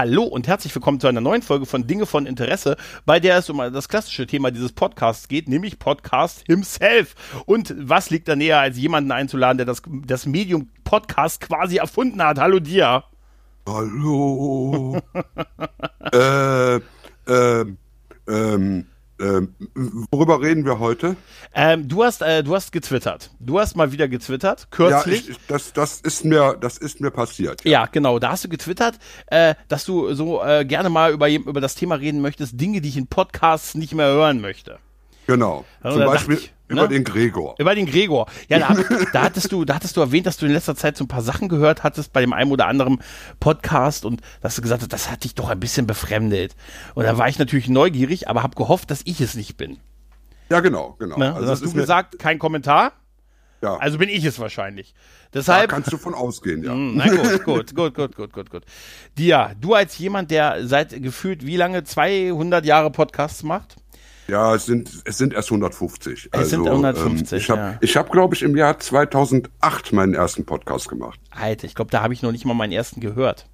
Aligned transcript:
Hallo 0.00 0.22
und 0.22 0.48
herzlich 0.48 0.74
willkommen 0.74 0.98
zu 0.98 1.08
einer 1.08 1.20
neuen 1.20 1.42
Folge 1.42 1.66
von 1.66 1.86
Dinge 1.86 2.06
von 2.06 2.24
Interesse, 2.24 2.78
bei 3.04 3.20
der 3.20 3.36
es 3.36 3.50
um 3.50 3.58
das 3.58 3.90
klassische 3.90 4.26
Thema 4.26 4.50
dieses 4.50 4.72
Podcasts 4.72 5.28
geht, 5.28 5.46
nämlich 5.46 5.78
Podcast 5.78 6.42
himself. 6.46 7.14
Und 7.44 7.74
was 7.76 8.08
liegt 8.08 8.26
da 8.26 8.34
näher, 8.34 8.60
als 8.60 8.78
jemanden 8.78 9.12
einzuladen, 9.12 9.58
der 9.58 9.66
das, 9.66 9.82
das 10.06 10.24
Medium 10.24 10.70
Podcast 10.84 11.42
quasi 11.42 11.76
erfunden 11.76 12.22
hat? 12.22 12.38
Hallo 12.38 12.60
dir. 12.60 13.04
Hallo. 13.68 14.96
äh, 16.14 16.76
äh, 17.26 17.64
ähm, 18.26 18.86
ähm, 19.20 19.54
worüber 20.10 20.40
reden 20.40 20.64
wir 20.64 20.78
heute? 20.78 21.16
Ähm, 21.54 21.88
du 21.88 22.04
hast, 22.04 22.22
äh, 22.22 22.42
du 22.42 22.54
hast 22.54 22.72
getwittert. 22.72 23.30
Du 23.38 23.58
hast 23.58 23.76
mal 23.76 23.92
wieder 23.92 24.08
getwittert, 24.08 24.68
kürzlich. 24.70 25.26
Ja, 25.26 25.32
ich, 25.32 25.38
das, 25.46 25.72
das 25.72 26.00
ist 26.00 26.24
mir, 26.24 26.56
das 26.60 26.78
ist 26.78 27.00
mir 27.00 27.10
passiert. 27.10 27.64
Ja, 27.64 27.70
ja 27.70 27.86
genau. 27.86 28.18
Da 28.18 28.30
hast 28.32 28.44
du 28.44 28.48
getwittert, 28.48 28.98
äh, 29.26 29.54
dass 29.68 29.84
du 29.84 30.14
so 30.14 30.42
äh, 30.42 30.64
gerne 30.64 30.90
mal 30.90 31.12
über, 31.12 31.28
über 31.28 31.60
das 31.60 31.74
Thema 31.74 31.96
reden 31.96 32.20
möchtest, 32.20 32.60
Dinge, 32.60 32.80
die 32.80 32.88
ich 32.88 32.96
in 32.96 33.06
Podcasts 33.06 33.74
nicht 33.74 33.94
mehr 33.94 34.06
hören 34.06 34.40
möchte. 34.40 34.78
Genau. 35.26 35.64
Also, 35.82 35.98
Zum 35.98 36.06
Beispiel 36.06 36.34
ich, 36.36 36.52
über 36.70 36.82
ne? 36.82 36.88
den 36.88 37.04
Gregor. 37.04 37.56
Über 37.58 37.74
den 37.74 37.86
Gregor. 37.86 38.26
Ja, 38.48 38.58
da, 38.60 38.76
da, 39.12 39.22
hattest 39.22 39.50
du, 39.52 39.64
da 39.64 39.74
hattest 39.74 39.96
du 39.96 40.00
erwähnt, 40.00 40.26
dass 40.26 40.36
du 40.36 40.46
in 40.46 40.52
letzter 40.52 40.76
Zeit 40.76 40.96
so 40.96 41.04
ein 41.04 41.08
paar 41.08 41.22
Sachen 41.22 41.48
gehört 41.48 41.82
hattest 41.82 42.12
bei 42.12 42.20
dem 42.20 42.32
einen 42.32 42.52
oder 42.52 42.68
anderen 42.68 43.02
Podcast 43.40 44.04
und 44.04 44.20
dass 44.40 44.54
du 44.54 44.62
gesagt 44.62 44.82
hast, 44.82 44.92
das 44.92 45.10
hat 45.10 45.24
dich 45.24 45.34
doch 45.34 45.50
ein 45.50 45.60
bisschen 45.60 45.86
befremdet. 45.86 46.54
Und 46.94 47.04
da 47.04 47.18
war 47.18 47.28
ich 47.28 47.38
natürlich 47.38 47.68
neugierig, 47.68 48.28
aber 48.28 48.42
habe 48.42 48.54
gehofft, 48.54 48.90
dass 48.90 49.02
ich 49.04 49.20
es 49.20 49.34
nicht 49.34 49.56
bin. 49.56 49.78
Ja, 50.48 50.60
genau, 50.60 50.96
genau. 50.98 51.18
Ne? 51.18 51.34
Also, 51.34 51.50
hast 51.50 51.62
du 51.62 51.72
gesagt, 51.72 52.18
kein 52.18 52.38
Kommentar? 52.38 52.92
Ja. 53.62 53.76
Also 53.76 53.98
bin 53.98 54.08
ich 54.08 54.24
es 54.24 54.38
wahrscheinlich. 54.38 54.94
Deshalb 55.34 55.68
da 55.68 55.74
kannst 55.74 55.92
du 55.92 55.98
von 55.98 56.14
ausgehen, 56.14 56.64
ja. 56.64 56.72
Hm, 56.72 56.96
na 56.96 57.08
gut, 57.08 57.44
gut, 57.44 57.74
gut, 57.74 57.94
gut, 57.94 58.16
gut, 58.16 58.32
gut, 58.32 58.50
gut. 58.50 58.62
Dia, 59.18 59.52
du 59.60 59.74
als 59.74 59.98
jemand, 59.98 60.30
der 60.30 60.66
seit 60.66 61.02
gefühlt 61.02 61.44
wie 61.44 61.56
lange 61.56 61.84
200 61.84 62.64
Jahre 62.64 62.90
Podcasts 62.90 63.42
macht? 63.42 63.76
Ja, 64.30 64.54
es 64.54 64.64
sind, 64.64 65.02
es 65.04 65.18
sind 65.18 65.34
erst 65.34 65.50
150. 65.50 66.28
Es 66.30 66.38
also, 66.38 66.50
sind 66.50 66.68
150. 66.68 67.32
Ähm, 67.32 67.38
ich 67.38 67.50
habe, 67.50 67.60
ja. 67.60 67.78
ich 67.80 67.96
hab, 67.96 68.12
glaube 68.12 68.36
ich, 68.36 68.42
im 68.42 68.56
Jahr 68.56 68.78
2008 68.78 69.92
meinen 69.92 70.14
ersten 70.14 70.46
Podcast 70.46 70.88
gemacht. 70.88 71.18
Alter, 71.30 71.66
ich 71.66 71.74
glaube, 71.74 71.90
da 71.90 72.02
habe 72.02 72.14
ich 72.14 72.22
noch 72.22 72.30
nicht 72.30 72.44
mal 72.44 72.54
meinen 72.54 72.72
ersten 72.72 73.00
gehört. 73.00 73.46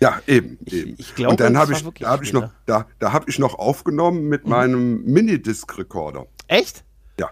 Ja, 0.00 0.20
eben, 0.26 0.58
eben. 0.66 0.94
Ich, 0.98 1.10
ich 1.10 1.14
glaube, 1.14 1.30
Und 1.30 1.40
dann 1.40 1.56
habe 1.56 1.72
ich, 1.72 1.84
da 2.00 2.08
habe 2.08 2.24
ich 2.24 2.32
noch, 2.32 2.50
da, 2.66 2.86
da 2.98 3.12
habe 3.12 3.26
ich 3.28 3.38
noch 3.38 3.56
aufgenommen 3.56 4.28
mit 4.28 4.44
mhm. 4.44 4.50
meinem 4.50 5.04
Minidisc-Rekorder. 5.04 6.26
Echt? 6.48 6.84
Ja. 7.20 7.30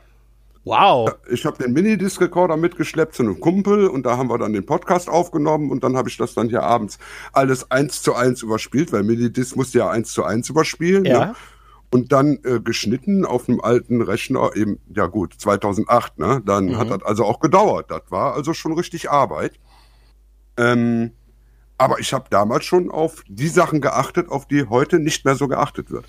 Wow. 0.62 1.10
Ich 1.28 1.44
habe 1.44 1.60
den 1.60 1.72
Minidisc-Rekorder 1.72 2.56
mitgeschleppt 2.56 3.16
zu 3.16 3.24
einem 3.24 3.40
Kumpel 3.40 3.88
und 3.88 4.06
da 4.06 4.16
haben 4.16 4.30
wir 4.30 4.38
dann 4.38 4.52
den 4.52 4.64
Podcast 4.64 5.08
aufgenommen 5.08 5.72
und 5.72 5.82
dann 5.82 5.96
habe 5.96 6.08
ich 6.08 6.16
das 6.16 6.34
dann 6.34 6.48
hier 6.48 6.62
abends 6.62 6.98
alles 7.32 7.70
eins 7.72 8.02
zu 8.02 8.14
eins 8.14 8.42
überspielt, 8.42 8.92
weil 8.92 9.02
Minidisc 9.02 9.56
musste 9.56 9.78
ja 9.78 9.90
eins 9.90 10.12
zu 10.12 10.22
eins 10.22 10.48
überspielen. 10.48 11.04
Ja. 11.04 11.26
Ne? 11.26 11.34
Und 11.94 12.10
dann 12.10 12.40
äh, 12.42 12.58
geschnitten 12.58 13.24
auf 13.24 13.48
einem 13.48 13.60
alten 13.60 14.02
Rechner, 14.02 14.50
eben, 14.56 14.80
ja 14.92 15.06
gut, 15.06 15.34
2008, 15.38 16.18
ne? 16.18 16.42
Dann 16.44 16.64
mhm. 16.64 16.78
hat 16.78 16.90
das 16.90 17.04
also 17.04 17.24
auch 17.24 17.38
gedauert. 17.38 17.88
Das 17.88 18.02
war 18.08 18.34
also 18.34 18.52
schon 18.52 18.72
richtig 18.72 19.12
Arbeit. 19.12 19.60
Ähm, 20.56 21.12
aber 21.78 22.00
ich 22.00 22.12
habe 22.12 22.24
damals 22.30 22.64
schon 22.64 22.90
auf 22.90 23.22
die 23.28 23.46
Sachen 23.46 23.80
geachtet, 23.80 24.28
auf 24.28 24.48
die 24.48 24.64
heute 24.68 24.98
nicht 24.98 25.24
mehr 25.24 25.36
so 25.36 25.46
geachtet 25.46 25.92
wird. 25.92 26.04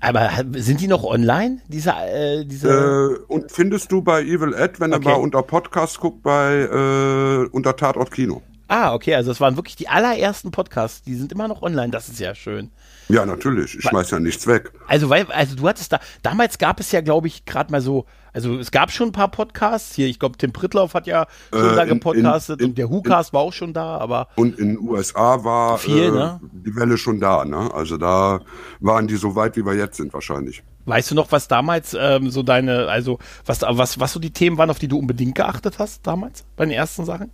Aber 0.00 0.28
sind 0.56 0.82
die 0.82 0.86
noch 0.86 1.02
online, 1.02 1.62
diese, 1.66 1.92
äh, 1.92 2.44
diese? 2.44 2.68
Äh, 2.68 3.32
und 3.32 3.50
findest 3.50 3.90
du 3.90 4.02
bei 4.02 4.20
Evil 4.20 4.52
Ed, 4.52 4.80
wenn 4.80 4.92
okay. 4.92 5.08
er 5.08 5.12
mal 5.12 5.22
unter 5.22 5.42
Podcast 5.42 5.98
guckt, 5.98 6.22
bei 6.22 6.60
äh, 6.60 7.48
unter 7.52 7.74
Tatort 7.74 8.10
Kino. 8.10 8.42
Ah, 8.72 8.94
okay, 8.94 9.14
also 9.14 9.30
es 9.30 9.38
waren 9.38 9.56
wirklich 9.56 9.76
die 9.76 9.88
allerersten 9.88 10.50
Podcasts, 10.50 11.02
die 11.02 11.14
sind 11.14 11.30
immer 11.30 11.46
noch 11.46 11.60
online, 11.60 11.90
das 11.90 12.08
ist 12.08 12.18
ja 12.18 12.34
schön. 12.34 12.70
Ja, 13.10 13.26
natürlich. 13.26 13.74
Ich 13.74 13.82
schmeiß 13.82 14.10
ja 14.12 14.18
nichts 14.18 14.46
weg. 14.46 14.72
Also, 14.86 15.10
weil, 15.10 15.26
also 15.30 15.56
du 15.56 15.68
hattest 15.68 15.92
da, 15.92 16.00
damals 16.22 16.56
gab 16.56 16.80
es 16.80 16.90
ja, 16.90 17.02
glaube 17.02 17.26
ich, 17.26 17.44
gerade 17.44 17.70
mal 17.70 17.82
so, 17.82 18.06
also 18.32 18.58
es 18.58 18.70
gab 18.70 18.90
schon 18.90 19.10
ein 19.10 19.12
paar 19.12 19.30
Podcasts. 19.30 19.94
Hier, 19.94 20.06
ich 20.06 20.18
glaube, 20.18 20.38
Tim 20.38 20.54
Prittlauf 20.54 20.94
hat 20.94 21.06
ja 21.06 21.26
schon 21.52 21.70
äh, 21.70 21.76
da 21.76 21.84
gepodcastet 21.84 22.60
in, 22.60 22.64
in, 22.64 22.70
und 22.70 22.78
der 22.78 22.90
WhoCast 22.90 23.34
war 23.34 23.42
auch 23.42 23.52
schon 23.52 23.74
da, 23.74 23.98
aber. 23.98 24.28
Und 24.36 24.58
in 24.58 24.76
den 24.76 24.88
USA 24.88 25.44
war 25.44 25.76
viel, 25.76 26.04
äh, 26.04 26.10
ne? 26.10 26.40
die 26.50 26.74
Welle 26.74 26.96
schon 26.96 27.20
da, 27.20 27.44
ne? 27.44 27.68
Also 27.74 27.98
da 27.98 28.40
waren 28.80 29.06
die 29.06 29.16
so 29.16 29.36
weit, 29.36 29.54
wie 29.58 29.66
wir 29.66 29.74
jetzt 29.74 29.98
sind, 29.98 30.14
wahrscheinlich. 30.14 30.62
Weißt 30.86 31.10
du 31.10 31.14
noch, 31.14 31.30
was 31.30 31.46
damals 31.46 31.94
ähm, 31.98 32.30
so 32.30 32.42
deine, 32.42 32.88
also 32.88 33.18
was, 33.44 33.60
was, 33.60 34.00
was 34.00 34.12
so 34.14 34.18
die 34.18 34.32
Themen 34.32 34.56
waren, 34.56 34.70
auf 34.70 34.78
die 34.78 34.88
du 34.88 34.98
unbedingt 34.98 35.34
geachtet 35.34 35.78
hast 35.78 36.06
damals 36.06 36.46
bei 36.56 36.64
den 36.64 36.72
ersten 36.72 37.04
Sachen? 37.04 37.30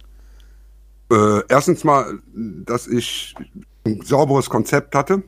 Äh, 1.11 1.41
erstens 1.49 1.85
mal, 1.85 2.19
dass 2.35 2.87
ich 2.87 3.35
ein 3.85 4.03
sauberes 4.03 4.51
Konzept 4.51 4.95
hatte. 4.95 5.23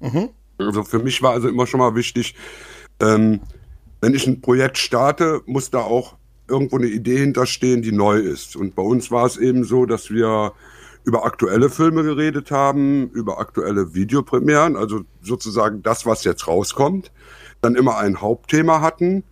Mhm. 0.00 0.30
Also 0.58 0.84
für 0.84 0.98
mich 0.98 1.22
war 1.22 1.32
also 1.32 1.48
immer 1.48 1.66
schon 1.66 1.80
mal 1.80 1.94
wichtig, 1.94 2.34
ähm, 3.00 3.40
wenn 4.00 4.14
ich 4.14 4.26
ein 4.26 4.40
Projekt 4.40 4.78
starte, 4.78 5.42
muss 5.46 5.70
da 5.70 5.80
auch 5.80 6.16
irgendwo 6.48 6.76
eine 6.76 6.86
Idee 6.86 7.18
hinterstehen, 7.18 7.82
die 7.82 7.92
neu 7.92 8.18
ist. 8.18 8.56
Und 8.56 8.74
bei 8.74 8.82
uns 8.82 9.10
war 9.10 9.26
es 9.26 9.36
eben 9.36 9.64
so, 9.64 9.84
dass 9.84 10.10
wir 10.10 10.52
über 11.04 11.24
aktuelle 11.24 11.70
Filme 11.70 12.02
geredet 12.02 12.50
haben, 12.50 13.10
über 13.10 13.38
aktuelle 13.38 13.94
Videopremieren, 13.94 14.76
also 14.76 15.02
sozusagen 15.22 15.82
das, 15.82 16.04
was 16.04 16.24
jetzt 16.24 16.48
rauskommt, 16.48 17.12
dann 17.60 17.76
immer 17.76 17.98
ein 17.98 18.20
Hauptthema 18.20 18.80
hatten, 18.80 19.22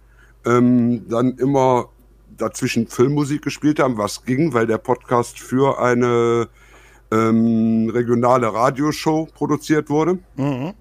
ähm, 0.47 1.09
dann 1.09 1.37
immer 1.37 1.89
dazwischen 2.37 2.89
Filmmusik 2.89 3.43
gespielt 3.43 3.79
haben, 3.81 3.99
was 3.99 4.25
ging, 4.25 4.53
weil 4.53 4.67
der 4.67 4.79
Podcast 4.79 5.39
für 5.39 5.81
eine 5.81 6.49
ähm, 7.11 7.91
regionale 7.93 8.53
Radioshow 8.53 9.27
produziert 9.35 9.91
wurde. 9.91 10.19
Mhm. 10.37 10.75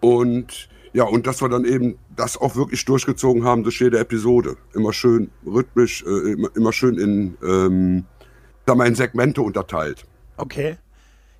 Und 0.00 0.68
ja, 0.92 1.04
und 1.04 1.26
dass 1.26 1.42
wir 1.42 1.48
dann 1.48 1.64
eben 1.64 1.98
das 2.14 2.36
auch 2.36 2.54
wirklich 2.54 2.84
durchgezogen 2.84 3.44
haben 3.44 3.64
durch 3.64 3.80
jede 3.80 3.98
Episode. 3.98 4.56
Immer 4.74 4.92
schön 4.92 5.30
rhythmisch, 5.44 6.04
äh, 6.04 6.32
immer, 6.32 6.48
immer, 6.54 6.72
schön 6.72 6.98
in, 6.98 7.36
ähm, 7.42 8.04
sag 8.64 8.76
mal, 8.76 8.86
in 8.86 8.94
Segmente 8.94 9.42
unterteilt. 9.42 10.04
Okay. 10.36 10.76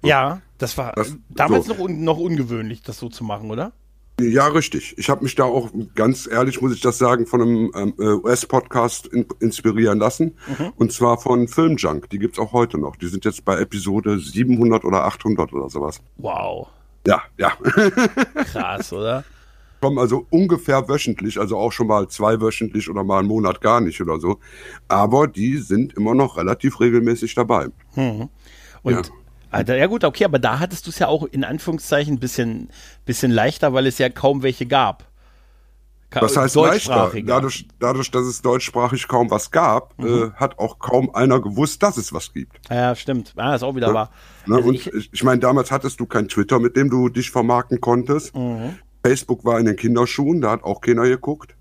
Ja, 0.03 0.43
das 0.59 0.77
war 0.77 0.93
das, 0.93 1.17
damals 1.31 1.67
so. 1.67 1.75
noch, 1.75 1.81
un, 1.81 2.03
noch 2.03 2.19
ungewöhnlich, 2.19 2.83
das 2.83 2.99
so 2.99 3.09
zu 3.09 3.23
machen, 3.23 3.51
oder? 3.51 3.73
Ja, 4.21 4.47
richtig. 4.47 4.95
Ich 4.97 5.11
habe 5.11 5.25
mich 5.25 5.35
da 5.35 5.45
auch, 5.45 5.71
ganz 5.97 6.29
ehrlich 6.31 6.61
muss 6.63 6.73
ich 6.73 6.81
das 6.81 6.99
sagen, 6.99 7.27
von 7.27 7.43
einem 7.43 7.73
ähm, 7.75 7.95
äh, 7.99 8.13
US-Podcast 8.25 9.09
in, 9.09 9.27
inspirieren 9.41 9.99
lassen. 9.99 10.37
Mhm. 10.47 10.73
Und 10.77 10.93
zwar 10.93 11.19
von 11.19 11.49
Filmjunk. 11.49 12.09
Die 12.11 12.21
gibt's 12.21 12.39
auch 12.39 12.53
heute 12.53 12.79
noch. 12.79 12.95
Die 12.95 13.09
sind 13.09 13.25
jetzt 13.25 13.45
bei 13.45 13.59
Episode 13.59 14.21
700 14.21 14.85
oder 14.85 15.05
800 15.05 15.53
oder 15.53 15.69
sowas. 15.69 16.01
Wow. 16.17 16.69
Ja, 17.07 17.23
ja. 17.39 17.51
Krass, 18.53 18.93
oder? 18.93 19.25
Kommen 19.81 19.99
also 19.99 20.27
ungefähr 20.31 20.89
wöchentlich, 20.89 21.39
also 21.39 21.59
auch 21.59 21.73
schon 21.73 21.89
mal 21.89 22.09
zweiwöchentlich 22.09 22.89
oder 22.89 23.03
mal 23.03 23.19
einen 23.19 23.29
Monat 23.29 23.61
gar 23.61 23.81
nicht 23.81 24.01
oder 24.01 24.21
so. 24.21 24.39
Aber 24.87 25.27
die 25.27 25.59
sind 25.59 25.93
immer 25.95 26.15
noch 26.15 26.37
relativ 26.37 26.79
regelmäßig 26.79 27.35
dabei. 27.35 27.67
Mhm. 27.97 28.29
Und 28.83 28.95
ja. 28.95 29.03
Ja 29.61 29.87
gut, 29.87 30.05
okay, 30.05 30.25
aber 30.25 30.39
da 30.39 30.59
hattest 30.59 30.87
du 30.87 30.91
es 30.91 30.99
ja 30.99 31.09
auch 31.09 31.25
in 31.25 31.45
Anführungszeichen 31.45 32.15
ein 32.15 32.21
bisschen, 32.21 32.69
bisschen 33.05 33.31
leichter, 33.31 33.73
weil 33.73 33.87
es 33.87 33.99
ja 33.99 34.09
kaum 34.09 34.43
welche 34.43 34.67
gab. 34.67 35.09
Was 36.21 36.37
heißt 36.37 36.55
leichter? 36.57 37.13
Dadurch, 37.25 37.67
dadurch, 37.79 38.11
dass 38.11 38.25
es 38.27 38.43
deutschsprachig 38.43 39.09
kaum 39.09 39.31
was 39.31 39.51
gab, 39.51 39.99
mhm. 39.99 40.07
äh, 40.07 40.31
hat 40.35 40.59
auch 40.59 40.79
kaum 40.79 41.15
einer 41.15 41.41
gewusst, 41.41 41.83
dass 41.83 41.97
es 41.97 42.13
was 42.13 42.33
gibt. 42.33 42.61
Ja, 42.71 42.95
stimmt. 42.95 43.33
Ah, 43.37 43.55
ist 43.55 43.63
auch 43.63 43.75
wieder 43.75 43.89
ja? 43.89 43.95
wahr. 43.95 44.11
Ne? 44.47 44.57
Also 44.57 44.69
und 44.69 44.75
ich, 44.75 44.93
ich 45.13 45.25
meine, 45.25 45.41
damals 45.41 45.71
hattest 45.71 46.01
du 46.01 46.07
kein 46.07 46.29
Twitter, 46.29 46.61
mit 46.61 46.77
dem 46.77 46.91
du 46.91 47.09
dich 47.09 47.31
vermarkten 47.31 47.81
konntest. 47.81 48.35
Mhm. 48.37 48.77
Facebook 49.05 49.45
war 49.45 49.59
in 49.59 49.67
den 49.67 49.77
Kinderschuhen, 49.77 50.41
da 50.41 50.53
hat 50.53 50.65
auch 50.65 50.81
keiner 50.81 51.05
geguckt. 51.05 51.57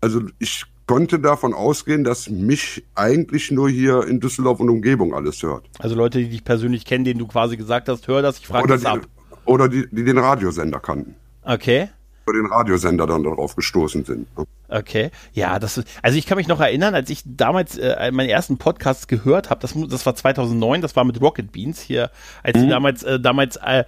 Also 0.00 0.22
ich 0.38 0.64
konnte 0.88 1.20
davon 1.20 1.54
ausgehen, 1.54 2.02
dass 2.02 2.28
mich 2.30 2.82
eigentlich 2.96 3.52
nur 3.52 3.68
hier 3.68 4.04
in 4.08 4.18
Düsseldorf 4.20 4.58
und 4.58 4.70
Umgebung 4.70 5.14
alles 5.14 5.42
hört. 5.42 5.66
Also 5.78 5.94
Leute, 5.94 6.18
die 6.18 6.30
dich 6.30 6.42
persönlich 6.42 6.84
kennen, 6.84 7.04
denen 7.04 7.20
du 7.20 7.28
quasi 7.28 7.56
gesagt 7.56 7.88
hast, 7.88 8.08
hör 8.08 8.22
das, 8.22 8.38
ich 8.38 8.48
frage 8.48 8.66
das 8.66 8.80
die, 8.80 8.86
ab. 8.86 9.00
Oder 9.44 9.68
die, 9.68 9.86
die 9.92 10.02
den 10.02 10.18
Radiosender 10.18 10.80
kannten. 10.80 11.14
Okay. 11.42 11.90
Oder 12.26 12.38
den 12.38 12.46
Radiosender 12.46 13.06
dann 13.06 13.22
darauf 13.22 13.54
gestoßen 13.54 14.04
sind. 14.04 14.28
Okay, 14.68 15.10
ja, 15.32 15.58
das 15.58 15.82
also 16.02 16.18
ich 16.18 16.26
kann 16.26 16.36
mich 16.36 16.48
noch 16.48 16.60
erinnern, 16.60 16.94
als 16.94 17.08
ich 17.10 17.22
damals 17.24 17.78
äh, 17.78 18.10
meinen 18.10 18.28
ersten 18.28 18.58
Podcast 18.58 19.08
gehört 19.08 19.50
habe, 19.50 19.60
das, 19.60 19.74
das 19.88 20.04
war 20.04 20.14
2009, 20.14 20.82
das 20.82 20.96
war 20.96 21.04
mit 21.04 21.20
Rocket 21.20 21.52
Beans 21.52 21.80
hier, 21.80 22.10
als 22.42 22.58
mhm. 22.58 22.68
damals, 22.68 23.02
äh, 23.02 23.20
damals 23.20 23.56
äh, 23.56 23.84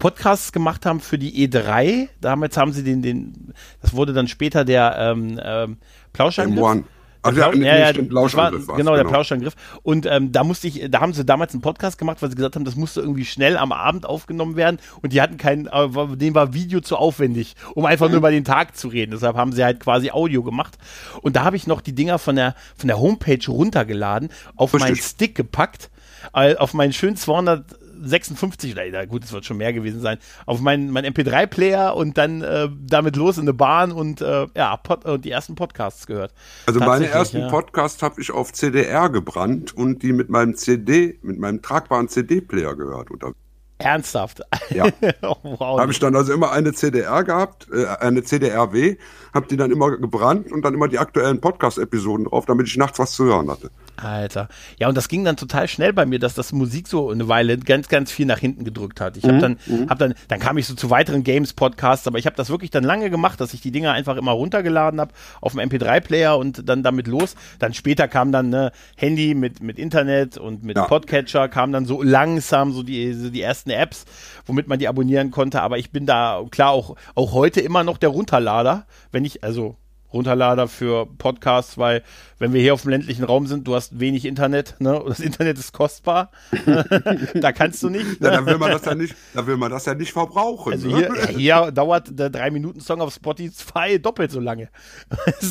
Podcasts 0.00 0.50
gemacht 0.50 0.86
haben 0.86 0.98
für 0.98 1.18
die 1.18 1.46
E3. 1.46 2.08
Damals 2.20 2.56
haben 2.56 2.72
sie 2.72 2.82
den, 2.82 3.02
den, 3.02 3.54
das 3.80 3.94
wurde 3.94 4.12
dann 4.12 4.26
später 4.26 4.64
der 4.64 4.96
ähm, 4.98 5.38
ähm, 5.40 5.76
Plauschangriff. 6.12 6.64
M1. 6.64 6.84
Ach, 7.22 7.34
der, 7.34 7.54
ja, 7.54 7.76
ja, 7.76 7.88
stimmt, 7.90 8.08
Plauschangriff 8.08 8.66
war, 8.66 8.76
genau, 8.76 8.92
der. 8.92 9.00
Genau. 9.02 9.12
Plauschangriff. 9.12 9.54
Und 9.82 10.06
ähm, 10.06 10.32
da 10.32 10.42
musste 10.42 10.68
ich, 10.68 10.90
da 10.90 11.00
haben 11.00 11.12
sie 11.12 11.24
damals 11.24 11.52
einen 11.52 11.60
Podcast 11.60 11.98
gemacht, 11.98 12.22
weil 12.22 12.30
sie 12.30 12.36
gesagt 12.36 12.56
haben, 12.56 12.64
das 12.64 12.76
musste 12.76 13.02
irgendwie 13.02 13.26
schnell 13.26 13.58
am 13.58 13.72
Abend 13.72 14.06
aufgenommen 14.06 14.56
werden 14.56 14.78
und 15.02 15.12
die 15.12 15.20
hatten 15.20 15.36
keinen, 15.36 15.66
äh, 15.66 16.16
dem 16.16 16.34
war 16.34 16.54
Video 16.54 16.80
zu 16.80 16.96
aufwendig, 16.96 17.56
um 17.74 17.84
einfach 17.84 18.06
mhm. 18.06 18.12
nur 18.12 18.18
über 18.18 18.30
den 18.30 18.44
Tag 18.44 18.74
zu 18.76 18.88
reden. 18.88 19.10
Deshalb 19.12 19.36
haben 19.36 19.52
sie 19.52 19.62
halt 19.62 19.80
quasi 19.80 20.10
Audio 20.10 20.42
gemacht. 20.42 20.78
Und 21.20 21.36
da 21.36 21.44
habe 21.44 21.56
ich 21.56 21.66
noch 21.66 21.82
die 21.82 21.94
Dinger 21.94 22.18
von 22.18 22.36
der 22.36 22.54
von 22.74 22.88
der 22.88 22.98
Homepage 22.98 23.46
runtergeladen, 23.48 24.30
auf 24.56 24.72
Richtig. 24.72 24.88
meinen 24.88 24.96
Stick 24.96 25.34
gepackt, 25.34 25.90
auf 26.32 26.72
meinen 26.72 26.92
schönen 26.94 27.16
200 27.16 27.64
56, 28.02 28.74
na 28.92 29.04
gut, 29.04 29.24
es 29.24 29.32
wird 29.32 29.44
schon 29.44 29.56
mehr 29.56 29.72
gewesen 29.72 30.00
sein, 30.00 30.18
auf 30.46 30.60
meinen 30.60 30.90
mein 30.90 31.04
MP3-Player 31.04 31.96
und 31.96 32.18
dann 32.18 32.42
äh, 32.42 32.68
damit 32.80 33.16
los 33.16 33.36
in 33.38 33.42
eine 33.42 33.54
Bahn 33.54 33.92
und 33.92 34.20
äh, 34.20 34.46
ja, 34.54 34.76
Pod 34.76 35.04
und 35.04 35.24
die 35.24 35.30
ersten 35.30 35.54
Podcasts 35.54 36.06
gehört. 36.06 36.32
Also 36.66 36.80
meine 36.80 37.06
ersten 37.06 37.40
ja. 37.40 37.48
Podcasts 37.48 38.02
habe 38.02 38.20
ich 38.20 38.30
auf 38.30 38.52
CDR 38.52 39.08
gebrannt 39.08 39.76
und 39.76 40.02
die 40.02 40.12
mit 40.12 40.30
meinem 40.30 40.54
CD, 40.54 41.18
mit 41.22 41.38
meinem 41.38 41.62
tragbaren 41.62 42.08
CD-Player 42.08 42.76
gehört. 42.76 43.10
Oder? 43.10 43.32
Ernsthaft. 43.80 44.42
Ja. 44.70 44.86
oh, 45.22 45.36
wow. 45.42 45.80
habe 45.80 45.92
ich 45.92 45.98
dann 45.98 46.14
also 46.14 46.32
immer 46.32 46.52
eine 46.52 46.72
CDR 46.72 47.24
gehabt, 47.24 47.66
äh, 47.72 47.86
eine 47.86 48.22
CDRW, 48.22 48.96
habe 49.34 49.46
die 49.48 49.56
dann 49.56 49.70
immer 49.70 49.96
gebrannt 49.96 50.52
und 50.52 50.64
dann 50.64 50.74
immer 50.74 50.88
die 50.88 50.98
aktuellen 50.98 51.40
Podcast-Episoden 51.40 52.26
drauf, 52.26 52.46
damit 52.46 52.66
ich 52.66 52.76
nachts 52.76 52.98
was 52.98 53.12
zu 53.12 53.24
hören 53.24 53.50
hatte. 53.50 53.70
Alter. 53.96 54.48
Ja, 54.78 54.88
und 54.88 54.96
das 54.96 55.08
ging 55.08 55.24
dann 55.24 55.36
total 55.36 55.68
schnell 55.68 55.92
bei 55.92 56.06
mir, 56.06 56.18
dass 56.18 56.34
das 56.34 56.52
Musik 56.52 56.88
so 56.88 57.10
eine 57.10 57.28
Weile 57.28 57.58
ganz, 57.58 57.88
ganz 57.88 58.10
viel 58.10 58.26
nach 58.26 58.38
hinten 58.38 58.64
gedrückt 58.64 59.00
hat. 59.00 59.16
Ich 59.16 59.24
habe 59.24 59.38
dann, 59.38 59.58
hab 59.88 59.98
dann, 59.98 60.14
dann 60.28 60.40
kam 60.40 60.58
ich 60.58 60.66
so 60.66 60.74
zu 60.74 60.90
weiteren 60.90 61.22
Games-Podcasts, 61.22 62.06
aber 62.06 62.18
ich 62.18 62.26
habe 62.26 62.36
das 62.36 62.50
wirklich 62.50 62.70
dann 62.70 62.84
lange 62.84 63.10
gemacht, 63.10 63.40
dass 63.40 63.54
ich 63.54 63.60
die 63.60 63.70
Dinger 63.70 63.92
einfach 63.92 64.16
immer 64.16 64.32
runtergeladen 64.32 65.00
habe 65.00 65.12
auf 65.40 65.52
dem 65.52 65.60
MP3-Player 65.60 66.36
und 66.36 66.68
dann 66.68 66.82
damit 66.82 67.06
los. 67.06 67.34
Dann 67.58 67.74
später 67.74 68.08
kam 68.08 68.32
dann 68.32 68.48
ne, 68.50 68.72
Handy 68.96 69.34
mit, 69.34 69.62
mit 69.62 69.78
Internet 69.78 70.38
und 70.38 70.64
mit 70.64 70.76
Ja. 70.76 70.84
Podcatcher, 70.84 71.48
kam 71.48 71.72
dann 71.72 71.84
so 71.84 72.02
langsam 72.02 72.72
so 72.72 72.82
die, 72.82 73.12
so 73.12 73.30
die 73.30 73.42
ersten 73.42 73.69
Apps, 73.76 74.04
womit 74.46 74.68
man 74.68 74.78
die 74.78 74.88
abonnieren 74.88 75.30
konnte. 75.30 75.62
Aber 75.62 75.78
ich 75.78 75.90
bin 75.90 76.06
da 76.06 76.42
klar 76.50 76.70
auch, 76.70 76.96
auch 77.14 77.32
heute 77.32 77.60
immer 77.60 77.84
noch 77.84 77.98
der 77.98 78.10
Runterlader, 78.10 78.86
wenn 79.12 79.24
ich, 79.24 79.44
also 79.44 79.76
Runterlader 80.12 80.68
für 80.68 81.06
Podcasts, 81.06 81.78
weil 81.78 82.02
wenn 82.38 82.52
wir 82.52 82.60
hier 82.60 82.72
auf 82.74 82.82
dem 82.82 82.90
ländlichen 82.90 83.24
Raum 83.24 83.46
sind, 83.46 83.66
du 83.68 83.74
hast 83.74 84.00
wenig 84.00 84.24
Internet, 84.24 84.76
ne? 84.78 85.02
Das 85.06 85.20
Internet 85.20 85.58
ist 85.58 85.72
kostbar. 85.72 86.30
da 87.34 87.52
kannst 87.52 87.82
du 87.82 87.90
nicht. 87.90 88.20
Ja, 88.20 88.30
Ne? 88.30 88.36
dann 88.36 88.46
will 88.46 88.58
man 88.58 88.70
das 88.70 88.84
ja 88.84 88.94
nicht, 88.94 89.14
dann 89.34 89.46
will 89.46 89.56
man 89.56 89.70
das 89.70 89.84
ja 89.86 89.94
nicht 89.94 90.12
verbrauchen. 90.12 90.72
Also 90.72 90.88
ne? 90.88 90.96
hier, 90.96 91.38
ja, 91.38 91.62
hier 91.64 91.72
dauert 91.72 92.18
der 92.18 92.30
3-Minuten-Song 92.32 93.00
auf 93.00 93.12
Spotify 93.12 93.98
doppelt 94.00 94.30
so 94.30 94.40
lange. 94.40 94.68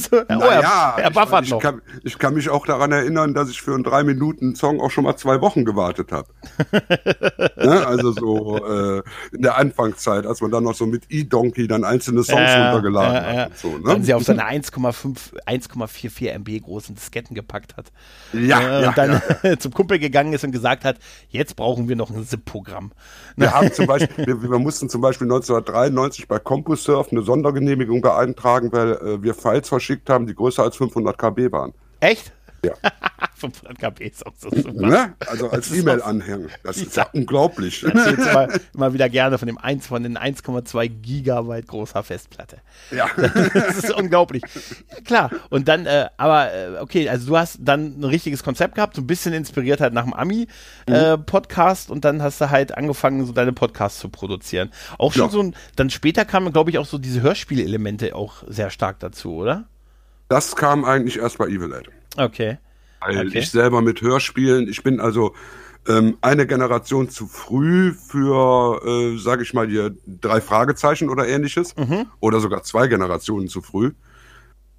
Du? 0.09 0.17
oh, 0.17 0.23
er, 0.27 0.35
Naja, 0.37 0.95
er 0.97 1.11
buffert 1.11 1.45
ich, 1.45 1.51
noch. 1.51 1.57
ich, 1.57 1.63
kann, 1.63 1.81
ich 2.03 2.17
kann 2.17 2.33
mich 2.33 2.49
auch 2.49 2.65
daran 2.65 2.91
erinnern, 2.91 3.33
dass 3.33 3.49
ich 3.49 3.61
für 3.61 3.73
einen 3.75 3.83
drei 3.83 4.03
Minuten 4.03 4.55
Song 4.55 4.81
auch 4.81 4.89
schon 4.91 5.03
mal 5.03 5.15
zwei 5.17 5.41
Wochen 5.41 5.65
gewartet 5.65 6.11
habe. 6.11 6.27
ne? 7.57 7.85
Also 7.85 8.11
so 8.11 8.57
äh, 8.65 9.01
in 9.31 9.41
der 9.41 9.57
Anfangszeit, 9.57 10.25
als 10.25 10.41
man 10.41 10.51
dann 10.51 10.63
noch 10.63 10.75
so 10.75 10.85
mit 10.85 11.03
E-Donkey 11.09 11.67
dann 11.67 11.83
einzelne 11.83 12.23
Songs 12.23 12.49
Ja, 12.49 12.71
runtergeladen 12.71 13.13
ja, 13.15 13.33
ja. 13.33 13.41
hat. 13.43 13.49
Und 13.51 13.57
so, 13.57 13.77
ne? 13.77 13.83
Dann 13.85 14.03
sie 14.03 14.13
auf 14.13 14.23
seine 14.23 14.45
1,5, 14.49 15.35
1,44 15.45 16.29
MB 16.31 16.63
großen 16.63 16.95
Disketten 16.95 17.35
gepackt 17.35 17.77
hat. 17.77 17.91
Ja, 18.33 18.59
Äh, 18.59 18.81
ja, 18.81 18.89
und 18.89 18.97
dann 18.97 19.21
ja, 19.43 19.59
zum 19.59 19.73
Kumpel 19.73 19.99
gegangen 19.99 20.33
ist 20.33 20.43
und 20.43 20.51
gesagt 20.51 20.83
hat, 20.83 20.97
jetzt 21.29 21.55
brauchen 21.55 21.87
wir 21.87 21.95
noch 21.95 22.09
ein 22.09 22.25
ZIP-Programm. 22.25 22.91
Wir 23.35 23.53
haben 23.53 23.71
zum 23.71 23.85
Beispiel, 23.87 24.25
wir, 24.25 24.41
wir 24.41 24.59
mussten 24.59 24.89
zum 24.89 25.01
Beispiel 25.01 25.25
1993 25.27 26.27
bei 26.27 26.39
CompuServe 26.39 27.11
eine 27.11 27.21
Sondergenehmigung 27.21 28.01
beantragen, 28.01 28.71
weil 28.71 28.93
äh, 28.93 29.23
wir 29.23 29.33
Files 29.33 29.69
verschickt 29.69 30.09
haben, 30.09 30.27
die 30.27 30.35
größer 30.35 30.63
als 30.63 30.77
500 30.77 31.17
KB 31.17 31.51
waren. 31.51 31.73
Echt? 31.99 32.31
Ja. 32.63 32.73
500 33.39 33.79
KB 33.79 34.01
ist 34.05 34.25
auch 34.25 34.33
so 34.37 34.49
super. 34.49 34.73
Ne? 34.73 35.13
Also 35.25 35.49
als 35.49 35.71
E-Mail-Anhänger. 35.71 36.49
Das 36.61 36.75
ist 36.75 36.95
ja 36.97 37.07
unglaublich. 37.13 37.83
Ich 37.83 37.93
erzähl's 37.95 38.27
immer, 38.27 38.47
immer 38.73 38.93
wieder 38.93 39.07
gerne 39.07 39.37
von 39.37 39.47
dem 39.47 39.57
1 39.57 39.87
von 39.87 40.03
den 40.03 40.17
1,2 40.17 40.89
Gigabyte 40.89 41.67
großer 41.67 42.03
Festplatte. 42.03 42.57
Ja. 42.91 43.07
Das 43.53 43.77
ist 43.77 43.91
unglaublich. 43.93 44.43
Ja, 44.91 45.01
klar. 45.05 45.29
Und 45.49 45.67
dann, 45.69 45.85
äh, 45.85 46.09
aber 46.17 46.53
äh, 46.53 46.77
okay, 46.79 47.07
also 47.07 47.27
du 47.27 47.37
hast 47.37 47.59
dann 47.61 47.99
ein 47.99 48.03
richtiges 48.03 48.43
Konzept 48.43 48.75
gehabt, 48.75 48.95
so 48.95 49.01
ein 49.01 49.07
bisschen 49.07 49.33
inspiriert 49.33 49.79
halt 49.79 49.93
nach 49.93 50.03
dem 50.03 50.13
Ami-Podcast 50.13 51.89
und 51.91 52.03
dann 52.05 52.21
hast 52.21 52.41
du 52.41 52.49
halt 52.49 52.77
angefangen, 52.77 53.25
so 53.25 53.31
deine 53.31 53.53
Podcasts 53.53 53.99
zu 53.99 54.09
produzieren. 54.09 54.69
Auch 54.97 55.13
schon 55.13 55.25
Ja. 55.27 55.29
so 55.29 55.41
ein, 55.41 55.55
dann 55.75 55.89
später 55.89 56.25
kamen, 56.25 56.51
glaube 56.51 56.71
ich, 56.71 56.77
auch 56.77 56.85
so 56.85 56.97
diese 56.97 57.21
Hörspielelemente 57.21 58.15
auch 58.15 58.43
sehr 58.47 58.69
stark 58.69 58.99
dazu, 58.99 59.33
oder? 59.35 59.65
Das 60.27 60.55
kam 60.55 60.83
eigentlich 60.85 61.17
erst 61.17 61.37
bei 61.37 61.45
Evil 61.47 61.73
Ed. 61.73 61.89
Okay. 62.17 62.57
Weil 63.01 63.27
Okay. 63.27 63.39
ich 63.39 63.51
selber 63.51 63.81
mit 63.81 64.01
Hörspielen, 64.01 64.67
ich 64.67 64.83
bin 64.83 64.99
also 64.99 65.33
ähm, 65.87 66.17
eine 66.21 66.45
Generation 66.45 67.09
zu 67.09 67.27
früh 67.27 67.93
für, 67.93 68.81
äh, 68.85 69.17
sage 69.17 69.43
ich 69.43 69.53
mal, 69.53 69.67
hier 69.67 69.95
drei 70.05 70.41
Fragezeichen 70.41 71.09
oder 71.09 71.27
ähnliches. 71.27 71.73
Oder 72.19 72.39
sogar 72.41 72.63
zwei 72.63 72.87
Generationen 72.87 73.47
zu 73.47 73.61
früh. 73.61 73.91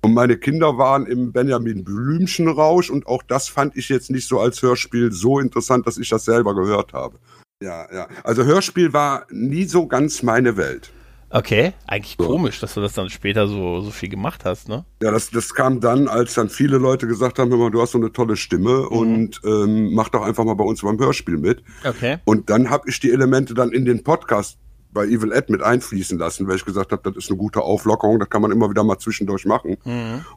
Und 0.03 0.15
meine 0.15 0.37
Kinder 0.39 0.79
waren 0.79 1.07
im 1.07 1.33
Benjamin 1.33 1.85
Blümchen 1.85 2.49
Rausch 2.49 2.91
und 2.91 3.07
auch 3.07 3.23
das 3.23 3.49
fand 3.49 3.77
ich 3.77 3.89
jetzt 3.89 4.11
nicht 4.11 4.27
so 4.27 4.41
als 4.41 4.63
Hörspiel 4.63 5.13
so 5.13 5.39
interessant, 5.39 5.87
dass 5.87 5.99
ich 5.99 6.09
das 6.09 6.25
selber 6.25 6.55
gehört 6.55 6.93
habe. 6.93 7.19
Ja, 7.63 7.87
ja. 7.93 8.09
Also 8.25 8.45
Hörspiel 8.45 8.93
war 8.95 9.27
nie 9.31 9.65
so 9.65 9.87
ganz 9.87 10.23
meine 10.23 10.57
Welt. 10.57 10.91
Okay. 11.31 11.73
Eigentlich 11.87 12.17
So. 12.19 12.27
komisch, 12.27 12.61
dass 12.61 12.75
du 12.75 12.81
das 12.81 12.93
dann 12.93 13.09
später 13.09 13.47
so, 13.49 13.81
so 13.81 13.91
viel 13.91 14.09
gemacht 14.09 14.45
hast, 14.45 14.69
ne? 14.69 14.85
Ja, 15.03 15.11
das, 15.11 15.31
das 15.31 15.55
kam 15.55 15.81
dann, 15.81 16.09
als 16.09 16.35
dann 16.35 16.49
viele 16.49 16.79
Leute 16.79 17.07
gesagt 17.07 17.39
haben, 17.39 17.51
hör 17.51 17.59
mal, 17.59 17.71
du 17.71 17.81
hast 17.81 17.93
so 17.93 17.99
eine 17.99 18.13
tolle 18.13 18.37
Stimme 18.37 18.89
und 18.89 19.41
ähm, 19.45 19.95
mach 19.95 20.09
doch 20.09 20.23
einfach 20.23 20.45
mal 20.45 20.55
bei 20.55 20.65
uns 20.65 20.83
beim 20.83 20.99
Hörspiel 20.99 21.37
mit. 21.39 21.63
Okay. 21.85 22.19
Und 22.25 22.51
dann 22.51 22.69
habe 22.71 22.89
ich 22.89 23.01
die 23.01 23.11
Elemente 23.11 23.55
dann 23.55 23.71
in 23.73 23.85
den 23.85 24.03
Podcast 24.03 24.59
bei 24.93 25.05
Evil 25.07 25.33
Ed 25.33 25.51
mit 25.51 25.63
einfließen 25.63 26.19
lassen, 26.19 26.49
weil 26.49 26.57
ich 26.57 26.65
gesagt 26.65 26.93
habe, 26.93 27.03
das 27.11 27.25
ist 27.25 27.31
eine 27.31 27.39
gute 27.39 27.63
Auflockerung, 27.63 28.19
das 28.19 28.29
kann 28.29 28.43
man 28.43 28.51
immer 28.51 28.69
wieder 28.71 28.83
mal 28.85 28.99
zwischendurch 28.99 29.45
machen. 29.45 29.77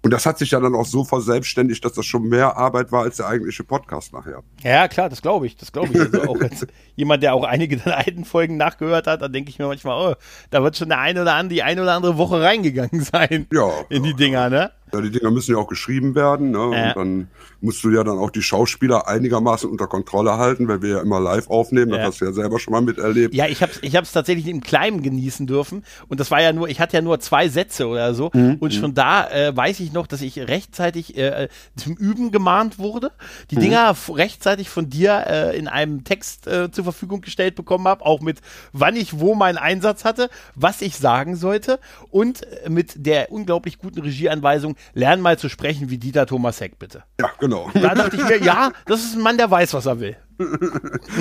Und 0.02 0.12
das 0.14 0.26
hat 0.26 0.38
sich 0.38 0.52
ja 0.52 0.60
dann 0.60 0.76
auch 0.76 0.86
so 0.86 1.04
verselbstständigt, 1.04 1.84
dass 1.84 1.94
das 1.94 2.06
schon 2.06 2.24
mehr 2.30 2.56
Arbeit 2.58 2.92
war 2.92 3.04
als 3.04 3.18
der 3.18 3.28
eigentliche 3.28 3.64
Podcast 3.64 4.14
nachher. 4.14 4.44
Ja, 4.64 4.88
klar, 4.88 5.10
das 5.10 5.22
glaube 5.22 5.48
ich. 5.48 5.58
Das 5.58 5.72
glaube 5.72 5.90
ich. 5.94 6.00
Also 6.00 6.22
auch 6.30 6.40
als 6.42 6.68
jemand, 6.96 7.24
der 7.24 7.34
auch 7.34 7.44
einige 7.44 7.78
der 7.78 7.98
alten 7.98 8.26
Folgen 8.26 8.58
nachgehört 8.58 9.08
hat, 9.08 9.22
dann 9.22 9.34
denke 9.34 9.50
ich 9.50 9.58
mir 9.60 9.68
manchmal, 9.68 10.12
oh, 10.14 10.16
da 10.52 10.62
wird 10.64 10.78
schon 10.78 10.90
der 10.90 11.00
eine 11.00 11.22
oder 11.24 11.34
andere, 11.34 11.56
die 11.56 11.64
eine 11.64 11.82
oder 11.82 11.94
andere 11.94 12.18
Woche 12.18 12.42
reingegangen 12.42 13.02
sein 13.02 13.48
Ja. 13.52 13.70
in 13.90 14.04
die 14.04 14.14
Dinger, 14.14 14.50
ne? 14.50 14.72
Ja, 14.94 15.02
die 15.02 15.12
Dinger 15.12 15.32
müssen 15.32 15.52
ja 15.54 15.58
auch 15.58 15.68
geschrieben 15.68 16.16
werden, 16.16 16.52
ne? 16.52 16.58
Ja. 16.72 16.88
Und 16.90 16.96
dann 16.96 17.28
musst 17.62 17.84
du 17.84 17.90
ja 17.92 18.04
dann 18.04 18.18
auch 18.18 18.30
die 18.30 18.42
Schauspieler 18.42 19.08
einigermaßen 19.08 19.70
unter 19.70 19.88
Kontrolle 19.88 20.38
halten, 20.38 20.68
weil 20.68 20.82
wir 20.82 20.90
ja 20.90 21.02
immer 21.02 21.20
live 21.20 21.50
aufnehmen. 21.50 21.92
Das 21.92 22.00
Ja. 22.00 22.06
hast 22.08 22.22
du 22.22 22.26
ja 22.26 22.32
selber 22.34 22.60
schon 22.60 22.72
mal 22.74 22.82
miterlebt. 22.82 23.34
Ja, 23.34 23.48
ich 23.48 23.62
habe 23.62 23.72
ich 23.82 23.96
hab's 23.96 24.12
tatsächlich 24.12 24.48
im 24.48 24.62
Kleinen 24.62 25.02
genießen 25.02 25.48
dürfen 25.48 25.84
und 26.10 26.20
das 26.20 26.30
war 26.32 26.42
ja 26.42 26.54
nur, 26.54 26.68
ich 26.70 26.80
hatte 26.80 26.98
ja 26.98 27.02
nur 27.02 27.20
zwei 27.20 27.48
Sätze 27.50 27.88
oder 27.88 28.14
so 28.14 28.32
und 28.32 28.74
schon 28.74 28.94
da 28.94 29.30
äh, 29.30 29.56
weiß 29.56 29.80
ich 29.80 29.94
noch, 29.94 30.08
dass 30.08 30.22
ich 30.22 30.38
rechtzeitig 30.40 31.18
äh, 31.18 31.48
zum 31.76 31.94
Üben 31.96 32.32
gemahnt 32.32 32.80
wurde, 32.80 33.12
die 33.52 33.56
Dinger 33.56 33.90
f- 33.92 34.12
rechtzeitig 34.14 34.70
von 34.70 34.90
dir 34.90 35.24
äh, 35.28 35.58
in 35.58 35.68
einem 35.68 36.04
Text 36.04 36.48
äh, 36.48 36.72
zur 36.72 36.84
Verfügung 36.84 37.22
gestellt 37.22 37.56
bekommen 37.56 37.88
habe, 37.88 38.06
auch 38.06 38.22
mit 38.22 38.40
wann 38.74 38.96
ich 38.96 39.20
wo 39.20 39.36
meinen 39.36 39.58
Einsatz 39.58 40.06
hatte, 40.06 40.30
was 40.56 40.82
ich 40.82 40.98
sagen 40.98 41.36
sollte 41.36 41.80
und 42.12 42.44
äh, 42.44 42.70
mit 42.70 43.06
der 43.06 43.32
unglaublich 43.32 43.78
guten 43.78 44.02
Regieanweisung, 44.02 44.76
lern 44.94 45.22
mal 45.22 45.38
zu 45.38 45.50
sprechen 45.50 45.90
wie 45.90 45.98
Dieter 45.98 46.26
Thomas 46.26 46.60
Heck, 46.62 46.80
bitte. 46.80 47.04
Ja, 47.20 47.32
genau. 47.40 47.70
Da 47.74 47.96
dachte 47.96 48.16
ich 48.18 48.24
mir, 48.24 48.42
ja, 48.42 48.72
das 48.86 49.04
ist 49.04 49.16
ein 49.16 49.22
Mann, 49.22 49.38
der 49.38 49.50
weiß, 49.50 49.74
was 49.74 49.86
er 49.86 50.00
will. 50.00 50.18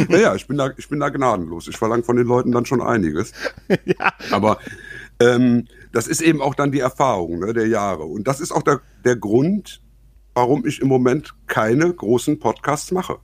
Naja, 0.08 0.34
ich 0.34 0.46
bin 0.46 0.56
da, 0.56 0.70
ich 0.76 0.88
bin 0.88 0.98
da 0.98 1.10
gnadenlos. 1.10 1.68
Ich 1.68 1.76
verlange 1.76 2.02
von 2.02 2.16
den 2.16 2.26
Leuten 2.26 2.50
dann 2.50 2.64
schon 2.64 2.80
einiges. 2.80 3.32
Aber 4.30 4.58
ähm, 5.20 5.66
das 5.92 6.08
ist 6.08 6.22
eben 6.22 6.40
auch 6.40 6.54
dann 6.54 6.72
die 6.72 6.80
Erfahrung 6.80 7.40
ne, 7.40 7.52
der 7.52 7.68
Jahre. 7.68 8.04
Und 8.04 8.26
das 8.26 8.40
ist 8.40 8.52
auch 8.52 8.62
der, 8.62 8.80
der 9.04 9.16
Grund, 9.16 9.82
warum 10.34 10.66
ich 10.66 10.80
im 10.80 10.88
Moment 10.88 11.34
keine 11.46 11.92
großen 11.92 12.38
Podcasts 12.38 12.90
mache. 12.90 13.18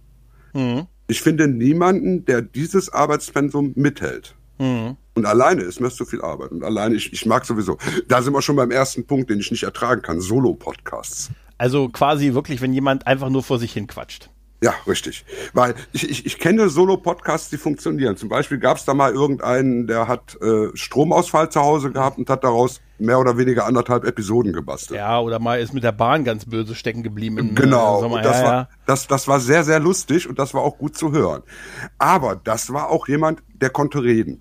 Ich 1.09 1.23
finde 1.23 1.49
niemanden, 1.49 2.25
der 2.25 2.43
dieses 2.43 2.93
Arbeitspensum 2.93 3.73
mithält. 3.77 4.35
Und 5.19 5.27
alleine 5.27 5.63
ist 5.63 5.81
mir 5.81 5.91
zu 5.91 6.05
viel 6.05 6.23
Arbeit. 6.23 6.51
Und 6.53 6.63
alleine, 6.65 6.95
ich, 6.95 7.13
ich 7.13 7.27
mag 7.27 7.45
sowieso. 7.45 7.77
Da 8.07 8.23
sind 8.23 8.33
wir 8.33 8.43
schon 8.43 8.57
beim 8.57 8.71
ersten 8.71 9.07
Punkt, 9.07 9.31
den 9.31 9.41
ich 9.41 9.51
nicht 9.51 9.65
ertragen 9.65 10.01
kann. 10.03 10.21
Solo-Podcasts. 10.21 11.31
Also 11.59 11.89
quasi 11.89 12.35
wirklich, 12.35 12.61
wenn 12.61 12.73
jemand 12.73 13.07
einfach 13.07 13.29
nur 13.31 13.43
vor 13.43 13.59
sich 13.59 13.73
hin 13.73 13.87
quatscht. 13.87 14.31
Ja, 14.61 14.75
richtig. 14.89 15.25
Weil 15.53 15.75
ich, 15.93 16.09
ich, 16.11 16.27
ich 16.27 16.39
kenne 16.41 16.69
Solo-Podcasts, 16.69 17.49
die 17.49 17.59
funktionieren. 17.59 18.17
Zum 18.17 18.29
Beispiel 18.29 18.59
gab 18.59 18.77
es 18.77 18.85
da 18.85 18.93
mal 18.93 19.13
irgendeinen, 19.13 19.87
der 19.87 20.09
hat 20.09 20.37
äh, 20.43 20.69
Stromausfall 20.75 21.49
zu 21.51 21.61
Hause 21.61 21.93
gehabt 21.93 22.19
und 22.19 22.29
hat 22.29 22.43
daraus 22.43 22.81
mehr 22.99 23.21
oder 23.21 23.39
weniger 23.39 23.67
anderthalb 23.67 24.05
Episoden 24.05 24.53
gebastelt. 24.53 24.99
Ja, 24.99 25.21
oder 25.21 25.39
mal 25.39 25.61
ist 25.61 25.75
mit 25.75 25.85
der 25.85 25.93
Bahn 25.93 26.25
ganz 26.25 26.45
böse 26.45 26.75
stecken 26.75 27.05
geblieben. 27.05 27.39
Im, 27.39 27.55
Genau, 27.55 27.99
Äh, 27.99 28.01
Sommer. 28.01 28.17
und 28.17 28.25
das, 28.25 28.39
ja, 28.41 28.45
war, 28.45 28.53
ja. 28.53 28.69
Das, 28.87 29.07
das 29.07 29.29
war 29.29 29.39
sehr, 29.39 29.63
sehr 29.63 29.79
lustig 29.79 30.29
und 30.29 30.41
das 30.41 30.55
war 30.55 30.63
auch 30.63 30.77
gut 30.77 30.97
zu 30.97 31.13
hören. 31.13 31.43
Aber 31.99 32.35
das 32.35 32.73
war 32.73 32.91
auch 32.91 33.07
jemand, 33.07 33.41
der 33.61 33.71
konnte 33.71 34.03
reden. 34.03 34.41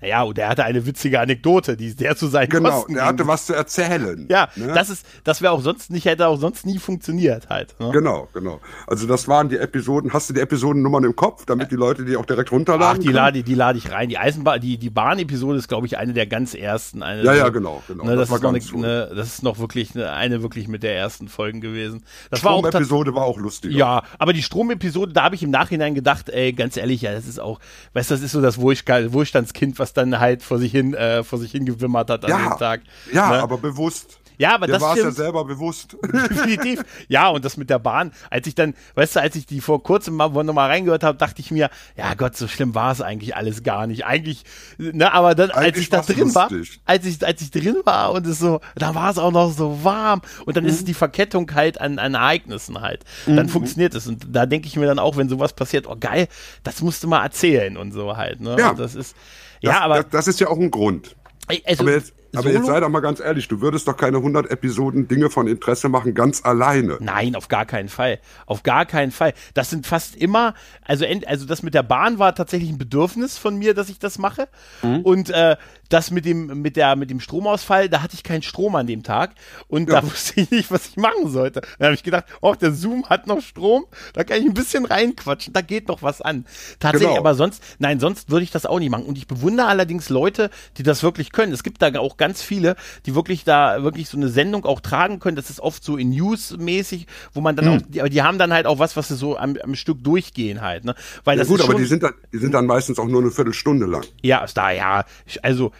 Naja, 0.00 0.22
und 0.22 0.38
er 0.38 0.48
hatte 0.48 0.64
eine 0.64 0.86
witzige 0.86 1.20
Anekdote, 1.20 1.76
die 1.76 1.94
der 1.94 2.16
zu 2.16 2.26
seinen 2.28 2.48
Genau, 2.48 2.70
Kosten 2.70 2.94
der 2.94 3.02
ging. 3.02 3.08
hatte 3.08 3.26
was 3.26 3.46
zu 3.46 3.54
erzählen. 3.54 4.26
Ja, 4.30 4.48
ne? 4.56 4.68
das 4.74 4.90
ist, 4.90 5.06
das 5.24 5.42
wäre 5.42 5.52
auch 5.52 5.60
sonst 5.62 5.90
nicht, 5.90 6.04
hätte 6.06 6.26
auch 6.26 6.36
sonst 6.38 6.64
nie 6.66 6.78
funktioniert 6.78 7.48
halt. 7.48 7.78
Ne? 7.80 7.90
Genau, 7.92 8.28
genau. 8.32 8.60
Also 8.86 9.06
das 9.06 9.28
waren 9.28 9.48
die 9.48 9.56
Episoden. 9.58 10.12
Hast 10.12 10.30
du 10.30 10.34
die 10.34 10.40
Episodennummern 10.40 11.04
im 11.04 11.14
Kopf, 11.16 11.44
damit 11.46 11.70
die 11.70 11.76
Leute 11.76 12.04
die 12.04 12.16
auch 12.16 12.24
direkt 12.26 12.48
Ach, 12.50 12.52
runterladen 12.52 13.00
die 13.00 13.06
können? 13.08 13.16
lade, 13.16 13.42
die 13.42 13.54
lade 13.54 13.78
ich 13.78 13.90
rein. 13.90 14.08
Die 14.08 14.18
Eisenbahn, 14.18 14.60
die, 14.60 14.78
die 14.78 14.90
Bahn-Episode 14.90 15.58
ist, 15.58 15.68
glaube 15.68 15.86
ich, 15.86 15.98
eine 15.98 16.12
der 16.12 16.26
ganz 16.26 16.54
ersten. 16.54 17.02
Eine 17.02 17.22
Ja, 17.22 17.34
ja, 17.34 17.48
genau, 17.50 17.82
genau. 17.86 18.04
Ne, 18.04 18.16
das, 18.16 18.28
Das 18.28 18.30
war 18.30 18.38
ist 18.38 18.44
eine, 18.44 18.58
ganz 18.58 18.74
eine, 18.74 19.14
das 19.16 19.26
ist 19.28 19.42
noch 19.42 19.58
wirklich 19.58 19.94
eine, 19.94 20.12
eine 20.12 20.42
wirklich 20.42 20.68
mit 20.68 20.82
der 20.82 20.96
ersten 20.96 21.28
Folgen 21.28 21.60
gewesen. 21.60 22.02
Das 22.30 22.42
war 22.44 22.52
auch 22.52 22.66
Episode 22.66 23.14
war 23.14 23.24
auch 23.24 23.38
lustig. 23.38 23.72
Ja, 23.74 24.02
aber 24.18 24.32
die 24.32 24.42
Stromepisode, 24.42 25.12
da 25.12 25.24
habe 25.24 25.34
ich 25.34 25.42
im 25.42 25.50
Nachhinein 25.50 25.94
gedacht, 25.94 26.28
ey, 26.30 26.52
ganz 26.52 26.76
ehrlich, 26.76 27.02
ja, 27.02 27.12
das 27.12 27.26
ist 27.26 27.38
auch, 27.40 27.60
weißt 27.94 28.10
du, 28.10 28.14
das 28.14 28.22
ist 28.22 28.32
so 28.32 28.40
das 28.40 28.58
Wohlstand, 28.60 29.12
Wohlstandskind, 29.12 29.78
was 29.78 29.89
dann 29.92 30.18
halt 30.20 30.42
vor 30.42 30.58
sich 30.58 30.72
hin, 30.72 30.94
äh, 30.94 31.22
vor 31.24 31.38
sich 31.38 31.52
hingewimmert 31.52 32.10
hat 32.10 32.24
an 32.24 32.30
ja, 32.30 32.48
dem 32.50 32.58
Tag. 32.58 32.80
ja 33.12 33.30
Ne? 33.30 33.42
aber 33.42 33.58
bewusst. 33.58 34.16
Ja, 34.38 34.54
aber 34.54 34.66
Der 34.66 34.76
das 34.76 34.82
war 34.82 34.96
es 34.96 35.02
ja 35.02 35.10
selber 35.10 35.44
bewusst. 35.44 35.98
Definitiv. 36.02 36.82
Ja, 37.08 37.28
und 37.28 37.44
das 37.44 37.58
mit 37.58 37.68
der 37.68 37.78
Bahn, 37.78 38.10
als 38.30 38.46
ich 38.46 38.54
dann, 38.54 38.72
weißt 38.94 39.16
du, 39.16 39.20
als 39.20 39.36
ich 39.36 39.44
die 39.44 39.60
vor 39.60 39.82
kurzem 39.82 40.14
mal 40.16 40.30
nochmal 40.30 40.70
reingehört 40.70 41.02
habe, 41.04 41.18
dachte 41.18 41.42
ich 41.42 41.50
mir, 41.50 41.68
ja 41.94 42.14
Gott, 42.14 42.38
so 42.38 42.48
schlimm 42.48 42.74
war 42.74 42.90
es 42.90 43.02
eigentlich 43.02 43.36
alles 43.36 43.62
gar 43.64 43.86
nicht. 43.86 44.06
Eigentlich, 44.06 44.44
ne, 44.78 45.12
aber 45.12 45.34
dann, 45.34 45.50
als 45.50 45.58
Eigentlich 45.66 45.82
ich 45.82 45.88
da 45.90 46.00
drin 46.00 46.34
war, 46.34 46.50
lustig. 46.50 46.80
als 46.86 47.04
ich, 47.04 47.22
als 47.26 47.42
ich 47.42 47.50
drin 47.50 47.76
war 47.84 48.12
und 48.12 48.26
es 48.26 48.38
so, 48.38 48.62
da 48.76 48.94
war 48.94 49.10
es 49.10 49.18
auch 49.18 49.30
noch 49.30 49.52
so 49.52 49.84
warm 49.84 50.22
und 50.46 50.56
dann 50.56 50.64
ist 50.64 50.72
Mhm. 50.72 50.78
es 50.78 50.84
die 50.86 50.94
Verkettung 50.94 51.52
halt 51.54 51.78
an, 51.78 51.98
an 51.98 52.14
Ereignissen 52.14 52.80
halt. 52.80 53.04
Dann 53.26 53.50
funktioniert 53.50 53.94
es. 53.94 54.06
Und 54.06 54.24
da 54.34 54.46
denke 54.46 54.68
ich 54.68 54.76
mir 54.76 54.86
dann 54.86 54.98
auch, 54.98 55.18
wenn 55.18 55.28
sowas 55.28 55.52
passiert, 55.52 55.86
oh 55.86 55.96
geil, 56.00 56.28
das 56.62 56.80
musst 56.80 57.04
du 57.04 57.08
mal 57.08 57.22
erzählen 57.22 57.76
und 57.76 57.92
so 57.92 58.16
halt. 58.16 58.40
Ne? 58.40 58.56
Ja. 58.58 58.70
Und 58.70 58.78
das 58.78 58.94
ist, 58.94 59.14
Das, 59.62 59.74
ja, 59.74 59.80
aber, 59.80 60.02
das, 60.02 60.08
das 60.10 60.28
ist 60.28 60.40
ja 60.40 60.48
auch 60.48 60.58
ein 60.58 60.70
Grund. 60.70 61.16
also, 61.66 61.82
Aber 61.82 61.92
jetzt, 61.92 62.14
aber 62.34 62.50
jetzt 62.50 62.66
sei 62.66 62.80
doch 62.80 62.88
mal 62.88 63.00
ganz 63.00 63.20
ehrlich, 63.20 63.48
du 63.48 63.60
würdest 63.60 63.88
doch 63.88 63.96
keine 63.96 64.18
100 64.18 64.50
Episoden 64.50 65.08
Dinge 65.08 65.30
von 65.30 65.48
Interesse 65.48 65.88
machen, 65.88 66.14
ganz 66.14 66.44
alleine. 66.44 66.96
Nein, 67.00 67.34
auf 67.34 67.48
gar 67.48 67.66
keinen 67.66 67.88
Fall. 67.88 68.20
Auf 68.46 68.62
gar 68.62 68.86
keinen 68.86 69.10
Fall. 69.10 69.34
Das 69.54 69.70
sind 69.70 69.86
fast 69.86 70.14
immer, 70.16 70.54
also, 70.84 71.04
also 71.26 71.46
das 71.46 71.62
mit 71.62 71.74
der 71.74 71.82
Bahn 71.82 72.18
war 72.18 72.34
tatsächlich 72.34 72.70
ein 72.70 72.78
Bedürfnis 72.78 73.36
von 73.36 73.56
mir, 73.56 73.74
dass 73.74 73.88
ich 73.88 73.98
das 73.98 74.18
mache. 74.18 74.48
Und 75.02 75.30
äh, 75.30 75.56
das 75.90 76.10
mit 76.10 76.24
dem, 76.24 76.62
mit 76.62 76.76
der, 76.76 76.96
mit 76.96 77.10
dem 77.10 77.20
Stromausfall, 77.20 77.88
da 77.90 78.02
hatte 78.02 78.14
ich 78.14 78.22
keinen 78.22 78.42
Strom 78.42 78.74
an 78.76 78.86
dem 78.86 79.02
Tag 79.02 79.32
und 79.68 79.90
da 79.90 80.02
wusste 80.04 80.40
ich 80.40 80.50
nicht, 80.50 80.70
was 80.70 80.88
ich 80.88 80.96
machen 80.96 81.28
sollte. 81.28 81.60
Dann 81.78 81.86
habe 81.86 81.94
ich 81.94 82.02
gedacht, 82.02 82.24
oh, 82.40 82.54
der 82.54 82.72
Zoom 82.72 83.06
hat 83.08 83.26
noch 83.26 83.42
Strom, 83.42 83.84
da 84.14 84.24
kann 84.24 84.38
ich 84.38 84.46
ein 84.46 84.54
bisschen 84.54 84.84
reinquatschen, 84.86 85.52
da 85.52 85.60
geht 85.60 85.88
noch 85.88 86.02
was 86.02 86.22
an. 86.22 86.46
Tatsächlich, 86.78 87.08
Genau. 87.10 87.20
aber 87.20 87.34
sonst, 87.34 87.62
nein, 87.78 88.00
sonst 88.00 88.30
würde 88.30 88.44
ich 88.44 88.50
das 88.50 88.66
auch 88.66 88.78
nicht 88.78 88.90
machen. 88.90 89.04
Und 89.04 89.18
ich 89.18 89.26
bewundere 89.26 89.66
allerdings 89.66 90.08
Leute, 90.08 90.50
die 90.78 90.82
das 90.82 91.02
wirklich 91.02 91.32
können. 91.32 91.52
Es 91.52 91.62
gibt 91.62 91.82
da 91.82 91.90
auch 91.98 92.16
ganz 92.16 92.40
viele, 92.42 92.76
die 93.06 93.14
wirklich 93.14 93.44
da 93.44 93.82
wirklich 93.82 94.08
so 94.08 94.16
eine 94.16 94.28
Sendung 94.28 94.64
auch 94.64 94.80
tragen 94.80 95.18
können. 95.18 95.36
Das 95.36 95.50
ist 95.50 95.60
oft 95.60 95.82
so 95.84 95.96
in 95.96 96.10
News-mäßig, 96.10 97.06
wo 97.34 97.40
man 97.40 97.56
dann 97.56 97.66
Hm. 97.66 97.72
auch, 97.78 97.82
die, 97.88 98.00
aber 98.00 98.08
die 98.10 98.22
haben 98.22 98.38
dann 98.38 98.52
halt 98.52 98.66
auch 98.66 98.78
was, 98.78 98.96
was 98.96 99.08
sie 99.08 99.16
so 99.16 99.36
am, 99.36 99.56
am 99.62 99.74
Stück 99.74 100.02
durchgehen 100.04 100.60
halt, 100.60 100.84
ne? 100.84 100.94
Weil 101.24 101.36
Ja 101.36 101.40
das 101.42 101.48
gut, 101.48 101.58
ist 101.58 101.64
aber 101.64 101.72
schon, 101.72 101.82
die 101.82 101.86
sind, 101.88 102.02
dann, 102.02 102.14
die 102.32 102.38
sind 102.38 102.52
dann 102.54 102.66
meistens 102.66 102.98
auch 102.98 103.06
nur 103.06 103.20
eine 103.22 103.30
Viertelstunde 103.30 103.86
lang. 103.86 104.04
ja, 104.22 104.44
ist 104.44 104.56
da, 104.56 104.70
ja, 104.70 105.04
also 105.42 105.72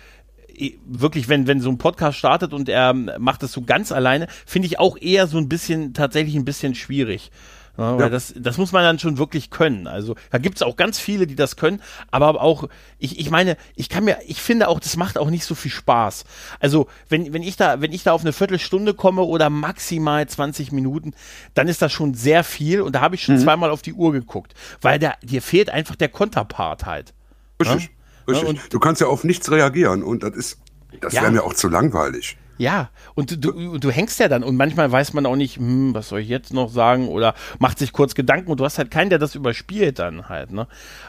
wirklich, 0.87 1.29
wenn, 1.29 1.47
wenn 1.47 1.61
so 1.61 1.71
ein 1.71 1.79
Podcast 1.79 2.19
startet 2.19 2.53
und 2.53 2.69
er 2.69 2.93
macht 2.93 3.43
das 3.43 3.53
so 3.53 3.63
ganz 3.63 3.93
alleine, 3.93 4.27
finde 4.47 4.67
ich 4.67 4.79
auch 4.79 4.97
eher 5.01 5.27
so 5.27 5.39
ein 5.39 5.49
bisschen, 5.49 5.95
tatsächlich 5.95 6.35
ein 6.37 6.45
bisschen 6.45 6.75
schwierig. 6.75 7.31
Ja, 7.79 7.95
weil 7.95 8.01
Ja. 8.01 8.09
das, 8.11 8.35
das 8.37 8.59
muss 8.59 8.73
man 8.73 8.83
dann 8.83 8.99
schon 8.99 9.17
wirklich 9.17 9.49
können. 9.49 9.87
Also 9.87 10.17
da 10.31 10.39
gibt 10.39 10.57
es 10.57 10.63
auch 10.63 10.77
ganz 10.77 10.99
viele, 10.99 11.27
die 11.27 11.37
das 11.37 11.57
können, 11.57 11.81
aber 12.11 12.43
auch, 12.43 12.69
ich, 12.99 13.19
ich 13.19 13.31
meine, 13.31 13.57
ich 13.77 13.89
kann 13.89 14.05
mir, 14.05 14.19
ich 14.27 14.43
finde 14.43 14.69
auch, 14.69 14.81
das 14.81 14.97
macht 14.97 15.17
auch 15.17 15.31
nicht 15.31 15.45
so 15.45 15.55
viel 15.55 15.71
Spaß. 15.71 16.25
Also, 16.59 16.89
wenn, 17.09 17.33
wenn 17.33 17.43
ich 17.43 17.57
da, 17.57 17.81
wenn 17.81 17.93
ich 17.93 18.03
da 18.03 18.13
auf 18.13 18.23
eine 18.23 18.33
Viertelstunde 18.33 18.93
komme 18.93 19.23
oder 19.23 19.49
maximal 19.51 20.29
20 20.29 20.73
Minuten, 20.73 21.15
dann 21.55 21.69
ist 21.69 21.81
das 21.81 21.93
schon 21.93 22.13
sehr 22.15 22.43
viel 22.45 22.83
und 22.83 22.97
da 22.97 23.01
habe 23.01 23.15
ich 23.15 23.23
schon 23.23 23.39
zweimal 23.39 23.71
auf 23.71 23.83
die 23.83 23.95
Uhr 23.95 24.13
geguckt, 24.13 24.53
weil 24.83 24.99
der, 24.99 25.15
dir 25.23 25.41
fehlt 25.41 25.71
einfach 25.71 25.95
der 25.97 26.09
Konterpart 26.09 26.85
halt. 26.87 27.15
Richtig. 27.63 27.91
Richtig. 28.31 28.49
und- 28.49 28.61
du 28.73 28.79
kannst 28.79 29.01
ja 29.01 29.07
auf 29.09 29.25
nichts 29.25 29.51
reagieren 29.51 30.03
und 30.03 30.23
das 30.23 30.35
ist, 30.37 30.59
das 31.01 31.13
Ja. 31.15 31.23
wäre 31.23 31.33
mir 31.33 31.45
auch 31.45 31.55
zu 31.55 31.69
langweilig. 31.69 32.37
Ja, 32.59 32.91
und 33.15 33.43
du, 33.43 33.79
du, 33.79 33.91
hängst 33.91 34.21
ja 34.21 34.29
dann 34.29 34.43
und 34.43 34.55
manchmal 34.55 34.93
weiß 34.93 35.15
man 35.15 35.25
auch 35.25 35.35
nicht, 35.37 35.57
hm, 35.57 35.95
was 35.95 36.11
soll 36.11 36.21
ich 36.21 36.29
jetzt 36.29 36.53
noch 36.53 36.69
sagen 36.71 37.09
oder 37.09 37.35
macht 37.59 37.79
sich 37.79 37.91
kurz 37.91 38.15
Gedanken 38.15 38.51
und 38.51 38.61
du 38.61 38.65
hast 38.67 38.77
halt 38.77 38.91
keinen, 38.91 39.09
der 39.09 39.19
das 39.19 39.35
überspielt 39.35 39.99
dann 39.99 40.29
halt, 40.29 40.53
ne? 40.53 40.67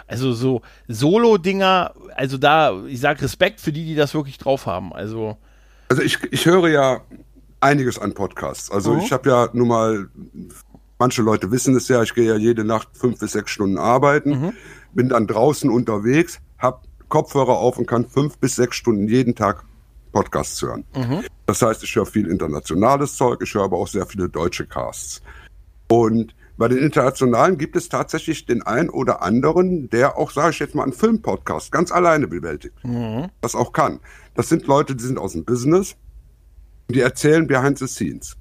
Also 0.08 0.32
so 0.32 0.62
Solo-Dinger, 0.88 1.94
also 2.16 2.38
da, 2.38 2.82
ich 2.88 3.02
sag 3.02 3.22
Respekt 3.22 3.60
für 3.60 3.74
die, 3.74 3.86
die 3.86 3.96
das 3.96 4.14
wirklich 4.14 4.38
drauf 4.38 4.66
haben, 4.66 4.94
also 4.94 5.38
Also 5.90 6.02
ich, 6.04 6.20
ich 6.32 6.46
höre 6.46 6.70
ja 6.70 7.02
einiges 7.60 8.00
an 8.00 8.14
Podcasts. 8.14 8.72
Also 8.72 8.94
Mhm. 8.94 9.00
ich 9.02 9.12
habe 9.12 9.30
ja 9.30 9.50
nun 9.52 9.68
mal, 9.68 10.08
manche 11.00 11.22
Leute 11.22 11.52
wissen 11.52 11.76
es 11.76 11.90
ja, 11.90 12.02
ich 12.02 12.14
gehe 12.14 12.26
ja 12.30 12.38
jede 12.38 12.64
Nacht 12.64 12.88
fünf 12.94 13.20
bis 13.20 13.34
sechs 13.34 13.52
Stunden 13.52 13.78
arbeiten, 13.78 14.30
Mhm. 14.40 14.54
bin 14.94 15.10
dann 15.10 15.28
draußen 15.28 15.70
unterwegs, 15.70 16.40
Kopfhörer 17.12 17.60
auf 17.60 17.78
und 17.78 17.86
kann 17.86 18.08
fünf 18.08 18.40
bis 18.40 18.56
sechs 18.56 18.78
Stunden 18.78 19.08
jeden 19.08 19.36
Tag 19.36 19.64
Podcasts 20.12 20.60
hören. 20.62 20.84
Mhm. 20.96 21.24
Das 21.46 21.62
heißt, 21.62 21.84
ich 21.84 21.96
höre 21.96 22.08
viel 22.08 22.28
internationales 22.28 23.16
Zeug, 23.16 23.42
ich 23.44 23.54
höre 23.54 23.66
aber 23.66 23.78
auch 23.78 23.88
sehr 23.88 24.08
viele 24.08 24.30
deutsche 24.30 24.66
Casts. 24.66 25.22
Und 25.88 26.34
bei 26.58 26.68
den 26.68 26.78
internationalen 26.78 27.58
gibt 27.58 27.76
es 27.76 27.90
tatsächlich 27.90 28.46
den 28.46 28.62
einen 28.62 28.90
oder 28.90 29.22
anderen, 29.22 29.90
der 29.90 30.18
auch, 30.18 30.32
sage 30.32 30.52
ich 30.52 30.60
jetzt 30.60 30.76
mal, 30.76 30.84
einen 30.84 30.94
Filmpodcast 30.94 31.72
ganz 31.72 31.92
alleine 31.92 32.28
bewältigt. 32.28 32.76
Das 33.42 33.56
auch 33.56 33.74
kann. 33.74 34.00
Das 34.36 34.50
sind 34.50 34.68
Leute, 34.68 34.96
die 34.96 35.04
sind 35.04 35.18
aus 35.18 35.34
dem 35.34 35.44
Business, 35.44 35.96
die 36.90 37.02
erzählen 37.02 37.48
behind 37.48 37.80
the 37.80 37.88
scenes. 37.88 38.38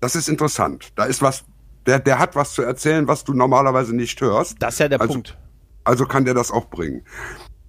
Das 0.00 0.16
ist 0.16 0.28
interessant. 0.28 0.92
Da 0.96 1.04
ist 1.04 1.22
was, 1.22 1.44
der, 1.86 1.98
der 1.98 2.18
hat 2.18 2.36
was 2.36 2.52
zu 2.52 2.62
erzählen, 2.62 3.06
was 3.06 3.24
du 3.24 3.32
normalerweise 3.32 3.94
nicht 3.94 4.20
hörst. 4.20 4.56
das 4.60 4.74
ist 4.74 4.80
ja 4.80 4.88
der 4.88 5.00
also, 5.00 5.14
Punkt. 5.14 5.38
Also 5.84 6.06
kann 6.06 6.24
der 6.24 6.34
das 6.34 6.50
auch 6.50 6.68
bringen. 6.68 7.02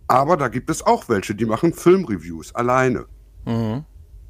Aber 0.08 0.38
da 0.38 0.48
gibt 0.48 0.70
es 0.70 0.86
auch 0.86 1.10
welche, 1.10 1.36
die 1.36 1.46
machen 1.46 1.74
Filmreviews 1.74 2.54
alleine. 2.54 3.06
Mhm. 3.46 3.86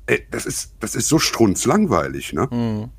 Ey, 0.07 0.25
das 0.31 0.45
ist, 0.45 0.75
das 0.79 0.95
ist 0.95 1.07
so 1.07 1.19
strunzlangweilig, 1.19 2.33
ne? 2.33 2.47
Mhm. 2.51 2.89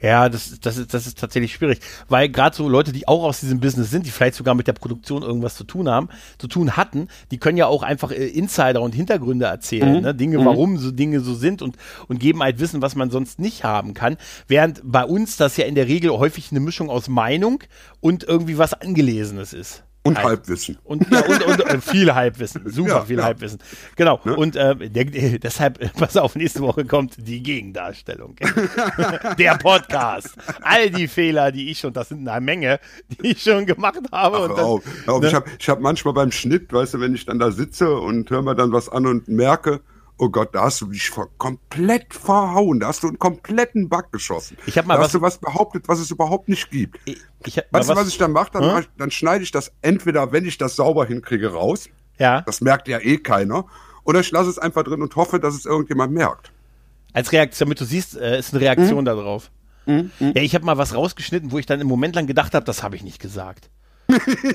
Ja, 0.00 0.28
das, 0.28 0.60
das, 0.60 0.78
ist, 0.78 0.94
das 0.94 1.06
ist 1.08 1.18
tatsächlich 1.18 1.52
schwierig, 1.54 1.80
weil 2.08 2.28
gerade 2.28 2.54
so 2.54 2.68
Leute, 2.68 2.92
die 2.92 3.08
auch 3.08 3.24
aus 3.24 3.40
diesem 3.40 3.58
Business 3.58 3.90
sind, 3.90 4.06
die 4.06 4.10
vielleicht 4.10 4.36
sogar 4.36 4.54
mit 4.54 4.68
der 4.68 4.72
Produktion 4.72 5.22
irgendwas 5.22 5.56
zu 5.56 5.64
tun 5.64 5.88
haben, 5.88 6.08
zu 6.38 6.46
tun 6.46 6.76
hatten, 6.76 7.08
die 7.32 7.38
können 7.38 7.58
ja 7.58 7.66
auch 7.66 7.82
einfach 7.82 8.12
äh, 8.12 8.26
Insider 8.28 8.80
und 8.80 8.94
Hintergründe 8.94 9.46
erzählen, 9.46 10.00
ne? 10.00 10.14
Dinge, 10.14 10.44
warum 10.44 10.78
so 10.78 10.92
Dinge 10.92 11.20
so 11.20 11.34
sind 11.34 11.62
und, 11.62 11.76
und 12.06 12.20
geben 12.20 12.42
halt 12.42 12.60
Wissen, 12.60 12.80
was 12.80 12.94
man 12.94 13.10
sonst 13.10 13.40
nicht 13.40 13.64
haben 13.64 13.92
kann. 13.92 14.16
Während 14.46 14.82
bei 14.84 15.04
uns 15.04 15.36
das 15.36 15.56
ja 15.56 15.64
in 15.64 15.74
der 15.74 15.88
Regel 15.88 16.10
häufig 16.12 16.52
eine 16.52 16.60
Mischung 16.60 16.90
aus 16.90 17.08
Meinung 17.08 17.64
und 18.00 18.22
irgendwie 18.22 18.56
was 18.56 18.74
Angelesenes 18.74 19.52
ist. 19.52 19.84
Und 20.08 20.16
Halt. 20.16 20.26
Halbwissen. 20.26 20.78
Und, 20.84 21.10
ja, 21.10 21.20
und, 21.24 21.42
und 21.44 21.60
äh, 21.60 21.80
viel 21.80 22.14
Halbwissen, 22.14 22.62
super 22.70 22.88
Ja, 22.88 23.04
viel 23.04 23.18
ja. 23.18 23.24
Halbwissen. 23.24 23.58
Genau. 23.96 24.20
Ne? 24.24 24.36
Und 24.36 24.56
äh, 24.56 24.74
der, 24.88 25.14
äh, 25.14 25.38
deshalb, 25.38 25.80
äh, 25.82 25.88
pass 25.88 26.16
auf, 26.16 26.34
nächste 26.34 26.60
Woche 26.60 26.84
kommt 26.84 27.14
die 27.18 27.42
Gegendarstellung. 27.42 28.36
der 29.38 29.56
Podcast. 29.58 30.34
All 30.62 30.90
die 30.90 31.08
Fehler, 31.08 31.52
die 31.52 31.70
ich 31.70 31.78
schon, 31.78 31.92
das 31.92 32.08
sind 32.08 32.26
eine 32.26 32.40
Menge, 32.40 32.80
die 33.08 33.28
ich 33.28 33.42
schon 33.42 33.66
gemacht 33.66 34.00
habe. 34.12 34.36
Ach, 34.36 34.48
und 34.48 34.56
dann, 34.56 34.64
auf. 34.64 34.84
ne? 35.20 35.28
Ich 35.28 35.34
habe 35.34 35.50
ich 35.58 35.68
hab 35.68 35.80
manchmal 35.80 36.14
beim 36.14 36.32
Schnitt, 36.32 36.72
weißt 36.72 36.94
du, 36.94 37.00
wenn 37.00 37.14
ich 37.14 37.26
dann 37.26 37.38
da 37.38 37.50
sitze 37.50 37.94
und 37.96 38.30
höre 38.30 38.42
mir 38.42 38.54
dann 38.54 38.72
was 38.72 38.88
an 38.88 39.06
und 39.06 39.28
merke, 39.28 39.80
oh 40.18 40.28
Gott, 40.28 40.54
da 40.54 40.62
hast 40.64 40.80
du 40.80 40.86
dich 40.86 41.10
komplett 41.38 42.12
verhauen, 42.12 42.80
da 42.80 42.88
hast 42.88 43.02
du 43.02 43.08
einen 43.08 43.18
kompletten 43.18 43.88
Bug 43.88 44.10
geschossen. 44.12 44.56
Ich 44.66 44.76
hab 44.76 44.86
mal 44.86 44.94
da 44.94 45.00
was- 45.00 45.06
hast 45.08 45.14
du 45.14 45.20
was 45.22 45.38
behauptet, 45.38 45.88
was 45.88 45.98
es 46.00 46.10
überhaupt 46.10 46.48
nicht 46.48 46.70
gibt. 46.70 46.98
ich, 47.04 47.18
ich 47.46 47.56
Weißt 47.70 47.88
du, 47.90 47.96
was 47.96 48.08
ich 48.08 48.18
dann 48.18 48.32
mache? 48.32 48.50
Dann, 48.52 48.62
Hm? 48.64 48.68
mach 48.72 48.80
ich, 48.80 48.88
dann 48.98 49.10
schneide 49.10 49.44
ich 49.44 49.50
das 49.50 49.72
entweder, 49.82 50.32
wenn 50.32 50.44
ich 50.44 50.58
das 50.58 50.76
sauber 50.76 51.06
hinkriege, 51.06 51.52
raus. 51.52 51.88
Ja, 52.18 52.42
Das 52.42 52.60
merkt 52.60 52.88
ja 52.88 52.98
eh 52.98 53.18
keiner. 53.18 53.64
Oder 54.04 54.20
ich 54.20 54.30
lasse 54.30 54.50
es 54.50 54.58
einfach 54.58 54.82
drin 54.84 55.02
und 55.02 55.14
hoffe, 55.16 55.38
dass 55.38 55.54
es 55.54 55.66
irgendjemand 55.66 56.12
merkt. 56.12 56.50
als 57.12 57.30
Reaktion, 57.32 57.66
damit 57.66 57.80
du 57.80 57.84
siehst, 57.84 58.16
äh, 58.16 58.38
ist 58.38 58.52
eine? 58.52 58.60
Reaktion 58.62 59.04
darauf. 59.04 59.50
Ja, 59.86 60.02
ich 60.42 60.54
habe 60.54 60.66
mal 60.66 60.76
was 60.76 60.94
rausgeschnitten, 60.94 61.50
wo 61.50 61.58
ich 61.58 61.64
dann 61.64 61.80
im 61.80 61.86
Moment 61.86 62.14
lang 62.14 62.26
gedacht 62.26 62.54
habe, 62.54 62.66
das 62.66 62.82
habe 62.82 62.94
ich 62.96 63.02
nicht 63.02 63.20
gesagt. 63.20 63.70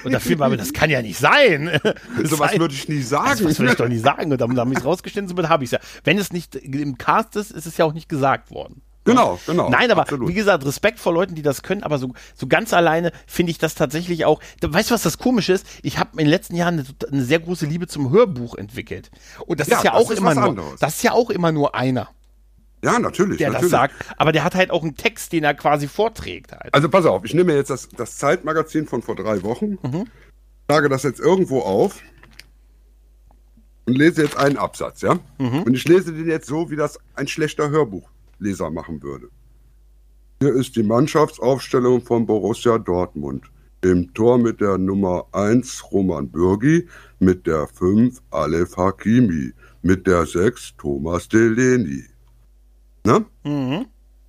Und 0.04 0.12
da 0.12 0.20
fiel 0.20 0.36
mir 0.38 0.46
aber, 0.46 0.58
das 0.58 0.74
kann 0.74 0.90
ja 0.90 1.02
nicht 1.02 1.18
sein. 1.20 1.70
So 2.24 2.40
was 2.40 2.58
würde 2.58 2.74
ich 2.74 2.88
nie 2.90 3.02
sagen. 3.02 3.30
das 3.44 3.60
will 3.60 3.68
ich 3.70 3.76
doch 3.76 3.88
nicht 3.88 4.04
sagen. 4.04 4.32
Und 4.32 4.40
dann, 4.42 4.50
dann 4.52 4.60
habe 4.66 4.74
ich 4.74 4.80
es 4.80 4.86
rausgeschnitten, 4.86 5.28
somit 5.28 5.50
habe 5.50 5.64
ich 5.64 5.68
es 5.68 5.72
ja. 5.72 5.80
Wenn 6.04 6.18
es 6.18 6.32
nicht 6.34 6.56
im 6.56 6.98
Cast 6.98 7.36
ist, 7.36 7.52
ist 7.52 7.66
es 7.66 7.78
ja 7.78 7.86
auch 7.86 7.94
nicht 7.94 8.10
gesagt 8.10 8.52
worden. 8.52 8.82
Genau, 9.06 9.38
genau. 9.46 9.70
Nein, 9.70 9.92
aber 9.92 10.04
absolut. 10.04 10.30
wie 10.30 10.34
gesagt, 10.34 10.66
Respekt 10.66 10.98
vor 10.98 11.14
Leuten, 11.14 11.36
die 11.36 11.42
das 11.42 11.62
können, 11.62 11.84
aber 11.84 11.98
so, 11.98 12.14
so 12.36 12.48
ganz 12.48 12.72
alleine 12.74 13.12
finde 13.28 13.52
ich 13.52 13.58
das 13.58 13.76
tatsächlich 13.76 14.24
auch. 14.24 14.40
Da- 14.62 14.72
Weißt 14.74 14.90
du, 14.92 14.94
was 14.94 15.02
das 15.04 15.18
Komische 15.18 15.52
ist? 15.52 15.66
Ich 15.82 15.98
habe 16.00 16.12
in 16.14 16.20
den 16.20 16.28
letzten 16.30 16.56
Jahren 16.56 16.76
eine, 16.80 16.86
eine 17.12 17.24
sehr 17.24 17.40
große 17.40 17.66
Liebe 17.66 17.88
zum 17.88 18.12
Hörbuch 18.12 18.56
entwickelt. 18.56 19.12
Und 19.46 19.60
das 19.60 19.68
Ja, 19.68 19.78
ist 19.80 19.84
ja 19.84 19.92
das 19.92 20.00
auch 20.06 20.10
ist 20.12 20.18
immer 20.20 20.34
nur, 20.36 20.44
anderes. 20.46 20.80
das 20.80 20.96
ist 20.96 21.04
ja 21.04 21.12
auch 21.12 21.30
immer 21.30 21.52
nur 21.52 21.76
einer, 21.76 22.08
Ja, 22.84 23.00
natürlich. 23.00 23.38
der 23.38 23.52
natürlich. 23.52 23.72
das 23.72 23.80
sagt. 23.80 23.96
Aber 24.18 24.32
der 24.32 24.44
hat 24.44 24.56
halt 24.56 24.72
auch 24.72 24.84
einen 24.84 24.96
Text, 24.96 25.32
den 25.32 25.44
er 25.44 25.54
quasi 25.54 25.88
vorträgt 25.88 26.52
halt. 26.52 26.74
Also 26.74 26.90
pass 26.90 27.06
auf, 27.06 27.24
ich 27.24 27.34
nehme 27.34 27.52
mir 27.54 27.58
jetzt 27.58 27.70
das, 27.70 27.88
das 27.90 28.18
Zeitmagazin 28.18 28.86
von 28.88 29.02
vor 29.02 29.16
drei 29.16 29.42
Wochen, 29.44 29.78
Mhm. 29.84 30.06
schlage 30.70 30.90
das 30.90 31.04
jetzt 31.04 31.20
irgendwo 31.20 31.60
auf 31.62 32.02
und 33.86 33.98
lese 33.98 34.24
jetzt 34.24 34.38
einen 34.38 34.58
Absatz, 34.58 35.02
ja? 35.02 35.20
Und 35.38 35.74
ich 35.74 35.88
lese 35.88 36.13
den 36.13 36.28
jetzt 36.28 36.48
so, 36.48 36.70
wie 36.70 36.75
das 36.75 37.00
ein 37.16 37.28
schlechter 37.28 37.70
Hörbuchleser 37.70 38.70
machen 38.70 39.02
würde. 39.04 39.30
Hier 40.42 40.54
ist 40.54 40.75
die 40.75 40.84
Mannschaftsaufstellung 40.84 42.02
von 42.02 42.25
Borussia 42.25 42.78
Dortmund. 42.78 43.46
Im 43.82 44.13
Tor 44.13 44.38
mit 44.38 44.62
der 44.62 44.78
Nummer 44.78 45.25
1 45.34 45.92
Roman 45.92 46.30
Bürgi, 46.30 46.88
mit 47.20 47.46
der 47.48 47.68
5 47.68 48.22
Alef 48.32 48.78
Hakimi, 48.78 49.52
mit 49.82 50.08
der 50.08 50.25
6 50.25 50.75
Thomas 50.78 51.28
Delaney. 51.28 52.04
Ne? 53.06 53.26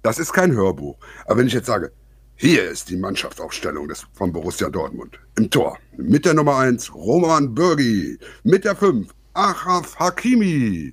Das 0.03 0.19
ist 0.19 0.33
kein 0.33 0.53
Hörbuch. 0.53 0.97
Aber 1.27 1.39
wenn 1.39 1.47
ich 1.47 1.53
jetzt 1.53 1.67
sage, 1.67 1.93
hier 2.37 2.65
ist 2.69 2.91
die 2.91 2.97
Mannschaftsaufstellung 2.97 3.89
des, 3.89 4.07
von 4.13 4.33
Borussia 4.33 4.69
Dortmund. 4.69 5.19
Im 5.39 5.49
Tor. 5.51 5.79
Mit 5.97 6.25
der 6.25 6.35
Nummer 6.35 6.59
1 6.59 6.93
Roman 6.95 7.55
Bürgi. 7.55 8.19
Mit 8.43 8.65
der 8.65 8.75
5 8.75 9.09
Achraf 9.35 9.97
Hakimi. 9.99 10.93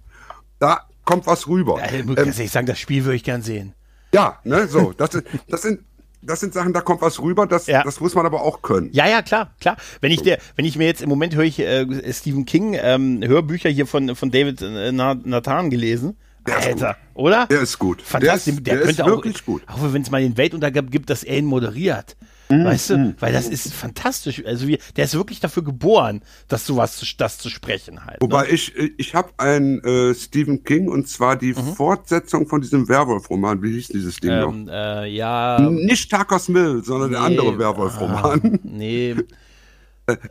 Da 0.60 0.82
kommt 1.06 1.26
was 1.26 1.48
rüber. 1.48 1.80
Ja, 1.80 1.86
ich 1.88 1.94
Ähm, 2.08 2.16
ehrlich 2.16 2.52
sagen, 2.52 2.68
das 2.68 2.80
Spiel 2.80 3.04
würde 3.04 3.16
ich 3.16 3.24
gern 3.24 3.42
sehen. 3.42 3.74
ja, 4.14 4.40
ne, 4.44 4.68
so. 4.68 4.94
Das, 4.94 5.10
das, 5.50 5.62
sind, 5.64 5.80
das 6.22 6.40
sind 6.40 6.54
Sachen, 6.54 6.74
da 6.74 6.82
kommt 6.82 7.02
was 7.02 7.20
rüber. 7.20 7.48
Das, 7.48 7.66
Ja. 7.66 7.82
das 7.84 8.00
muss 8.00 8.14
man 8.14 8.28
aber 8.28 8.42
auch 8.44 8.62
können. 8.62 8.90
Ja, 8.94 9.08
ja, 9.08 9.24
klar, 9.24 9.56
klar. 9.60 9.78
Wenn 10.02 10.12
ich 10.12 10.22
der, 10.22 10.38
wenn 10.56 10.66
ich 10.66 10.78
mir 10.78 10.86
jetzt 10.86 11.02
im 11.02 11.10
Moment 11.10 11.36
höre 11.36 11.44
ich 11.46 11.58
äh, 11.60 12.14
Stephen 12.14 12.46
King 12.46 12.78
ähm, 12.80 13.24
Hörbücher 13.26 13.70
hier 13.70 13.88
von 13.88 14.16
von 14.16 14.30
David 14.30 14.62
äh, 14.62 14.92
Na- 14.92 15.16
Nathan 15.16 15.72
gelesen. 15.72 16.18
Der 16.48 16.57
ist 16.57 16.65
Alter, 16.67 16.98
oder? 17.13 17.45
Der 17.48 17.62
ist 17.62 17.77
gut. 17.77 18.01
Fantastisch. 18.01 18.55
Der 18.55 18.57
ist, 18.57 18.67
der 18.67 18.81
ist 18.81 18.98
könnte 18.98 19.05
wirklich 19.12 19.41
auch, 19.41 19.45
gut. 19.45 19.63
Auch 19.67 19.93
wenn 19.93 20.01
es 20.01 20.10
mal 20.10 20.21
den 20.21 20.38
Weltuntergang 20.38 20.89
gibt, 20.89 21.10
dass 21.10 21.24
er 21.24 21.38
ihn 21.38 21.45
moderiert. 21.45 22.15
Mhm, 22.50 22.65
Weißt 22.65 22.89
du? 22.89 23.15
Weil 23.19 23.31
das 23.31 23.48
ist 23.48 23.71
fantastisch. 23.74 24.43
Also 24.45 24.67
wie, 24.67 24.77
der 24.98 25.05
ist 25.05 25.13
wirklich 25.13 25.39
dafür 25.39 25.63
geboren, 25.63 26.21
dass 26.50 26.65
sowas 26.65 26.98
zu, 26.98 27.05
das 27.17 27.38
zu 27.38 27.50
sprechen 27.50 28.05
halt. 28.05 28.17
Wobei 28.21 28.43
ne? 28.43 28.50
ich, 28.50 28.75
ich 28.75 29.15
habe 29.15 29.29
einen 29.38 29.81
äh, 29.83 30.13
Stephen 30.15 30.63
King 30.63 30.89
und 30.89 31.07
zwar 31.07 31.36
die 31.38 31.53
Mhm. 31.53 31.75
Fortsetzung 31.75 32.48
von 32.48 32.60
diesem 32.62 32.89
Werwolf-Roman. 32.89 33.62
Wie 33.62 33.74
hieß 33.74 33.89
dieses 33.89 34.17
Ding 34.17 34.38
noch? 34.39 34.51
ähm, 34.53 34.67
äh, 34.69 35.07
ja. 35.07 35.60
Nicht 35.60 36.12
Tucker's 36.12 36.50
Mill, 36.50 36.83
sondern 36.83 37.12
der 37.12 37.19
nee, 37.21 37.25
andere 37.27 37.57
Werwolf-Roman. 37.60 38.60
Nee. 38.63 39.15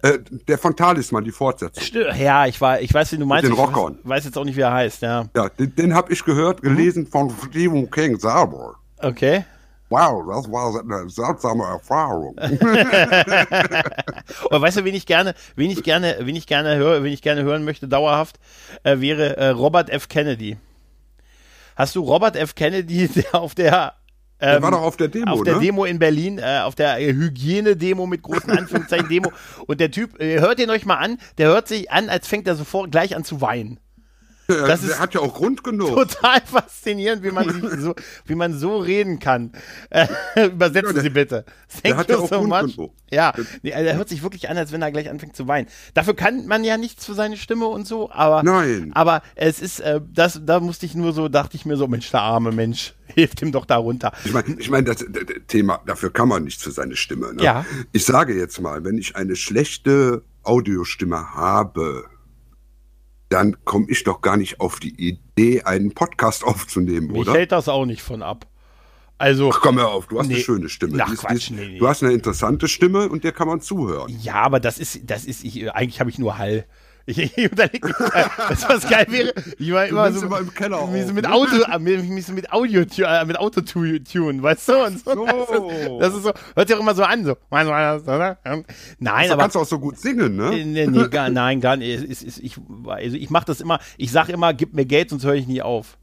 Äh, 0.02 0.18
der 0.49 0.58
von 0.58 0.75
Talisman, 0.76 1.25
die 1.25 1.30
Fortsetzung. 1.32 1.82
Stö- 1.82 2.14
Ja, 2.16 2.46
ich 2.46 2.60
war, 2.60 2.80
ich 2.80 2.92
weiß, 2.92 3.12
wie 3.12 3.18
du 3.18 3.26
meinst. 3.26 3.44
den 3.46 3.52
ich 3.52 3.58
weiß, 3.58 3.68
Rockern. 3.75 3.99
jetzt 4.25 4.37
auch 4.38 4.44
nicht, 4.44 4.56
wie 4.56 4.60
er 4.62 4.72
heißt, 4.72 5.02
ja. 5.02 5.26
Ja, 5.34 5.49
den, 5.49 5.75
den 5.75 5.94
habe 5.94 6.12
ich 6.12 6.25
gehört, 6.25 6.62
gelesen 6.62 7.06
von 7.06 7.30
Stephen 7.49 7.90
King 7.90 8.18
selber. 8.18 8.75
Okay. 8.99 9.44
Wow, 9.88 10.25
das 10.28 10.50
war 10.52 10.80
eine 10.80 11.08
seltsame 11.10 11.64
Erfahrung. 11.64 12.37
Aber 14.50 14.60
weißt 14.62 14.76
du, 14.78 14.84
wen 14.84 14.94
ich 14.94 15.06
gerne, 15.06 15.34
wen 15.56 15.70
ich 15.70 15.82
gerne, 15.82 16.16
wen 16.20 16.37
ich 16.37 16.46
gerne 16.46 16.76
höre, 16.76 17.02
wen 17.02 17.12
ich 17.12 17.22
gerne 17.22 17.42
hören 17.42 17.64
möchte, 17.64 17.88
dauerhaft, 17.88 18.38
äh, 18.84 19.00
wäre 19.00 19.37
äh, 19.37 19.49
Robert 19.49 19.90
F. 19.90 20.08
Kennedy. 20.08 20.56
Hast 21.76 21.96
du 21.96 22.02
Robert 22.02 22.37
F. 22.37 22.54
Kennedy, 22.54 23.08
der 23.14 23.34
auf 23.34 23.54
der 23.54 23.94
Der 24.40 24.56
ähm, 24.56 24.62
war 24.62 24.70
doch 24.70 24.82
auf 24.82 24.97
der 24.97 25.09
Demo, 25.09 25.30
auf 25.32 25.42
der 25.42 25.56
ne? 25.56 25.61
Demo 25.61 25.85
in 25.85 25.99
Berlin, 25.99 26.38
äh, 26.38 26.61
auf 26.64 26.75
der 26.75 26.99
äh, 26.99 27.12
Hygiene-Demo 27.12 28.06
mit 28.06 28.23
großen 28.23 28.50
Anführungszeichen 28.50 29.09
Demo. 29.09 29.32
Und 29.66 29.80
der 29.80 29.90
Typ, 29.90 30.20
äh, 30.20 30.40
hört 30.40 30.59
den 30.59 30.70
euch 30.70 30.87
mal 30.87 30.97
an, 30.97 31.18
der 31.38 31.49
hört 31.49 31.68
sich 31.68 31.90
an, 31.90 32.09
als 32.09 32.26
fängt 32.26 32.49
er 32.49 32.54
sofort 32.54 32.90
gleich 32.90 33.14
an 33.14 33.25
zu 33.25 33.40
weinen. 33.40 33.78
Das 34.54 34.83
ist- 34.83 34.99
hat 35.00 35.14
ja 35.14 35.21
auch 35.21 35.35
Grund 35.35 35.64
genug. 35.64 35.88
Total 35.95 36.40
faszinierend, 36.45 37.23
wie 37.23 37.30
man 37.30 37.80
so, 37.80 37.95
wie 38.26 38.35
man 38.35 38.59
so 38.59 38.78
reden 38.78 39.19
kann. 39.19 39.52
Äh, 39.90 40.07
übersetzen 40.47 40.88
Ja, 40.88 40.92
der- 40.95 41.02
Sie 41.02 41.11
bitte. 41.11 41.45
Thank 41.83 41.97
hat 41.97 42.09
you 42.09 42.16
ja 42.16 42.21
auch 42.23 42.28
so 42.28 42.37
Grund 42.38 42.49
much. 42.49 42.76
genug. 42.76 42.92
Ja, 43.11 43.33
nee, 43.62 43.73
also 43.73 43.88
er 43.88 43.97
hört 43.97 44.09
sich 44.09 44.23
wirklich 44.23 44.49
an, 44.49 44.57
als 44.57 44.71
wenn 44.73 44.83
er 44.83 44.92
gleich 44.92 45.11
anfängt 45.11 45.35
zu 45.37 45.49
weinen. 45.49 45.69
Dafür 45.95 46.14
kann 46.14 46.47
man 46.47 46.62
ja 46.64 46.76
nichts 46.76 47.04
für 47.07 47.14
seine 47.14 47.37
Stimme 47.37 47.66
und 47.66 47.87
so, 47.87 48.11
aber 48.12 48.42
Nein. 48.42 48.92
aber 48.95 49.23
es 49.35 49.61
ist, 49.61 49.80
äh, 49.80 50.00
das, 50.12 50.40
da 50.45 50.61
musste 50.61 50.87
ich 50.87 50.95
nur 50.95 51.12
so, 51.12 51.28
dachte 51.28 51.57
ich 51.57 51.64
mir 51.66 51.76
so, 51.76 51.88
Mensch, 51.88 52.11
der 52.11 52.23
arme 52.23 52.52
Mensch, 52.52 52.95
hilft 53.14 53.42
ihm 53.42 53.50
doch 53.52 53.64
da 53.66 53.76
runter. 53.76 54.12
Ich 54.25 54.33
meine, 54.33 54.54
ich 54.59 54.71
mein, 54.71 54.84
das, 54.84 54.99
das, 54.99 55.06
das 55.26 55.36
Thema, 55.49 55.80
dafür 55.86 56.13
kann 56.13 56.28
man 56.28 56.45
nichts 56.45 56.63
für 56.63 56.71
seine 56.71 56.95
Stimme. 56.97 57.34
Ne? 57.34 57.43
Ja. 57.43 57.65
Ich 57.93 58.04
sage 58.04 58.36
jetzt 58.36 58.60
mal, 58.60 58.84
wenn 58.84 58.97
ich 58.99 59.17
eine 59.17 59.34
schlechte 59.36 60.23
Audiostimme 60.45 61.34
habe, 61.34 62.04
dann 63.30 63.56
komme 63.64 63.86
ich 63.88 64.04
doch 64.04 64.21
gar 64.21 64.36
nicht 64.36 64.60
auf 64.60 64.78
die 64.80 64.95
Idee, 65.08 65.62
einen 65.62 65.93
Podcast 65.93 66.45
aufzunehmen, 66.45 67.08
Mich 67.12 67.23
oder? 67.23 67.32
hält 67.32 67.52
das 67.52 67.69
auch 67.69 67.86
nicht 67.86 68.02
von 68.02 68.23
ab. 68.23 68.47
Also, 69.19 69.50
Ach, 69.52 69.60
komm 69.60 69.78
hör 69.78 69.88
auf, 69.90 70.06
du 70.06 70.19
hast 70.19 70.28
Nee. 70.28 70.34
eine 70.34 70.43
schöne 70.43 70.69
Stimme. 70.69 70.99
Ach, 71.02 71.06
Die 71.08 71.12
ist- 71.14 71.23
die 71.23 71.26
Quatsch, 71.26 71.36
ist- 71.36 71.50
nee, 71.50 71.66
nee. 71.69 71.78
Du 71.78 71.88
hast 71.88 72.02
eine 72.02 72.12
interessante 72.12 72.69
Stimme 72.69 73.08
und 73.08 73.23
dir 73.25 73.32
kann 73.32 73.49
man 73.49 73.60
zuhören. 73.60 74.10
ja, 74.23 74.34
aber 74.34 74.60
das 74.60 74.78
ist, 74.78 75.00
das 75.10 75.25
ist, 75.25 75.45
ich, 75.45 75.71
eigentlich 75.75 76.00
habe 76.00 76.10
ich 76.10 76.19
nur 76.19 76.36
Hall. 76.38 76.64
Ich, 77.06 77.19
ich 77.19 77.36
überlege 77.39 77.89
mich, 77.89 77.97
das 77.97 78.69
was 78.69 78.89
geil 78.89 79.06
wäre. 79.08 79.32
Ich 79.58 79.73
war 79.73 79.86
immer 79.86 80.13
so, 80.13 80.26
immer 80.26 80.39
im 80.41 80.52
Keller 80.54 80.86
mich 80.86 81.06
so 81.06 81.13
mit? 81.13 81.26
Auto, 81.26 81.56
äh, 81.63 81.78
mich 81.78 82.26
so 82.26 82.32
mit 82.32 82.52
Audio, 82.52 82.82
äh, 82.82 83.25
mit 83.25 83.39
Auto 83.39 83.63
tu- 83.63 83.99
tune, 84.00 84.43
weißt 84.43 84.69
du? 84.69 84.84
Und 84.84 85.04
so, 85.04 85.15
so. 85.15 85.26
Das, 85.26 85.49
ist, 85.49 86.00
das 86.00 86.15
ist 86.15 86.23
so, 86.23 86.32
hört 86.54 86.69
sich 86.69 86.76
auch 86.76 86.80
immer 86.80 86.95
so 86.95 87.02
an, 87.02 87.25
so. 87.25 87.36
Nein, 88.99 89.30
aber 89.32 89.43
kannst 89.43 89.56
du 89.56 89.60
auch 89.60 89.67
so 89.67 89.78
gut 89.78 89.99
singen, 89.99 90.36
ne? 90.36 90.50
Nee, 90.65 90.86
nee, 90.86 91.08
gar, 91.08 91.30
nein, 91.30 91.60
gar 91.60 91.76
nicht. 91.76 92.10
Es, 92.10 92.23
es, 92.23 92.39
ich, 92.39 92.56
also 92.86 93.17
ich 93.17 93.30
mache 93.30 93.47
das 93.47 93.60
immer, 93.60 93.78
ich 93.97 94.13
sage 94.13 94.32
immer, 94.32 94.52
gib 94.54 94.75
mir 94.75 94.84
Geld, 94.84 95.10
sonst 95.10 95.25
höre 95.25 95.34
ich 95.34 95.47
nie 95.47 95.63
auf. 95.63 95.97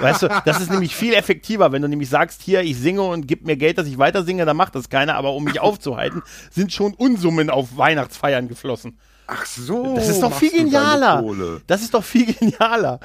weißt 0.00 0.22
du, 0.22 0.28
das 0.44 0.60
ist 0.60 0.70
nämlich 0.70 0.94
viel 0.94 1.12
effektiver, 1.12 1.72
wenn 1.72 1.82
du 1.82 1.88
nämlich 1.88 2.08
sagst, 2.08 2.40
hier, 2.42 2.62
ich 2.62 2.78
singe 2.78 3.02
und 3.02 3.26
gib 3.26 3.44
mir 3.44 3.56
Geld, 3.56 3.78
dass 3.78 3.88
ich 3.88 3.98
weiter 3.98 4.22
singe, 4.22 4.44
dann 4.46 4.56
macht 4.56 4.76
das 4.76 4.88
keiner, 4.88 5.16
aber 5.16 5.32
um 5.32 5.42
mich 5.42 5.58
aufzuhalten, 5.58 6.22
sind 6.50 6.72
schon 6.72 6.94
Unsummen 6.94 7.50
auf 7.50 7.76
Weihnachtsfeiern 7.76 8.46
geflossen. 8.46 8.96
Ach 9.26 9.46
so. 9.46 9.94
Das 9.94 10.08
ist 10.08 10.22
doch 10.22 10.34
viel 10.34 10.50
genialer. 10.50 11.24
Das 11.66 11.82
ist 11.82 11.94
doch 11.94 12.04
viel 12.04 12.26
genialer. 12.34 13.00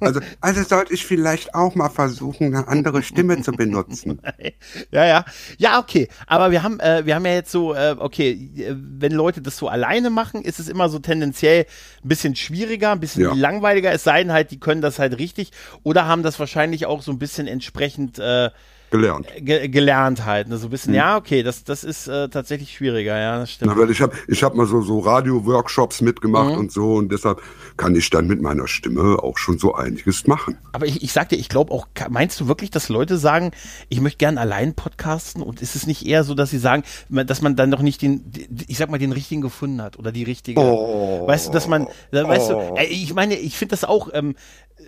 Also, 0.00 0.20
also 0.40 0.62
sollte 0.62 0.94
ich 0.94 1.04
vielleicht 1.04 1.54
auch 1.54 1.74
mal 1.74 1.88
versuchen, 1.88 2.46
eine 2.54 2.68
andere 2.68 3.02
Stimme 3.02 3.42
zu 3.42 3.50
benutzen. 3.52 4.20
ja, 4.92 5.04
ja. 5.06 5.24
Ja, 5.58 5.78
okay. 5.80 6.08
Aber 6.26 6.50
wir 6.52 6.62
haben, 6.62 6.78
äh, 6.78 7.04
wir 7.04 7.16
haben 7.16 7.26
ja 7.26 7.32
jetzt 7.34 7.50
so, 7.50 7.74
äh, 7.74 7.96
okay, 7.98 8.30
äh, 8.56 8.74
wenn 8.76 9.12
Leute 9.12 9.42
das 9.42 9.56
so 9.56 9.68
alleine 9.68 10.10
machen, 10.10 10.42
ist 10.42 10.60
es 10.60 10.68
immer 10.68 10.88
so 10.88 11.00
tendenziell 11.00 11.66
ein 12.04 12.08
bisschen 12.08 12.36
schwieriger, 12.36 12.92
ein 12.92 13.00
bisschen 13.00 13.22
Ja. 13.22 13.34
langweiliger, 13.34 13.90
es 13.92 14.04
sei 14.04 14.22
denn 14.22 14.32
halt, 14.32 14.52
die 14.52 14.60
können 14.60 14.82
das 14.82 14.98
halt 15.00 15.18
richtig 15.18 15.50
oder 15.82 16.06
haben 16.06 16.22
das 16.22 16.38
wahrscheinlich 16.38 16.86
auch 16.86 17.02
so 17.02 17.10
ein 17.10 17.18
bisschen 17.18 17.48
entsprechend 17.48 18.18
äh, 18.20 18.50
Gelernt. 18.90 19.26
ge 19.40 19.68
gelernt 19.68 20.24
halt. 20.24 20.48
Ne? 20.48 20.56
So 20.58 20.68
ein 20.68 20.70
bisschen, 20.70 20.92
Hm. 20.92 20.96
ja, 20.98 21.16
okay, 21.16 21.42
das, 21.42 21.64
das 21.64 21.82
ist 21.84 22.06
äh, 22.06 22.28
tatsächlich 22.28 22.72
schwieriger, 22.74 23.18
ja, 23.18 23.38
das 23.40 23.52
stimmt. 23.52 23.72
Na, 23.74 23.80
weil 23.80 23.90
ich 23.90 24.00
habe 24.00 24.14
ich 24.28 24.42
hab 24.42 24.54
mal 24.54 24.66
so, 24.66 24.80
so 24.82 25.00
Radio-Workshops 25.00 26.00
mitgemacht 26.00 26.52
Mhm. 26.52 26.58
und 26.58 26.72
so 26.72 26.94
und 26.94 27.10
deshalb 27.10 27.42
kann 27.76 27.94
ich 27.96 28.08
dann 28.10 28.26
mit 28.26 28.40
meiner 28.40 28.68
Stimme 28.68 29.18
auch 29.22 29.38
schon 29.38 29.58
so 29.58 29.74
einiges 29.74 30.26
machen. 30.26 30.56
Aber 30.72 30.86
ich, 30.86 31.02
ich 31.02 31.12
sag 31.12 31.28
dir, 31.30 31.36
ich 31.36 31.48
glaube 31.48 31.72
auch, 31.72 31.86
meinst 32.10 32.40
du 32.40 32.48
wirklich, 32.48 32.70
dass 32.70 32.88
Leute 32.88 33.18
sagen, 33.18 33.50
ich 33.88 34.00
möchte 34.00 34.18
gern 34.18 34.38
allein 34.38 34.74
podcasten 34.74 35.42
und 35.42 35.60
ist 35.62 35.74
es 35.76 35.86
nicht 35.86 36.06
eher 36.06 36.22
so, 36.24 36.34
dass 36.34 36.50
sie 36.50 36.58
sagen, 36.58 36.84
dass 37.08 37.42
man 37.42 37.56
dann 37.56 37.70
noch 37.70 37.82
nicht 37.82 38.02
den, 38.02 38.30
ich 38.68 38.78
sag 38.78 38.88
mal, 38.90 38.98
den 38.98 39.12
richtigen 39.12 39.40
gefunden 39.40 39.82
hat 39.82 39.98
oder 39.98 40.12
die 40.12 40.22
richtige? 40.24 40.60
Oh. 40.60 41.26
Weißt 41.26 41.48
du, 41.48 41.52
dass 41.52 41.66
man, 41.68 41.86
weißt 42.12 42.50
du, 42.50 42.54
Oh. 42.56 42.74
äh, 42.76 42.84
ich 42.84 43.12
meine, 43.14 43.34
ich 43.36 43.56
finde 43.58 43.72
das 43.72 43.84
auch 43.84 44.08
ähm, 44.12 44.36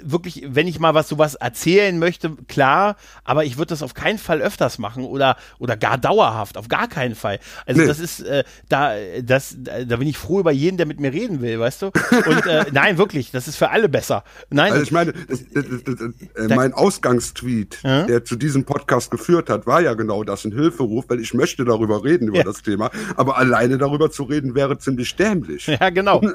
wirklich, 0.02 0.44
wenn 0.48 0.66
ich 0.68 0.78
mal 0.78 0.94
was 0.94 1.08
sowas 1.08 1.34
erzählen 1.34 1.98
möchte, 1.98 2.30
klar, 2.48 2.96
aber 3.24 3.44
ich 3.44 3.56
würde 3.58 3.70
das 3.70 3.82
auf 3.82 3.94
keinen 3.94 4.18
Fall 4.18 4.40
öfters 4.40 4.78
machen 4.78 5.04
oder 5.04 5.36
oder 5.58 5.76
gar 5.76 5.98
dauerhaft, 5.98 6.56
auf 6.56 6.68
gar 6.68 6.88
keinen 6.88 7.14
Fall. 7.14 7.38
Also 7.66 7.80
Nee. 7.80 7.86
das 7.86 7.98
ist 7.98 8.20
äh, 8.20 8.44
da, 8.68 8.92
das, 9.22 9.56
da 9.58 9.96
bin 9.96 10.08
ich 10.08 10.16
froh 10.18 10.40
über 10.40 10.52
jeden, 10.52 10.76
der 10.76 10.86
mit 10.86 11.00
mir 11.00 11.12
reden 11.12 11.40
will, 11.40 11.58
weißt 11.60 11.82
du? 11.82 11.86
Und 11.86 12.46
äh, 12.46 12.66
nein, 12.72 12.98
wirklich, 12.98 13.30
das 13.30 13.48
ist 13.48 13.56
für 13.56 13.70
alle 13.70 13.88
besser. 13.88 14.24
Nein, 14.50 14.72
Also 14.72 14.82
ich 14.84 14.92
meine, 14.92 15.12
das, 15.12 15.40
das, 15.52 15.64
das, 15.84 15.96
das, 15.96 16.50
äh, 16.50 16.54
mein 16.54 16.72
Ausgangstweet, 16.74 17.78
der 17.84 18.24
zu 18.24 18.36
diesem 18.36 18.64
Podcast 18.64 19.10
geführt 19.10 19.50
hat, 19.50 19.66
war 19.66 19.80
ja 19.80 19.94
genau 19.94 20.24
das, 20.24 20.44
ein 20.44 20.52
Hilferuf, 20.52 21.06
weil 21.08 21.20
ich 21.20 21.34
möchte 21.34 21.64
darüber 21.64 22.04
reden, 22.04 22.28
über 22.28 22.38
Ja. 22.38 22.44
das 22.44 22.62
Thema. 22.62 22.90
Aber 23.16 23.38
alleine 23.38 23.78
darüber 23.78 24.10
zu 24.10 24.24
reden, 24.24 24.54
wäre 24.54 24.78
ziemlich 24.78 25.14
dämlich. 25.16 25.66
Ja, 25.66 25.90
genau. 25.90 26.20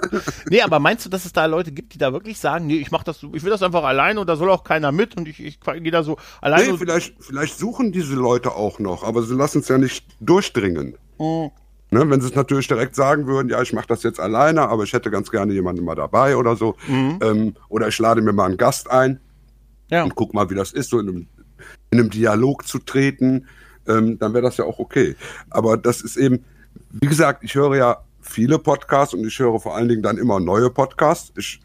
Nee, 0.50 0.62
aber 0.62 0.80
meinst 0.80 1.06
du, 1.06 1.10
dass 1.10 1.26
es 1.26 1.34
da 1.34 1.46
Leute 1.46 1.72
gibt, 1.72 1.94
die 1.94 1.98
da 1.98 2.12
wirklich 2.14 2.38
sagen, 2.40 2.68
nee, 2.68 2.76
ich 2.78 2.92
mach 2.92 3.04
das, 3.04 3.24
ich 3.34 3.44
will 3.44 3.52
das 3.54 3.64
einfach 3.64 3.84
alleine 3.84 4.20
und 4.20 4.28
da 4.28 4.36
soll 4.36 4.50
auch 4.50 4.64
keiner 4.64 4.92
mit 4.92 5.16
und 5.16 5.28
ich, 5.28 5.44
ich 5.44 5.60
gehe 5.60 5.92
da 5.92 6.04
so 6.04 6.18
alleine. 6.42 6.72
Nee, 6.72 6.78
vielleicht, 6.78 7.16
vielleicht 7.20 7.58
suchen 7.58 7.92
diese 7.92 8.16
Leute 8.16 8.56
auch 8.56 8.80
noch, 8.80 9.04
aber 9.04 9.24
sie 9.24 9.36
lassen 9.36 9.60
es 9.60 9.68
ja 9.68 9.78
nicht 9.78 10.06
durchdringen. 10.20 10.98
Mhm. 11.20 11.52
Ne, 11.92 12.10
wenn 12.10 12.22
sie 12.22 12.28
es 12.28 12.36
natürlich 12.36 12.68
direkt 12.68 12.96
sagen 12.96 13.28
würden, 13.28 13.50
ja, 13.50 13.62
ich 13.62 13.72
mache 13.72 13.86
das 13.88 14.02
jetzt 14.02 14.20
alleine, 14.20 14.68
aber 14.68 14.84
ich 14.84 14.94
hätte 14.94 15.12
ganz 15.12 15.30
gerne 15.30 15.54
jemanden 15.54 15.86
mal 15.86 15.94
dabei 15.94 16.36
oder 16.36 16.56
so. 16.56 16.76
Mhm. 16.88 17.20
Ähm, 17.22 17.56
oder 17.70 17.88
ich 17.88 18.00
lade 18.00 18.20
mir 18.22 18.34
mal 18.34 18.46
einen 18.46 18.58
Gast 18.58 18.90
ein 18.90 19.20
ja. 19.92 20.04
und 20.04 20.16
guck 20.16 20.34
mal, 20.34 20.50
wie 20.50 20.56
das 20.56 20.72
ist, 20.72 20.90
so 20.90 21.00
in 21.00 21.08
einem, 21.08 21.28
in 21.92 22.00
einem 22.00 22.10
Dialog 22.10 22.66
zu 22.66 22.80
treten, 22.80 23.48
ähm, 23.88 24.18
dann 24.18 24.34
wäre 24.34 24.42
das 24.42 24.58
ja 24.58 24.66
auch 24.66 24.80
okay. 24.80 25.16
Aber 25.52 25.78
das 25.78 26.02
ist 26.02 26.18
eben, 26.18 26.44
wie 26.90 27.08
gesagt, 27.08 27.44
ich 27.44 27.54
höre 27.54 27.76
ja 27.76 28.04
viele 28.22 28.58
Podcasts 28.58 29.14
und 29.14 29.26
ich 29.28 29.38
höre 29.38 29.60
vor 29.60 29.76
allen 29.76 29.90
Dingen 29.90 30.02
dann 30.02 30.18
immer 30.18 30.40
neue 30.40 30.70
Podcasts. 30.70 31.32
Ich, 31.38 31.62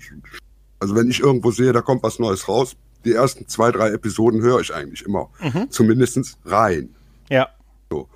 also 0.80 0.94
wenn 0.94 1.10
ich 1.10 1.20
irgendwo 1.20 1.50
sehe, 1.50 1.72
da 1.72 1.80
kommt 1.80 2.02
was 2.02 2.18
Neues 2.18 2.48
raus, 2.48 2.76
die 3.04 3.12
ersten 3.12 3.46
zwei, 3.48 3.70
drei 3.70 3.90
Episoden 3.90 4.42
höre 4.42 4.60
ich 4.60 4.74
eigentlich 4.74 5.04
immer 5.04 5.30
zumindestens 5.70 6.38
rein. 6.44 6.94
ja. 7.28 7.48
So. 7.90 8.08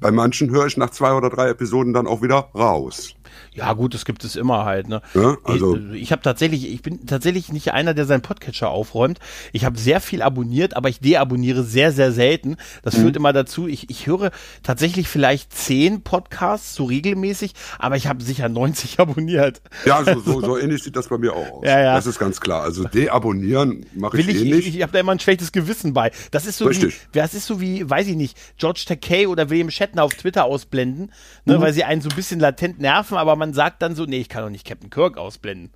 Bei 0.00 0.10
manchen 0.10 0.50
höre 0.50 0.66
ich 0.66 0.78
nach 0.78 0.90
zwei 0.90 1.12
oder 1.12 1.28
drei 1.28 1.50
Episoden 1.50 1.92
dann 1.92 2.06
auch 2.06 2.22
wieder 2.22 2.48
raus. 2.54 3.14
Ja, 3.54 3.72
gut, 3.72 3.94
das 3.94 4.04
gibt 4.04 4.24
es 4.24 4.36
immer 4.36 4.64
halt. 4.64 4.88
Ne? 4.88 5.02
Ja, 5.14 5.36
also 5.44 5.76
ich 5.92 6.10
ich 6.10 6.12
habe 6.12 6.22
tatsächlich, 6.22 6.68
ich 6.72 6.82
bin 6.82 7.06
tatsächlich 7.06 7.52
nicht 7.52 7.72
einer, 7.72 7.94
der 7.94 8.04
seinen 8.04 8.22
Podcatcher 8.22 8.68
aufräumt. 8.68 9.20
Ich 9.52 9.64
habe 9.64 9.78
sehr 9.78 10.00
viel 10.00 10.22
abonniert, 10.22 10.76
aber 10.76 10.88
ich 10.88 10.98
deabonniere 11.00 11.62
sehr, 11.62 11.92
sehr 11.92 12.10
selten. 12.10 12.56
Das 12.82 12.96
Mhm. 12.96 13.02
führt 13.02 13.16
immer 13.16 13.32
dazu, 13.32 13.68
ich, 13.68 13.88
ich 13.90 14.06
höre 14.06 14.30
tatsächlich 14.64 15.06
vielleicht 15.08 15.52
zehn 15.56 16.02
Podcasts 16.02 16.74
so 16.74 16.84
regelmäßig, 16.84 17.52
aber 17.78 17.96
ich 17.96 18.06
habe 18.08 18.22
sicher 18.24 18.48
90 18.48 18.98
abonniert. 19.00 19.60
ja, 19.84 20.02
so, 20.04 20.18
so, 20.20 20.40
so 20.40 20.58
ähnlich 20.58 20.82
sieht 20.82 20.96
das 20.96 21.08
bei 21.08 21.18
mir 21.18 21.32
auch 21.32 21.50
aus. 21.58 21.64
Ja, 21.64 21.78
ja. 21.80 21.94
Das 21.94 22.06
ist 22.06 22.18
ganz 22.18 22.40
klar. 22.40 22.62
Also 22.62 22.84
deabonnieren 22.84 23.86
mache 23.94 24.18
ich, 24.18 24.28
ich, 24.28 24.36
eh 24.36 24.38
ich, 24.42 24.54
nicht. 24.66 24.76
ich 24.76 24.82
habe 24.82 24.92
da 24.92 25.00
immer 25.00 25.12
ein 25.12 25.20
schlechtes 25.20 25.52
Gewissen 25.52 25.92
bei. 25.92 26.10
Das 26.30 26.46
ist 26.46 26.58
so 26.58 26.64
Richtig. 26.66 26.94
wie, 27.12 27.18
das 27.18 27.34
ist 27.34 27.46
so 27.46 27.60
wie, 27.60 27.88
weiß 27.88 28.06
ich 28.08 28.16
nicht, 28.16 28.36
George 28.58 28.82
Takei 28.86 29.28
oder 29.28 29.50
William 29.50 29.70
Shatner 29.70 30.02
auf 30.04 30.14
Twitter 30.14 30.44
ausblenden, 30.44 31.12
ne, 31.44 31.58
Mhm. 31.58 31.62
weil 31.62 31.72
sie 31.72 31.84
einen 31.84 32.00
so 32.00 32.08
ein 32.08 32.16
bisschen 32.16 32.40
latent 32.40 32.80
nerven, 32.80 33.16
aber 33.20 33.36
man 33.36 33.52
sagt 33.54 33.82
dann 33.82 33.94
so, 33.94 34.04
nee, 34.04 34.18
ich 34.20 34.28
kann 34.28 34.42
doch 34.42 34.50
nicht 34.50 34.66
Captain 34.66 34.90
Kirk 34.90 35.16
ausblenden. 35.16 35.70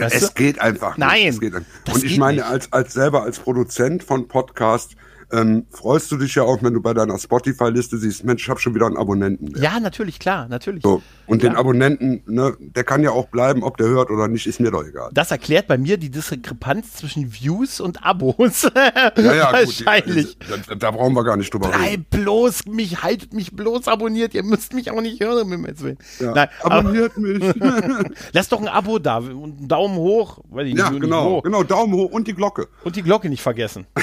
Weißt 0.00 0.14
es 0.16 0.28
du? 0.28 0.34
geht 0.34 0.60
einfach 0.60 0.96
nicht. 0.96 1.06
Nein, 1.06 1.26
Es 1.28 1.40
geht 1.40 1.54
das 1.54 1.62
Und 1.94 2.04
ich 2.04 2.18
meine, 2.18 2.38
nicht. 2.38 2.46
als, 2.50 2.72
als 2.72 2.92
selber 2.94 3.22
als 3.22 3.38
Produzent 3.38 4.02
von 4.02 4.26
Podcast 4.26 4.96
ähm, 5.30 5.66
freust 5.70 6.10
du 6.10 6.16
dich 6.16 6.34
ja 6.34 6.42
auch, 6.42 6.62
wenn 6.62 6.74
du 6.74 6.80
bei 6.80 6.94
deiner 6.94 7.18
Spotify-Liste 7.18 7.98
siehst, 7.98 8.24
Mensch, 8.24 8.42
ich 8.44 8.48
habe 8.48 8.58
schon 8.60 8.74
wieder 8.74 8.86
einen 8.86 8.96
Abonnenten. 8.96 9.52
mehr. 9.52 9.62
Ja, 9.62 9.78
natürlich, 9.80 10.18
klar, 10.18 10.48
natürlich. 10.48 10.82
So. 10.82 11.02
Und 11.28 11.42
den 11.42 11.52
Ja. 11.52 11.58
Abonnenten, 11.58 12.22
ne, 12.26 12.56
der 12.58 12.84
kann 12.84 13.02
ja 13.02 13.10
auch 13.10 13.28
bleiben, 13.28 13.62
ob 13.62 13.76
der 13.76 13.88
hört 13.88 14.10
oder 14.10 14.28
nicht, 14.28 14.46
ist 14.46 14.60
mir 14.60 14.70
doch 14.70 14.84
egal. 14.84 15.10
Das 15.12 15.30
erklärt 15.30 15.66
bei 15.66 15.78
mir 15.78 15.96
die 15.96 16.10
Diskrepanz 16.10 16.94
zwischen 16.94 17.32
Views 17.32 17.80
und 17.80 18.04
Abos. 18.04 18.68
Ja, 19.18 19.34
ja, 19.34 19.50
gut. 19.50 19.66
Wahrscheinlich. 19.68 20.38
Da, 20.68 20.74
da 20.74 20.90
brauchen 20.90 21.14
wir 21.14 21.24
gar 21.24 21.36
nicht 21.36 21.52
drüber 21.52 21.68
reden. 21.68 22.06
Bleib 22.10 22.10
bloß, 22.24 22.66
mich, 22.66 23.02
haltet 23.02 23.32
mich 23.32 23.52
bloß 23.54 23.88
abonniert, 23.88 24.34
ihr 24.34 24.42
müsst 24.42 24.72
mich 24.72 24.90
auch 24.90 25.00
nicht 25.00 25.20
hören, 25.22 25.48
mit 25.48 25.60
mir 25.60 25.78
Willen. 25.80 25.98
Ja. 26.18 26.32
Nein, 26.32 26.48
aber 26.62 26.74
Abonniert 26.76 27.16
mich. 27.18 27.42
lass 28.32 28.48
doch 28.48 28.60
ein 28.60 28.68
Abo 28.68 28.98
da 28.98 29.18
und 29.18 29.58
einen 29.58 29.68
Daumen 29.68 29.96
hoch, 29.96 30.38
weil 30.50 30.68
ich 30.68 30.76
ja, 30.76 30.90
nicht, 30.90 31.02
genau, 31.02 31.40
genau. 31.42 31.62
Daumen 31.62 31.94
hoch 31.94 32.10
und 32.10 32.26
die 32.26 32.34
Glocke. 32.34 32.68
Und 32.84 32.96
die 32.96 33.02
Glocke 33.02 33.28
nicht 33.28 33.42
vergessen. 33.42 33.86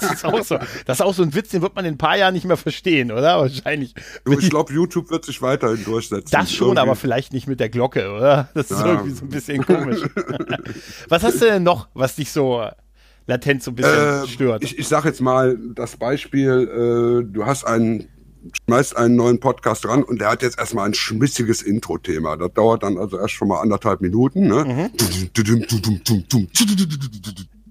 Das 0.00 0.12
ist 0.14 0.24
auch 0.24 0.42
so. 0.42 0.58
Das 0.86 0.98
ist 0.98 1.02
auch 1.02 1.14
so 1.14 1.22
ein 1.22 1.34
Witz, 1.34 1.50
den 1.50 1.62
wird 1.62 1.74
man 1.74 1.84
in 1.84 1.94
ein 1.94 1.98
paar 1.98 2.16
Jahren 2.16 2.34
nicht 2.34 2.44
mehr 2.44 2.56
verstehen, 2.56 3.12
oder? 3.12 3.38
Wahrscheinlich. 3.40 3.94
Du, 4.24 4.32
ich 4.38 4.50
glaube, 4.50 4.72
YouTube 4.72 5.10
wird 5.10 5.24
sich 5.24 5.40
weiterhin 5.42 5.84
durchsetzen. 5.84 6.30
Das 6.30 6.52
schon, 6.62 6.76
Irgendwie. 6.76 6.80
aber 6.90 6.96
vielleicht 6.96 7.32
nicht 7.32 7.46
mit 7.46 7.60
der 7.60 7.68
Glocke, 7.68 8.10
oder? 8.12 8.48
Das 8.54 8.70
ist 8.70 8.80
Ja. 8.80 8.86
irgendwie 8.86 9.10
so 9.10 9.24
ein 9.24 9.28
bisschen 9.28 9.64
komisch. 9.64 10.00
was 11.08 11.22
hast 11.22 11.40
du 11.40 11.46
denn 11.46 11.62
noch, 11.62 11.88
was 11.94 12.16
dich 12.16 12.30
so 12.32 12.64
latent 13.26 13.62
so 13.62 13.70
ein 13.70 13.74
bisschen 13.76 14.24
Äh, 14.24 14.26
stört? 14.28 14.64
Ich, 14.64 14.78
ich 14.78 14.88
sage 14.88 15.08
jetzt 15.08 15.20
mal 15.20 15.58
das 15.74 15.96
Beispiel, 15.96 17.22
äh, 17.22 17.32
du 17.32 17.44
hast 17.46 17.64
einen, 17.64 18.08
schmeißt 18.66 18.96
einen 18.96 19.14
neuen 19.16 19.38
Podcast 19.38 19.86
ran 19.86 20.02
und 20.02 20.20
der 20.20 20.30
hat 20.30 20.42
jetzt 20.42 20.58
erstmal 20.58 20.86
ein 20.86 20.94
schmissiges 20.94 21.62
Intro-Thema. 21.62 22.36
Das 22.36 22.52
dauert 22.54 22.82
dann 22.82 22.98
also 22.98 23.18
erst 23.18 23.34
schon 23.34 23.48
mal 23.48 23.60
anderthalb 23.60 24.00
Minuten. 24.00 24.48
Ne? 24.48 24.90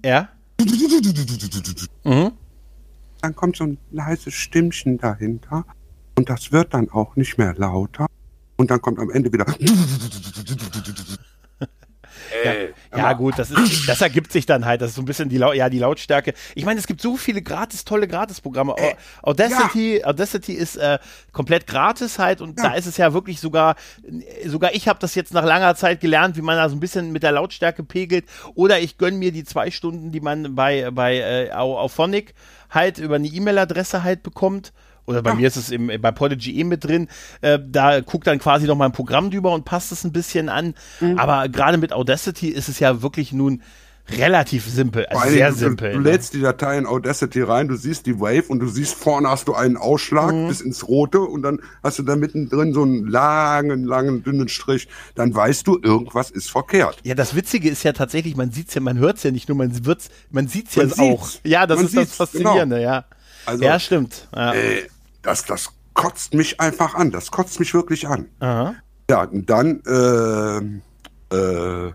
ja? 0.04 0.28
Mhm. 2.04 2.32
Dann 3.20 3.36
kommt 3.36 3.56
so 3.56 3.64
ein 3.64 3.78
leises 3.90 4.34
Stimmchen 4.34 4.98
dahinter 4.98 5.64
und 6.16 6.28
das 6.28 6.50
wird 6.52 6.74
dann 6.74 6.90
auch 6.90 7.16
nicht 7.16 7.38
mehr 7.38 7.54
lauter. 7.56 8.06
Und 8.56 8.70
dann 8.70 8.80
kommt 8.80 8.98
am 8.98 9.10
Ende 9.10 9.32
wieder. 9.32 9.46
Ja, 12.96 13.12
gut, 13.12 13.38
das, 13.38 13.50
ist, 13.50 13.88
das 13.88 14.00
ergibt 14.00 14.32
sich 14.32 14.46
dann 14.46 14.64
halt. 14.64 14.80
Das 14.80 14.90
ist 14.90 14.96
so 14.96 15.02
ein 15.02 15.04
bisschen 15.04 15.28
die, 15.28 15.36
ja, 15.36 15.68
die 15.68 15.78
Lautstärke. 15.78 16.32
Ich 16.54 16.64
meine, 16.64 16.80
es 16.80 16.86
gibt 16.86 17.00
so 17.00 17.16
viele 17.16 17.42
gratis, 17.42 17.84
tolle 17.84 18.08
Gratisprogramme. 18.08 18.72
Au- 18.72 18.76
Audacity, 19.22 20.02
Audacity 20.04 20.52
ist 20.54 20.76
äh, 20.76 20.98
komplett 21.32 21.66
gratis 21.66 22.18
halt 22.18 22.40
und 22.40 22.58
da 22.58 22.74
ist 22.74 22.86
es 22.86 22.96
ja 22.96 23.12
wirklich 23.12 23.38
sogar, 23.40 23.76
sogar 24.46 24.74
ich 24.74 24.88
habe 24.88 24.98
das 24.98 25.14
jetzt 25.14 25.32
nach 25.34 25.44
langer 25.44 25.74
Zeit 25.74 26.00
gelernt, 26.00 26.36
wie 26.36 26.42
man 26.42 26.56
da 26.56 26.68
so 26.68 26.76
ein 26.76 26.80
bisschen 26.80 27.12
mit 27.12 27.22
der 27.22 27.32
Lautstärke 27.32 27.82
pegelt. 27.84 28.24
Oder 28.54 28.80
ich 28.80 28.98
gönn 28.98 29.18
mir 29.18 29.30
die 29.32 29.44
zwei 29.44 29.70
Stunden, 29.70 30.10
die 30.10 30.20
man 30.20 30.54
bei, 30.54 30.90
bei 30.90 31.16
äh, 31.18 31.52
Au- 31.52 31.78
Auphonic 31.78 32.34
halt 32.70 32.98
über 32.98 33.16
eine 33.16 33.28
E-Mail-Adresse 33.28 34.02
halt 34.02 34.22
bekommt. 34.22 34.72
Oder 35.06 35.20
bei 35.22 35.34
mir 35.34 35.48
ist 35.48 35.56
es 35.56 35.70
im, 35.70 35.90
bei 36.00 36.12
Podigy 36.12 36.58
eh 36.60 36.64
mit 36.64 36.84
drin. 36.84 37.08
Äh, 37.40 37.58
da 37.66 38.00
guckt 38.00 38.26
dann 38.26 38.38
quasi 38.38 38.66
noch 38.66 38.76
mal 38.76 38.86
ein 38.86 38.92
Programm 38.92 39.30
drüber 39.30 39.52
und 39.52 39.64
passt 39.64 39.90
es 39.92 40.04
ein 40.04 40.12
bisschen 40.12 40.48
an. 40.48 40.74
Mhm. 41.00 41.18
Aber 41.18 41.48
gerade 41.48 41.76
mit 41.78 41.92
Audacity 41.92 42.48
ist 42.48 42.68
es 42.68 42.78
ja 42.78 43.02
wirklich 43.02 43.32
nun 43.32 43.62
relativ 44.10 44.66
simpel. 44.68 45.06
Also 45.06 45.30
sehr 45.32 45.50
du- 45.50 45.56
simpel. 45.56 45.92
Du 45.92 46.00
ne? 46.00 46.10
lädst 46.10 46.34
die 46.34 46.40
Datei 46.40 46.76
in 46.76 46.86
Audacity 46.86 47.40
rein, 47.40 47.68
du 47.68 47.76
siehst 47.76 48.06
die 48.06 48.18
Wave 48.20 48.44
und 48.48 48.58
du 48.58 48.66
siehst 48.66 48.94
vorne 48.94 49.28
hast 49.28 49.46
du 49.48 49.54
einen 49.54 49.76
Ausschlag 49.76 50.32
Mhm. 50.34 50.48
bis 50.48 50.60
ins 50.60 50.88
Rote 50.88 51.20
und 51.20 51.42
dann 51.42 51.60
hast 51.84 51.98
du 52.00 52.02
da 52.02 52.16
mittendrin 52.16 52.72
so 52.74 52.82
einen 52.82 53.06
langen, 53.06 53.84
langen, 53.84 54.22
dünnen 54.24 54.48
Strich. 54.48 54.88
Dann 55.14 55.32
weißt 55.34 55.66
du, 55.68 55.78
irgendwas 55.80 56.30
ist 56.30 56.50
verkehrt. 56.50 56.98
Ja, 57.04 57.14
das 57.14 57.34
Witzige 57.36 57.68
ist 57.70 57.84
ja 57.84 57.92
tatsächlich, 57.92 58.36
man 58.36 58.50
sieht's 58.50 58.74
ja, 58.74 58.80
man 58.80 58.98
hört's 58.98 59.22
ja 59.22 59.30
nicht 59.30 59.48
nur, 59.48 59.56
man 59.56 59.84
wird's, 59.86 60.08
man 60.30 60.48
sieht's 60.48 60.74
ja 60.74 60.84
Man 60.84 60.92
auch. 60.98 61.26
sieht's. 61.26 61.40
Ja, 61.44 61.66
das 61.66 61.76
Man 61.76 61.86
ist 61.86 61.96
das 61.96 62.02
sieht's, 62.04 62.16
Faszinierende, 62.16 62.82
ja. 62.82 63.04
Also, 63.46 63.64
ja, 63.64 63.78
stimmt. 63.78 64.28
Ja. 64.34 64.54
äh, 64.54 64.86
das, 65.22 65.44
das 65.44 65.72
kotzt 65.94 66.34
mich 66.34 66.60
einfach 66.60 66.94
an. 66.94 67.10
Das 67.10 67.30
kotzt 67.30 67.60
mich 67.60 67.74
wirklich 67.74 68.08
an. 68.08 68.28
Aha. 68.40 68.74
Ja, 69.10 69.24
und 69.24 69.48
dann, 69.50 69.82
äh, 69.86 71.36
äh, 71.36 71.92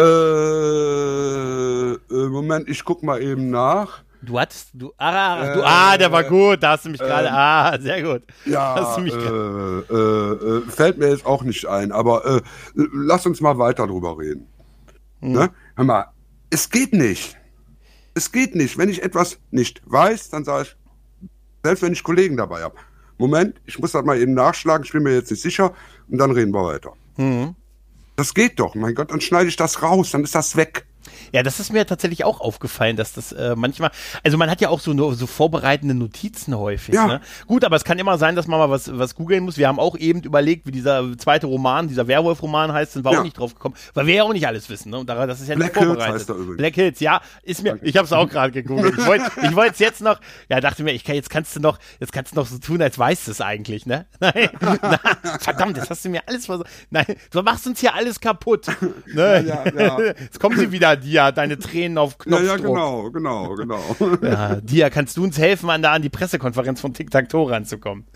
äh, 0.00 1.92
äh, 1.92 2.28
Moment, 2.28 2.68
ich 2.68 2.84
guck 2.84 3.02
mal 3.02 3.22
eben 3.22 3.50
nach. 3.50 4.02
Du 4.22 4.38
hattest, 4.38 4.70
du, 4.74 4.92
ah, 4.98 5.42
Äh, 5.42 5.54
du, 5.54 5.62
ah, 5.64 5.96
der 5.96 6.12
war 6.12 6.24
gut, 6.24 6.62
da 6.62 6.72
hast 6.72 6.84
du 6.84 6.90
mich 6.90 7.00
gerade, 7.00 7.28
ähm, 7.28 7.34
ah, 7.34 7.78
sehr 7.80 8.02
gut. 8.02 8.22
Ja, 8.44 8.96
äh, 8.98 9.08
äh, 9.08 10.58
äh, 10.58 10.62
fällt 10.68 10.98
mir 10.98 11.08
jetzt 11.08 11.24
auch 11.24 11.42
nicht 11.42 11.66
ein, 11.66 11.90
aber 11.90 12.26
äh, 12.26 12.42
lass 12.74 13.24
uns 13.24 13.40
mal 13.40 13.56
weiter 13.58 13.86
drüber 13.86 14.18
reden. 14.18 14.46
Hm. 15.20 15.32
Ne? 15.32 15.50
Hör 15.76 15.84
mal, 15.84 16.06
es 16.50 16.68
geht 16.68 16.92
nicht. 16.92 17.39
Es 18.14 18.32
geht 18.32 18.54
nicht. 18.54 18.78
Wenn 18.78 18.88
ich 18.88 19.02
etwas 19.02 19.38
nicht 19.50 19.82
weiß, 19.86 20.30
dann 20.30 20.44
sage 20.44 20.68
ich, 20.68 20.76
selbst 21.62 21.82
wenn 21.82 21.92
ich 21.92 22.02
Kollegen 22.02 22.36
dabei 22.36 22.62
habe, 22.62 22.76
Moment, 23.18 23.60
ich 23.66 23.78
muss 23.78 23.92
das 23.92 24.04
mal 24.04 24.18
eben 24.18 24.34
nachschlagen, 24.34 24.84
ich 24.84 24.92
bin 24.92 25.02
mir 25.02 25.14
jetzt 25.14 25.30
nicht 25.30 25.42
sicher 25.42 25.74
und 26.08 26.18
dann 26.18 26.30
reden 26.30 26.52
wir 26.52 26.64
weiter. 26.64 26.94
Hm. 27.16 27.54
Das 28.16 28.34
geht 28.34 28.58
doch, 28.58 28.74
mein 28.74 28.94
Gott, 28.94 29.10
dann 29.10 29.20
schneide 29.20 29.48
ich 29.48 29.56
das 29.56 29.82
raus, 29.82 30.10
dann 30.10 30.24
ist 30.24 30.34
das 30.34 30.56
weg. 30.56 30.86
Ja, 31.32 31.42
das 31.42 31.60
ist 31.60 31.72
mir 31.72 31.86
tatsächlich 31.86 32.24
auch 32.24 32.40
aufgefallen, 32.40 32.96
dass 32.96 33.12
das 33.12 33.32
äh, 33.32 33.54
manchmal, 33.56 33.90
also 34.24 34.36
man 34.38 34.50
hat 34.50 34.60
ja 34.60 34.68
auch 34.68 34.80
so, 34.80 34.92
no- 34.92 35.12
so 35.12 35.26
vorbereitende 35.26 35.94
Notizen 35.94 36.56
häufig. 36.56 36.94
Ja. 36.94 37.06
Ne? 37.06 37.20
Gut, 37.46 37.64
aber 37.64 37.76
es 37.76 37.84
kann 37.84 37.98
immer 37.98 38.18
sein, 38.18 38.36
dass 38.36 38.46
man 38.46 38.58
mal 38.58 38.70
was, 38.70 38.96
was 38.98 39.14
googeln 39.14 39.44
muss. 39.44 39.56
Wir 39.56 39.68
haben 39.68 39.78
auch 39.78 39.96
eben 39.96 40.22
überlegt, 40.22 40.66
wie 40.66 40.70
dieser 40.72 41.16
zweite 41.18 41.46
Roman, 41.46 41.88
dieser 41.88 42.06
Werwolf-Roman 42.08 42.72
heißt, 42.72 42.92
sind 42.92 43.04
wir 43.04 43.12
Ja. 43.12 43.20
auch 43.20 43.24
nicht 43.24 43.38
drauf 43.38 43.54
gekommen, 43.54 43.74
weil 43.94 44.06
wir 44.06 44.14
ja 44.14 44.22
auch 44.24 44.32
nicht 44.32 44.46
alles 44.46 44.68
wissen. 44.68 44.90
Ne? 44.90 44.98
Und 44.98 45.08
daran, 45.08 45.28
das 45.28 45.40
ist 45.40 45.48
ja 45.48 45.54
Black 45.54 45.68
nicht 45.74 45.78
Hills 45.78 45.86
vorbereitet. 45.88 46.14
heißt 46.20 46.28
er 46.28 46.34
übrigens. 46.36 46.56
Black 46.56 46.74
Hills, 46.74 47.00
ja, 47.00 47.20
ist 47.42 47.62
mir, 47.62 47.78
ich 47.82 47.96
habe 47.96 48.06
es 48.06 48.12
auch 48.12 48.28
gerade 48.28 48.52
gegoogelt. 48.52 48.94
Ich 48.98 49.06
wollte 49.06 49.24
ich 49.42 49.72
es 49.72 49.78
jetzt 49.78 50.00
noch, 50.00 50.20
ja, 50.48 50.60
dachte 50.60 50.82
mir, 50.82 50.92
ich 50.92 51.04
kann, 51.04 51.14
jetzt 51.14 51.30
kannst 51.30 51.54
du 51.56 51.60
noch, 51.60 51.78
jetzt 52.00 52.12
kannst 52.12 52.32
du 52.32 52.36
noch 52.36 52.46
so 52.46 52.58
tun, 52.58 52.82
als 52.82 52.98
weißt 52.98 53.26
du 53.28 53.30
es 53.30 53.40
eigentlich, 53.40 53.86
ne? 53.86 54.06
Nein, 54.20 54.50
na, 54.60 54.98
verdammt, 55.40 55.76
jetzt 55.76 55.90
hast 55.90 56.04
du 56.04 56.08
mir 56.08 56.22
alles 56.26 56.46
vers 56.46 56.60
Nein, 56.90 57.06
du 57.30 57.42
machst 57.42 57.66
uns 57.66 57.80
hier 57.80 57.94
alles 57.94 58.20
kaputt. 58.20 58.66
Ne? 59.14 59.44
Ja, 59.46 59.64
ja. 59.80 60.00
Jetzt 60.20 60.40
kommen 60.40 60.58
sie 60.58 60.72
wieder, 60.72 60.96
Dia, 61.20 61.32
deine 61.32 61.58
Tränen 61.58 61.98
auf 61.98 62.12
Ja, 62.26 62.38
Knopfdruck. 62.38 62.48
ja, 62.48 62.56
genau, 62.56 63.10
genau, 63.10 63.54
genau. 63.54 63.96
Ja, 64.22 64.54
Dia, 64.56 64.88
kannst 64.90 65.16
du 65.16 65.24
uns 65.24 65.38
helfen, 65.38 65.68
an, 65.68 65.82
da 65.82 65.92
an 65.92 66.02
die 66.02 66.08
Pressekonferenz 66.08 66.80
von 66.80 66.94
Tic 66.94 67.10
Tac 67.10 67.28
Toe 67.28 67.50
ranzukommen? 67.50 68.06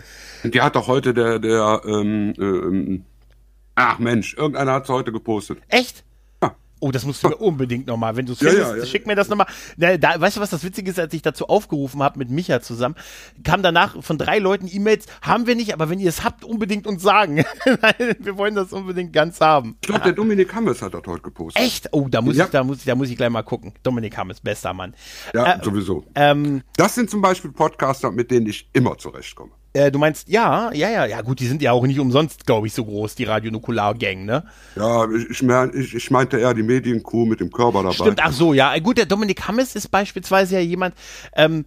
Die 0.43 0.61
hat 0.61 0.75
doch 0.75 0.87
heute 0.87 1.13
der, 1.13 1.39
der, 1.39 1.81
ähm, 1.85 2.33
ähm, 2.39 3.05
ach 3.75 3.99
Mensch, 3.99 4.33
irgendeiner 4.35 4.73
hat 4.73 4.83
es 4.85 4.89
heute 4.89 5.11
gepostet. 5.11 5.59
Echt? 5.67 6.04
Oh, 6.81 6.91
das 6.91 7.05
musst 7.05 7.23
du 7.23 7.29
mir 7.29 7.35
unbedingt 7.37 7.87
nochmal, 7.87 8.15
wenn 8.17 8.25
du 8.25 8.33
es 8.33 8.41
Ja, 8.41 8.49
findest, 8.49 8.71
ja, 8.71 8.77
ja. 8.77 8.85
schick 8.85 9.07
mir 9.07 9.15
das 9.15 9.29
nochmal. 9.29 9.47
Da, 9.77 9.97
da, 9.97 10.19
weißt 10.19 10.37
du, 10.37 10.41
was 10.41 10.49
das 10.49 10.63
Witzige 10.63 10.91
ist, 10.91 10.99
als 10.99 11.13
ich 11.13 11.21
dazu 11.21 11.47
aufgerufen 11.47 12.03
habe 12.03 12.19
mit 12.19 12.29
Micha 12.29 12.61
zusammen, 12.61 12.95
kam 13.43 13.63
danach 13.63 14.01
von 14.03 14.17
drei 14.17 14.39
Leuten 14.39 14.67
E-Mails, 14.71 15.05
haben 15.21 15.47
wir 15.47 15.55
nicht, 15.55 15.73
aber 15.73 15.89
wenn 15.89 15.99
ihr 15.99 16.09
es 16.09 16.23
habt, 16.23 16.43
unbedingt 16.43 16.85
uns 16.87 17.01
sagen. 17.01 17.37
Wir 18.19 18.37
wollen 18.37 18.55
das 18.55 18.73
unbedingt 18.73 19.13
ganz 19.13 19.39
haben. 19.41 19.77
Ich 19.81 19.87
glaube, 19.87 20.03
der 20.03 20.13
Dominik 20.13 20.53
Hammes 20.53 20.81
hat 20.81 20.93
das 20.93 21.01
heute 21.05 21.21
gepostet. 21.21 21.61
Echt? 21.63 21.87
Oh, 21.91 22.07
da 22.09 22.21
muss 22.21 22.35
Ja. 22.35 22.45
ich, 22.45 22.51
da 22.51 22.63
muss 22.63 22.79
ich, 22.79 22.85
da 22.85 22.95
muss 22.95 23.09
ich 23.09 23.17
gleich 23.17 23.29
mal 23.29 23.43
gucken. 23.43 23.73
Dominik 23.83 24.17
Hammes, 24.17 24.39
bester 24.41 24.73
Mann. 24.73 24.93
Ja, 25.33 25.53
Äh, 25.55 25.63
sowieso. 25.63 26.03
Ähm, 26.15 26.61
Das 26.77 26.95
sind 26.95 27.09
zum 27.09 27.21
Beispiel 27.21 27.51
Podcaster, 27.51 28.11
mit 28.11 28.31
denen 28.31 28.47
ich 28.47 28.69
immer 28.73 28.97
zurechtkomme. 28.97 29.51
Äh, 29.75 29.91
du 29.91 29.99
meinst, 29.99 30.29
ja, 30.29 30.71
ja, 30.73 30.89
ja, 30.89 31.05
ja, 31.05 31.21
gut, 31.21 31.39
die 31.39 31.47
sind 31.47 31.61
ja 31.61 31.73
auch 31.73 31.85
nicht 31.85 31.99
umsonst, 31.99 32.45
glaube 32.45 32.67
ich, 32.67 32.73
so 32.73 32.85
groß, 32.85 33.15
die 33.15 33.25
Radionukular-Gang, 33.25 34.23
ne? 34.25 34.45
Ja, 34.75 35.05
ich, 35.29 35.43
mein, 35.43 35.71
ich, 35.75 35.93
ich 35.93 36.09
meinte 36.11 36.37
eher 36.39 36.53
die 36.53 36.63
Mediencrew 36.63 37.25
mit 37.25 37.41
dem 37.41 37.51
Körper 37.51 37.83
dabei. 37.83 37.93
Stimmt, 37.93 38.21
ach 38.23 38.31
so, 38.31 38.53
ja. 38.53 38.77
Gut, 38.79 38.97
der 38.97 39.05
Dominik 39.05 39.47
Hammes 39.47 39.75
ist 39.75 39.89
beispielsweise 39.89 40.55
ja 40.55 40.61
jemand, 40.61 40.95
ähm, 41.35 41.65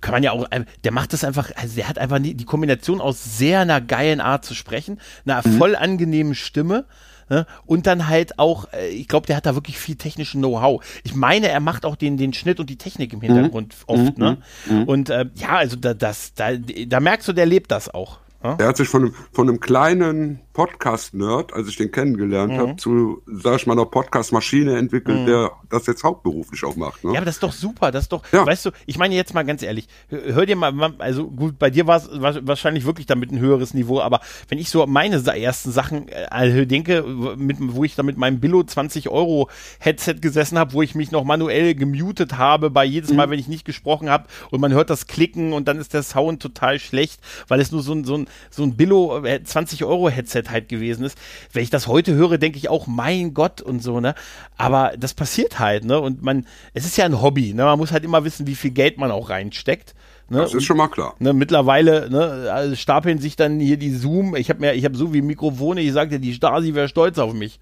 kann 0.00 0.12
man 0.12 0.22
ja 0.22 0.32
auch, 0.32 0.46
ähm, 0.50 0.64
der 0.82 0.92
macht 0.92 1.12
das 1.12 1.22
einfach, 1.22 1.50
also 1.54 1.76
der 1.76 1.88
hat 1.88 1.98
einfach 1.98 2.18
die, 2.18 2.34
die 2.34 2.44
Kombination 2.44 3.00
aus 3.00 3.38
sehr 3.38 3.60
einer 3.60 3.80
geilen 3.80 4.20
Art 4.20 4.44
zu 4.44 4.54
sprechen, 4.54 5.00
einer 5.24 5.42
voll 5.42 5.76
angenehmen 5.76 6.34
Stimme. 6.34 6.86
Ne? 7.30 7.46
Und 7.66 7.86
dann 7.86 8.08
halt 8.08 8.38
auch, 8.38 8.72
äh, 8.72 8.88
ich 8.88 9.08
glaube, 9.08 9.26
der 9.26 9.36
hat 9.36 9.46
da 9.46 9.54
wirklich 9.54 9.78
viel 9.78 9.96
technischen 9.96 10.40
Know-how. 10.40 10.82
Ich 11.04 11.14
meine, 11.14 11.48
er 11.48 11.60
macht 11.60 11.84
auch 11.84 11.96
den, 11.96 12.16
den 12.16 12.32
Schnitt 12.32 12.60
und 12.60 12.70
die 12.70 12.76
Technik 12.78 13.12
im 13.12 13.20
Hintergrund 13.20 13.74
oft, 13.86 14.18
ne? 14.18 14.38
Und 14.86 15.10
äh, 15.10 15.26
ja, 15.34 15.56
also 15.56 15.76
da, 15.76 15.94
das, 15.94 16.34
da, 16.34 16.52
da 16.54 17.00
merkst 17.00 17.28
du, 17.28 17.32
der 17.32 17.46
lebt 17.46 17.70
das 17.70 17.92
auch. 17.92 18.18
Ne? 18.42 18.56
Er 18.58 18.68
hat 18.68 18.76
sich 18.76 18.88
von 18.88 19.02
einem, 19.02 19.14
von 19.32 19.48
einem 19.48 19.60
kleinen 19.60 20.40
Podcast-Nerd, 20.58 21.52
als 21.52 21.68
ich 21.68 21.76
den 21.76 21.92
kennengelernt 21.92 22.54
mhm. 22.54 22.58
habe, 22.58 22.76
zu, 22.76 23.22
sag 23.26 23.60
ich 23.60 23.66
mal, 23.68 23.74
einer 23.74 23.86
Podcast-Maschine 23.86 24.76
entwickelt, 24.76 25.20
mhm. 25.20 25.26
der 25.26 25.52
das 25.68 25.86
jetzt 25.86 26.02
hauptberuflich 26.02 26.64
auch 26.64 26.74
macht. 26.74 27.04
Ne? 27.04 27.12
Ja, 27.12 27.18
aber 27.18 27.26
das 27.26 27.36
ist 27.36 27.44
doch 27.44 27.52
super. 27.52 27.92
Das 27.92 28.04
ist 28.04 28.12
doch, 28.12 28.24
ja. 28.32 28.44
weißt 28.44 28.66
du, 28.66 28.70
ich 28.84 28.98
meine 28.98 29.14
jetzt 29.14 29.34
mal 29.34 29.44
ganz 29.44 29.62
ehrlich, 29.62 29.86
hör 30.08 30.46
dir 30.46 30.56
mal, 30.56 30.94
also 30.98 31.28
gut, 31.28 31.60
bei 31.60 31.70
dir 31.70 31.86
war 31.86 31.98
es 31.98 32.08
wahrscheinlich 32.10 32.84
wirklich 32.86 33.06
damit 33.06 33.30
ein 33.30 33.38
höheres 33.38 33.72
Niveau, 33.72 34.00
aber 34.00 34.18
wenn 34.48 34.58
ich 34.58 34.68
so 34.68 34.84
meine 34.88 35.24
ersten 35.24 35.70
Sachen 35.70 36.08
äh, 36.08 36.66
denke, 36.66 37.04
mit, 37.04 37.58
wo 37.60 37.84
ich 37.84 37.94
da 37.94 38.02
mit 38.02 38.16
meinem 38.16 38.40
Billo 38.40 38.64
20 38.64 39.10
Euro 39.10 39.48
Headset 39.78 40.14
gesessen 40.14 40.58
habe, 40.58 40.72
wo 40.72 40.82
ich 40.82 40.96
mich 40.96 41.12
noch 41.12 41.22
manuell 41.22 41.76
gemutet 41.76 42.36
habe, 42.36 42.68
bei 42.70 42.84
jedes 42.84 43.12
Mal, 43.12 43.28
mhm. 43.28 43.30
wenn 43.30 43.38
ich 43.38 43.46
nicht 43.46 43.64
gesprochen 43.64 44.10
habe 44.10 44.24
und 44.50 44.60
man 44.60 44.72
hört 44.72 44.90
das 44.90 45.06
Klicken 45.06 45.52
und 45.52 45.68
dann 45.68 45.78
ist 45.78 45.94
der 45.94 46.02
Sound 46.02 46.42
total 46.42 46.80
schlecht, 46.80 47.20
weil 47.46 47.60
es 47.60 47.70
nur 47.70 47.82
so 47.82 47.92
ein, 47.92 48.02
so 48.02 48.16
ein, 48.16 48.26
so 48.50 48.64
ein 48.64 48.76
Billo 48.76 49.22
20 49.22 49.82
äh, 49.82 49.84
Euro 49.84 50.08
Headset 50.08 50.47
halt 50.50 50.68
gewesen 50.68 51.04
ist. 51.04 51.18
Wenn 51.52 51.62
ich 51.62 51.70
das 51.70 51.86
heute 51.86 52.14
höre, 52.14 52.38
denke 52.38 52.58
ich 52.58 52.68
auch, 52.68 52.86
mein 52.86 53.34
Gott 53.34 53.60
und 53.60 53.82
so, 53.82 54.00
ne? 54.00 54.14
Aber 54.56 54.92
das 54.98 55.14
passiert 55.14 55.58
halt, 55.58 55.84
ne? 55.84 56.00
Und 56.00 56.22
man, 56.22 56.46
es 56.74 56.84
ist 56.84 56.96
ja 56.96 57.04
ein 57.04 57.20
Hobby, 57.20 57.54
ne? 57.54 57.64
Man 57.64 57.78
muss 57.78 57.92
halt 57.92 58.04
immer 58.04 58.24
wissen, 58.24 58.46
wie 58.46 58.54
viel 58.54 58.70
Geld 58.70 58.98
man 58.98 59.10
auch 59.10 59.30
reinsteckt. 59.30 59.94
Ne? 60.30 60.40
Das 60.40 60.52
ist 60.52 60.64
schon 60.64 60.76
mal 60.76 60.88
klar. 60.88 61.14
Ne, 61.20 61.32
mittlerweile 61.32 62.10
ne, 62.10 62.52
also 62.52 62.76
stapeln 62.76 63.18
sich 63.18 63.36
dann 63.36 63.60
hier 63.60 63.78
die 63.78 63.94
Zoom. 63.94 64.36
Ich 64.36 64.50
habe 64.50 64.60
mir, 64.60 64.74
ich 64.74 64.84
habe 64.84 64.94
so 64.94 65.14
wie 65.14 65.22
Mikrofone. 65.22 65.80
Ich 65.80 65.92
sagte, 65.92 66.20
die 66.20 66.34
Stasi 66.34 66.74
wäre 66.74 66.88
stolz 66.88 67.18
auf 67.18 67.32
mich. 67.32 67.58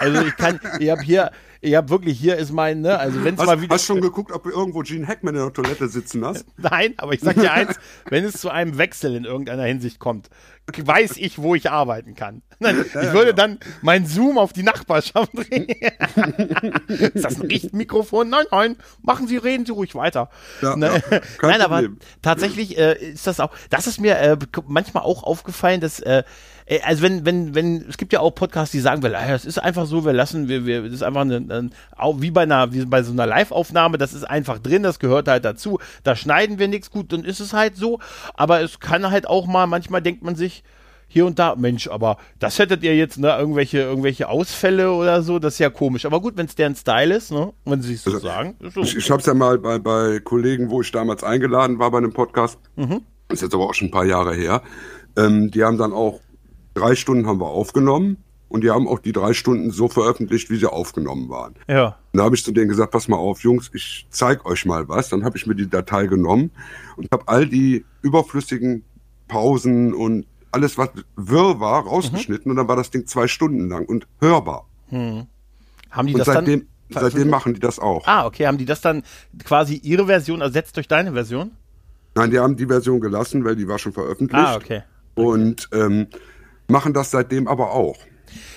Also 0.00 0.22
ich 0.22 0.34
kann, 0.36 0.58
ich 0.80 0.88
habe 0.88 1.02
hier, 1.02 1.30
ich 1.66 1.74
habe 1.74 1.90
wirklich, 1.90 2.18
hier 2.18 2.36
ist 2.36 2.52
mein, 2.52 2.80
ne, 2.80 2.98
also 2.98 3.24
wenn 3.24 3.34
es 3.34 3.44
mal 3.44 3.60
wieder. 3.60 3.74
Hast 3.74 3.86
schon 3.86 4.00
geguckt, 4.00 4.32
ob 4.32 4.44
du 4.44 4.50
irgendwo 4.50 4.80
Gene 4.80 5.06
Hackman 5.06 5.34
in 5.34 5.42
der 5.42 5.52
Toilette 5.52 5.88
sitzen 5.88 6.24
hast? 6.24 6.46
Nein, 6.56 6.94
aber 6.96 7.12
ich 7.12 7.20
sag 7.20 7.34
dir 7.34 7.52
eins, 7.52 7.78
wenn 8.08 8.24
es 8.24 8.40
zu 8.40 8.50
einem 8.50 8.78
Wechsel 8.78 9.14
in 9.16 9.24
irgendeiner 9.24 9.64
Hinsicht 9.64 9.98
kommt, 9.98 10.30
weiß 10.76 11.16
ich, 11.16 11.38
wo 11.38 11.54
ich 11.54 11.70
arbeiten 11.70 12.14
kann. 12.14 12.42
Ich 12.58 13.12
würde 13.12 13.34
dann 13.34 13.58
mein 13.82 14.06
Zoom 14.06 14.38
auf 14.38 14.52
die 14.52 14.62
Nachbarschaft 14.62 15.30
drehen. 15.34 15.68
ist 16.88 17.24
das 17.24 17.40
ein 17.40 17.46
Richtmikrofon? 17.46 18.30
Nein, 18.30 18.46
nein, 18.50 18.76
machen 19.02 19.28
Sie, 19.28 19.36
reden 19.36 19.66
Sie 19.66 19.72
ruhig 19.72 19.94
weiter. 19.94 20.30
Ja, 20.62 20.74
ne? 20.74 21.02
ja, 21.10 21.20
nein, 21.42 21.60
aber 21.60 21.82
tatsächlich 22.22 22.78
äh, 22.78 22.94
ist 23.12 23.26
das 23.26 23.40
auch, 23.40 23.50
das 23.68 23.86
ist 23.86 24.00
mir 24.00 24.18
äh, 24.18 24.38
manchmal 24.66 25.02
auch 25.02 25.22
aufgefallen, 25.22 25.80
dass 25.80 26.00
äh, 26.00 26.22
also 26.82 27.02
wenn, 27.02 27.24
wenn, 27.24 27.54
wenn, 27.54 27.86
es 27.88 27.96
gibt 27.96 28.12
ja 28.12 28.20
auch 28.20 28.32
Podcasts, 28.32 28.72
die 28.72 28.80
sagen, 28.80 29.04
es 29.04 29.44
ist 29.44 29.58
einfach 29.58 29.86
so, 29.86 30.04
wir 30.04 30.12
lassen, 30.12 30.48
wir, 30.48 30.66
wir, 30.66 30.82
das 30.82 30.94
ist 30.94 31.02
einfach 31.02 31.20
eine, 31.20 31.36
eine, 31.36 31.70
wie 32.20 32.32
bei 32.32 32.42
einer, 32.42 32.72
wie 32.72 32.84
bei 32.84 33.02
so 33.02 33.12
einer 33.12 33.26
Live-Aufnahme, 33.26 33.98
das 33.98 34.14
ist 34.14 34.24
einfach 34.24 34.58
drin, 34.58 34.82
das 34.82 34.98
gehört 34.98 35.28
halt 35.28 35.44
dazu. 35.44 35.78
Da 36.02 36.16
schneiden 36.16 36.58
wir 36.58 36.66
nichts 36.66 36.90
gut, 36.90 37.12
dann 37.12 37.24
ist 37.24 37.40
es 37.40 37.52
halt 37.52 37.76
so. 37.76 38.00
Aber 38.34 38.62
es 38.62 38.80
kann 38.80 39.10
halt 39.10 39.28
auch 39.28 39.46
mal, 39.46 39.66
manchmal 39.66 40.02
denkt 40.02 40.22
man 40.22 40.34
sich, 40.34 40.64
hier 41.08 41.24
und 41.24 41.38
da, 41.38 41.54
Mensch, 41.54 41.88
aber 41.88 42.18
das 42.40 42.58
hättet 42.58 42.82
ihr 42.82 42.96
jetzt, 42.96 43.18
ne, 43.18 43.28
irgendwelche, 43.38 43.78
irgendwelche 43.78 44.28
Ausfälle 44.28 44.92
oder 44.92 45.22
so, 45.22 45.38
das 45.38 45.54
ist 45.54 45.60
ja 45.60 45.70
komisch. 45.70 46.04
Aber 46.04 46.20
gut, 46.20 46.36
wenn 46.36 46.46
es 46.46 46.56
deren 46.56 46.74
Style 46.74 47.14
ist, 47.14 47.30
ne, 47.30 47.52
wenn 47.64 47.80
sie 47.80 47.94
es 47.94 48.02
so 48.02 48.10
also, 48.10 48.26
sagen. 48.26 48.56
So. 48.74 48.80
Ich, 48.80 48.96
ich 48.96 49.10
habe 49.10 49.20
es 49.20 49.26
ja 49.26 49.34
mal 49.34 49.58
bei, 49.58 49.78
bei 49.78 50.18
Kollegen, 50.18 50.68
wo 50.70 50.80
ich 50.80 50.90
damals 50.90 51.22
eingeladen 51.22 51.78
war 51.78 51.92
bei 51.92 51.98
einem 51.98 52.12
Podcast, 52.12 52.58
mhm. 52.74 53.02
ist 53.28 53.42
jetzt 53.42 53.54
aber 53.54 53.64
auch 53.64 53.74
schon 53.74 53.88
ein 53.88 53.92
paar 53.92 54.04
Jahre 54.04 54.34
her, 54.34 54.62
ähm, 55.16 55.50
die 55.52 55.62
haben 55.62 55.78
dann 55.78 55.92
auch 55.92 56.20
drei 56.76 56.94
Stunden 56.94 57.26
haben 57.26 57.40
wir 57.40 57.48
aufgenommen 57.48 58.18
und 58.48 58.62
die 58.62 58.70
haben 58.70 58.86
auch 58.86 59.00
die 59.00 59.12
drei 59.12 59.32
Stunden 59.32 59.70
so 59.70 59.88
veröffentlicht, 59.88 60.50
wie 60.50 60.56
sie 60.56 60.70
aufgenommen 60.70 61.28
waren. 61.28 61.54
Ja. 61.68 61.96
Und 62.12 62.18
da 62.18 62.24
habe 62.24 62.36
ich 62.36 62.44
zu 62.44 62.52
denen 62.52 62.68
gesagt, 62.68 62.92
pass 62.92 63.08
mal 63.08 63.16
auf, 63.16 63.42
Jungs, 63.42 63.70
ich 63.74 64.06
zeig 64.10 64.46
euch 64.46 64.64
mal 64.64 64.88
was. 64.88 65.08
Dann 65.08 65.24
habe 65.24 65.36
ich 65.36 65.46
mir 65.46 65.54
die 65.54 65.68
Datei 65.68 66.06
genommen 66.06 66.50
und 66.96 67.10
habe 67.10 67.24
all 67.26 67.46
die 67.46 67.84
überflüssigen 68.02 68.84
Pausen 69.28 69.94
und 69.94 70.26
alles, 70.52 70.78
was 70.78 70.90
wirr 71.16 71.60
war, 71.60 71.84
rausgeschnitten 71.84 72.44
mhm. 72.46 72.50
und 72.52 72.56
dann 72.56 72.68
war 72.68 72.76
das 72.76 72.90
Ding 72.90 73.06
zwei 73.06 73.26
Stunden 73.26 73.68
lang 73.68 73.84
und 73.86 74.06
hörbar. 74.20 74.66
Hm. 74.88 75.26
Haben 75.90 76.06
die 76.06 76.14
und 76.14 76.20
das 76.20 76.26
seitdem, 76.26 76.66
dann? 76.88 77.02
Seitdem 77.02 77.28
machen 77.28 77.54
die 77.54 77.60
das 77.60 77.78
auch. 77.78 78.06
Ah, 78.06 78.26
okay. 78.26 78.46
Haben 78.46 78.58
die 78.58 78.64
das 78.64 78.80
dann 78.80 79.02
quasi 79.44 79.74
ihre 79.74 80.06
Version 80.06 80.40
ersetzt 80.40 80.76
durch 80.76 80.88
deine 80.88 81.12
Version? 81.12 81.50
Nein, 82.14 82.30
die 82.30 82.38
haben 82.38 82.56
die 82.56 82.66
Version 82.66 83.00
gelassen, 83.00 83.44
weil 83.44 83.56
die 83.56 83.66
war 83.68 83.78
schon 83.78 83.92
veröffentlicht. 83.92 84.46
Ah, 84.46 84.56
okay. 84.56 84.82
okay. 85.14 85.26
Und 85.26 85.68
ähm, 85.72 86.06
machen 86.68 86.92
das 86.92 87.10
seitdem 87.10 87.48
aber 87.48 87.72
auch. 87.72 87.96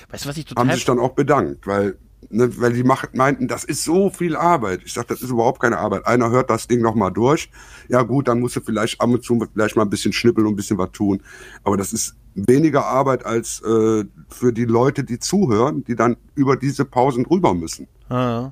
Weißt 0.10 0.26
du, 0.26 0.30
was 0.30 0.38
ich 0.38 0.46
total. 0.46 0.68
Haben 0.68 0.74
sich 0.74 0.86
dann 0.86 1.00
auch 1.00 1.14
bedankt, 1.14 1.68
weil, 1.68 1.98
ne, 2.30 2.50
weil 2.60 2.74
die 2.74 2.84
macht, 2.84 3.16
meinten, 3.16 3.48
das 3.48 3.64
ist 3.64 3.84
so 3.84 4.10
viel 4.10 4.36
Arbeit. 4.36 4.82
Ich 4.86 4.94
sag, 4.94 5.08
das 5.08 5.22
ist 5.22 5.30
überhaupt 5.30 5.62
keine 5.62 5.78
Arbeit. 5.78 6.08
Einer 6.08 6.32
hört 6.32 6.50
das 6.50 6.68
Ding 6.68 6.82
nochmal 6.82 7.12
durch. 7.12 7.50
Ja, 7.88 8.02
gut, 8.02 8.28
dann 8.28 8.40
musst 8.40 8.56
du 8.56 8.62
vielleicht 8.62 9.00
ab 9.00 9.10
und 9.10 9.24
zu 9.24 9.40
vielleicht 9.54 9.76
mal 9.76 9.84
ein 9.84 9.90
bisschen 9.90 10.14
schnippeln 10.14 10.48
und 10.48 10.54
ein 10.54 10.56
bisschen 10.56 10.78
was 10.78 10.92
tun. 10.92 11.22
Aber 11.64 11.78
das 11.78 11.94
ist 11.94 12.16
weniger 12.34 12.86
Arbeit 12.86 13.26
als 13.26 13.62
äh, 13.62 14.06
für 14.30 14.54
die 14.54 14.66
Leute, 14.66 15.04
die 15.04 15.20
zuhören, 15.20 15.84
die 15.84 15.96
dann 15.96 16.18
über 16.36 16.56
diese 16.56 16.86
Pausen 16.86 17.24
drüber 17.24 17.54
müssen. 17.54 17.88
Ah. 18.10 18.52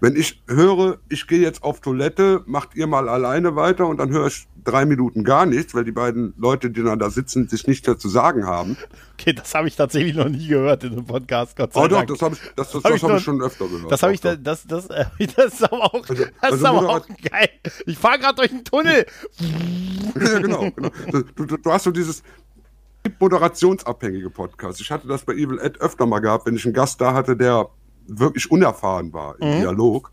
Wenn 0.00 0.16
ich 0.16 0.42
höre, 0.46 0.98
ich 1.08 1.26
gehe 1.26 1.40
jetzt 1.40 1.62
auf 1.62 1.80
Toilette, 1.80 2.42
macht 2.46 2.74
ihr 2.74 2.86
mal 2.86 3.08
alleine 3.08 3.56
weiter 3.56 3.86
und 3.86 3.98
dann 3.98 4.10
höre 4.10 4.28
ich 4.28 4.46
drei 4.64 4.86
Minuten 4.86 5.24
gar 5.24 5.44
nichts, 5.44 5.74
weil 5.74 5.84
die 5.84 5.92
beiden 5.92 6.34
Leute, 6.38 6.70
die 6.70 6.82
dann 6.82 6.98
da 6.98 7.10
sitzen, 7.10 7.48
sich 7.48 7.66
nichts 7.66 7.86
dazu 7.86 8.08
sagen 8.08 8.46
haben. 8.46 8.76
Okay, 9.14 9.32
das 9.32 9.54
habe 9.54 9.68
ich 9.68 9.76
tatsächlich 9.76 10.14
noch 10.14 10.28
nie 10.28 10.46
gehört 10.46 10.84
in 10.84 10.92
einem 10.92 11.04
Podcast, 11.04 11.56
Gott 11.56 11.72
sei 11.72 11.80
oh, 11.80 11.88
Dank. 11.88 12.08
doch, 12.08 12.14
das 12.14 12.22
habe 12.22 12.34
ich, 12.34 12.40
das, 12.40 12.70
das, 12.70 12.82
das, 12.82 12.92
das 12.92 13.02
hab 13.02 13.16
ich 13.16 13.24
schon 13.24 13.42
öfter 13.42 13.66
gehört. 13.66 13.92
Das 13.92 14.02
habe 14.02 14.14
ich, 14.14 14.20
das, 14.20 14.38
das, 14.42 14.66
das, 14.66 14.88
das 15.36 15.54
ist 15.54 15.64
aber 15.64 15.82
auch, 15.82 16.08
also, 16.08 16.14
das 16.14 16.32
also 16.40 16.56
ist 16.56 16.64
aber 16.64 16.88
auch 16.88 17.06
geil. 17.30 17.50
Ich 17.86 17.98
fahre 17.98 18.18
gerade 18.18 18.36
durch 18.36 18.52
einen 18.52 18.64
Tunnel. 18.64 19.06
ja, 20.20 20.38
genau. 20.38 20.70
genau. 20.70 20.90
Du, 21.34 21.44
du, 21.44 21.56
du 21.56 21.72
hast 21.72 21.84
so 21.84 21.90
dieses, 21.90 22.22
moderationsabhängige 23.18 24.30
Podcast. 24.30 24.80
Ich 24.80 24.90
hatte 24.90 25.08
das 25.08 25.24
bei 25.24 25.32
Evil 25.32 25.58
Ed 25.58 25.80
öfter 25.80 26.06
mal 26.06 26.20
gehabt, 26.20 26.46
wenn 26.46 26.54
ich 26.54 26.64
einen 26.64 26.74
Gast 26.74 27.00
da 27.00 27.14
hatte, 27.14 27.36
der 27.36 27.70
wirklich 28.18 28.50
unerfahren 28.50 29.12
war 29.12 29.36
im 29.40 29.48
mhm. 29.48 29.60
Dialog. 29.60 30.12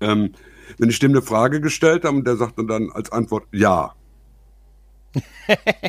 Ähm, 0.00 0.32
wenn 0.78 0.88
ich 0.88 0.98
dem 0.98 1.12
eine 1.12 1.22
Frage 1.22 1.60
gestellt 1.60 2.04
habe 2.04 2.16
und 2.16 2.26
der 2.26 2.36
sagte 2.36 2.64
dann 2.64 2.90
als 2.92 3.12
Antwort 3.12 3.44
ja, 3.52 3.94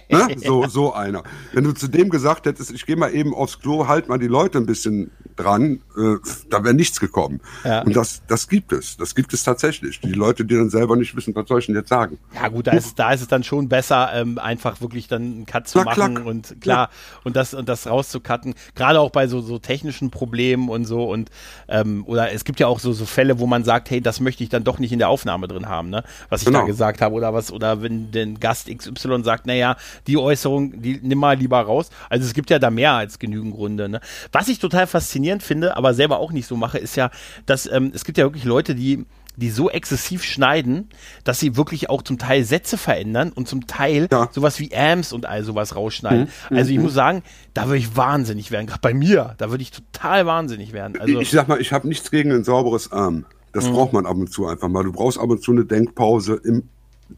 ne? 0.10 0.36
so, 0.38 0.68
so 0.68 0.94
einer. 0.94 1.24
Wenn 1.54 1.64
du 1.64 1.72
zu 1.72 1.88
dem 1.88 2.10
gesagt 2.10 2.46
hättest, 2.46 2.72
ich 2.72 2.86
gehe 2.86 2.96
mal 2.96 3.14
eben 3.14 3.34
aufs 3.34 3.60
Klo, 3.60 3.88
halt 3.88 4.10
mal 4.10 4.20
die 4.20 4.28
Leute 4.28 4.58
ein 4.58 4.66
bisschen 4.66 5.12
dran, 5.36 5.82
äh, 5.98 6.16
da 6.50 6.64
wäre 6.64 6.74
nichts 6.74 7.00
gekommen. 7.00 7.42
Ja. 7.64 7.82
Und 7.82 7.96
das, 7.96 8.22
das 8.28 8.48
gibt 8.48 8.72
es. 8.72 8.98
Das 8.98 9.16
gibt 9.16 9.34
es 9.34 9.44
tatsächlich. 9.44 10.00
Die 10.00 10.12
Leute, 10.12 10.46
die 10.46 10.56
dann 10.56 10.70
selber 10.70 10.96
nicht 10.96 11.16
wissen, 11.16 11.36
was 11.36 11.48
soll 11.48 11.60
ich 11.60 11.66
denn 11.66 11.76
jetzt 11.76 11.90
sagen? 11.90 12.20
Ja 12.34 12.50
gut, 12.50 12.68
da 12.68 12.72
ist, 12.72 13.00
da 13.00 13.14
ist 13.14 13.22
es 13.22 13.28
dann 13.28 13.44
schon 13.44 13.70
besser, 13.70 14.12
ähm, 14.14 14.38
einfach 14.38 14.82
wirklich 14.82 15.08
dann 15.08 15.22
einen 15.22 15.46
Cut 15.46 15.68
zu 15.68 15.82
klack, 15.82 15.98
machen 15.98 16.16
klack. 16.16 16.26
und 16.26 16.62
klar, 16.62 16.90
ja. 16.92 17.20
und 17.24 17.36
das 17.36 17.54
und 17.54 17.70
das 17.70 17.88
rauszucutten. 17.88 18.54
Gerade 18.76 19.00
auch 19.00 19.12
bei 19.12 19.28
so, 19.28 19.42
so 19.42 19.60
technischen 19.60 20.12
Problemen 20.12 20.70
und 20.70 20.86
so 20.86 21.10
und 21.10 21.30
ähm, 21.68 22.04
oder 22.06 22.32
es 22.32 22.44
gibt 22.44 22.60
ja 22.60 22.68
auch 22.68 22.80
so, 22.80 22.94
so 22.94 23.06
Fälle, 23.06 23.40
wo 23.40 23.48
man 23.48 23.64
sagt, 23.64 23.90
hey, 23.90 24.02
das 24.02 24.20
möchte 24.20 24.44
ich 24.44 24.50
dann 24.50 24.64
doch 24.64 24.80
nicht 24.80 24.92
in 24.92 25.00
der 25.00 25.10
Aufnahme 25.10 25.48
drin 25.48 25.68
haben, 25.68 25.90
ne? 25.90 26.04
Was 26.30 26.42
ich 26.42 26.48
genau. 26.48 26.62
da 26.62 26.66
gesagt 26.66 27.02
habe 27.02 27.16
oder 27.16 27.34
was, 27.34 27.52
oder 27.52 27.82
wenn 27.82 28.12
den 28.12 28.40
Gast 28.40 28.70
XY 28.76 29.13
sagt, 29.22 29.46
naja, 29.46 29.76
die 30.08 30.18
Äußerung, 30.18 30.82
die 30.82 31.00
nimm 31.04 31.20
mal 31.20 31.38
lieber 31.38 31.60
raus. 31.60 31.90
Also 32.10 32.26
es 32.26 32.34
gibt 32.34 32.50
ja 32.50 32.58
da 32.58 32.72
mehr 32.72 32.94
als 32.94 33.20
genügend 33.20 33.54
Gründe. 33.54 33.90
Ne? 33.90 34.00
Was 34.32 34.48
ich 34.48 34.60
total 34.60 34.88
faszinierend 34.88 35.44
finde, 35.44 35.78
aber 35.78 35.94
selber 35.94 36.20
auch 36.20 36.32
nicht 36.32 36.48
so 36.48 36.56
mache, 36.56 36.80
ist 36.80 36.96
ja, 36.96 37.12
dass 37.46 37.68
ähm, 37.68 37.92
es 37.94 38.06
gibt 38.06 38.18
ja 38.18 38.24
wirklich 38.24 38.46
Leute, 38.46 38.74
die 38.74 39.06
die 39.36 39.50
so 39.50 39.70
exzessiv 39.70 40.24
schneiden, 40.24 40.90
dass 41.24 41.40
sie 41.40 41.58
wirklich 41.58 41.90
auch 41.90 42.02
zum 42.02 42.18
Teil 42.18 42.44
Sätze 42.44 42.78
verändern 42.78 43.32
und 43.32 43.48
zum 43.48 43.68
Teil 43.68 44.08
ja. 44.12 44.30
sowas 44.32 44.60
wie 44.60 44.76
Amps 44.76 45.12
und 45.12 45.26
all 45.26 45.44
sowas 45.44 45.76
rausschneiden. 45.76 46.30
Mhm. 46.50 46.58
Also 46.58 46.72
ich 46.72 46.78
mhm. 46.78 46.84
muss 46.84 46.94
sagen, 46.94 47.24
da 47.54 47.66
würde 47.66 47.80
ich 47.80 47.96
wahnsinnig 47.96 48.52
werden. 48.52 48.68
Gerade 48.68 48.82
bei 48.82 48.94
mir, 48.94 49.36
da 49.38 49.50
würde 49.50 49.64
ich 49.64 49.72
total 49.72 50.26
wahnsinnig 50.26 50.74
werden. 50.74 51.00
Also 51.00 51.14
ich, 51.16 51.22
ich 51.22 51.32
sag 51.32 51.48
mal, 51.48 51.60
ich 51.60 51.72
habe 51.72 51.88
nichts 51.88 52.12
gegen 52.12 52.32
ein 52.32 52.44
sauberes 52.44 52.92
Arm. 52.92 53.26
Das 53.54 53.68
mhm. 53.68 53.74
braucht 53.74 53.94
man 53.94 54.06
ab 54.06 54.18
und 54.18 54.32
zu 54.32 54.48
einfach 54.48 54.68
mal. 54.68 54.84
Du 54.84 54.92
brauchst 54.92 55.18
ab 55.18 55.30
und 55.30 55.42
zu 55.42 55.52
eine 55.52 55.66
Denkpause 55.66 56.40
im 56.44 56.70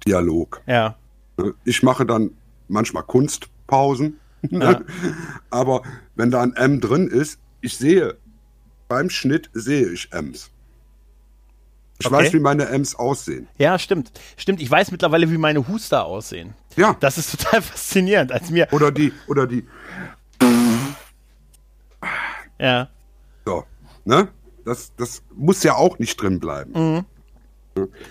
Dialog. 0.08 0.62
Ja. 0.67 0.95
Ne? 1.38 1.54
Ich 1.63 1.84
mache 1.84 2.06
dann 2.06 2.32
manchmal 2.67 3.04
Kunstpausen, 3.04 4.19
ja. 4.50 4.82
aber 5.50 5.82
wenn 6.15 6.32
da 6.32 6.41
ein 6.41 6.54
M 6.54 6.82
drin 6.82 7.08
ist, 7.08 7.39
ich 7.62 7.78
sehe, 7.78 8.17
beim 8.88 9.10
Schnitt 9.10 9.50
sehe 9.54 9.89
ich 9.89 10.12
Ms. 10.12 10.52
Ich 11.98 12.08
okay. 12.08 12.15
weiß, 12.15 12.34
wie 12.34 12.39
meine 12.39 12.67
Ms 12.67 12.95
aussehen. 12.95 13.48
Ja, 13.58 13.80
stimmt. 13.80 14.12
Stimmt, 14.36 14.62
ich 14.62 14.69
weiß 14.69 14.91
mittlerweile, 14.91 15.32
wie 15.32 15.38
meine 15.38 15.67
Huster 15.67 16.06
aussehen. 16.06 16.54
Ja. 16.76 16.98
Das 17.00 17.17
ist 17.17 17.32
total 17.32 17.62
faszinierend. 17.62 18.32
Als 18.32 18.50
mir 18.50 18.67
oder 18.71 18.91
die, 18.91 19.13
oder 19.28 19.48
die. 19.48 19.65
Ja. 22.60 22.89
So, 23.45 23.63
ne? 24.04 24.28
Das, 24.65 24.93
das 24.98 25.24
muss 25.34 25.63
ja 25.63 25.76
auch 25.76 26.00
nicht 26.00 26.21
drin 26.21 26.39
bleiben. 26.39 26.71
Mhm. 26.74 27.06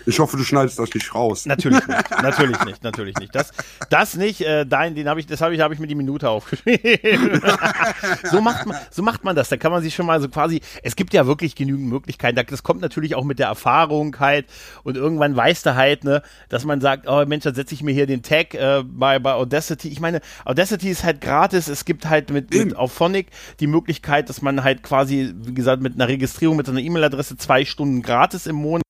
Ich 0.05 0.19
hoffe, 0.19 0.37
du 0.37 0.43
schneidest 0.43 0.77
das 0.77 0.93
nicht 0.93 1.13
raus. 1.15 1.45
Natürlich 1.45 1.85
nicht, 1.87 2.11
natürlich 2.21 2.65
nicht, 2.65 2.83
natürlich 2.83 3.17
nicht. 3.17 3.33
Das, 3.33 3.51
das 3.89 4.15
nicht, 4.15 4.41
äh, 4.41 4.65
dein, 4.65 4.93
den 4.93 5.09
habe 5.09 5.19
ich, 5.19 5.25
das 5.25 5.41
habe 5.41 5.55
ich, 5.55 5.61
habe 5.61 5.73
ich 5.73 5.79
mir 5.79 5.87
die 5.87 5.95
Minute 5.95 6.29
aufgeschrieben. 6.29 7.41
so 8.23 8.41
macht 8.41 8.67
man, 8.67 8.77
so 8.91 9.01
macht 9.01 9.23
man 9.23 9.35
das. 9.35 9.49
Da 9.49 9.57
kann 9.57 9.71
man 9.71 9.81
sich 9.81 9.95
schon 9.95 10.05
mal 10.05 10.21
so 10.21 10.29
quasi, 10.29 10.61
es 10.83 10.95
gibt 10.95 11.13
ja 11.13 11.25
wirklich 11.25 11.55
genügend 11.55 11.87
Möglichkeiten. 11.87 12.39
Das 12.47 12.61
kommt 12.61 12.81
natürlich 12.81 13.15
auch 13.15 13.23
mit 13.23 13.39
der 13.39 13.47
Erfahrung 13.47 14.19
halt 14.19 14.45
und 14.83 14.97
irgendwann 14.97 15.35
weißt 15.35 15.65
du 15.65 15.75
halt, 15.75 16.03
ne, 16.03 16.21
dass 16.49 16.63
man 16.65 16.79
sagt, 16.79 17.07
oh 17.07 17.25
Mensch, 17.25 17.43
dann 17.43 17.55
setze 17.55 17.73
ich 17.73 17.81
mir 17.81 17.93
hier 17.93 18.05
den 18.05 18.21
Tag 18.21 18.53
äh, 18.53 18.83
bei, 18.85 19.17
bei 19.17 19.33
Audacity. 19.33 19.89
Ich 19.89 19.99
meine, 19.99 20.21
Audacity 20.45 20.89
ist 20.89 21.03
halt 21.03 21.21
gratis. 21.21 21.67
Es 21.67 21.85
gibt 21.85 22.07
halt 22.07 22.29
mit, 22.29 22.53
mit 22.53 22.75
auf 22.75 22.91
Phonic 22.91 23.27
die 23.59 23.67
Möglichkeit, 23.67 24.29
dass 24.29 24.43
man 24.43 24.63
halt 24.63 24.83
quasi, 24.83 25.33
wie 25.35 25.55
gesagt, 25.55 25.81
mit 25.81 25.95
einer 25.95 26.07
Registrierung 26.07 26.55
mit 26.55 26.69
einer 26.69 26.79
E-Mail-Adresse 26.79 27.37
zwei 27.37 27.65
Stunden 27.65 28.03
gratis 28.03 28.45
im 28.45 28.57
Monat 28.57 28.85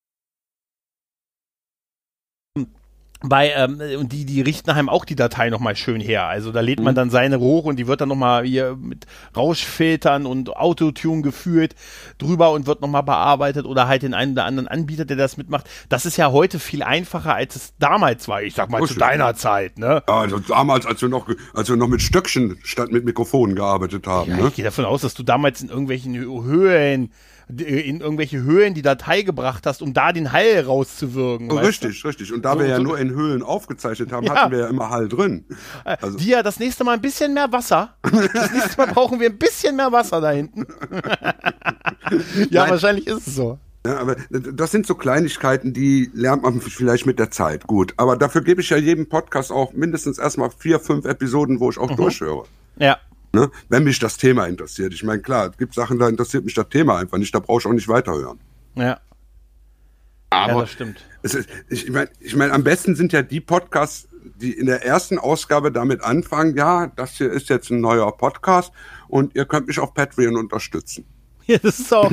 bei 3.30 3.52
ähm, 3.52 3.82
und 4.00 4.12
die 4.12 4.26
die 4.26 4.42
richten 4.42 4.70
einem 4.70 4.90
auch 4.90 5.06
die 5.06 5.16
Datei 5.16 5.50
noch 5.50 5.60
mal 5.60 5.76
schön 5.76 6.02
her. 6.02 6.26
Also 6.26 6.52
da 6.52 6.62
lädt 6.62 6.80
man 6.80 6.94
mhm. 6.94 6.96
dann 6.96 7.10
seine 7.10 7.40
hoch 7.40 7.66
und 7.66 7.78
die 7.78 7.88
wird 7.88 8.02
dann 8.02 8.10
noch 8.10 8.16
mal 8.16 8.44
hier 8.44 8.76
mit 8.76 9.06
Rauschfiltern 9.36 10.26
und 10.26 10.56
Autotune 10.56 11.22
geführt 11.22 11.76
drüber 12.18 12.52
und 12.52 12.68
wird 12.68 12.82
noch 12.82 12.88
mal 12.88 13.02
bearbeitet 13.02 13.66
oder 13.66 13.88
halt 13.88 14.04
den 14.04 14.14
einen 14.14 14.34
oder 14.34 14.46
anderen 14.46 14.68
Anbieter, 14.68 15.06
der 15.06 15.18
das 15.18 15.38
mitmacht. 15.38 15.70
Das 15.90 16.06
ist 16.06 16.18
ja 16.18 16.32
heute 16.32 16.60
viel 16.60 16.84
einfacher 16.84 17.36
als 17.36 17.56
es 17.56 17.74
damals 17.80 18.28
war. 18.28 18.42
Ich 18.42 18.56
sag 18.56 18.70
mal 18.70 18.82
Richtig. 18.82 18.96
zu 18.96 19.00
deiner 19.00 19.36
Zeit, 19.36 19.78
ne? 19.78 20.04
Ja, 20.08 20.16
also 20.16 20.40
damals, 20.40 20.86
als 20.86 21.02
wir 21.02 21.10
noch 21.10 21.28
als 21.54 21.70
wir 21.70 21.76
noch 21.76 21.88
mit 21.88 22.02
Stöckchen 22.02 22.58
statt 22.64 22.92
mit 22.92 23.06
Mikrofonen 23.06 23.56
gearbeitet 23.56 24.08
haben. 24.08 24.32
Ja, 24.32 24.38
ne? 24.38 24.48
Ich 24.48 24.56
gehe 24.56 24.66
davon 24.66 24.86
aus, 24.86 25.02
dass 25.02 25.14
du 25.14 25.24
damals 25.24 25.62
in 25.62 25.70
irgendwelchen 25.70 26.16
Höhen 26.16 27.12
in 27.48 28.02
irgendwelche 28.02 28.42
Höhlen 28.42 28.74
die 28.74 28.82
Datei 28.82 29.22
gebracht 29.22 29.66
hast, 29.66 29.82
um 29.82 29.94
da 29.94 30.12
den 30.12 30.32
Hall 30.32 30.62
rauszuwirken. 30.66 31.52
Oh, 31.52 31.58
richtig, 31.58 32.02
du? 32.02 32.08
richtig. 32.08 32.34
Und 32.34 32.44
da 32.44 32.54
so, 32.54 32.60
wir 32.60 32.68
ja 32.68 32.78
so 32.78 32.84
nur 32.84 32.98
in 33.00 33.12
Höhlen 33.12 33.44
aufgezeichnet 33.44 34.12
haben, 34.12 34.26
ja. 34.26 34.36
hatten 34.36 34.52
wir 34.52 34.60
ja 34.60 34.68
immer 34.68 34.90
Hall 34.90 35.08
drin. 35.08 35.46
Äh, 35.84 35.98
also. 36.02 36.18
Die 36.18 36.30
ja 36.30 36.44
das 36.44 36.60
nächste 36.60 36.84
Mal 36.84 36.94
ein 36.94 37.02
bisschen 37.02 37.34
mehr 37.34 37.52
Wasser. 37.52 37.96
Das 38.02 38.52
nächste 38.52 38.78
Mal 38.78 38.88
brauchen 38.88 39.20
wir 39.20 39.30
ein 39.30 39.38
bisschen 39.38 39.76
mehr 39.76 39.92
Wasser 39.92 40.22
da 40.22 40.32
hinten. 40.32 40.66
ja, 42.50 42.62
Nein. 42.62 42.70
wahrscheinlich 42.70 43.08
ist 43.08 43.28
es 43.28 43.36
so. 43.36 43.60
Ja, 43.86 44.00
aber 44.00 44.16
das 44.30 44.72
sind 44.72 44.88
so 44.88 44.96
Kleinigkeiten, 44.96 45.72
die 45.74 46.10
lernt 46.14 46.42
man 46.42 46.60
vielleicht 46.60 47.06
mit 47.06 47.20
der 47.20 47.30
Zeit. 47.30 47.68
Gut. 47.68 47.94
Aber 47.98 48.18
dafür 48.18 48.42
gebe 48.42 48.62
ich 48.62 48.72
ja 48.72 48.78
jedem 48.78 49.08
Podcast 49.08 49.52
auch 49.52 49.74
mindestens 49.74 50.18
erstmal 50.18 50.50
vier, 50.50 50.80
fünf 50.80 51.06
Episoden, 51.06 51.60
wo 51.60 51.70
ich 51.70 51.78
auch 51.78 51.92
mhm. 51.92 51.96
durchhöre. 51.98 52.46
Ja. 52.78 52.98
Ne? 53.36 53.52
Wenn 53.68 53.84
mich 53.84 54.00
das 54.00 54.16
Thema 54.16 54.46
interessiert. 54.46 54.94
Ich 54.94 55.04
meine, 55.04 55.22
klar, 55.22 55.50
es 55.52 55.58
gibt 55.58 55.74
Sachen, 55.74 56.00
da 56.00 56.08
interessiert 56.08 56.46
mich 56.46 56.54
das 56.54 56.70
Thema 56.70 56.98
einfach 56.98 57.18
nicht, 57.18 57.36
da 57.36 57.40
brauche 57.40 57.60
ich 57.60 57.66
auch 57.66 57.74
nicht 57.74 57.90
weiterhören. 57.90 58.40
Ja. 58.76 59.00
Aber 60.30 60.54
ja, 60.54 60.62
das 60.62 60.72
stimmt. 60.72 61.06
Ist, 61.22 61.48
ich 61.70 61.90
meine, 61.90 62.10
ich 62.22 62.36
mein, 62.36 62.52
am 62.52 62.64
besten 62.64 62.96
sind 62.96 63.12
ja 63.12 63.22
die 63.22 63.42
Podcasts, 63.42 64.08
die 64.38 64.54
in 64.54 64.68
der 64.68 64.86
ersten 64.86 65.20
Ausgabe 65.20 65.72
damit 65.72 66.02
anfangen, 66.02 66.56
ja, 66.56 66.88
das 66.88 67.18
hier 67.18 67.30
ist 67.30 67.50
jetzt 67.50 67.70
ein 67.72 67.82
neuer 67.82 68.16
Podcast 68.16 68.72
und 69.10 69.36
ihr 69.36 69.46
könnt 69.46 69.68
mich 69.68 69.80
auf 69.80 69.94
Patreon 69.94 70.38
unterstützen. 70.38 71.06
Ja, 71.48 71.58
das 71.60 71.80
ist 71.80 71.94
auch, 71.94 72.12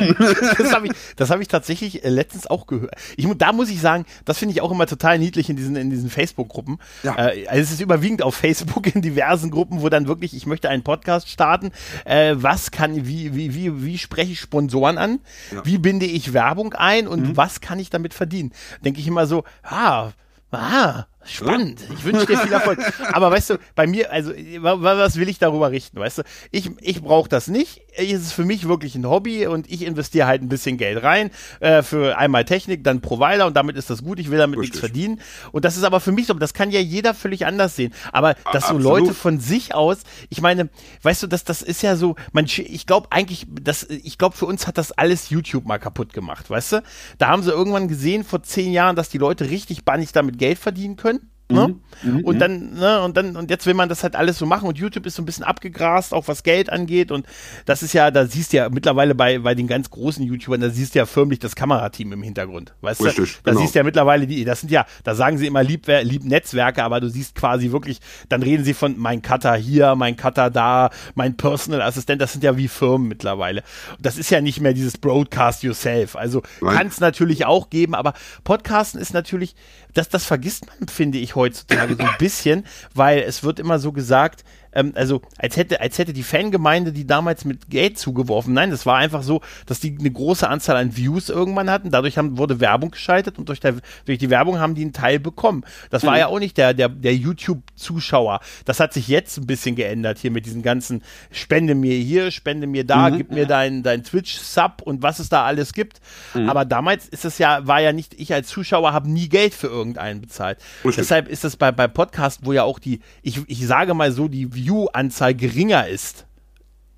das 0.59 0.73
habe 0.73 0.87
ich, 0.89 0.93
das 1.17 1.31
habe 1.31 1.41
ich 1.41 1.49
tatsächlich 1.49 2.05
äh, 2.05 2.09
letztens 2.09 2.47
auch 2.47 2.67
gehört. 2.67 2.95
Ich, 3.17 3.27
da 3.39 3.53
muss 3.53 3.71
ich 3.71 3.81
sagen, 3.81 4.05
das 4.25 4.39
finde 4.39 4.55
ich 4.55 4.61
auch 4.61 4.71
immer 4.71 4.87
total 4.87 5.19
niedlich 5.19 5.49
in 5.49 5.57
diesen, 5.57 5.77
in 5.77 5.91
diesen 5.91 6.11
Facebook-Gruppen. 6.11 6.79
Ja. 7.03 7.17
Äh, 7.17 7.47
also 7.47 7.63
es 7.63 7.73
ist 7.73 7.81
überwiegend 7.81 8.23
auf 8.23 8.35
Facebook 8.35 8.95
in 8.95 9.01
diversen 9.01 9.51
Gruppen, 9.51 9.81
wo 9.81 9.89
dann 9.89 10.07
wirklich, 10.07 10.35
ich 10.35 10.47
möchte 10.47 10.69
einen 10.69 10.83
Podcast 10.83 11.31
starten. 11.31 11.73
Äh, 12.05 12.35
was 12.37 12.71
kann, 12.71 13.07
wie, 13.07 13.35
wie, 13.35 13.55
wie, 13.55 13.85
wie 13.85 13.99
spreche 13.99 14.33
ich 14.33 14.41
Sponsoren 14.41 14.99
an? 14.99 15.21
Ja. 15.51 15.65
Wie 15.65 15.79
binde 15.79 16.07
ich 16.07 16.33
Werbung 16.33 16.75
ein 16.75 17.09
und 17.09 17.29
mhm. 17.29 17.37
was 17.37 17.61
kann 17.61 17.79
ich 17.79 17.91
damit 17.91 18.15
verdienen? 18.15 18.53
Denke 18.85 19.01
ich 19.01 19.07
immer 19.07 19.27
so, 19.27 19.45
ah, 19.63 20.11
ah, 20.51 21.07
Spannend. 21.25 21.81
Ich 21.93 22.05
wünsche 22.05 22.27
dir 22.27 22.39
viel 22.39 22.53
Erfolg. 22.53 22.79
Aber 23.13 23.31
weißt 23.31 23.51
du, 23.51 23.59
bei 23.75 23.87
mir, 23.87 24.11
also, 24.13 24.33
was 24.61 25.17
will 25.17 25.29
ich 25.29 25.39
darüber 25.39 25.71
richten? 25.71 25.99
Weißt 25.99 26.19
du, 26.19 26.23
ich, 26.51 26.71
ich 26.81 27.03
brauche 27.03 27.29
das 27.29 27.49
nicht. 27.49 27.83
Es 27.95 28.21
ist 28.21 28.33
für 28.33 28.45
mich 28.45 28.67
wirklich 28.67 28.95
ein 28.95 29.07
Hobby 29.07 29.47
und 29.47 29.71
ich 29.71 29.83
investiere 29.83 30.27
halt 30.27 30.43
ein 30.43 30.49
bisschen 30.49 30.79
Geld 30.79 31.03
rein 31.03 31.31
äh, 31.61 31.83
für 31.83 32.17
einmal 32.19 32.45
Technik, 32.45 32.85
dann 32.85 33.01
Provider 33.01 33.47
und 33.47 33.57
damit 33.57 33.77
ist 33.77 33.91
das 33.91 34.03
gut. 34.03 34.19
Ich 34.19 34.31
will 34.31 34.39
damit 34.39 34.59
Richtig. 34.59 34.75
nichts 34.75 34.81
verdienen. 34.81 35.21
Und 35.53 35.65
das 35.65 35.77
ist 35.77 35.85
aber 35.85 36.01
für 36.01 36.13
mich 36.13 36.27
so, 36.27 36.35
das 36.35 36.55
kann 36.55 36.71
ja 36.71 36.81
jeder 36.81 37.15
völlig 37.15 37.47
anders 37.47 37.77
sehen. 37.77 37.93
Aber 38.13 38.35
dass 38.53 38.69
so 38.69 38.79
Leute 38.79 39.15
von 39.15 39.39
sich 39.39 39.75
aus, 39.75 39.99
ich 40.31 40.41
meine, 40.41 40.71
weißt 41.03 41.23
du, 41.23 41.27
das, 41.27 41.45
das 41.45 41.63
ist 41.63 41.83
ja 41.83 41.97
so, 41.97 42.17
man, 42.33 42.47
ich 42.47 42.87
glaube 42.87 43.09
eigentlich, 43.11 43.47
das, 43.61 43.85
ich 43.85 44.19
glaube, 44.19 44.37
für 44.37 44.47
uns 44.47 44.67
hat 44.67 44.79
das 44.79 44.93
alles 44.93 45.31
YouTube 45.31 45.67
mal 45.67 45.79
kaputt 45.79 46.13
gemacht, 46.13 46.51
weißt 46.51 46.73
du? 46.73 46.83
Da 47.19 47.29
haben 47.29 47.43
sie 47.43 47.51
irgendwann 47.51 47.89
gesehen 47.89 48.25
vor 48.25 48.43
zehn 48.43 48.73
Jahren, 48.73 48.97
dass 48.97 49.09
die 49.09 49.19
Leute 49.19 49.51
richtig 49.51 49.85
bannig 49.85 50.13
damit 50.13 50.39
Geld 50.39 50.59
verdienen 50.59 50.97
können 50.97 51.12
Ne? 51.53 51.75
Mhm. 52.03 52.25
Und 52.25 52.35
mhm. 52.37 52.39
dann, 52.39 52.75
ne, 52.75 53.03
und 53.03 53.17
dann, 53.17 53.37
und 53.37 53.51
jetzt 53.51 53.67
will 53.67 53.75
man 53.75 53.89
das 53.89 54.03
halt 54.03 54.17
alles 54.17 54.39
so 54.39 54.47
machen 54.47 54.69
und 54.69 54.79
YouTube 54.79 55.07
ist 55.07 55.17
so 55.17 55.23
ein 55.23 55.27
bisschen 55.27 55.45
abgegrast, 55.45 56.15
auch 56.15 56.29
was 56.29 56.43
Geld 56.43 56.71
angeht. 56.71 57.11
Und 57.11 57.27
das 57.65 57.83
ist 57.83 57.93
ja, 57.93 58.11
da 58.11 58.27
siehst 58.27 58.53
du 58.53 58.59
ja 58.59 58.69
mittlerweile 58.69 59.15
bei, 59.15 59.39
bei 59.39 59.55
den 59.55 59.67
ganz 59.67 59.91
großen 59.91 60.25
YouTubern, 60.25 60.61
da 60.61 60.71
siehst 60.71 60.95
du 60.95 60.99
ja 61.01 61.07
förmlich 61.07 61.39
das 61.39 61.55
Kamerateam 61.55 62.13
im 62.13 62.23
Hintergrund. 62.23 62.75
Weißt 62.81 63.05
Richtig, 63.05 63.37
du? 63.37 63.41
Da 63.45 63.51
genau. 63.51 63.63
siehst 63.63 63.75
du 63.75 63.79
ja 63.79 63.85
mittlerweile 63.85 64.27
die, 64.27 64.45
das 64.45 64.61
sind 64.61 64.71
ja, 64.71 64.87
da 65.05 65.15
sagen 65.15 65.39
sie 65.39 65.47
immer 65.47 65.63
lieb, 65.63 65.87
lieb 66.03 66.25
Netzwerke, 66.25 66.83
aber 66.83 67.01
du 67.01 67.09
siehst 67.09 67.35
quasi 67.35 67.73
wirklich, 67.73 68.01
dann 68.29 68.43
reden 68.43 68.65
sie 68.65 68.75
von 68.75 68.99
mein 68.99 69.23
Cutter 69.23 69.55
hier, 69.55 69.95
mein 69.95 70.17
Cutter 70.17 70.51
da, 70.51 70.91
mein 71.15 71.37
Personal 71.37 71.83
Assistent, 71.83 72.21
das 72.21 72.33
sind 72.33 72.45
ja 72.45 72.57
wie 72.57 72.69
Firmen 72.69 73.09
mittlerweile. 73.09 73.63
Und 73.97 74.05
das 74.05 74.19
ist 74.19 74.31
ja 74.31 74.41
nicht 74.41 74.61
mehr 74.61 74.75
dieses 74.75 74.99
Broadcast 74.99 75.63
yourself. 75.63 76.17
Also 76.17 76.43
kann 76.61 76.87
es 76.87 77.01
natürlich 77.01 77.45
auch 77.45 77.71
geben, 77.71 77.95
aber 77.95 78.15
Podcasten 78.45 79.01
ist 79.01 79.15
natürlich, 79.15 79.55
das, 79.95 80.09
das 80.09 80.25
vergisst 80.25 80.67
man, 80.67 80.89
finde 80.89 81.19
ich, 81.19 81.37
heutzutage 81.43 81.97
so 81.97 82.03
ein 82.03 82.15
bisschen, 82.19 82.65
weil 82.95 83.21
es 83.21 83.43
wird 83.43 83.59
immer 83.59 83.79
so 83.79 83.93
gesagt, 83.93 84.45
ähm, 84.73 84.93
also 84.95 85.23
als 85.39 85.57
hätte, 85.57 85.81
als 85.81 85.99
hätte 85.99 86.13
die 86.13 86.23
Fangemeinde 86.23 86.93
die 86.93 87.07
damals 87.07 87.45
mit 87.45 87.71
Geld 87.71 87.99
zugeworfen. 87.99 88.55
Nein, 88.55 88.71
das 88.71 88.87
war 88.87 88.97
einfach 88.97 89.23
so, 89.23 89.41
dass 89.67 89.81
die 89.81 89.97
eine 89.99 90.11
große 90.11 90.49
Anzahl 90.49 90.77
an 90.77 90.97
Views 90.97 91.29
irgendwann 91.29 91.71
hatten. 91.71 91.91
Dadurch 91.91 92.19
haben, 92.19 92.39
wurde 92.39 92.61
Werbung 92.61 92.91
geschaltet 92.91 93.39
und 93.39 93.49
durch, 93.49 93.61
der, 93.61 93.77
durch 94.05 94.19
die 94.19 94.31
Werbung 94.31 94.59
haben 94.59 94.75
die 94.75 94.83
einen 94.83 94.93
Teil 94.93 95.21
bekommen. 95.21 95.65
Das 95.91 96.05
war 96.05 96.13
mhm. 96.13 96.19
ja 96.19 96.27
auch 96.27 96.39
nicht 96.39 96.57
der, 96.57 96.75
der, 96.75 96.89
der 96.89 97.15
YouTube-Zuschauer. 97.15 98.41
Das 98.65 98.81
hat 98.81 98.93
sich 98.93 99.09
jetzt 99.09 99.39
ein 99.39 99.47
bisschen 99.47 99.77
geändert 99.77 100.19
hier 100.19 100.31
mit 100.31 100.47
diesen 100.47 100.63
ganzen 100.63 101.03
Spende 101.31 101.75
mir 101.75 101.95
hier, 101.95 102.31
spende 102.31 102.67
mir 102.67 102.85
da, 102.85 103.11
mhm. 103.11 103.17
gib 103.19 103.31
mir 103.31 103.47
dein, 103.47 103.83
dein 103.83 104.03
Twitch-Sub 104.03 104.83
und 104.83 105.03
was 105.03 105.19
es 105.19 105.29
da 105.29 105.45
alles 105.45 105.73
gibt. 105.73 106.01
Mhm. 106.35 106.49
Aber 106.49 106.65
damals 106.65 107.09
ist 107.09 107.25
es 107.25 107.39
ja, 107.39 107.67
war 107.67 107.81
ja 107.81 107.93
nicht, 107.93 108.15
ich 108.19 108.33
als 108.33 108.49
Zuschauer 108.49 108.93
habe 108.93 109.11
nie 109.11 109.29
Geld 109.29 109.55
für 109.55 109.67
irgendeinen 109.67 110.21
bezahlt. 110.21 110.59
Richtig. 110.85 110.97
Deshalb 110.97 111.29
ist 111.29 111.45
es 111.45 111.57
bei, 111.57 111.73
bei 111.73 111.89
Podcast, 111.89 112.41
wo 112.45 112.53
ja 112.53 112.63
auch 112.63 112.79
die, 112.79 113.01
ich, 113.23 113.41
ich 113.47 113.67
sage 113.67 113.95
mal 113.95 114.13
so, 114.13 114.29
die 114.29 114.62
View-Anzahl 114.65 115.35
geringer 115.35 115.89
ist 115.89 116.27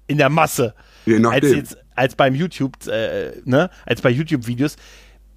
in 0.06 0.18
der 0.18 0.28
Masse 0.28 0.74
als 1.32 1.44
jetzt 1.56 1.78
als 1.96 2.16
beim 2.16 2.34
YouTube, 2.34 2.86
äh, 2.88 3.40
ne, 3.44 3.70
als 3.86 4.02
bei 4.02 4.10
YouTube-Videos, 4.10 4.76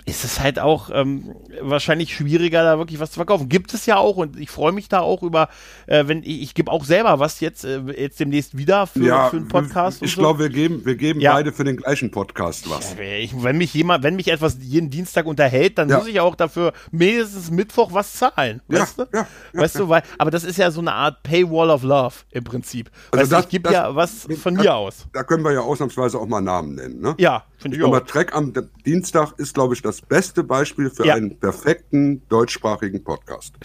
ist 0.07 0.23
es 0.23 0.39
halt 0.39 0.57
auch 0.57 0.89
ähm, 0.93 1.35
wahrscheinlich 1.61 2.15
schwieriger, 2.15 2.63
da 2.63 2.77
wirklich 2.77 2.99
was 2.99 3.11
zu 3.11 3.15
verkaufen. 3.15 3.49
Gibt 3.49 3.73
es 3.73 3.85
ja 3.85 3.97
auch 3.97 4.15
und 4.15 4.39
ich 4.39 4.49
freue 4.49 4.71
mich 4.71 4.87
da 4.87 5.01
auch 5.01 5.21
über, 5.21 5.49
äh, 5.85 6.07
wenn 6.07 6.23
ich, 6.23 6.41
ich 6.43 6.53
gebe 6.53 6.71
auch 6.71 6.85
selber 6.85 7.19
was 7.19 7.41
jetzt, 7.41 7.65
äh, 7.65 7.81
jetzt 7.97 8.17
demnächst 8.17 8.57
wieder 8.57 8.87
für, 8.87 9.03
ja, 9.03 9.29
für 9.29 9.35
einen 9.35 9.49
Podcast. 9.49 10.01
Ich 10.01 10.13
so. 10.13 10.21
glaube, 10.21 10.39
wir 10.39 10.49
geben, 10.49 10.85
wir 10.85 10.95
geben 10.95 11.19
ja. 11.19 11.33
beide 11.33 11.51
für 11.51 11.65
den 11.65 11.75
gleichen 11.75 12.09
Podcast 12.09 12.69
was. 12.69 12.95
Ja, 12.97 13.03
ich, 13.03 13.43
wenn 13.43 13.57
mich 13.57 13.73
jemand, 13.73 14.01
wenn 14.01 14.15
mich 14.15 14.29
etwas 14.29 14.57
jeden 14.61 14.89
Dienstag 14.89 15.25
unterhält, 15.25 15.77
dann 15.77 15.89
muss 15.89 16.07
ich 16.07 16.21
auch 16.21 16.35
dafür 16.35 16.71
mindestens 16.91 17.51
Mittwoch 17.51 17.91
was 17.91 18.13
zahlen. 18.13 18.61
Weißt 18.69 18.99
du? 18.99 19.05
Ja, 19.13 19.27
weißt 19.53 19.79
du, 19.79 19.89
weil, 19.89 20.03
aber 20.17 20.31
das 20.31 20.45
ist 20.45 20.57
ja 20.57 20.71
so 20.71 20.79
eine 20.79 20.93
Art 20.93 21.21
Paywall 21.23 21.69
of 21.69 21.83
Love 21.83 22.15
im 22.31 22.45
Prinzip. 22.45 22.89
Also 23.11 23.23
weißt 23.23 23.31
das, 23.33 23.43
ich 23.43 23.49
gebe 23.49 23.73
ja 23.73 23.93
was 23.93 24.25
von 24.41 24.53
mir 24.53 24.73
aus. 24.73 25.05
Da 25.11 25.23
können 25.23 25.43
wir 25.43 25.51
ja 25.51 25.59
ausnahmsweise 25.59 26.17
auch 26.17 26.27
mal 26.27 26.39
Namen 26.39 26.75
nennen, 26.75 27.01
ne? 27.01 27.15
Ja, 27.17 27.43
finde 27.57 27.75
ich 27.75 27.83
auch. 27.83 27.87
Aber 27.87 28.05
Track 28.05 28.33
am 28.33 28.53
Dienstag 28.85 29.33
ist, 29.37 29.53
glaube 29.53 29.73
ich, 29.73 29.81
das 29.81 29.96
das 29.97 30.07
beste 30.07 30.43
Beispiel 30.43 30.89
für 30.89 31.05
ja. 31.05 31.15
einen 31.15 31.37
perfekten 31.37 32.21
deutschsprachigen 32.29 33.03
Podcast. 33.03 33.55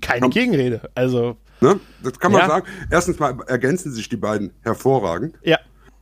Keine 0.00 0.28
Gegenrede. 0.28 0.90
Also. 0.94 1.36
Ne? 1.60 1.80
Das 2.02 2.18
kann 2.18 2.32
man 2.32 2.42
ja. 2.42 2.48
sagen. 2.48 2.66
Erstens 2.90 3.18
mal 3.18 3.36
ergänzen 3.46 3.92
sich 3.92 4.08
die 4.08 4.16
beiden 4.16 4.52
hervorragend. 4.62 5.36
Ja. 5.42 5.58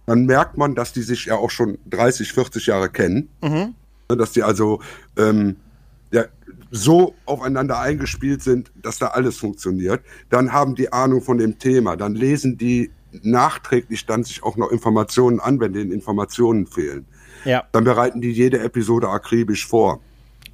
Dann 0.07 0.27
merkt 0.27 0.59
man, 0.59 0.75
dass 0.75 0.93
die 0.93 1.03
sich 1.03 1.27
ja 1.27 1.37
auch 1.37 1.51
schon 1.51 1.79
30, 1.91 2.33
40 2.33 2.67
Jahre 2.67 2.91
kennen. 2.91 3.29
Mhm. 3.41 3.75
Ne, 4.11 4.17
dass 4.17 4.33
die 4.33 4.43
also 4.43 4.81
ähm, 5.17 5.57
ja, 6.11 6.25
so 6.71 7.15
aufeinander 7.25 7.79
eingespielt 7.79 8.43
sind, 8.43 8.73
dass 8.75 8.99
da 8.99 9.09
alles 9.09 9.37
funktioniert. 9.39 10.03
Dann 10.29 10.53
haben 10.53 10.75
die 10.75 10.93
Ahnung 10.93 11.23
von 11.23 11.39
dem 11.39 11.59
Thema. 11.59 11.97
Dann 11.97 12.15
lesen 12.15 12.59
die 12.59 12.91
nachträglich 13.23 14.07
dann 14.07 14.25
sich 14.25 14.43
auch 14.43 14.57
noch 14.57 14.73
Informationen 14.73 15.39
an, 15.39 15.61
wenn 15.61 15.73
denen 15.73 15.93
Informationen 15.93 16.67
fehlen. 16.67 17.07
Ja. 17.45 17.65
Dann 17.73 17.85
bereiten 17.85 18.21
die 18.21 18.31
jede 18.31 18.61
Episode 18.61 19.09
akribisch 19.09 19.67
vor. 19.67 20.01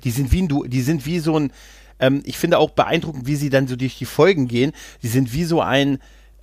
Die 0.04 0.10
sind 0.10 0.32
wie 0.32 0.42
ein, 0.42 0.48
die 0.66 0.82
sind 0.82 1.06
wie 1.06 1.18
so 1.18 1.36
ein, 1.36 1.52
ähm, 2.00 2.22
ich 2.24 2.38
finde 2.38 2.58
auch 2.58 2.70
beeindruckend, 2.70 3.26
wie 3.26 3.36
sie 3.36 3.50
dann 3.50 3.66
so 3.66 3.76
durch 3.76 3.98
die 3.98 4.04
Folgen 4.04 4.48
gehen. 4.48 4.72
Die 5.02 5.08
sind 5.08 5.32
wie 5.32 5.44
so 5.44 5.60
ein, 5.60 5.98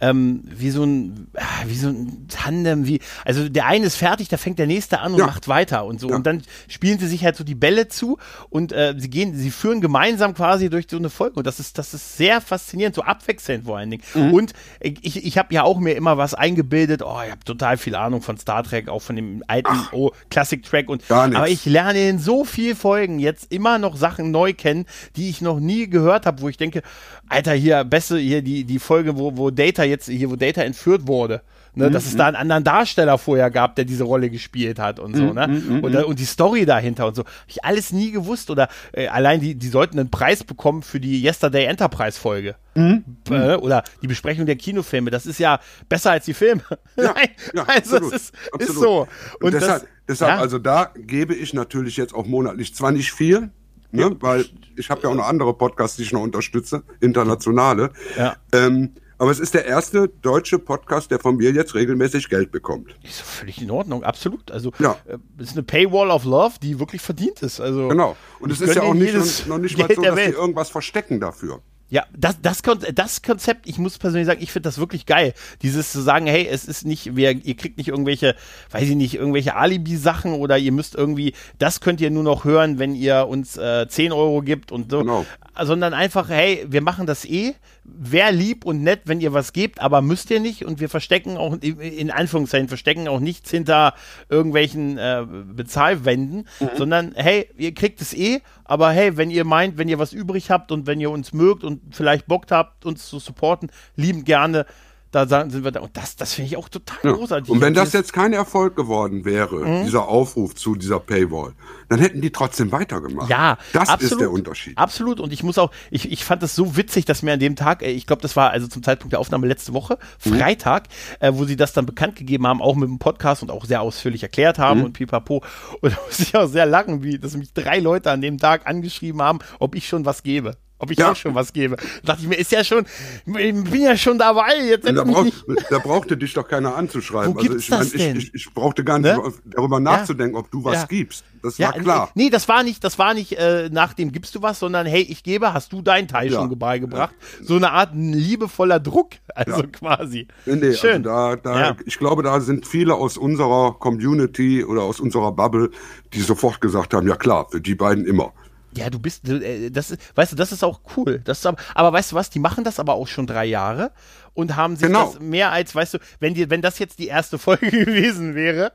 ähm, 0.09 0.41
wie 0.45 0.69
so 0.69 0.83
ein, 0.83 1.27
ah, 1.35 1.63
wie 1.67 1.75
so 1.75 1.89
ein 1.89 2.27
Tandem, 2.29 2.85
wie, 2.85 2.99
also 3.23 3.49
der 3.49 3.65
eine 3.65 3.85
ist 3.87 3.95
fertig, 3.95 4.27
da 4.29 4.37
fängt 4.37 4.59
der 4.59 4.67
nächste 4.67 4.99
an 4.99 5.13
und 5.13 5.19
Ja. 5.19 5.25
macht 5.25 5.47
weiter 5.47 5.85
und 5.85 5.99
so. 5.99 6.09
Ja. 6.09 6.15
Und 6.15 6.25
dann 6.27 6.43
spielen 6.67 6.99
sie 6.99 7.07
sich 7.07 7.23
halt 7.23 7.35
so 7.35 7.43
die 7.43 7.55
Bälle 7.55 7.87
zu 7.87 8.17
und 8.49 8.71
äh, 8.71 8.93
sie 8.97 9.09
gehen, 9.09 9.35
sie 9.35 9.51
führen 9.51 9.81
gemeinsam 9.81 10.33
quasi 10.33 10.69
durch 10.69 10.85
so 10.89 10.97
eine 10.97 11.09
Folge. 11.09 11.37
Und 11.37 11.47
das 11.47 11.59
ist, 11.59 11.77
das 11.77 11.93
ist 11.93 12.17
sehr 12.17 12.41
faszinierend, 12.41 12.95
so 12.95 13.01
abwechselnd 13.01 13.65
vor 13.65 13.77
allen 13.77 13.89
Dingen. 13.91 14.03
Mhm. 14.13 14.33
Und 14.33 14.53
ich, 14.79 15.25
ich 15.25 15.37
habe 15.37 15.53
ja 15.53 15.63
auch 15.63 15.79
mir 15.79 15.93
immer 15.95 16.17
was 16.17 16.33
eingebildet, 16.33 17.01
oh, 17.01 17.19
ich 17.25 17.31
habe 17.31 17.43
total 17.43 17.77
viel 17.77 17.95
Ahnung 17.95 18.21
von 18.21 18.37
Star 18.37 18.63
Trek, 18.63 18.89
auch 18.89 19.01
von 19.01 19.15
dem 19.15 19.43
alten 19.47 19.73
oh, 19.91 20.11
Classic 20.29 20.61
Track 20.61 20.89
und 20.89 21.03
aber 21.09 21.49
ich 21.49 21.65
lerne 21.65 22.09
in 22.09 22.19
so 22.19 22.45
viel 22.45 22.75
Folgen 22.75 23.19
jetzt 23.19 23.51
immer 23.51 23.79
noch 23.79 23.95
Sachen 23.95 24.31
neu 24.31 24.53
kennen, 24.53 24.85
die 25.15 25.29
ich 25.29 25.41
noch 25.41 25.59
nie 25.59 25.89
gehört 25.89 26.25
habe, 26.25 26.41
wo 26.41 26.49
ich 26.49 26.57
denke, 26.57 26.81
Alter, 27.27 27.53
hier, 27.53 27.83
beste, 27.83 28.17
hier 28.19 28.41
die, 28.41 28.65
die 28.65 28.79
Folge, 28.79 29.17
wo, 29.17 29.35
wo 29.37 29.49
Data 29.49 29.83
jetzt, 29.83 29.94
hier, 30.03 30.29
wo 30.29 30.35
Data 30.35 30.61
entführt 30.61 31.07
wurde. 31.07 31.41
Ne, 31.77 31.91
dass 31.91 32.05
es 32.05 32.15
da 32.15 32.27
einen 32.27 32.37
anderen 32.37 32.63
Darsteller 32.63 33.17
vorher 33.17 33.51
gab, 33.51 33.75
der 33.75 33.83
diese 33.83 34.05
Rolle 34.05 34.29
gespielt 34.29 34.79
hat 34.79 34.97
und 34.97 35.13
so, 35.13 35.33
ne? 35.33 35.61
und, 35.81 35.93
äh, 35.93 36.03
und 36.03 36.19
die 36.19 36.25
Story 36.25 36.65
dahinter 36.65 37.05
und 37.05 37.15
so. 37.15 37.23
Hab 37.23 37.49
ich 37.49 37.65
alles 37.65 37.91
nie 37.91 38.11
gewusst 38.11 38.49
oder 38.49 38.69
äh, 38.93 39.07
allein 39.07 39.41
die, 39.41 39.55
die 39.55 39.67
sollten 39.67 39.99
einen 39.99 40.09
Preis 40.09 40.45
bekommen 40.45 40.83
für 40.83 41.01
die 41.01 41.21
Yesterday 41.21 41.65
Enterprise 41.65 42.17
Folge. 42.17 42.55
Äh, 42.75 43.55
oder 43.55 43.83
die 44.01 44.07
Besprechung 44.07 44.45
der 44.45 44.57
Kinofilme. 44.57 45.09
Das 45.09 45.25
ist 45.25 45.39
ja 45.39 45.59
besser 45.87 46.11
als 46.11 46.25
die 46.25 46.33
Filme. 46.33 46.61
Ja, 46.95 47.13
Nein, 47.15 47.29
ja, 47.53 47.63
also 47.67 47.97
absolut, 47.97 48.13
es 48.13 48.21
ist, 48.21 48.35
ist 48.35 48.53
absolut. 48.53 48.81
so. 48.81 49.07
Und, 49.41 49.53
deshalb, 49.53 49.81
das, 49.81 49.89
deshalb 50.07 50.35
ja. 50.35 50.39
also 50.39 50.59
da 50.59 50.93
gebe 50.95 51.33
ich 51.35 51.53
natürlich 51.53 51.97
jetzt 51.97 52.13
auch 52.13 52.25
monatlich 52.25 52.75
zwar 52.75 52.91
nicht 52.91 53.11
viel, 53.11 53.49
ne, 53.91 54.15
weil 54.19 54.45
ich 54.75 54.89
habe 54.89 55.01
ja 55.03 55.09
auch 55.09 55.15
noch 55.15 55.27
andere 55.27 55.53
Podcasts, 55.53 55.97
die 55.97 56.03
ich 56.03 56.11
noch 56.11 56.21
unterstütze, 56.21 56.83
internationale. 56.99 57.91
Ja. 58.17 58.35
Ähm, 58.51 58.91
aber 59.17 59.31
es 59.31 59.39
ist 59.39 59.53
der 59.53 59.65
erste 59.65 60.07
deutsche 60.21 60.59
Podcast, 60.59 61.11
der 61.11 61.19
von 61.19 61.37
mir 61.37 61.51
jetzt 61.51 61.75
regelmäßig 61.75 62.29
Geld 62.29 62.51
bekommt. 62.51 62.95
Ist 63.03 63.21
doch 63.21 63.25
völlig 63.25 63.61
in 63.61 63.71
Ordnung, 63.71 64.03
absolut. 64.03 64.51
Also 64.51 64.71
Ja. 64.79 64.97
äh, 65.05 65.17
es 65.37 65.49
ist 65.49 65.53
eine 65.53 65.63
Paywall 65.63 66.09
of 66.11 66.25
Love, 66.25 66.55
die 66.61 66.79
wirklich 66.79 67.01
verdient 67.01 67.41
ist. 67.41 67.59
Also 67.59 67.87
Genau. 67.87 68.15
Und 68.39 68.51
es 68.51 68.61
ist 68.61 68.75
ja 68.75 68.83
auch 68.83 68.93
nicht, 68.93 69.05
jedes 69.13 69.45
noch 69.47 69.57
nicht 69.57 69.77
mal 69.77 69.93
so, 69.93 70.01
dass 70.01 70.15
sie 70.15 70.31
irgendwas 70.31 70.69
verstecken 70.69 71.19
dafür. 71.19 71.61
Ja, 71.95 72.03
das, 72.13 72.41
das, 72.41 72.61
das 72.93 73.21
Konzept, 73.21 73.69
ich 73.69 73.77
muss 73.77 73.97
persönlich 73.97 74.27
sagen, 74.27 74.43
ich 74.43 74.51
finde 74.51 74.67
das 74.67 74.79
wirklich 74.79 75.05
geil. 75.05 75.33
Dieses 75.61 75.93
zu 75.93 76.01
sagen, 76.01 76.27
hey, 76.27 76.45
es 76.45 76.65
ist 76.65 76.85
nicht, 76.85 77.15
wir, 77.15 77.31
ihr 77.31 77.55
kriegt 77.55 77.77
nicht 77.77 77.87
irgendwelche, 77.87 78.35
weiß 78.71 78.83
ich 78.83 78.97
nicht, 78.97 79.13
irgendwelche 79.15 79.55
Alibi-Sachen 79.55 80.33
oder 80.33 80.57
ihr 80.57 80.73
müsst 80.73 80.95
irgendwie, 80.95 81.31
das 81.57 81.79
könnt 81.79 82.01
ihr 82.01 82.11
nur 82.11 82.23
noch 82.23 82.43
hören, 82.43 82.79
wenn 82.79 82.95
ihr 82.95 83.27
uns 83.29 83.55
äh, 83.55 83.87
10 83.87 84.11
Euro 84.11 84.41
gibt 84.41 84.73
und 84.73 84.91
so. 84.91 84.99
Genau. 84.99 85.25
Sondern 85.57 85.93
einfach, 85.93 86.27
hey, 86.27 86.65
wir 86.67 86.81
machen 86.81 87.05
das 87.05 87.23
eh. 87.23 87.53
Wäre 87.85 88.31
lieb 88.31 88.65
und 88.65 88.81
nett, 88.81 89.01
wenn 89.05 89.21
ihr 89.21 89.31
was 89.31 89.53
gebt, 89.53 89.79
aber 89.79 90.01
müsst 90.01 90.31
ihr 90.31 90.39
nicht. 90.41 90.65
Und 90.65 90.81
wir 90.81 90.89
verstecken 90.89 91.37
auch, 91.37 91.55
in 91.61 92.11
Anführungszeichen, 92.11 92.67
verstecken 92.67 93.07
auch 93.07 93.19
nichts 93.21 93.51
hinter 93.51 93.93
irgendwelchen 94.27 94.97
äh, 94.97 95.23
Bezahlwänden, 95.53 96.47
Mhm. 96.59 96.69
sondern 96.75 97.11
hey, 97.15 97.47
ihr 97.57 97.73
kriegt 97.73 98.01
es 98.01 98.13
eh, 98.13 98.41
aber 98.63 98.89
hey, 98.91 99.17
wenn 99.17 99.29
ihr 99.29 99.45
meint, 99.45 99.77
wenn 99.77 99.87
ihr 99.87 99.99
was 99.99 100.13
übrig 100.13 100.49
habt 100.49 100.71
und 100.71 100.87
wenn 100.87 100.99
ihr 100.99 101.11
uns 101.11 101.31
mögt 101.31 101.63
und 101.63 101.84
vielleicht 101.91 102.27
Bock 102.27 102.45
habt, 102.51 102.85
uns 102.85 103.07
zu 103.07 103.19
supporten, 103.19 103.69
lieben 103.95 104.23
gerne, 104.23 104.65
da 105.11 105.25
sind 105.29 105.63
wir 105.63 105.71
da. 105.71 105.79
Und 105.79 105.95
das, 105.95 106.17
das 106.17 106.33
finde 106.33 106.47
ich 106.49 106.57
auch 106.57 106.67
total 106.67 106.97
Ja. 107.03 107.11
großartig. 107.13 107.49
Und 107.49 107.61
wenn 107.61 107.73
das 107.73 107.85
dieses- 107.85 107.93
jetzt 107.93 108.11
kein 108.13 108.33
Erfolg 108.33 108.75
geworden 108.75 109.23
wäre, 109.23 109.59
Mhm. 109.65 109.85
dieser 109.85 110.09
Aufruf 110.09 110.55
zu 110.55 110.75
dieser 110.75 110.99
Paywall, 110.99 111.53
dann 111.87 111.99
hätten 111.99 112.19
die 112.19 112.31
trotzdem 112.33 112.73
weitergemacht. 112.73 113.29
Ja, 113.29 113.57
das 113.71 113.87
absolut, 113.87 114.11
ist 114.11 114.19
der 114.19 114.29
Unterschied. 114.31 114.77
Absolut. 114.77 115.21
Und 115.21 115.31
ich 115.31 115.41
muss 115.41 115.57
auch, 115.57 115.71
ich, 115.89 116.11
ich 116.11 116.25
fand 116.25 116.43
das 116.43 116.53
so 116.53 116.75
witzig, 116.75 117.05
dass 117.05 117.21
mir 117.21 117.31
an 117.31 117.39
dem 117.39 117.55
Tag, 117.55 117.81
äh, 117.81 117.91
ich 117.91 118.07
glaube, 118.07 118.23
das 118.23 118.35
war 118.35 118.49
also 118.49 118.67
zum 118.67 118.83
Zeitpunkt 118.83 119.13
der 119.13 119.21
Aufnahme 119.21 119.47
letzte 119.47 119.71
Woche, 119.73 119.97
Mhm. 120.25 120.33
Freitag, 120.37 120.87
äh, 121.21 121.31
wo 121.33 121.45
sie 121.45 121.55
das 121.55 121.71
dann 121.71 121.85
bekannt 121.85 122.17
gegeben 122.17 122.45
haben, 122.45 122.61
auch 122.61 122.75
mit 122.75 122.89
dem 122.89 122.99
Podcast 122.99 123.41
und 123.41 123.51
auch 123.51 123.63
sehr 123.63 123.79
ausführlich 123.81 124.21
erklärt 124.21 124.59
haben 124.59 124.79
Mhm. 124.81 124.85
und 124.87 124.93
pipapo. 124.93 125.41
Und 125.79 125.93
da 125.93 125.97
muss 126.07 126.19
ich 126.19 126.35
auch 126.35 126.47
sehr 126.47 126.65
lachen, 126.65 127.03
wie, 127.03 127.19
dass 127.19 127.37
mich 127.37 127.53
drei 127.53 127.79
Leute 127.79 128.11
an 128.11 128.19
dem 128.19 128.37
Tag 128.37 128.67
angeschrieben 128.67 129.21
haben, 129.21 129.39
ob 129.59 129.75
ich 129.75 129.87
schon 129.87 130.03
was 130.03 130.23
gebe. 130.23 130.57
Ob 130.77 130.91
ich 130.91 130.97
Ja. 130.99 131.11
auch 131.11 131.15
schon 131.15 131.33
was 131.35 131.53
gebe. 131.53 131.77
Da 131.77 131.83
dachte 132.13 132.23
ich 132.23 132.27
mir, 132.27 132.35
ist 132.35 132.51
ja 132.51 132.63
schon, 132.63 132.85
ich 133.25 133.33
bin 133.63 133.81
ja 133.81 133.95
schon 133.95 134.17
dabei. 134.17 134.57
Jetzt 134.67 134.85
Da, 134.87 135.03
brauch, 135.05 135.25
da 135.69 135.79
brauchte 135.79 136.17
dich 136.17 136.33
doch 136.33 136.47
keiner 136.47 136.75
anzuschreiben. 136.75 137.33
Wo 137.33 137.39
also 137.39 137.55
ich, 137.55 137.67
das 137.67 137.91
denn? 137.91 138.17
ich, 138.17 138.27
ich, 138.27 138.33
ich 138.47 138.53
brauchte 138.53 138.83
gar 138.83 138.99
nicht 138.99 139.05
Ne? 139.15 139.31
darüber 139.45 139.79
nachzudenken, 139.79 140.35
ob 140.35 140.51
du 140.51 140.63
was 140.65 140.81
Ja. 140.81 140.85
gibst. 140.85 141.23
Das 141.41 141.57
Ja, 141.57 141.67
war 141.67 141.79
klar. 141.79 142.09
Nee, 142.15 142.29
das 142.29 142.47
war 142.49 142.63
nicht, 142.63 142.83
das 142.83 142.99
war 142.99 143.13
nicht 143.13 143.33
äh, 143.37 143.69
nach 143.71 143.93
dem 143.93 144.11
gibst 144.11 144.35
du 144.35 144.41
was, 144.41 144.59
sondern 144.59 144.85
hey, 144.85 145.01
ich 145.03 145.23
gebe, 145.23 145.53
hast 145.53 145.71
du 145.71 145.81
deinen 145.81 146.07
Teil 146.09 146.29
Ja. 146.31 146.39
schon 146.41 146.59
beigebracht. 146.59 147.13
So 147.41 147.55
eine 147.55 147.71
Art 147.71 147.91
liebevoller 147.93 148.79
Druck, 148.81 149.11
also 149.33 149.61
Ja. 149.61 149.67
quasi. 149.67 150.27
Nee, 150.45 150.55
nee, 150.55 150.73
Schön. 150.73 151.07
Also 151.07 151.35
da, 151.37 151.53
da, 151.53 151.59
Ja. 151.59 151.77
Ich 151.85 151.97
glaube, 151.99 152.21
da 152.23 152.41
sind 152.41 152.67
viele 152.67 152.95
aus 152.95 153.17
unserer 153.17 153.73
Community 153.79 154.63
oder 154.63 154.81
aus 154.83 154.99
unserer 154.99 155.31
Bubble, 155.31 155.69
die 156.13 156.21
sofort 156.21 156.59
gesagt 156.59 156.93
haben, 156.93 157.07
ja 157.07 157.15
klar, 157.15 157.47
für 157.49 157.61
die 157.61 157.75
beiden 157.75 158.05
immer. 158.05 158.33
Ja, 158.77 158.89
du 158.89 158.99
bist, 158.99 159.27
äh, 159.29 159.69
das 159.71 159.95
weißt 160.15 160.33
du, 160.33 160.35
das 160.35 160.51
ist 160.51 160.63
auch 160.63 160.81
cool. 160.97 161.21
Das 161.23 161.39
ist 161.39 161.45
aber, 161.45 161.57
aber 161.75 161.93
weißt 161.93 162.11
du 162.11 162.15
was, 162.15 162.29
die 162.29 162.39
machen 162.39 162.63
das 162.63 162.79
aber 162.79 162.95
auch 162.95 163.07
schon 163.07 163.25
drei 163.27 163.45
Jahre 163.45 163.91
und 164.33 164.55
haben 164.55 164.75
sich 164.75 164.87
Genau. 164.87 165.11
das 165.13 165.19
mehr 165.19 165.51
als, 165.51 165.73
weißt 165.73 165.93
du, 165.95 165.97
wenn 166.19 166.33
die, 166.33 166.49
wenn 166.49 166.61
das 166.61 166.79
jetzt 166.79 166.99
die 166.99 167.07
erste 167.07 167.37
Folge 167.39 167.69
gewesen 167.71 168.35
wäre, 168.35 168.73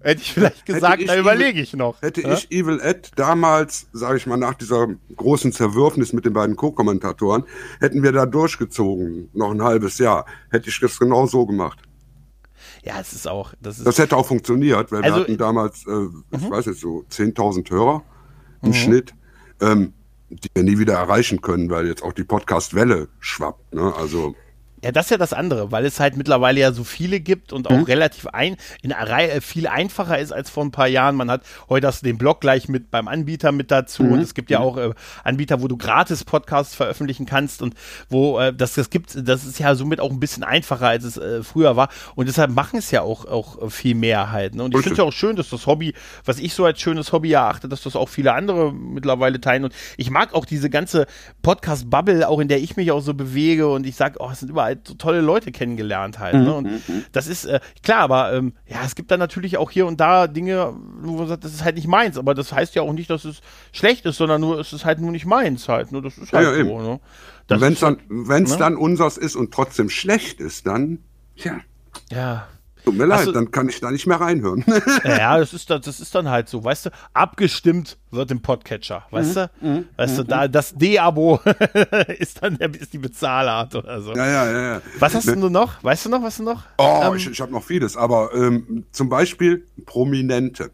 hätte 0.00 0.22
ich 0.22 0.32
vielleicht 0.32 0.64
gesagt, 0.64 1.02
da 1.08 1.16
überlege 1.16 1.60
ich 1.60 1.74
noch. 1.74 2.00
Hätte 2.02 2.22
Ja? 2.22 2.34
ich 2.34 2.50
Evil 2.52 2.78
Ed 2.80 3.10
damals, 3.16 3.88
sage 3.92 4.16
ich 4.16 4.26
mal, 4.26 4.36
nach 4.36 4.54
dieser 4.54 4.86
großen 5.16 5.52
Zerwürfnis 5.52 6.12
mit 6.12 6.24
den 6.24 6.32
beiden 6.32 6.54
Co-Kommentatoren, 6.56 7.44
hätten 7.80 8.02
wir 8.04 8.12
da 8.12 8.26
durchgezogen, 8.26 9.28
noch 9.32 9.50
ein 9.50 9.62
halbes 9.62 9.98
Jahr, 9.98 10.24
hätte 10.50 10.68
ich 10.68 10.78
das 10.80 10.98
genau 10.98 11.26
so 11.26 11.46
gemagemacht. 11.46 11.80
Ja, 12.84 12.94
es 13.00 13.12
ist 13.12 13.26
auch, 13.28 13.52
das 13.60 13.78
ist, 13.78 13.86
Das 13.86 13.98
hätte 13.98 14.16
auch 14.16 14.26
funktioniert, 14.26 14.90
weil 14.92 15.02
Also- 15.02 15.16
wir 15.16 15.22
hatten 15.22 15.36
damals, 15.38 15.84
äh, 15.86 16.06
ich 16.36 16.50
weiß 16.50 16.66
jetzt 16.66 16.80
so, 16.80 17.04
10.000 17.10 17.68
Hörer 17.70 18.02
im 18.62 18.72
Schnitt, 18.72 19.14
ähm, 19.60 19.92
die 20.28 20.48
wir 20.54 20.62
nie 20.62 20.78
wieder 20.78 20.94
erreichen 20.94 21.40
können, 21.40 21.70
weil 21.70 21.86
jetzt 21.86 22.02
auch 22.02 22.12
die 22.12 22.24
Podcast-Welle 22.24 23.08
schwappt. 23.18 23.74
Ne? 23.74 23.92
Also 23.96 24.34
Ja, 24.82 24.92
das 24.92 25.06
ist 25.06 25.10
ja 25.10 25.18
das 25.18 25.34
andere, 25.34 25.70
weil 25.70 25.84
es 25.84 26.00
halt 26.00 26.16
mittlerweile 26.16 26.60
ja 26.60 26.72
so 26.72 26.84
viele 26.84 27.20
gibt 27.20 27.52
und 27.52 27.68
auch 27.68 27.86
relativ 27.86 28.26
ein, 28.28 28.56
in 28.82 28.92
Reihe 28.92 29.30
äh, 29.30 29.40
viel 29.42 29.66
einfacher 29.66 30.18
ist 30.18 30.32
als 30.32 30.48
vor 30.48 30.64
ein 30.64 30.70
paar 30.70 30.88
Jahren. 30.88 31.16
Man 31.16 31.30
hat 31.30 31.42
heute 31.68 31.86
hast 31.86 32.00
du 32.00 32.06
den 32.06 32.16
Blog 32.16 32.40
gleich 32.40 32.68
mit 32.68 32.90
beim 32.90 33.06
Anbieter 33.06 33.52
mit 33.52 33.70
dazu 33.70 34.04
und 34.04 34.20
es 34.20 34.32
gibt 34.32 34.48
ja 34.48 34.60
auch 34.60 34.78
äh, 34.78 34.92
Anbieter, 35.22 35.60
wo 35.60 35.68
du 35.68 35.76
gratis 35.76 36.24
Podcasts 36.24 36.74
veröffentlichen 36.74 37.26
kannst 37.26 37.60
und 37.60 37.74
wo 38.08 38.38
äh, 38.40 38.54
das 38.54 38.74
das 38.74 38.88
gibt, 38.88 39.16
das 39.28 39.44
ist 39.44 39.58
ja 39.58 39.74
somit 39.74 40.00
auch 40.00 40.10
ein 40.10 40.20
bisschen 40.20 40.44
einfacher 40.44 40.88
als 40.88 41.04
es 41.04 41.18
äh, 41.18 41.42
früher 41.42 41.76
war 41.76 41.90
und 42.14 42.26
deshalb 42.26 42.50
machen 42.50 42.78
es 42.78 42.90
ja 42.90 43.02
auch 43.02 43.26
auch 43.26 43.70
viel 43.70 43.94
mehr 43.94 44.32
halt. 44.32 44.54
Ne? 44.54 44.64
Und 44.64 44.74
ich 44.74 44.80
finde 44.80 44.92
es 44.92 44.98
ja 44.98 45.04
auch 45.04 45.12
schön, 45.12 45.36
dass 45.36 45.50
das 45.50 45.66
Hobby, 45.66 45.92
was 46.24 46.38
ich 46.38 46.54
so 46.54 46.64
als 46.64 46.80
schönes 46.80 47.12
Hobby 47.12 47.32
erachte, 47.32 47.68
dass 47.68 47.82
das 47.82 47.96
auch 47.96 48.08
viele 48.08 48.32
andere 48.32 48.72
mittlerweile 48.72 49.42
teilen 49.42 49.64
und 49.64 49.74
ich 49.98 50.10
mag 50.10 50.32
auch 50.32 50.46
diese 50.46 50.70
ganze 50.70 51.06
Podcast-Bubble, 51.42 52.26
auch 52.26 52.38
in 52.38 52.48
der 52.48 52.60
ich 52.60 52.76
mich 52.76 52.92
auch 52.92 53.00
so 53.00 53.12
bewege 53.12 53.68
und 53.68 53.86
ich 53.86 53.96
sage, 53.96 54.16
oh, 54.20 54.30
es 54.32 54.40
sind 54.40 54.48
überall 54.48 54.69
so 54.84 54.94
tolle 54.94 55.20
Leute 55.20 55.52
kennengelernt 55.52 56.18
halt. 56.18 56.34
Ne? 56.34 56.54
Und 56.54 56.82
das 57.12 57.26
ist 57.26 57.44
äh, 57.44 57.60
klar, 57.82 58.00
aber 58.00 58.32
ähm, 58.32 58.54
ja, 58.66 58.78
es 58.84 58.94
gibt 58.94 59.10
dann 59.10 59.20
natürlich 59.20 59.56
auch 59.56 59.70
hier 59.70 59.86
und 59.86 60.00
da 60.00 60.26
Dinge, 60.26 60.74
wo 61.00 61.12
man 61.12 61.28
sagt, 61.28 61.44
das 61.44 61.52
ist 61.52 61.64
halt 61.64 61.76
nicht 61.76 61.88
meins, 61.88 62.18
aber 62.18 62.34
das 62.34 62.52
heißt 62.52 62.74
ja 62.74 62.82
auch 62.82 62.92
nicht, 62.92 63.10
dass 63.10 63.24
es 63.24 63.40
schlecht 63.72 64.06
ist, 64.06 64.16
sondern 64.16 64.40
nur, 64.40 64.58
es 64.58 64.72
ist 64.72 64.84
halt 64.84 65.00
nur 65.00 65.12
nicht 65.12 65.26
meins 65.26 65.68
halt. 65.68 65.92
Ne? 65.92 66.02
Das 66.02 66.18
ist 66.18 66.32
halt 66.32 66.46
Ja, 66.46 66.56
ja, 66.56 66.64
so. 66.64 66.80
Ne? 66.80 67.00
Wenn 67.48 67.62
es 67.62 67.70
ist 67.72 67.82
dann, 67.82 67.98
wenn's 68.08 68.52
ne? 68.52 68.58
dann 68.58 68.76
unseres 68.76 69.16
ist 69.16 69.34
und 69.36 69.52
trotzdem 69.52 69.90
schlecht 69.90 70.40
ist, 70.40 70.66
dann, 70.66 71.00
tja, 71.36 71.60
ja. 72.10 72.46
Tut 72.84 72.96
mir 72.96 73.06
leid, 73.06 73.26
du- 73.26 73.32
dann 73.32 73.50
kann 73.50 73.68
ich 73.68 73.80
da 73.80 73.90
nicht 73.90 74.06
mehr 74.06 74.20
reinhören. 74.20 74.64
Ja, 75.04 75.38
das 75.38 75.52
ist, 75.52 75.68
das, 75.70 75.80
das 75.82 76.00
ist 76.00 76.14
dann 76.14 76.28
halt 76.28 76.48
so, 76.48 76.62
weißt 76.64 76.86
du, 76.86 76.90
abgestimmt 77.12 77.98
wird 78.10 78.30
im 78.30 78.42
Podcatcher, 78.42 79.04
weißt 79.10 79.36
du? 79.36 79.50
Weißt 79.96 80.18
du, 80.18 80.22
da 80.24 80.48
das 80.48 80.74
D-Abo 80.74 81.40
ist 82.18 82.42
dann 82.42 82.58
der, 82.58 82.74
ist 82.74 82.92
die 82.92 82.98
Bezahlart 82.98 83.74
oder 83.74 84.00
so. 84.00 84.12
ja, 84.14 84.26
ja, 84.26 84.50
ja, 84.50 84.60
ja. 84.74 84.82
Was 84.98 85.14
hast 85.14 85.28
du 85.28 85.48
noch? 85.48 85.82
Weißt 85.82 86.06
du 86.06 86.10
noch, 86.10 86.22
was 86.22 86.36
du 86.38 86.42
noch? 86.44 86.62
Oh, 86.78 87.00
Ähm, 87.04 87.14
ich, 87.16 87.28
ich 87.30 87.40
habe 87.40 87.52
noch 87.52 87.62
vieles, 87.64 87.96
aber 87.96 88.30
ähm, 88.34 88.84
zum 88.92 89.08
Beispiel 89.08 89.66
Prominente. 89.86 90.70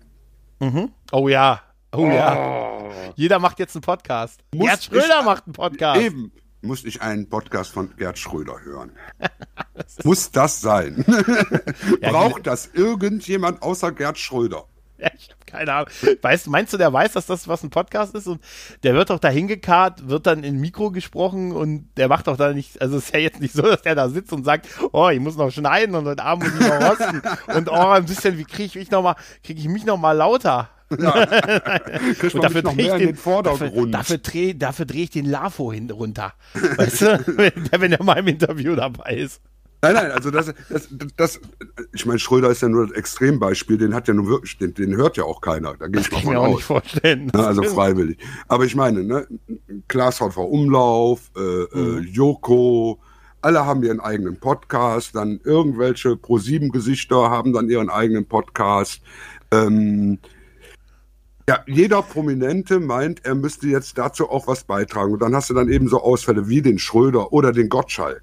oh 1.13 1.29
ja. 1.29 1.61
Oh 1.93 2.07
ja. 2.07 2.91
Jeder 3.15 3.39
macht 3.39 3.59
jetzt 3.59 3.75
einen 3.75 3.83
Podcast. 3.83 4.41
Gerd 4.53 4.83
Schröder 4.85 5.23
macht 5.23 5.45
einen 5.47 5.53
Podcast. 5.55 6.01
Eben 6.01 6.33
musste 6.67 6.89
ich 6.89 7.03
einen 7.03 7.29
Podcast 7.29 7.73
von 7.73 7.95
Gerd 7.97 8.19
Schröder 8.19 8.61
hören. 8.62 8.93
Muss 10.05 10.31
das 10.31 10.61
sein? 10.61 11.05
Braucht 12.01 12.47
das 12.47 12.71
irgendjemand 12.73 13.62
außer 13.62 13.93
Gerd 13.93 14.19
Schröder? 14.19 14.64
Ja, 14.99 15.11
ich 15.14 15.29
habe 15.29 15.45
keine 15.45 15.73
Ahnung. 15.73 15.89
Weißt, 16.23 16.47
meinst 16.49 16.73
du, 16.73 16.79
der 16.79 16.93
weiß, 16.93 17.12
dass 17.12 17.27
das 17.27 17.49
was 17.49 17.62
ein 17.62 17.69
Podcast 17.69 18.14
ist? 18.14 18.27
Und 18.27 18.41
der 18.83 18.95
wird 18.95 19.11
doch 19.11 19.19
da 19.19 19.29
hingekarrt, 19.29 20.09
wird 20.09 20.27
dann 20.27 20.43
in 20.43 20.59
Mikro 20.59 20.91
gesprochen 20.91 21.53
und 21.53 21.91
der 21.97 22.09
macht 22.09 22.27
doch 22.27 22.39
da 22.39 22.55
nicht, 22.55 22.81
also 22.81 22.97
es 22.97 23.05
ist 23.05 23.14
ja 23.14 23.21
jetzt 23.21 23.41
nicht 23.41 23.55
so, 23.55 23.62
dass 23.62 23.83
der 23.83 23.95
da 23.95 24.09
sitzt 24.09 24.33
und 24.33 24.45
sagt, 24.45 24.69
oh, 24.93 25.09
ich 25.11 25.21
muss 25.21 25.37
noch 25.37 25.51
schneiden 25.51 25.95
und 25.95 26.07
heute 26.07 26.23
Abend 26.23 26.45
muss 26.45 26.61
ich 26.61 26.67
noch 26.67 26.91
rosten. 26.91 27.23
und 27.55 27.69
oh, 27.71 27.91
ein 27.91 28.07
bisschen, 28.07 28.39
wie 28.39 28.45
kriege 28.45 28.64
ich 28.64 28.75
mich 28.75 28.91
noch 28.91 29.03
mal, 29.03 29.17
kriege 29.45 29.61
ich 29.61 29.69
mich 29.69 29.85
noch 29.85 29.99
mal 29.99 30.12
lauter? 30.12 30.71
Kriegt 32.18 32.34
Und 32.34 32.45
dafür 32.45 32.62
drehe 32.62 32.87
ich 32.87 32.93
den, 32.93 33.07
den 33.09 33.16
Vordergrund. 33.16 33.93
Dafür, 33.95 34.18
dafür 34.55 34.84
drehe 34.87 34.97
dreh 34.97 35.03
ich 35.03 35.11
den 35.11 35.26
Lafo 35.26 35.72
hin 35.72 35.91
runter. 35.91 36.34
Weißt 36.76 37.03
du? 37.03 37.24
wenn, 37.37 37.53
wenn 37.80 37.93
er 37.93 38.03
mal 38.03 38.18
im 38.18 38.28
Interview 38.28 38.76
dabei 38.76 39.16
ist. 39.16 39.41
Nein, 39.82 39.95
nein, 39.95 40.11
also 40.11 40.30
das, 40.30 40.53
das, 40.70 40.89
das, 41.16 41.41
ich 41.93 42.07
meine, 42.07 42.18
Schröder 42.18 42.51
ist 42.51 42.62
ja 42.62 42.68
nur 42.68 42.87
das 42.87 42.97
Extrembeispiel, 42.97 43.76
den 43.78 43.95
hat 43.95 44.09
ja 44.09 44.14
nur 44.14 44.26
wirklich, 44.26 44.57
den, 44.59 44.72
den 44.74 44.97
hört 44.97 45.16
ja 45.16 45.24
auch 45.24 45.41
keiner. 45.41 45.74
Da 45.78 45.87
gehe 45.87 46.01
ich 46.01 46.11
mal 46.11 46.16
Kann 46.16 46.18
ich 46.18 46.24
von 46.24 46.32
mir 46.32 46.41
auch 46.41 46.47
aus. 46.47 46.55
nicht 46.57 46.64
vorstellen. 46.64 47.26
Ne, 47.32 47.47
also 47.47 47.62
freiwillig. 47.62 48.18
Aber 48.49 48.64
ich 48.64 48.74
meine, 48.74 49.05
ne, 49.05 49.26
Klaas 49.87 50.18
VV 50.18 50.39
Umlauf, 50.45 51.30
äh, 51.37 51.41
Mhm. 51.76 51.99
äh, 51.99 52.01
Joko, 52.09 53.01
alle 53.43 53.64
haben 53.66 53.82
ihren 53.84 54.01
eigenen 54.01 54.41
Podcast, 54.41 55.14
dann 55.14 55.41
irgendwelche 55.45 56.11
Pro7-Gesichter 56.11 57.30
haben 57.30 57.53
dann 57.53 57.68
ihren 57.68 57.91
eigenen 57.91 58.26
Podcast. 58.26 59.03
Ähm, 59.53 60.18
ja, 61.49 61.61
jeder 61.67 62.03
Prominente 62.03 62.81
meint, 62.81 63.25
er 63.25 63.35
müsste 63.35 63.69
jetzt 63.69 63.99
dazu 63.99 64.29
auch 64.29 64.49
was 64.49 64.65
beitragen. 64.65 65.13
Und 65.13 65.23
dann 65.23 65.35
hast 65.35 65.49
du 65.49 65.55
dann 65.55 65.71
eben 65.71 65.89
so 65.89 66.03
Ausfälle 66.03 66.49
wie 66.49 66.61
den 66.61 66.79
Schröder 66.79 67.33
oder 67.33 67.53
den 67.53 67.69
Gottschalk. 67.69 68.23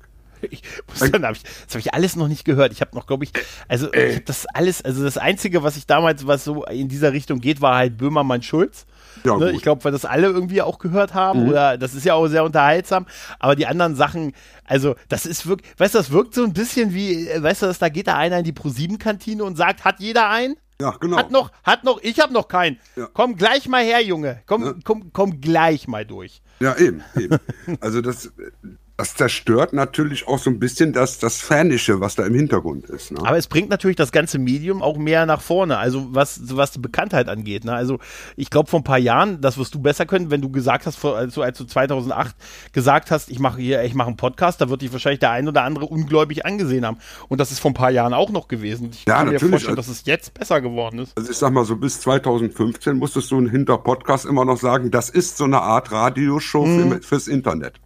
Ich 0.50 0.62
muss 0.88 1.10
dann, 1.10 1.26
hab 1.26 1.38
ich, 1.38 1.44
das 1.44 1.70
habe 1.70 1.80
ich 1.80 1.94
alles 1.94 2.18
noch 2.18 2.28
nicht 2.28 2.44
gehört. 2.44 2.74
Ich 2.74 2.82
habe 2.82 2.94
noch, 2.96 3.08
glaube 3.08 3.24
ich, 3.24 3.32
also 3.70 3.94
ich 3.94 4.18
hab 4.18 4.26
das 4.26 4.46
alles, 4.54 4.84
also 4.84 5.02
das 5.02 5.18
Einzige, 5.18 5.64
was 5.64 5.78
ich 5.78 5.88
damals, 5.88 6.28
was 6.28 6.44
so 6.44 6.66
in 6.66 6.90
dieser 6.90 7.14
Richtung 7.14 7.40
geht, 7.40 7.62
war 7.62 7.78
halt 7.78 7.98
Böhmermann 7.98 8.42
Schulz. 8.42 8.86
Ja, 9.24 9.38
ne? 9.38 9.52
Ich 9.52 9.62
glaube, 9.62 9.84
weil 9.86 9.94
das 9.94 10.04
alle 10.04 10.28
irgendwie 10.28 10.62
auch 10.62 10.80
gehört 10.80 11.14
haben 11.14 11.48
oder 11.48 11.78
das 11.78 11.94
ist 11.94 12.04
ja 12.04 12.16
auch 12.16 12.28
sehr 12.28 12.44
unterhaltsam. 12.44 13.06
Aber 13.40 13.56
die 13.56 13.68
anderen 13.68 13.96
Sachen, 13.96 14.34
also 14.66 14.96
das 15.08 15.26
ist 15.26 15.48
wirklich, 15.48 15.72
weißt 15.78 15.94
du, 15.94 16.00
das 16.00 16.12
wirkt 16.12 16.34
so 16.34 16.44
ein 16.44 16.52
bisschen 16.52 16.94
wie, 16.94 17.30
äh, 17.30 17.42
weißt 17.42 17.62
du, 17.62 17.68
dass 17.68 17.80
da 17.80 17.88
geht 17.88 18.08
da 18.08 18.18
einer 18.18 18.40
in 18.40 18.44
die 18.44 18.54
Pro7-Kantine 18.54 19.44
und 19.44 19.56
sagt, 19.56 19.86
hat 19.86 20.00
jeder 20.00 20.30
einen? 20.30 20.56
Ja, 20.82 20.92
genau. 21.00 21.18
Hat 21.18 21.32
noch, 21.32 21.52
hat 21.64 21.84
noch, 21.84 22.02
ich 22.02 22.20
habe 22.20 22.34
noch 22.34 22.48
keinen. 22.48 22.80
Ja. 22.96 23.08
Komm 23.14 23.36
gleich 23.36 23.68
mal 23.68 23.84
her, 23.84 24.02
Junge. 24.04 24.42
Komm, 24.46 24.64
Ja. 24.66 24.74
komm, 24.84 25.12
komm 25.14 25.40
gleich 25.42 25.88
mal 25.88 26.06
durch. 26.06 26.42
Ja, 26.60 26.76
eben, 26.78 27.04
eben. 27.16 27.38
Also 27.80 28.02
das, 28.02 28.32
das 28.96 29.16
zerstört 29.16 29.74
natürlich 29.74 30.28
auch 30.28 30.38
so 30.38 30.52
ein 30.52 30.60
bisschen 30.60 30.94
das, 30.94 31.18
das 31.18 31.42
Fanische, 31.42 32.00
was 32.00 32.14
da 32.16 32.26
im 32.26 32.36
Hintergrund 32.36 32.86
ist. 32.92 33.12
Ne? 33.12 33.20
Aber 33.26 33.38
es 33.38 33.48
bringt 33.48 33.70
natürlich 33.70 33.96
das 33.98 34.12
ganze 34.12 34.38
Medium 34.38 34.84
auch 34.84 34.98
mehr 34.98 35.26
nach 35.26 35.42
vorne, 35.42 35.78
also 35.80 36.08
was, 36.12 36.56
was 36.56 36.72
die 36.72 36.80
Bekanntheit 36.80 37.28
angeht. 37.28 37.66
Ne? 37.66 37.74
Also 37.74 37.98
ich 38.36 38.52
glaube 38.52 38.70
vor 38.70 38.80
ein 38.82 38.84
paar 38.84 39.00
Jahren, 39.00 39.42
das 39.42 39.58
wirst 39.58 39.74
du 39.74 39.80
besser 39.82 40.06
können, 40.06 40.30
wenn 40.30 40.42
du 40.42 40.50
gesagt 40.52 40.86
hast, 40.86 40.96
vor, 40.98 41.18
also 41.18 41.42
als 41.42 41.58
du 41.58 41.66
2008 41.66 42.36
gesagt 42.72 43.10
hast, 43.10 43.32
ich 43.32 43.40
mache 43.40 43.60
hier, 43.60 43.84
ich 43.84 43.96
mache 43.96 44.10
einen 44.10 44.18
Podcast, 44.18 44.62
da 44.62 44.70
wird 44.70 44.84
dich 44.84 44.92
wahrscheinlich 44.94 45.20
der 45.22 45.32
ein 45.32 45.48
oder 45.48 45.64
andere 45.64 45.86
ungläubig 45.86 46.46
angesehen 46.46 46.86
haben. 46.86 46.98
Und 47.30 47.40
das 47.42 47.52
ist 47.52 47.60
vor 47.60 47.72
ein 47.72 47.76
paar 47.76 47.92
Jahren 47.92 48.14
auch 48.14 48.30
noch 48.30 48.48
gewesen. 48.48 48.92
Ich 48.94 49.06
Ja, 49.08 49.16
kann 49.16 49.26
mir 49.28 49.34
natürlich. 49.34 49.52
vorstellen, 49.54 49.76
dass 49.76 49.88
es 49.88 50.06
jetzt 50.06 50.36
besser 50.36 50.62
geworden 50.62 51.00
ist. 51.00 51.18
Also 51.18 51.32
ich 51.32 51.38
sag 51.38 51.52
mal 51.52 51.66
so, 51.66 51.78
bis 51.78 52.00
2015 52.02 52.96
musstest 52.98 53.32
du 53.32 53.50
hinter 53.50 53.80
Podcast 53.80 54.26
immer 54.26 54.46
noch 54.46 54.58
sagen, 54.58 54.92
das 54.92 55.10
ist 55.10 55.38
so 55.38 55.46
eine 55.46 55.62
Art 55.62 55.92
Radioshow 55.92 56.64
Mhm. 56.66 56.92
für, 56.92 57.02
fürs 57.02 57.28
Internet. 57.28 57.80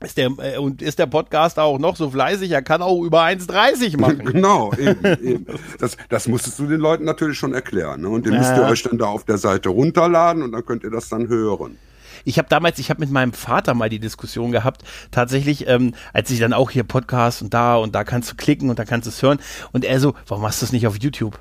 Ist 0.00 0.16
der, 0.16 0.30
äh, 0.38 0.58
und 0.58 0.80
ist 0.80 0.98
der 1.00 1.06
Podcast 1.06 1.58
auch 1.58 1.78
noch 1.78 1.96
so 1.96 2.10
fleißig? 2.10 2.52
Er 2.52 2.62
kann 2.62 2.82
auch 2.82 3.02
über 3.02 3.22
1,30 3.22 3.98
machen. 4.00 4.24
Genau, 4.24 4.72
eben, 4.74 5.04
eben. 5.22 5.46
Das, 5.80 5.96
das 6.08 6.28
musstest 6.28 6.58
du 6.60 6.66
den 6.66 6.80
Leuten 6.80 7.04
natürlich 7.04 7.36
schon 7.36 7.52
erklären. 7.52 8.02
Ne? 8.02 8.08
Und 8.08 8.24
den 8.24 8.34
müsst 8.34 8.56
ihr 8.56 8.62
euch 8.62 8.82
dann 8.82 8.98
da 8.98 9.06
auf 9.06 9.24
der 9.24 9.38
Seite 9.38 9.70
runterladen 9.70 10.42
und 10.42 10.52
dann 10.52 10.64
könnt 10.64 10.84
ihr 10.84 10.90
das 10.90 11.08
dann 11.08 11.28
hören. 11.28 11.78
Ich 12.24 12.38
habe 12.38 12.48
damals, 12.48 12.78
ich 12.78 12.90
habe 12.90 13.00
mit 13.00 13.10
meinem 13.10 13.32
Vater 13.32 13.74
mal 13.74 13.88
die 13.88 13.98
Diskussion 13.98 14.52
gehabt, 14.52 14.82
tatsächlich, 15.10 15.66
ähm, 15.66 15.94
als 16.12 16.30
ich 16.30 16.38
dann 16.38 16.52
auch 16.52 16.70
hier 16.70 16.84
Podcast 16.84 17.42
und 17.42 17.54
da 17.54 17.76
und 17.76 17.94
da 17.94 18.04
kannst 18.04 18.30
du 18.30 18.36
klicken 18.36 18.70
und 18.70 18.78
da 18.78 18.84
kannst 18.84 19.06
du 19.06 19.10
es 19.10 19.22
hören. 19.22 19.38
Und 19.72 19.84
er 19.84 19.98
so, 19.98 20.14
warum 20.26 20.42
machst 20.42 20.60
du 20.60 20.66
das 20.66 20.72
nicht 20.72 20.86
auf 20.86 20.98
YouTube? 21.00 21.38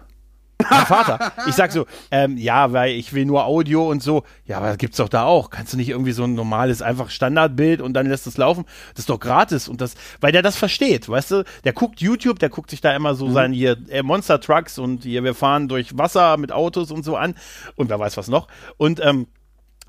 Mein 0.69 0.85
Vater. 0.85 1.31
Ich 1.47 1.55
sag 1.55 1.71
so, 1.71 1.85
ähm, 2.11 2.37
ja, 2.37 2.73
weil 2.73 2.91
ich 2.91 3.13
will 3.13 3.25
nur 3.25 3.45
Audio 3.45 3.89
und 3.89 4.01
so. 4.01 4.23
Ja, 4.45 4.57
aber 4.57 4.67
das 4.67 4.77
gibt's 4.77 4.97
doch 4.97 5.09
da 5.09 5.23
auch. 5.23 5.49
Kannst 5.49 5.73
du 5.73 5.77
nicht 5.77 5.89
irgendwie 5.89 6.11
so 6.11 6.23
ein 6.23 6.33
normales, 6.33 6.81
einfach 6.81 7.09
Standardbild 7.09 7.81
und 7.81 7.93
dann 7.93 8.07
lässt 8.07 8.27
es 8.27 8.37
laufen? 8.37 8.65
Das 8.93 9.01
ist 9.01 9.09
doch 9.09 9.19
gratis 9.19 9.67
und 9.67 9.81
das, 9.81 9.95
weil 10.19 10.31
der 10.31 10.41
das 10.41 10.57
versteht, 10.57 11.07
weißt 11.07 11.31
du? 11.31 11.43
Der 11.63 11.73
guckt 11.73 12.01
YouTube, 12.01 12.39
der 12.39 12.49
guckt 12.49 12.69
sich 12.69 12.81
da 12.81 12.95
immer 12.95 13.15
so 13.15 13.31
sein 13.31 13.53
hier 13.53 13.77
äh, 13.89 14.03
Monster 14.03 14.39
Trucks 14.39 14.77
und 14.79 15.03
hier 15.03 15.23
wir 15.23 15.35
fahren 15.35 15.67
durch 15.67 15.97
Wasser 15.97 16.37
mit 16.37 16.51
Autos 16.51 16.91
und 16.91 17.03
so 17.03 17.15
an 17.15 17.35
und 17.75 17.89
wer 17.89 17.99
weiß 17.99 18.17
was 18.17 18.27
noch. 18.27 18.47
Und 18.77 18.99
ähm, 19.03 19.27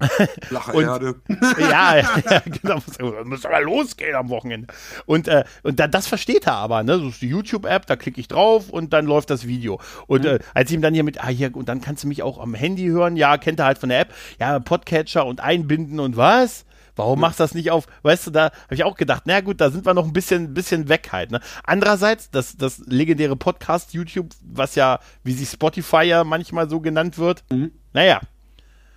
Flache 0.42 0.72
Und- 0.72 0.84
Erde. 0.84 1.14
ja, 1.59 1.96
ja, 1.96 2.09
genau. 2.44 2.78
Muss, 3.24 3.44
aber 3.44 3.61
losgehen 3.61 4.14
am 4.14 4.28
Wochenende. 4.28 4.68
Und, 5.07 5.28
äh, 5.28 5.44
und 5.62 5.80
da, 5.80 5.86
das 5.88 6.07
versteht 6.07 6.46
er 6.46 6.55
aber, 6.55 6.82
ne? 6.82 6.99
Das 6.99 7.14
ist 7.14 7.22
die 7.22 7.28
YouTube-App, 7.28 7.86
da 7.86 7.96
klicke 7.96 8.20
ich 8.20 8.28
drauf 8.28 8.70
und 8.70 8.92
dann 8.92 9.07
läuft 9.07 9.30
das 9.30 9.46
Video. 9.46 9.80
Und 10.07 10.24
äh, 10.24 10.38
als 10.55 10.70
ihm 10.70 10.82
dann 10.82 10.94
hier 10.94 11.05
mit, 11.05 11.22
ah, 11.22 11.28
hier, 11.28 11.55
und 11.57 11.68
dann 11.68 11.80
kannst 11.80 12.05
du 12.05 12.09
mich 12.09 12.22
auch 12.22 12.38
am 12.38 12.55
Handy 12.55 12.86
hören, 12.86 13.16
ja, 13.16 13.36
kennt 13.38 13.59
er 13.59 13.66
halt 13.66 13.78
von 13.78 13.88
der 13.88 14.01
App, 14.01 14.14
ja, 14.38 14.59
Podcatcher 14.61 15.26
und 15.26 15.40
einbinden 15.40 16.01
und 16.01 16.16
was? 16.16 16.64
Warum 16.96 17.20
machst 17.20 17.38
du 17.38 17.44
das 17.44 17.55
nicht 17.55 17.70
auf? 17.70 17.86
Weißt 18.03 18.26
du, 18.26 18.32
da 18.32 18.46
habe 18.46 18.74
ich 18.74 18.82
auch 18.82 18.96
gedacht, 18.96 19.22
na 19.24 19.40
gut, 19.40 19.61
da 19.61 19.70
sind 19.70 19.86
wir 19.86 19.94
noch 19.94 20.05
ein 20.05 20.12
bisschen, 20.12 20.53
bisschen 20.53 20.88
weg 20.88 21.11
halt. 21.12 21.30
Ne? 21.30 21.40
Andererseits, 21.62 22.28
das, 22.32 22.57
das 22.57 22.82
legendäre 22.86 23.36
Podcast 23.36 23.94
YouTube, 23.94 24.30
was 24.42 24.74
ja, 24.74 24.99
wie 25.22 25.32
sich 25.32 25.49
Spotify 25.49 26.03
ja 26.03 26.24
manchmal 26.24 26.68
so 26.68 26.80
genannt 26.80 27.16
wird, 27.16 27.44
naja, 27.92 28.20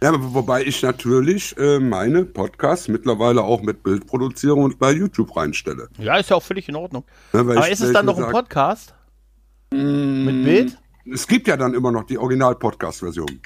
Ja, 0.03 0.09
aber 0.09 0.33
wobei 0.33 0.63
ich 0.63 0.81
natürlich 0.81 1.55
äh, 1.57 1.79
meine 1.79 2.25
Podcasts 2.25 2.87
mittlerweile 2.87 3.43
auch 3.43 3.61
mit 3.61 3.83
Bild 3.83 4.07
produziere 4.07 4.55
und 4.55 4.79
bei 4.79 4.91
YouTube 4.93 5.35
reinstelle. 5.35 5.89
ja, 5.99 6.17
ist 6.17 6.29
ja 6.31 6.35
auch 6.37 6.43
völlig 6.43 6.67
in 6.69 6.75
Ordnung. 6.75 7.03
Ja, 7.33 7.41
Aber 7.41 7.55
ich- 7.67 7.73
ist 7.73 7.81
es 7.81 7.93
dann 7.93 8.05
noch 8.07 8.17
ein 8.17 8.31
Podcast? 8.31 8.95
Mit 9.71 10.43
Bild? 10.43 10.77
Es 11.11 11.27
gibt 11.27 11.47
ja 11.47 11.55
dann 11.57 11.73
immer 11.73 11.91
noch 11.91 12.03
die 12.03 12.17
Original-Podcast-Version. 12.17 13.41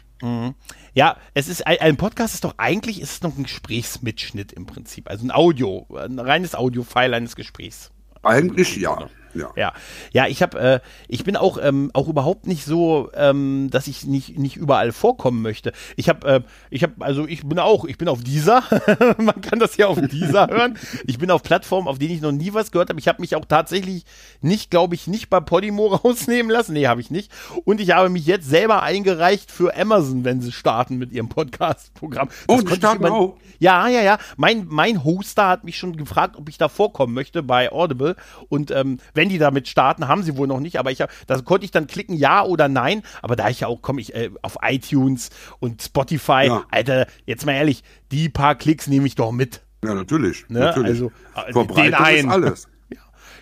Ja, 0.93 1.17
es 1.33 1.47
ist 1.49 1.67
ein, 1.67 1.77
ein 1.81 1.97
Podcast 1.97 2.33
ist 2.35 2.43
doch 2.45 2.55
eigentlich 2.57 3.01
ist 3.01 3.11
es 3.11 3.21
noch 3.21 3.37
ein 3.37 3.43
Gesprächsmitschnitt 3.43 4.53
im 4.53 4.65
Prinzip, 4.65 5.09
also 5.09 5.25
ein 5.25 5.31
Audio, 5.31 5.85
ein 5.95 6.17
reines 6.19 6.55
Audio-File 6.55 7.13
eines 7.13 7.35
Gesprächs. 7.35 7.91
Eigentlich 8.23 8.77
ja. 8.77 9.09
Ja. 9.35 9.51
Ja, 9.55 9.73
ja, 10.11 10.27
ich 10.27 10.41
habe, 10.41 10.59
äh, 10.59 10.79
ich 11.07 11.23
bin 11.23 11.35
auch 11.35 11.57
ähm, 11.61 11.91
auch 11.93 12.07
überhaupt 12.07 12.47
nicht 12.47 12.65
so, 12.65 13.09
ähm, 13.13 13.69
dass 13.71 13.87
ich 13.87 14.05
nicht 14.05 14.37
nicht 14.37 14.57
überall 14.57 14.91
vorkommen 14.91 15.41
möchte. 15.41 15.73
Ich 15.95 16.09
habe, 16.09 16.27
äh, 16.27 16.41
ich 16.69 16.83
habe, 16.83 16.93
also 16.99 17.27
ich 17.27 17.45
bin 17.47 17.59
auch, 17.59 17.85
ich 17.85 17.97
bin 17.97 18.07
auf 18.07 18.23
dieser, 18.23 18.63
man 19.17 19.41
kann 19.41 19.59
das 19.59 19.77
ja 19.77 19.87
auf 19.87 19.99
dieser 20.01 20.47
hören. 20.49 20.77
Ich 21.05 21.17
bin 21.17 21.31
auf 21.31 21.43
Plattformen, 21.43 21.87
auf 21.87 21.99
denen 21.99 22.13
ich 22.13 22.21
noch 22.21 22.31
nie 22.31 22.53
was 22.53 22.71
gehört 22.71 22.89
habe. 22.89 22.99
Ich 22.99 23.07
habe 23.07 23.21
mich 23.21 23.35
auch 23.35 23.45
tatsächlich 23.45 24.05
nicht, 24.41 24.71
glaube 24.71 24.95
ich, 24.95 25.07
nicht 25.07 25.29
bei 25.29 25.39
Podimo 25.39 25.87
rausnehmen 25.95 26.51
lassen. 26.51 26.73
Nee, 26.73 26.87
habe 26.87 27.01
ich 27.01 27.11
nicht. 27.11 27.31
Und 27.63 27.79
ich 27.81 27.91
habe 27.91 28.09
mich 28.09 28.25
jetzt 28.25 28.49
selber 28.49 28.83
eingereicht 28.83 29.51
für 29.51 29.75
Amazon, 29.75 30.23
wenn 30.23 30.41
sie 30.41 30.51
starten 30.51 30.97
mit 30.97 31.11
ihrem 31.11 31.29
Podcast-Programm. 31.29 32.29
Oh, 32.47 32.61
die 32.61 32.75
starten 32.75 33.05
auch? 33.05 33.37
ja, 33.59 33.87
ja, 33.87 34.01
ja. 34.01 34.17
Mein, 34.37 34.65
mein 34.69 35.03
Hoster 35.03 35.47
hat 35.47 35.63
mich 35.63 35.77
schon 35.77 35.95
gefragt, 35.95 36.35
ob 36.37 36.49
ich 36.49 36.57
da 36.57 36.69
vorkommen 36.69 37.13
möchte 37.13 37.43
bei 37.43 37.71
Audible. 37.71 38.15
Und 38.49 38.71
ähm, 38.71 38.99
wenn 39.13 39.24
die 39.29 39.37
damit 39.37 39.67
starten, 39.67 40.07
haben 40.07 40.23
sie 40.23 40.37
wohl 40.37 40.47
noch 40.47 40.59
nicht. 40.59 40.79
Aber 40.79 40.91
ich 40.91 41.01
hab, 41.01 41.09
da 41.27 41.39
konnte 41.41 41.65
ich 41.65 41.71
dann 41.71 41.87
klicken, 41.87 42.15
ja 42.15 42.43
oder 42.43 42.67
nein. 42.67 43.03
Aber 43.21 43.35
da 43.35 43.49
ich 43.49 43.61
ja 43.61 43.67
auch 43.67 43.81
komme, 43.81 44.01
ich 44.01 44.13
äh, 44.13 44.29
auf 44.41 44.57
iTunes 44.61 45.29
und 45.59 45.81
Spotify, 45.81 46.45
Ja. 46.47 46.63
Alter, 46.71 47.07
jetzt 47.25 47.45
mal 47.45 47.53
ehrlich, 47.53 47.83
die 48.11 48.29
paar 48.29 48.55
Klicks 48.55 48.87
nehme 48.87 49.07
ich 49.07 49.15
doch 49.15 49.31
mit. 49.31 49.61
Ja, 49.83 49.93
natürlich. 49.93 50.45
Ne? 50.49 50.59
natürlich. 50.59 50.89
Also, 50.89 51.11
äh, 51.35 51.93
einen. 51.93 52.27
ist 52.27 52.33
alles. 52.33 52.67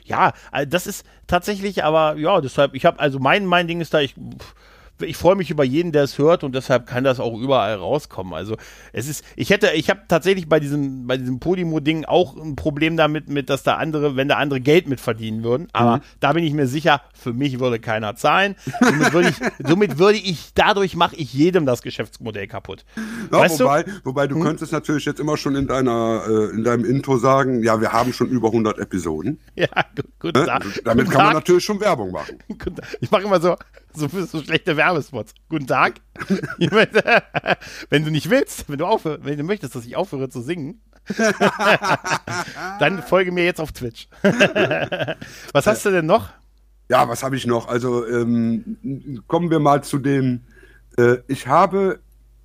Ja, 0.06 0.34
äh, 0.52 0.68
das 0.68 0.86
ist 0.86 1.06
tatsächlich, 1.28 1.84
aber 1.86 2.18
ja, 2.18 2.42
deshalb, 2.42 2.76
ich 2.76 2.86
habe, 2.86 3.00
also 3.00 3.20
mein, 3.20 3.46
mein 3.46 3.70
Ding 3.70 3.80
ist 3.80 3.94
da, 3.94 4.02
ich, 4.02 4.16
pff, 4.16 4.54
ich 5.02 5.18
freue 5.18 5.36
mich 5.36 5.50
über 5.50 5.64
jeden, 5.64 5.92
der 5.92 6.04
es 6.04 6.18
hört 6.18 6.44
und 6.44 6.54
deshalb 6.56 6.86
kann 6.88 7.04
das 7.04 7.20
auch 7.20 7.38
überall 7.40 7.76
rauskommen. 7.76 8.34
Also 8.34 8.56
es 8.94 9.08
ist, 9.08 9.26
ich 9.36 9.50
hätte, 9.50 9.72
ich 9.74 9.90
habe 9.90 10.02
tatsächlich 10.08 10.48
bei 10.48 10.60
diesem, 10.60 11.08
bei 11.08 11.18
diesem 11.18 11.40
Podimo-Ding 11.40 12.06
auch 12.06 12.38
ein 12.38 12.56
Problem 12.56 12.96
damit, 12.96 13.28
mit, 13.28 13.50
dass 13.50 13.64
da 13.64 13.76
andere, 13.78 14.16
wenn 14.16 14.28
da 14.28 14.38
andere 14.38 14.62
Geld 14.62 14.88
mit 14.88 15.00
verdienen 15.02 15.44
würden. 15.44 15.68
Aber 15.74 16.02
da 16.20 16.34
bin 16.34 16.44
ich 16.44 16.54
mir 16.54 16.68
sicher, 16.68 17.02
für 17.14 17.34
mich 17.34 17.60
würde 17.60 17.80
keiner 17.80 18.16
zahlen. 18.16 18.56
Somit 18.82 19.14
würde 19.14 19.30
ich, 19.30 19.36
somit 19.68 19.98
würde 19.98 20.18
ich, 20.20 20.52
dadurch 20.54 20.96
mache 20.96 21.16
ich 21.16 21.34
jedem 21.34 21.66
das 21.66 21.82
Geschäftsmodell 21.82 22.48
kaputt. 22.48 22.86
Ja, 23.32 23.40
weißt 23.40 23.60
du? 23.60 23.64
wobei, 23.66 23.86
wobei 24.04 24.28
du 24.28 24.40
könntest 24.40 24.72
natürlich 24.72 25.06
jetzt 25.06 25.20
immer 25.20 25.38
schon 25.38 25.56
in 25.56 25.68
deiner, 25.68 26.24
äh, 26.28 26.56
in 26.56 26.64
deinem 26.64 26.86
Intro 26.86 27.18
sagen, 27.18 27.64
ja, 27.64 27.82
wir 27.82 27.92
haben 27.92 28.14
schon 28.14 28.30
über 28.30 28.48
100 28.50 28.78
Episoden. 28.80 29.40
Ja, 29.56 29.68
gu- 29.96 30.04
guten 30.20 30.40
Ne? 30.40 30.46
Tag. 30.48 30.64
Damit 30.84 31.06
Guten 31.06 31.10
kann 31.16 31.26
man 31.26 31.34
Tag. 31.34 31.42
natürlich 31.44 31.64
schon 31.64 31.80
Werbung 31.80 32.12
machen. 32.12 32.38
Ich 33.02 33.12
mache 33.12 33.24
immer 33.24 33.40
so, 33.42 33.56
so, 33.96 34.08
so 34.08 34.44
schlechte 34.44 34.78
Werbespots. 34.78 35.34
Guten 35.50 35.68
Tag. 35.68 36.02
wenn 37.90 38.06
du 38.06 38.12
nicht 38.12 38.30
willst, 38.30 38.70
wenn 38.70 38.78
du 38.78 38.86
aufhör, 38.86 39.20
wenn 39.22 39.38
du 39.38 39.44
möchtest, 39.44 39.76
dass 39.76 39.86
ich 39.86 39.96
aufhöre 39.96 40.30
zu 40.30 40.42
singen, 40.42 40.82
dann 42.80 43.04
folge 43.04 43.32
mir 43.32 43.46
jetzt 43.46 43.60
auf 43.60 43.72
Twitch. 43.72 44.08
Was 45.54 45.68
hast 45.68 45.86
du 45.86 45.92
denn 45.92 46.06
noch? 46.06 46.30
Ja, 46.90 47.08
was 47.08 47.24
habe 47.24 47.38
ich 47.38 47.48
noch? 47.48 47.70
Also 47.70 48.06
ähm, 48.06 49.24
kommen 49.28 49.50
wir 49.50 49.60
mal 49.60 49.84
zu 49.84 50.00
dem, 50.00 50.42
äh, 50.98 51.18
ich 51.28 51.48
habe 51.48 52.00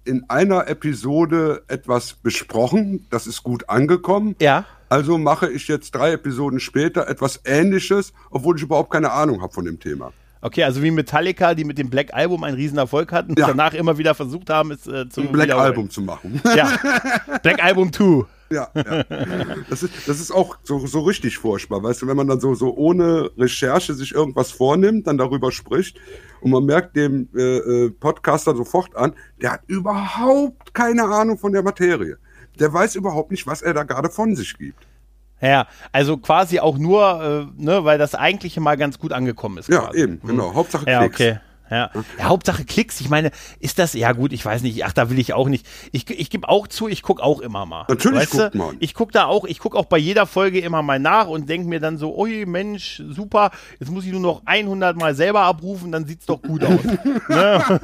in 0.05 0.25
einer 0.31 0.69
Episode 0.69 1.65
etwas 1.69 2.15
besprochen, 2.15 3.07
das 3.11 3.27
ist 3.27 3.43
gut 3.43 3.69
angekommen. 3.69 4.37
Ja. 4.41 4.65
Also 4.89 5.19
mache 5.19 5.51
ich 5.51 5.69
jetzt 5.69 5.95
drei 5.95 6.13
Episoden 6.13 6.61
später 6.61 7.09
etwas 7.09 7.43
Ähnliches, 7.45 8.13
obwohl 8.31 8.57
ich 8.57 8.63
überhaupt 8.63 8.91
keine 8.91 9.13
Ahnung 9.13 9.43
habe 9.43 9.53
von 9.53 9.67
dem 9.67 9.81
Thema. 9.81 10.13
Okay, 10.41 10.63
also 10.65 10.83
wie 10.83 10.91
Metallica, 10.91 11.55
die 11.55 11.65
mit 11.65 11.79
dem 11.79 11.91
Black 11.91 12.15
Album 12.15 12.45
einen 12.45 12.57
riesen 12.57 12.79
Erfolg 12.79 13.13
hatten 13.13 13.31
und 13.31 13.39
Ja. 13.39 13.49
danach 13.49 13.75
immer 13.75 13.99
wieder 13.99 14.15
versucht 14.15 14.51
haben, 14.51 14.71
es 14.71 14.87
äh, 14.87 15.09
zu 15.09 15.23
Ein 15.23 15.33
Black. 15.33 15.51
Album 15.51 15.91
zu 15.91 16.01
machen. 16.03 16.41
Ja. 16.57 16.71
Black 17.43 17.63
Album 17.63 17.93
2. 17.93 18.25
Ja, 18.51 18.69
ja. 18.75 19.05
Das 19.69 19.83
ist, 19.83 19.93
das 20.09 20.21
ist 20.21 20.31
auch 20.31 20.57
so, 20.63 20.87
so 20.87 21.01
richtig 21.01 21.37
furchtbar, 21.37 21.83
weißt 21.83 22.01
du, 22.01 22.07
wenn 22.07 22.17
man 22.17 22.29
dann 22.29 22.41
so, 22.41 22.55
so 22.55 22.75
ohne 22.75 23.31
Recherche 23.37 23.93
sich 23.93 24.15
irgendwas 24.15 24.51
vornimmt, 24.53 25.07
dann 25.07 25.19
darüber 25.19 25.53
spricht 25.53 25.99
und 26.41 26.53
man 26.53 26.65
merkt 26.65 26.97
dem 26.97 27.29
äh, 27.37 27.41
äh, 27.59 27.91
Podcaster 27.91 28.57
sofort 28.57 28.97
an, 28.97 29.13
der 29.43 29.53
hat 29.53 29.61
überhaupt 29.67 30.73
keine 30.73 31.05
Ahnung 31.05 31.37
von 31.37 31.53
der 31.53 31.63
Materie. 31.63 32.17
Der 32.59 32.73
weiß 32.73 32.95
überhaupt 32.97 33.31
nicht, 33.33 33.47
was 33.47 33.61
er 33.61 33.75
da 33.75 33.83
gerade 33.83 34.09
von 34.09 34.35
sich 34.35 34.57
gibt. 34.57 34.87
Ja, 35.41 35.67
also 35.93 36.17
quasi 36.17 36.59
auch 36.61 36.79
nur, 36.79 37.49
äh, 37.59 37.63
ne, 37.63 37.85
weil 37.85 37.99
das 37.99 38.15
eigentliche 38.15 38.61
mal 38.61 38.77
ganz 38.77 38.99
gut 38.99 39.13
angekommen 39.13 39.59
ist. 39.59 39.69
Ja, 39.69 39.81
quasi. 39.87 39.99
eben, 40.03 40.21
genau. 40.25 40.55
Hauptsache 40.55 40.89
Ja, 40.91 41.01
Klicks. 41.01 41.17
okay. 41.21 41.39
Ja. 41.71 41.91
ja, 42.19 42.25
Hauptsache 42.25 42.65
Klicks. 42.65 43.01
Ich 43.01 43.09
meine, 43.09 43.31
ist 43.61 43.79
das, 43.79 43.95
ja 43.95 44.13
gut, 44.13 44.33
ich 44.33 44.45
weiß 44.45 44.63
nicht, 44.63 44.85
ach, 44.85 44.93
da 44.93 45.11
will 45.11 45.19
ich 45.19 45.33
auch 45.33 45.49
nicht. 45.49 45.67
Ich, 45.93 46.09
ich 46.11 46.31
gebe 46.31 46.49
auch 46.49 46.67
zu, 46.67 46.89
ich 46.89 47.03
gucke 47.03 47.23
auch 47.23 47.41
immer 47.41 47.67
mal. 47.67 47.85
Natürlich 47.89 48.21
weißt 48.21 48.33
guckt 48.33 48.55
man. 48.55 48.77
Ich 48.81 48.95
gucke 48.95 49.13
da 49.13 49.27
auch, 49.27 49.45
ich 49.45 49.59
gucke 49.59 49.77
auch 49.77 49.87
bei 49.87 49.99
jeder 49.99 50.27
Folge 50.27 50.61
immer 50.61 50.83
mal 50.83 50.99
nach 50.99 51.29
und 51.29 51.49
denke 51.49 51.69
mir 51.69 51.81
dann 51.81 51.99
so, 51.99 52.17
ui, 52.17 52.47
Mensch, 52.47 53.03
super, 53.09 53.51
jetzt 53.79 53.91
muss 53.91 54.05
ich 54.05 54.13
nur 54.13 54.21
noch 54.21 54.43
100 54.47 54.97
Mal 54.97 55.15
selber 55.15 55.43
abrufen, 55.43 55.93
dann 55.93 56.07
sieht's 56.07 56.27
doch 56.27 56.43
gut 56.43 56.65
aus. 56.65 56.85
ne? 57.29 57.81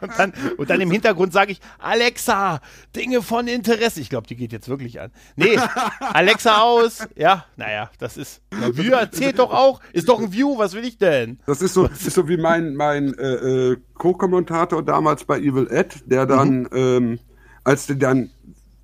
und, 0.00 0.18
dann, 0.18 0.32
und 0.56 0.70
dann 0.70 0.80
im 0.80 0.90
Hintergrund 0.90 1.32
sage 1.32 1.52
ich, 1.52 1.60
Alexa, 1.78 2.60
Dinge 2.94 3.22
von 3.22 3.46
Interesse. 3.46 4.00
Ich 4.00 4.10
glaube, 4.10 4.26
die 4.26 4.36
geht 4.36 4.52
jetzt 4.52 4.68
wirklich 4.68 5.00
an. 5.00 5.10
Nee, 5.36 5.58
Alexa 6.00 6.60
aus. 6.60 7.06
Ja, 7.16 7.44
naja, 7.56 7.90
das 7.98 8.16
ist, 8.16 8.42
ja, 8.52 8.76
View 8.76 8.92
erzählt 8.92 9.38
doch 9.38 9.52
auch, 9.52 9.80
ist 9.92 10.08
doch 10.08 10.20
ein 10.20 10.32
View, 10.32 10.58
was 10.58 10.74
will 10.74 10.84
ich 10.84 10.98
denn? 10.98 11.38
Das 11.46 11.62
ist 11.62 11.74
so, 11.74 11.86
ist 11.86 12.10
so 12.10 12.28
wie 12.28 12.36
mein, 12.36 12.74
mein 12.74 13.14
äh, 13.20 13.72
äh, 13.72 13.76
Co-Kommentator 13.94 14.82
damals 14.82 15.24
bei 15.24 15.38
Evil 15.38 15.68
Ed, 15.70 16.02
der 16.06 16.26
dann, 16.26 16.68
ähm, 16.72 17.18
als 17.64 17.86
der 17.86 17.96
dann, 17.96 18.30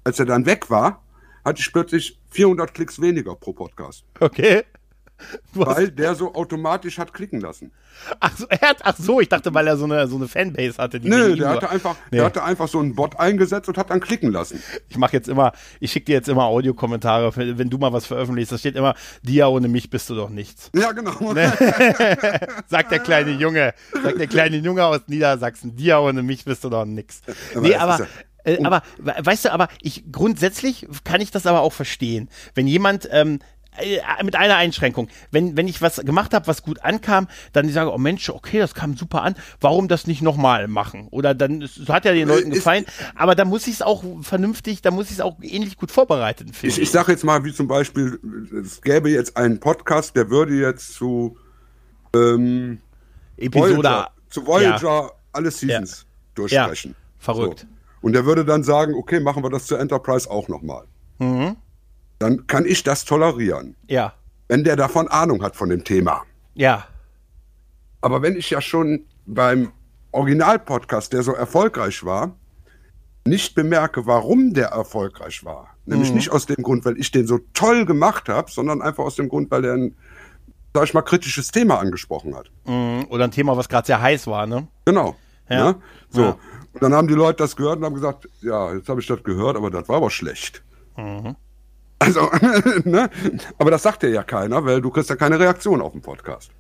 als 0.04 0.18
er 0.18 0.26
dann 0.26 0.46
weg 0.46 0.70
war, 0.70 1.02
hatte 1.44 1.60
ich 1.60 1.72
plötzlich 1.72 2.20
400 2.30 2.74
Klicks 2.74 3.00
weniger 3.00 3.34
pro 3.34 3.52
Podcast, 3.52 4.04
Okay. 4.20 4.62
Weil 5.54 5.90
der 5.90 6.14
so 6.14 6.34
automatisch 6.34 6.98
hat 6.98 7.12
klicken 7.14 7.40
lassen. 7.40 7.72
ach, 8.20 8.36
so, 8.36 8.46
er 8.48 8.60
hat, 8.60 8.78
ach 8.82 8.96
so, 8.98 9.20
ich 9.20 9.28
dachte, 9.28 9.54
weil 9.54 9.66
er 9.66 9.76
so 9.76 9.84
eine, 9.84 10.06
so 10.08 10.16
eine 10.16 10.28
Fanbase 10.28 10.76
hatte. 10.78 11.00
Die 11.00 11.08
Nö, 11.08 11.34
der 11.36 11.48
hatte 11.48 11.70
einfach, 11.70 11.96
Nee. 12.10 12.18
der 12.18 12.26
hatte 12.26 12.42
einfach 12.44 12.68
so 12.68 12.78
einen 12.80 12.94
Bot 12.94 13.18
eingesetzt 13.18 13.68
und 13.68 13.78
hat 13.78 13.88
dann 13.90 14.00
klicken 14.00 14.30
lassen. 14.30 14.62
Ich 14.88 14.98
mache 14.98 15.14
jetzt 15.14 15.28
immer, 15.28 15.52
ich 15.80 15.90
schicke 15.92 16.06
dir 16.06 16.12
jetzt 16.14 16.28
immer 16.28 16.44
Audiokommentare, 16.44 17.32
wenn 17.58 17.70
du 17.70 17.78
mal 17.78 17.92
was 17.92 18.04
veröffentlichst. 18.06 18.52
Da 18.52 18.58
steht 18.58 18.76
immer, 18.76 18.94
Dia 19.22 19.46
ohne 19.48 19.68
mich 19.68 19.88
bist 19.88 20.10
du 20.10 20.14
doch 20.14 20.28
nichts. 20.28 20.70
Ja, 20.74 20.92
genau. 20.92 21.32
Ne? 21.32 21.50
Sagt 22.68 22.90
der 22.92 22.98
kleine 22.98 23.30
Junge, 23.32 23.74
sagt 24.02 24.18
der 24.18 24.26
kleine 24.26 24.56
Junge 24.58 24.84
aus 24.84 25.00
Niedersachsen, 25.06 25.76
Dia 25.76 25.98
ohne 25.98 26.22
mich 26.22 26.44
bist 26.44 26.64
du 26.64 26.68
doch 26.68 26.84
nix. 26.84 27.22
Nee, 27.58 27.74
aber, 27.76 28.06
äh, 28.44 28.62
aber, 28.64 28.82
we- 28.98 29.14
weißt 29.18 29.46
du, 29.46 29.52
aber 29.52 29.68
ich, 29.82 30.04
grundsätzlich 30.12 30.86
kann 31.04 31.20
ich 31.20 31.30
das 31.30 31.46
aber 31.46 31.60
auch 31.60 31.72
verstehen. 31.72 32.28
Wenn 32.54 32.66
jemand, 32.66 33.08
ähm, 33.10 33.36
äh, 33.36 33.38
mit 34.22 34.36
einer 34.36 34.56
Einschränkung. 34.56 35.08
Wenn, 35.30 35.56
wenn 35.56 35.68
ich 35.68 35.82
was 35.82 35.96
gemacht 35.96 36.34
habe, 36.34 36.46
was 36.46 36.62
gut 36.62 36.82
ankam, 36.84 37.28
dann 37.52 37.66
ich 37.68 37.74
sage, 37.74 37.92
oh 37.92 37.98
Mensch, 37.98 38.28
okay, 38.30 38.58
das 38.58 38.74
kam 38.74 38.96
super 38.96 39.22
an, 39.22 39.34
warum 39.60 39.88
das 39.88 40.06
nicht 40.06 40.22
nochmal 40.22 40.68
machen? 40.68 41.08
Oder 41.10 41.34
dann, 41.34 41.62
es 41.62 41.80
hat 41.88 42.04
ja 42.04 42.12
den 42.12 42.28
Leuten 42.28 42.50
ist- 42.52 42.56
gefallen, 42.58 42.84
aber 43.14 43.34
da 43.34 43.44
muss 43.44 43.66
ich 43.66 43.74
es 43.74 43.82
auch 43.82 44.02
vernünftig, 44.22 44.82
da 44.82 44.90
muss 44.90 45.06
ich 45.06 45.12
es 45.12 45.20
auch 45.20 45.36
ähnlich 45.42 45.76
gut 45.76 45.90
vorbereiten, 45.90 46.52
Ich, 46.62 46.80
ich 46.80 46.90
sage 46.90 47.12
jetzt 47.12 47.24
mal, 47.24 47.44
wie 47.44 47.52
zum 47.52 47.68
Beispiel, 47.68 48.18
es 48.62 48.80
gäbe 48.82 49.10
jetzt 49.10 49.36
einen 49.36 49.60
Podcast, 49.60 50.16
der 50.16 50.30
würde 50.30 50.54
jetzt 50.54 50.94
zu 50.94 51.36
ähm, 52.14 52.78
Episode 53.36 53.76
Voyager, 53.76 54.10
zu 54.30 54.46
Voyager 54.46 55.12
alle 55.32 55.50
Seasons 55.50 56.06
durchsprechen. 56.34 56.94
verrückt. 57.18 57.60
So. 57.60 57.66
Und 58.02 58.12
der 58.12 58.24
würde 58.24 58.44
dann 58.44 58.62
sagen, 58.62 58.94
okay, 58.94 59.20
machen 59.20 59.42
wir 59.42 59.50
das 59.50 59.66
zur 59.66 59.80
Enterprise 59.80 60.30
auch 60.30 60.48
nochmal. 60.48 60.84
Mhm. 61.18 61.56
Dann 62.18 62.46
kann 62.46 62.64
ich 62.64 62.82
das 62.82 63.04
tolerieren, 63.04 63.76
Ja, 63.88 64.14
wenn 64.48 64.64
der 64.64 64.76
davon 64.76 65.08
Ahnung 65.08 65.42
hat 65.42 65.56
von 65.56 65.68
dem 65.68 65.84
Thema. 65.84 66.22
ja, 66.54 66.86
Aber 68.00 68.22
wenn 68.22 68.36
ich 68.36 68.50
ja 68.50 68.60
schon 68.60 69.04
beim 69.26 69.72
Originalpodcast, 70.12 71.12
der 71.12 71.22
so 71.22 71.32
erfolgreich 71.32 72.04
war, 72.04 72.36
nicht 73.26 73.54
bemerke, 73.54 74.06
warum 74.06 74.54
der 74.54 74.68
erfolgreich 74.68 75.44
war. 75.44 75.68
Nämlich 75.84 76.12
nicht 76.12 76.30
aus 76.30 76.46
dem 76.46 76.62
Grund, 76.62 76.84
weil 76.84 76.96
ich 76.96 77.10
den 77.10 77.26
so 77.26 77.40
toll 77.54 77.84
gemacht 77.84 78.28
habe, 78.28 78.50
sondern 78.50 78.80
einfach 78.82 79.04
aus 79.04 79.16
dem 79.16 79.28
Grund, 79.28 79.50
weil 79.50 79.64
er 79.64 79.74
ein, 79.74 79.96
sag 80.74 80.84
ich 80.84 80.94
mal, 80.94 81.02
kritisches 81.02 81.50
Thema 81.50 81.78
angesprochen 81.80 82.34
hat. 82.36 82.50
Mhm. 82.66 83.06
oder 83.10 83.24
ein 83.24 83.30
Thema, 83.32 83.56
was 83.56 83.68
gerade 83.68 83.86
sehr 83.86 84.00
heiß 84.00 84.26
war, 84.28 84.46
ne? 84.46 84.68
Genau. 84.84 85.16
Ja. 85.48 85.72
Ne? 85.72 85.76
So. 86.10 86.22
Ja. 86.22 86.36
Und 86.72 86.82
dann 86.82 86.94
haben 86.94 87.08
die 87.08 87.14
Leute 87.14 87.38
das 87.38 87.56
gehört 87.56 87.78
und 87.78 87.84
haben 87.84 87.94
gesagt, 87.94 88.28
ja, 88.42 88.72
jetzt 88.74 88.88
habe 88.88 89.00
ich 89.00 89.06
das 89.06 89.22
gehört, 89.22 89.56
aber 89.56 89.70
das 89.70 89.88
war 89.88 89.96
aber 89.96 90.10
schlecht. 90.10 90.62
Mhm. 90.96 91.34
Also, 91.98 92.30
ne? 92.84 93.10
Aber 93.58 93.70
das 93.70 93.82
sagt 93.82 94.02
dir 94.02 94.10
ja 94.10 94.22
keiner, 94.22 94.64
weil 94.64 94.80
du 94.80 94.90
kriegst 94.90 95.10
ja 95.10 95.16
keine 95.16 95.38
Reaktion 95.38 95.80
auf 95.80 95.92
den 95.92 96.02
Podcast. 96.02 96.50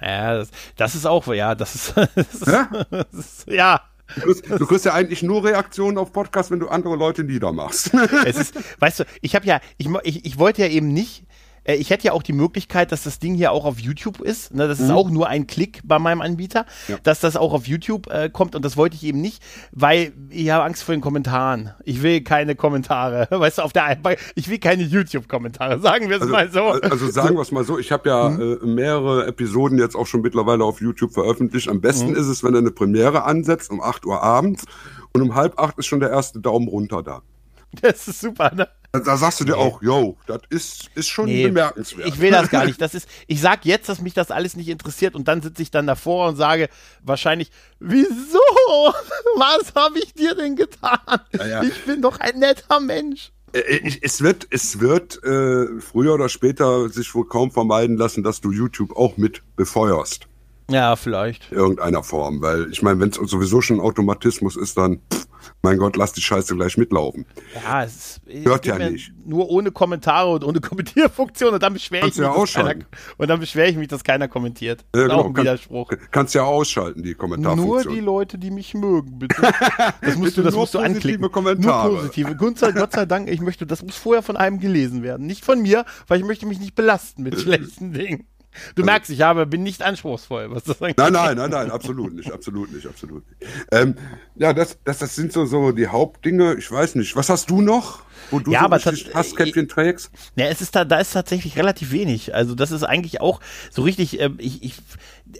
Ja, 0.00 0.36
das, 0.36 0.50
das 0.76 0.94
ist 0.94 1.06
auch, 1.06 1.26
ja, 1.28 1.54
das 1.54 1.74
ist, 1.74 1.94
das 2.14 2.34
ist, 2.34 2.46
Ja? 2.46 2.68
das 2.90 3.06
ist 3.12 3.46
ja. 3.48 3.80
Du 4.14 4.20
kriegst, 4.20 4.48
du 4.48 4.66
kriegst 4.66 4.84
ja 4.84 4.94
eigentlich 4.94 5.24
nur 5.24 5.42
Reaktionen 5.42 5.98
auf 5.98 6.12
Podcast, 6.12 6.52
wenn 6.52 6.60
du 6.60 6.68
andere 6.68 6.94
Leute 6.94 7.24
niedermachst. 7.24 7.92
Es 8.24 8.36
ist, 8.36 8.54
weißt 8.78 9.00
du, 9.00 9.04
ich 9.20 9.34
habe 9.34 9.44
ja, 9.46 9.60
ich, 9.78 9.88
ich, 10.04 10.24
ich 10.24 10.38
wollte 10.38 10.62
ja 10.62 10.68
eben 10.68 10.88
nicht, 10.92 11.25
äh, 11.66 11.74
ich 11.76 11.90
hätte 11.90 12.06
ja 12.06 12.12
auch 12.12 12.22
die 12.22 12.32
Möglichkeit, 12.32 12.92
dass 12.92 13.02
das 13.02 13.18
Ding 13.18 13.34
hier 13.34 13.52
auch 13.52 13.64
auf 13.64 13.78
YouTube 13.78 14.20
ist. 14.20 14.54
Ne? 14.54 14.68
Das 14.68 14.80
ist 14.80 14.90
auch 14.90 15.10
nur 15.10 15.28
ein 15.28 15.46
Klick 15.46 15.80
bei 15.84 15.98
meinem 15.98 16.20
Anbieter, 16.22 16.62
Mhm. 16.88 16.94
Ja. 16.94 16.98
dass 17.02 17.20
das 17.20 17.36
auch 17.36 17.52
auf 17.52 17.66
YouTube 17.66 18.06
äh, 18.08 18.30
kommt 18.30 18.54
und 18.54 18.64
das 18.64 18.76
wollte 18.76 18.96
ich 18.96 19.02
eben 19.04 19.20
nicht, 19.20 19.42
weil 19.72 20.12
ich 20.30 20.50
habe 20.50 20.64
Angst 20.64 20.82
vor 20.82 20.94
den 20.94 21.00
Kommentaren. 21.00 21.72
Ich 21.84 22.02
will 22.02 22.22
keine 22.22 22.54
Kommentare, 22.56 23.28
weißt 23.30 23.58
du, 23.58 23.62
auf 23.62 23.72
der 23.72 23.98
ich 24.34 24.48
will 24.48 24.58
keine 24.58 24.82
YouTube-Kommentare, 24.82 25.80
sagen 25.80 26.08
wir 26.10 26.20
es 26.20 26.28
mal 26.28 26.50
so. 26.50 26.74
Mhm. 26.74 26.80
Also 26.90 27.10
sagen 27.10 27.34
wir 27.36 27.42
es 27.42 27.52
mal 27.52 27.64
so, 27.64 27.78
ich 27.78 27.92
habe 27.92 28.08
ja 28.08 28.28
äh, 28.28 28.64
mehrere 28.64 29.26
Episoden 29.26 29.78
jetzt 29.78 29.96
auch 29.96 30.06
schon 30.06 30.20
mittlerweile 30.22 30.64
auf 30.64 30.80
YouTube 30.80 31.12
veröffentlicht. 31.12 31.68
Am 31.68 31.80
besten 31.80 32.10
Mhm. 32.10 32.16
ist 32.16 32.26
es, 32.26 32.42
wenn 32.44 32.52
du 32.52 32.58
eine 32.58 32.70
Premiere 32.70 33.24
ansetzt 33.24 33.70
um 33.70 33.80
8 33.82 34.06
Uhr 34.06 34.22
abends 34.22 34.64
und 35.12 35.22
um 35.22 35.34
halb 35.34 35.58
acht 35.58 35.78
ist 35.78 35.86
schon 35.86 36.00
der 36.00 36.10
erste 36.10 36.40
Daumen 36.40 36.68
runter 36.68 37.02
da. 37.02 37.22
Das 37.82 38.08
ist 38.08 38.20
super, 38.20 38.54
ne? 38.54 38.68
Da, 38.92 39.00
da 39.00 39.16
sagst 39.16 39.40
du 39.40 39.44
dir 39.44 39.56
auch, 39.58 39.82
yo, 39.82 40.16
das 40.26 40.40
ist, 40.48 40.90
ist 40.94 41.08
schon 41.08 41.26
Nee, 41.26 41.46
bemerkenswert. 41.48 42.08
Ich 42.08 42.20
will 42.20 42.30
das 42.30 42.48
gar 42.50 42.64
nicht. 42.64 42.80
Das 42.80 42.94
ist, 42.94 43.08
ich 43.26 43.40
sag 43.40 43.64
jetzt, 43.64 43.88
dass 43.88 44.00
mich 44.00 44.14
das 44.14 44.30
alles 44.30 44.56
nicht 44.56 44.68
interessiert 44.68 45.14
und 45.14 45.28
dann 45.28 45.42
sitze 45.42 45.62
ich 45.62 45.70
dann 45.70 45.86
davor 45.86 46.28
und 46.28 46.36
sage 46.36 46.68
wahrscheinlich, 47.02 47.50
wieso? 47.80 48.38
Was 49.36 49.74
habe 49.74 49.98
ich 49.98 50.14
dir 50.14 50.34
denn 50.34 50.56
getan? 50.56 50.98
ja. 51.32 51.62
Ich 51.62 51.84
bin 51.84 52.00
doch 52.02 52.18
ein 52.20 52.38
netter 52.38 52.80
Mensch. 52.80 53.32
Äh, 53.52 53.60
ich- 53.78 54.02
es 54.02 54.22
wird, 54.22 54.46
es 54.50 54.80
wird 54.80 55.22
äh, 55.24 55.80
früher 55.80 56.14
oder 56.14 56.28
später 56.28 56.88
sich 56.88 57.14
wohl 57.14 57.26
kaum 57.26 57.50
vermeiden 57.50 57.96
lassen, 57.96 58.22
dass 58.22 58.40
du 58.40 58.50
YouTube 58.52 58.96
auch 58.96 59.16
mit 59.16 59.42
befeuerst. 59.56 60.26
Ja, 60.70 60.96
vielleicht. 60.96 61.50
In 61.52 61.58
irgendeiner 61.58 62.02
Form. 62.02 62.40
Weil 62.42 62.68
ich 62.72 62.82
meine, 62.82 62.98
wenn 63.00 63.10
es 63.10 63.16
sowieso 63.16 63.60
schon 63.60 63.76
ein 63.76 63.80
Automatismus 63.80 64.56
ist, 64.56 64.76
dann, 64.76 65.00
pff, 65.12 65.26
mein 65.62 65.78
Gott, 65.78 65.96
lass 65.96 66.12
die 66.12 66.20
Scheiße 66.20 66.56
gleich 66.56 66.76
mitlaufen. 66.76 67.24
Ja, 67.54 67.84
es, 67.84 68.20
ist- 68.26 68.44
Hört 68.46 68.66
ja 68.66 68.76
nicht. 68.78 69.12
Nur 69.24 69.48
ohne 69.48 69.70
Kommentare 69.70 70.28
und 70.30 70.42
ohne 70.44 70.60
Kommentierfunktion 70.96 71.54
und 71.54 71.62
dann 71.62 71.72
beschwere 71.72 72.08
ich 72.08 72.16
mich, 72.16 72.24
ja 72.24 72.34
dass 72.36 72.52
keiner, 72.52 72.74
und 73.16 73.28
dann 73.28 73.38
beschwere 73.38 73.68
ich 73.68 73.76
mich, 73.76 73.86
dass 73.86 74.02
keiner 74.02 74.26
kommentiert. 74.26 74.84
Ja, 74.94 75.04
ist 75.06 75.10
auch 75.12 75.26
ein 75.26 75.34
Kann- 75.34 75.44
Widerspruch. 75.44 75.92
Kannst 76.10 76.34
ja 76.34 76.42
ausschalten, 76.42 77.02
die 77.04 77.10
Nur 77.10 77.18
Kommentarfunktion. 77.18 77.94
die 77.94 78.00
Leute, 78.00 78.36
die 78.38 78.50
mich 78.50 78.74
mögen, 78.74 79.18
bitte. 79.20 79.36
Das 80.00 80.16
musst 80.16 80.30
Bitte 80.30 80.34
du, 80.36 80.42
das 80.42 80.52
nur 80.54 80.60
musst 80.62 80.74
du 80.74 80.78
anklicken. 80.80 81.30
Kommentare. 81.30 81.88
Nur 81.90 81.96
positive. 81.98 82.34
Gott 82.36 82.58
sei, 82.58 82.72
Gott 82.72 82.92
sei 82.92 83.06
Dank, 83.06 83.28
ich 83.30 83.40
möchte, 83.40 83.66
das 83.66 83.82
muss 83.84 83.96
vorher 83.96 84.22
von 84.22 84.36
einem 84.36 84.58
gelesen 84.58 85.02
werden. 85.04 85.26
Nicht 85.26 85.44
von 85.44 85.62
mir, 85.62 85.84
weil 86.08 86.18
ich 86.20 86.26
möchte 86.26 86.46
mich 86.46 86.58
nicht 86.58 86.74
belasten 86.74 87.22
mit 87.22 87.40
schlechten 87.40 87.92
Dingen. 87.92 88.26
Du 88.74 88.84
merkst, 88.84 89.10
ich 89.10 89.22
habe, 89.22 89.46
bin 89.46 89.62
nicht 89.62 89.82
anspruchsvoll, 89.82 90.50
was 90.50 90.64
das 90.64 90.80
angeht. 90.80 90.98
Nein, 90.98 91.12
nein, 91.12 91.36
nein, 91.36 91.50
nein, 91.50 91.70
absolut 91.70 92.14
nicht, 92.14 92.30
absolut 92.32 92.72
nicht, 92.72 92.86
absolut 92.86 93.24
nicht. 93.28 93.50
Ähm, 93.72 93.96
ja, 94.34 94.52
das, 94.52 94.78
das, 94.84 94.98
das 94.98 95.14
sind 95.14 95.32
so, 95.32 95.46
so 95.46 95.72
die 95.72 95.88
Hauptdinge. 95.88 96.56
Ich 96.58 96.70
weiß 96.70 96.94
nicht. 96.96 97.16
Was 97.16 97.28
hast 97.28 97.50
du 97.50 97.60
noch, 97.60 98.02
wo 98.30 98.38
du 98.38 98.52
Ja, 98.52 98.60
so 98.60 98.64
aber 98.66 98.76
richtig 98.76 99.14
Hasskäppchen 99.14 99.68
trägst? 99.68 100.10
Ja, 100.36 100.46
es 100.46 100.60
ist 100.60 100.74
da, 100.74 100.84
da 100.84 100.98
ist 100.98 101.12
tatsächlich 101.12 101.56
relativ 101.56 101.92
wenig. 101.92 102.34
Also 102.34 102.54
das 102.54 102.70
ist 102.70 102.82
eigentlich 102.82 103.20
auch 103.20 103.40
so 103.70 103.82
richtig, 103.82 104.20
ähm, 104.20 104.36
ich, 104.38 104.62
ich, 104.62 104.74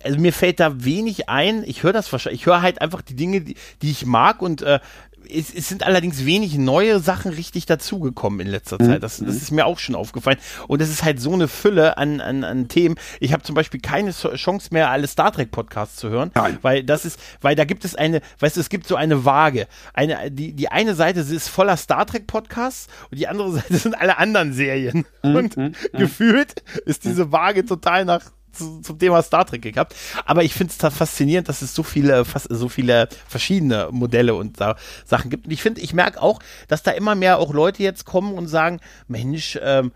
also 0.03 0.19
mir 0.19 0.33
fällt 0.33 0.61
da 0.61 0.85
wenig 0.85 1.29
ein. 1.29 1.65
Ich 1.65 1.83
höre 1.83 1.93
das 1.93 2.11
wahrscheinlich, 2.13 2.43
ich 2.43 2.47
höre 2.47 2.63
halt 2.63 2.81
einfach 2.81 3.03
die 3.03 3.17
Dinge, 3.17 3.41
die, 3.41 3.57
die 3.83 3.91
ich 3.91 4.07
mag 4.07 4.43
und 4.43 4.63
äh, 4.63 4.81
es, 5.31 5.53
es 5.55 5.69
sind 5.69 5.83
allerdings 5.83 6.25
wenig 6.25 6.57
neue 6.59 7.01
Sachen 7.01 7.33
richtig 7.33 7.67
dazugekommen 7.67 8.41
in 8.41 8.49
letzter 8.49 8.79
Zeit. 8.79 9.03
Das, 9.03 9.19
das 9.19 9.37
ist 9.37 9.51
mir 9.51 9.67
auch 9.67 9.79
schon 9.79 9.95
aufgefallen. 9.95 10.39
Und 10.69 10.81
es 10.81 10.91
ist 10.91 11.05
halt 11.05 11.21
so 11.21 11.33
eine 11.33 11.49
Fülle 11.49 11.97
an, 11.99 12.21
an, 12.21 12.45
an 12.45 12.69
Themen. 12.69 12.97
Ich 13.21 13.33
habe 13.33 13.43
zum 13.43 13.55
Beispiel 13.55 13.81
keine 13.81 14.13
Chance 14.13 14.69
mehr, 14.73 14.91
alle 14.91 15.07
Star 15.07 15.33
Trek 15.33 15.51
Podcasts 15.51 15.97
zu 15.97 16.09
hören, 16.09 16.31
Nein. 16.35 16.59
weil 16.63 16.85
das 16.85 17.05
ist, 17.05 17.21
weil 17.41 17.55
da 17.55 17.65
gibt 17.65 17.85
es 17.85 17.95
eine, 17.95 18.21
weißt 18.41 18.57
du, 18.57 18.61
es 18.61 18.69
gibt 18.69 18.87
so 18.87 18.97
eine 18.97 19.25
Waage. 19.25 19.67
Eine, 19.95 20.31
die, 20.31 20.53
die 20.53 20.69
eine 20.69 20.95
Seite 20.95 21.21
ist 21.21 21.49
voller 21.49 21.77
Star 21.77 22.07
Trek 22.07 22.27
Podcasts 22.27 22.89
und 23.11 23.19
die 23.19 23.29
andere 23.29 23.53
Seite 23.57 23.77
sind 23.77 23.99
alle 23.99 24.19
anderen 24.19 24.53
Serien. 24.53 25.05
Und 25.23 25.57
gefühlt 25.93 26.63
ist 26.85 27.05
diese 27.05 27.33
Waage 27.33 27.65
total 27.65 28.05
nach 28.05 28.23
zu, 28.57 28.81
zum 28.81 28.99
Thema 28.99 29.23
Star 29.23 29.47
Trek 29.47 29.63
gehabt. 29.63 29.95
Aber 30.25 30.43
ich 30.43 30.55
finde 30.55 30.73
es 30.77 30.95
faszinierend, 30.95 31.49
dass 31.49 31.63
es 31.63 31.75
so 31.75 31.83
viele, 31.83 32.25
fast, 32.25 32.49
so 32.51 32.69
viele 32.69 33.09
verschiedene 33.29 33.89
Modelle 33.91 34.35
und 34.35 34.61
da 34.61 34.77
Sachen 35.05 35.31
gibt. 35.31 35.47
Und 35.47 35.53
ich 35.53 35.63
finde, 35.63 35.81
ich 35.81 35.93
merke 35.93 36.21
auch, 36.21 36.41
dass 36.69 36.83
da 36.83 36.91
immer 36.93 37.15
mehr 37.15 37.39
auch 37.39 37.53
Leute 37.53 37.83
jetzt 37.83 38.05
kommen 38.05 38.35
und 38.35 38.49
sagen, 38.49 38.81
Mensch, 39.09 39.59
ähm, 39.63 39.93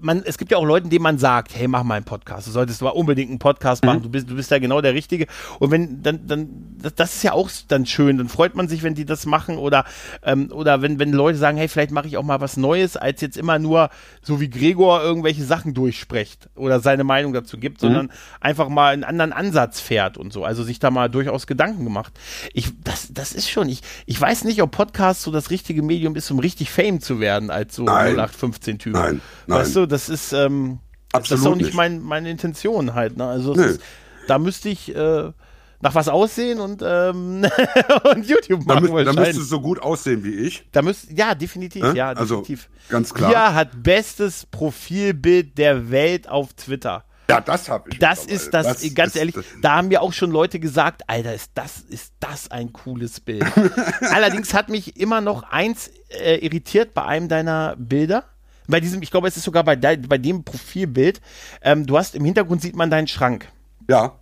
man, 0.00 0.22
es 0.24 0.38
gibt 0.38 0.50
ja 0.50 0.58
auch 0.58 0.64
Leute, 0.64 0.88
denen 0.88 1.02
man 1.02 1.18
sagt, 1.18 1.54
hey, 1.54 1.68
mach 1.68 1.82
mal 1.82 1.94
einen 1.94 2.04
Podcast. 2.04 2.46
Du 2.46 2.50
solltest 2.50 2.82
mal 2.82 2.90
unbedingt 2.90 3.30
einen 3.30 3.38
Podcast 3.38 3.84
machen. 3.84 3.98
Mhm. 3.98 4.02
Du 4.02 4.08
bist, 4.10 4.30
du 4.30 4.36
bist 4.36 4.50
ja 4.50 4.58
genau 4.58 4.80
der 4.80 4.94
Richtige. 4.94 5.26
Und 5.58 5.70
wenn, 5.70 6.02
dann, 6.02 6.26
dann, 6.26 6.48
das, 6.80 6.94
das, 6.94 7.14
ist 7.16 7.22
ja 7.22 7.32
auch 7.32 7.50
dann 7.68 7.86
schön. 7.86 8.18
Dann 8.18 8.28
freut 8.28 8.54
man 8.54 8.68
sich, 8.68 8.82
wenn 8.82 8.94
die 8.94 9.04
das 9.04 9.26
machen 9.26 9.58
oder, 9.58 9.84
ähm, 10.22 10.50
oder 10.52 10.82
wenn, 10.82 10.98
wenn 10.98 11.12
Leute 11.12 11.38
sagen, 11.38 11.56
hey, 11.56 11.68
vielleicht 11.68 11.90
mache 11.90 12.06
ich 12.06 12.16
auch 12.16 12.22
mal 12.22 12.40
was 12.40 12.56
Neues, 12.56 12.96
als 12.96 13.20
jetzt 13.20 13.36
immer 13.36 13.58
nur, 13.58 13.90
so 14.22 14.40
wie 14.40 14.50
Gregor 14.50 15.02
irgendwelche 15.02 15.44
Sachen 15.44 15.74
durchspricht 15.74 16.48
oder 16.54 16.80
seine 16.80 17.04
Meinung 17.04 17.32
dazu 17.32 17.58
gibt, 17.58 17.82
mhm. 17.82 17.86
sondern 17.86 18.12
einfach 18.40 18.68
mal 18.68 18.92
einen 18.92 19.04
anderen 19.04 19.32
Ansatz 19.32 19.80
fährt 19.80 20.18
und 20.18 20.32
so. 20.32 20.44
Also 20.44 20.62
sich 20.62 20.78
da 20.78 20.90
mal 20.90 21.08
durchaus 21.08 21.46
Gedanken 21.46 21.84
gemacht. 21.84 22.12
Ich, 22.52 22.72
das, 22.84 23.08
das 23.12 23.32
ist 23.32 23.48
schon, 23.48 23.68
ich, 23.68 23.82
ich 24.06 24.20
weiß 24.20 24.44
nicht, 24.44 24.62
ob 24.62 24.70
Podcast 24.70 25.22
so 25.22 25.30
das 25.30 25.50
richtige 25.50 25.82
Medium 25.82 26.16
ist, 26.16 26.30
um 26.30 26.38
richtig 26.38 26.70
Fame 26.70 27.00
zu 27.00 27.20
werden, 27.20 27.50
als 27.50 27.76
so 27.76 27.86
0815 27.86 28.78
Typ. 28.78 28.92
Nein, 28.92 29.20
nein. 29.46 29.58
Weißt 29.60 29.76
du, 29.76 29.85
das 29.86 30.08
ist, 30.08 30.32
ähm, 30.32 30.80
Absolut 31.12 31.30
das 31.30 31.40
ist 31.40 31.46
auch 31.46 31.56
nicht, 31.56 31.74
mein, 31.74 32.00
meine 32.02 32.30
Intention 32.30 32.94
halt. 32.94 33.16
Ne? 33.16 33.26
Also 33.26 33.54
ist, 33.54 33.80
da 34.26 34.38
müsste 34.38 34.68
ich 34.68 34.94
äh, 34.94 35.32
nach 35.80 35.94
was 35.94 36.08
aussehen 36.08 36.60
und, 36.60 36.82
ähm, 36.84 37.46
und 38.14 38.26
YouTube 38.26 38.64
machen. 38.66 38.92
Da, 38.94 39.04
da 39.04 39.12
müsste 39.12 39.40
es 39.40 39.48
so 39.48 39.60
gut 39.60 39.80
aussehen 39.80 40.24
wie 40.24 40.34
ich. 40.34 40.66
Da 40.72 40.82
müsst, 40.82 41.10
ja, 41.10 41.34
definitiv, 41.34 41.84
äh? 41.84 41.94
ja, 41.94 42.08
also, 42.08 42.40
definitiv. 42.40 42.68
Also, 42.68 42.90
ganz 42.90 43.14
klar. 43.14 43.30
Pia 43.30 43.54
hat 43.54 43.82
bestes 43.82 44.46
Profilbild 44.46 45.56
der 45.58 45.90
Welt 45.90 46.28
auf 46.28 46.54
Twitter. 46.54 47.04
Ja, 47.28 47.40
das 47.40 47.68
habe 47.68 47.90
ich. 47.90 47.98
Das 47.98 48.24
ist 48.24 48.54
das, 48.54 48.66
das 48.66 48.94
ganz 48.94 49.14
ist, 49.14 49.18
ehrlich, 49.18 49.34
das, 49.34 49.44
da 49.60 49.76
haben 49.76 49.88
mir 49.88 50.00
auch 50.00 50.12
schon 50.12 50.30
Leute 50.30 50.60
gesagt, 50.60 51.02
Alter, 51.08 51.34
ist 51.34 51.50
das, 51.54 51.80
ist 51.80 52.14
das 52.20 52.50
ein 52.50 52.72
cooles 52.72 53.20
Bild. 53.20 53.44
Allerdings 54.00 54.54
hat 54.54 54.68
mich 54.68 54.96
immer 54.96 55.20
noch 55.20 55.42
eins 55.42 55.90
äh, 56.08 56.36
irritiert 56.36 56.94
bei 56.94 57.04
einem 57.04 57.28
deiner 57.28 57.74
Bilder 57.76 58.24
bei 58.68 58.80
diesem, 58.80 59.02
ich 59.02 59.10
glaube, 59.10 59.28
es 59.28 59.36
ist 59.36 59.44
sogar 59.44 59.64
bei, 59.64 59.76
de, 59.76 59.96
bei 59.96 60.18
dem 60.18 60.44
Profilbild, 60.44 61.20
ähm, 61.62 61.86
du 61.86 61.96
hast 61.96 62.14
im 62.14 62.24
Hintergrund 62.24 62.62
sieht 62.62 62.76
man 62.76 62.90
deinen 62.90 63.08
Schrank. 63.08 63.48
Ja. 63.88 64.14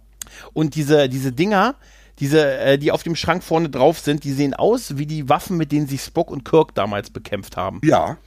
Und 0.53 0.75
diese, 0.75 1.09
diese 1.09 1.33
Dinger, 1.33 1.77
diese, 2.19 2.59
äh, 2.59 2.79
die 2.79 2.93
auf 2.93 3.03
dem 3.03 3.17
Schrank 3.17 3.43
vorne 3.43 3.69
drauf 3.69 3.99
sind, 3.99 4.25
die 4.25 4.33
sehen 4.33 4.55
aus 4.55 4.97
wie 4.97 5.07
die 5.07 5.29
Waffen, 5.29 5.57
mit 5.57 5.73
denen 5.73 5.87
sich 5.87 6.03
Spock 6.03 6.31
und 6.31 6.45
Kirk 6.45 6.75
damals 6.75 7.11
bekämpft 7.11 7.57
haben. 7.57 7.81
Ja. 7.85 8.19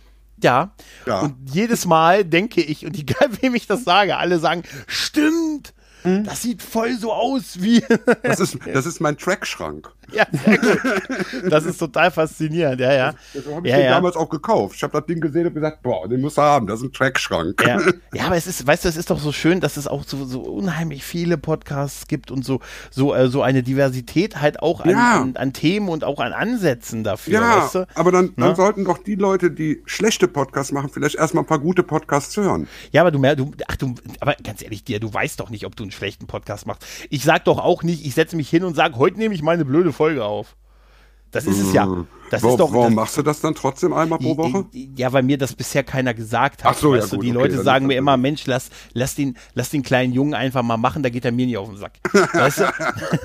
Ja. 0.42 0.74
ja. 1.06 1.22
Und 1.22 1.36
jedes 1.52 1.86
Mal 1.86 2.26
denke 2.26 2.62
ich, 2.62 2.86
und 2.86 2.98
egal 3.00 3.30
wem 3.42 3.56
ich 3.56 3.68
das 3.68 3.84
sage, 3.84 4.18
alle 4.18 4.40
sagen, 4.40 4.64
stimmt, 4.88 5.74
hm? 6.04 6.24
das 6.24 6.42
sieht 6.42 6.62
voll 6.62 6.98
so 6.98 7.12
aus 7.14 7.62
wie. 7.62 7.84
das, 8.24 8.40
ist, 8.40 8.58
das 8.74 8.86
ist 8.86 9.00
mein 9.00 9.18
Trackschrank. 9.18 9.92
Ja, 10.12 10.26
sehr 10.32 10.58
gut. 10.58 11.52
Das 11.52 11.66
ist 11.66 11.78
total 11.78 12.12
faszinierend, 12.12 12.80
ja, 12.80 12.94
ja. 12.94 13.12
Das, 13.34 13.44
das 13.44 13.54
habe 13.54 13.68
ich 13.68 13.72
ja, 13.72 13.78
den 13.78 13.86
ja. 13.86 13.92
damals 13.92 14.16
auch 14.16 14.30
gekauft. 14.30 14.76
Ich 14.78 14.84
habe 14.84 14.94
das 14.94 15.06
Ding 15.06 15.20
gesehen 15.20 15.48
und 15.48 15.54
gesagt, 15.54 15.82
boah, 15.84 16.08
den 16.08 16.22
muss 16.22 16.38
er 16.38 16.44
haben, 16.44 16.68
das 16.68 16.80
ist 16.80 16.86
ein 16.86 16.94
Trackschrank. 16.94 17.62
Ja. 17.66 17.82
ja, 18.14 18.26
aber 18.28 18.38
es 18.38 18.48
ist, 18.48 18.66
weißt 18.66 18.86
du, 18.86 18.90
es 18.90 18.96
ist 18.96 19.10
doch 19.10 19.20
so 19.20 19.32
schön, 19.32 19.60
dass 19.60 19.76
es 19.76 19.88
auch 19.88 20.06
so, 20.06 20.24
so 20.26 20.42
unheimlich 20.42 21.04
viele 21.04 21.38
Podcasts 21.38 22.08
gibt 22.08 22.32
und 22.32 22.46
so, 22.46 22.62
so, 22.90 23.14
äh, 23.14 23.28
so 23.28 23.42
eine 23.42 23.64
Diversität 23.64 24.40
halt 24.40 24.62
auch 24.62 24.82
an, 24.82 24.90
ja. 24.90 25.22
an, 25.22 25.36
an, 25.36 25.54
Themen 25.54 25.90
und 25.90 26.04
auch 26.04 26.20
an 26.20 26.32
Ansätzen 26.32 27.04
dafür. 27.04 27.34
Ja, 27.34 27.64
weißt 27.64 27.76
du? 27.76 27.88
aber 27.96 28.12
dann, 28.12 28.34
dann 28.38 28.56
sollten 28.56 28.86
doch 28.86 29.00
die 29.00 29.16
Leute, 29.16 29.52
die 29.52 29.82
schlechte 29.86 30.28
Podcasts 30.28 30.72
machen, 30.72 30.90
vielleicht 30.90 31.16
erstmal 31.16 31.44
ein 31.44 31.48
paar 31.48 31.60
gute 31.60 31.84
Podcasts 31.84 32.36
hören. 32.38 32.68
Ja, 32.92 33.02
aber 33.02 33.12
du 33.12 33.20
mehr, 33.20 33.36
du, 33.36 33.52
ach 33.68 33.76
du, 33.76 33.96
aber 34.22 34.36
ganz 34.42 34.62
ehrlich, 34.62 34.84
dir, 34.84 35.00
du 35.00 35.14
weißt 35.14 35.40
doch 35.40 35.50
nicht, 35.50 35.66
ob 35.66 35.76
du 35.76 35.84
einen 35.88 35.92
schlechten 35.92 36.28
Podcast 36.28 36.68
machst. 36.68 36.86
Ich 37.10 37.24
sag 37.24 37.46
doch 37.46 37.60
auch 37.60 37.84
nicht, 37.84 38.06
ich 38.06 38.14
setze 38.14 38.36
mich 38.36 38.50
hin 38.50 38.64
und 38.64 38.76
sage, 38.76 38.98
heute 38.98 39.18
nehme 39.18 39.34
ich 39.34 39.42
meine 39.42 39.66
blöde 39.66 39.94
Folge 39.94 40.26
auf. 40.26 40.56
Das 41.32 41.46
ist 41.46 41.60
es 41.60 41.74
ja. 41.74 41.86
Hm. 41.86 42.08
Das 42.30 42.44
Wo, 42.44 42.52
ist 42.52 42.58
doch, 42.58 42.74
warum 42.74 42.88
das, 42.88 42.96
machst 42.96 43.18
du 43.18 43.22
das 43.22 43.40
dann 43.40 43.56
trotzdem 43.56 43.94
einmal 43.94 44.20
pro 44.20 44.36
Woche? 44.36 44.66
Ja, 44.74 45.14
weil 45.14 45.24
mir 45.24 45.38
das 45.38 45.54
bisher 45.54 45.84
keiner 45.84 46.14
gesagt 46.14 46.64
hat. 46.64 46.76
Ach 46.76 46.78
so, 46.78 46.94
ja, 46.94 47.02
gut, 47.02 47.24
die 47.24 47.30
okay, 47.30 47.32
Leute 47.32 47.62
sagen 47.62 47.88
mir 47.88 47.98
immer, 47.98 48.18
Mensch, 48.18 48.46
lass, 48.48 48.70
lass, 48.94 49.16
den, 49.16 49.38
lass 49.54 49.70
den 49.70 49.82
kleinen 49.82 50.14
Jungen 50.14 50.34
einfach 50.34 50.62
mal 50.62 50.78
machen, 50.78 51.04
da 51.04 51.10
geht 51.10 51.24
er 51.24 51.32
mir 51.32 51.46
nicht 51.46 51.58
auf 51.58 51.70
den 51.70 51.78
Sack. 51.78 52.00
weißt 52.34 52.60
du? 52.60 52.64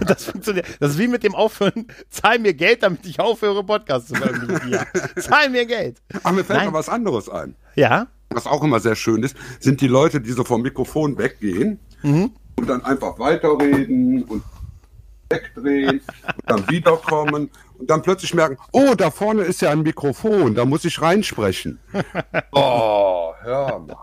Das 0.06 0.24
funktioniert. 0.24 0.66
Das 0.78 0.92
ist 0.92 0.98
wie 0.98 1.08
mit 1.08 1.24
dem 1.24 1.34
Aufhören, 1.34 1.86
zahl 2.10 2.38
mir 2.38 2.54
Geld, 2.54 2.82
damit 2.82 3.04
ich 3.06 3.18
aufhöre, 3.18 3.64
Podcast 3.64 4.08
zu 4.08 4.14
veröffentlichen. 4.14 4.78
zahl 5.20 5.50
mir 5.50 5.66
Geld. 5.66 6.00
Aber 6.22 6.36
mir 6.36 6.44
fällt 6.44 6.60
Nein. 6.60 6.68
noch 6.68 6.74
was 6.74 6.88
anderes 6.88 7.28
ein. 7.28 7.56
Ja? 7.74 8.08
Was 8.30 8.46
auch 8.46 8.62
immer 8.62 8.80
sehr 8.80 8.96
schön 8.96 9.22
ist, 9.22 9.36
sind 9.58 9.80
die 9.80 9.88
Leute, 9.88 10.20
die 10.20 10.32
so 10.32 10.44
vom 10.44 10.62
Mikrofon 10.62 11.18
weggehen 11.18 11.80
mhm. 12.02 12.32
Und 12.62 12.68
dann 12.68 12.84
einfach 12.84 13.18
weiterreden 13.18 14.22
und 14.22 14.44
wegdrehen 15.28 16.00
und 16.00 16.46
dann 16.46 16.70
wiederkommen 16.70 17.50
und 17.78 17.90
dann 17.90 18.02
plötzlich 18.02 18.34
merken, 18.34 18.56
oh, 18.70 18.94
da 18.96 19.10
vorne 19.10 19.42
ist 19.42 19.62
ja 19.62 19.70
ein 19.70 19.82
Mikrofon, 19.82 20.54
da 20.54 20.64
muss 20.64 20.84
ich 20.84 21.02
reinsprechen. 21.02 21.80
oh, 22.52 23.32
hör 23.40 23.80
mal. 23.80 23.96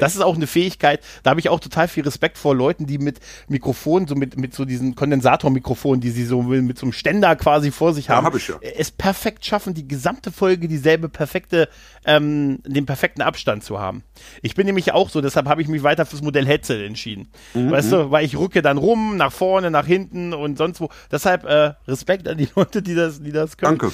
Das 0.00 0.14
ist 0.14 0.20
auch 0.20 0.36
eine 0.36 0.46
Fähigkeit, 0.46 1.00
da 1.22 1.30
habe 1.30 1.40
ich 1.40 1.48
auch 1.48 1.60
total 1.60 1.88
viel 1.88 2.04
Respekt 2.04 2.38
vor 2.38 2.54
Leuten, 2.54 2.86
die 2.86 2.98
mit 2.98 3.20
Mikrofonen, 3.48 4.08
so 4.08 4.14
mit, 4.14 4.36
mit 4.36 4.54
so 4.54 4.64
diesen 4.64 4.94
Kondensatormikrofonen, 4.94 6.00
die 6.00 6.10
sie 6.10 6.24
so 6.24 6.42
mit 6.42 6.78
so 6.78 6.86
einem 6.86 6.92
Ständer 6.92 7.36
quasi 7.36 7.70
vor 7.70 7.94
sich 7.94 8.10
haben, 8.10 8.24
ja, 8.24 8.30
hab 8.30 8.36
ich 8.36 8.48
ja. 8.48 8.56
es 8.60 8.90
perfekt 8.90 9.44
schaffen, 9.44 9.74
die 9.74 9.86
gesamte 9.86 10.32
Folge 10.32 10.68
dieselbe 10.68 11.08
perfekte, 11.08 11.68
ähm, 12.04 12.60
den 12.66 12.86
perfekten 12.86 13.22
Abstand 13.22 13.64
zu 13.64 13.78
haben. 13.78 14.02
Ich 14.42 14.54
bin 14.54 14.66
nämlich 14.66 14.92
auch 14.92 15.10
so, 15.10 15.20
deshalb 15.20 15.48
habe 15.48 15.62
ich 15.62 15.68
mich 15.68 15.82
weiter 15.82 16.06
fürs 16.06 16.22
Modell 16.22 16.46
Headset 16.46 16.84
entschieden. 16.84 17.28
Mhm. 17.54 17.70
Weißt 17.70 17.92
du, 17.92 18.10
weil 18.10 18.24
ich 18.24 18.36
rücke 18.36 18.62
dann 18.62 18.78
rum, 18.78 19.16
nach 19.16 19.32
vorne, 19.32 19.70
nach 19.70 19.86
hinten 19.86 20.32
und 20.32 20.58
sonst 20.58 20.80
wo. 20.80 20.88
Deshalb 21.10 21.44
äh, 21.44 21.74
Respekt 21.86 22.28
an 22.28 22.38
die 22.38 22.48
Leute, 22.56 22.82
die 22.82 22.94
das, 22.94 23.22
die 23.22 23.32
das 23.32 23.56
können. 23.56 23.78
Danke. 23.78 23.92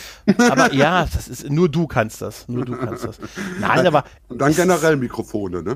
Aber 0.50 0.72
ja, 0.72 1.06
das 1.12 1.28
ist, 1.28 1.50
nur 1.50 1.68
du 1.68 1.86
kannst 1.86 2.22
das. 2.22 2.48
Nur 2.48 2.64
du 2.64 2.76
kannst 2.76 3.04
das. 3.04 3.18
Nein, 3.60 3.86
aber. 3.86 4.04
Und 4.28 4.40
dann 4.40 4.54
generell 4.54 4.96
Mikrofone, 4.96 5.62
ne? 5.62 5.73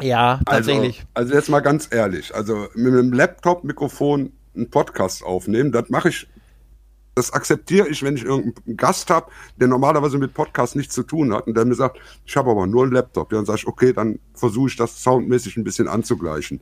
Ja, 0.00 0.40
tatsächlich. 0.46 1.04
Also, 1.14 1.28
also, 1.28 1.34
jetzt 1.34 1.48
mal 1.48 1.60
ganz 1.60 1.88
ehrlich, 1.90 2.34
also 2.34 2.68
mit 2.74 2.92
einem 2.92 3.12
Laptop-Mikrofon 3.12 4.32
einen 4.54 4.70
Podcast 4.70 5.22
aufnehmen, 5.22 5.72
das 5.72 5.88
mache 5.90 6.08
ich, 6.08 6.28
das 7.14 7.32
akzeptiere 7.32 7.88
ich, 7.88 8.02
wenn 8.02 8.16
ich 8.16 8.24
irgendeinen 8.24 8.76
Gast 8.76 9.10
habe, 9.10 9.30
der 9.56 9.68
normalerweise 9.68 10.18
mit 10.18 10.34
Podcast 10.34 10.76
nichts 10.76 10.94
zu 10.94 11.02
tun 11.02 11.34
hat 11.34 11.46
und 11.46 11.56
der 11.56 11.64
mir 11.64 11.74
sagt, 11.74 11.98
ich 12.24 12.36
habe 12.36 12.50
aber 12.50 12.66
nur 12.66 12.84
einen 12.84 12.92
Laptop. 12.92 13.32
Ja, 13.32 13.38
dann 13.38 13.46
sage 13.46 13.58
ich, 13.58 13.66
okay, 13.66 13.92
dann 13.92 14.18
versuche 14.34 14.68
ich 14.68 14.76
das 14.76 15.02
soundmäßig 15.02 15.56
ein 15.56 15.64
bisschen 15.64 15.88
anzugleichen. 15.88 16.60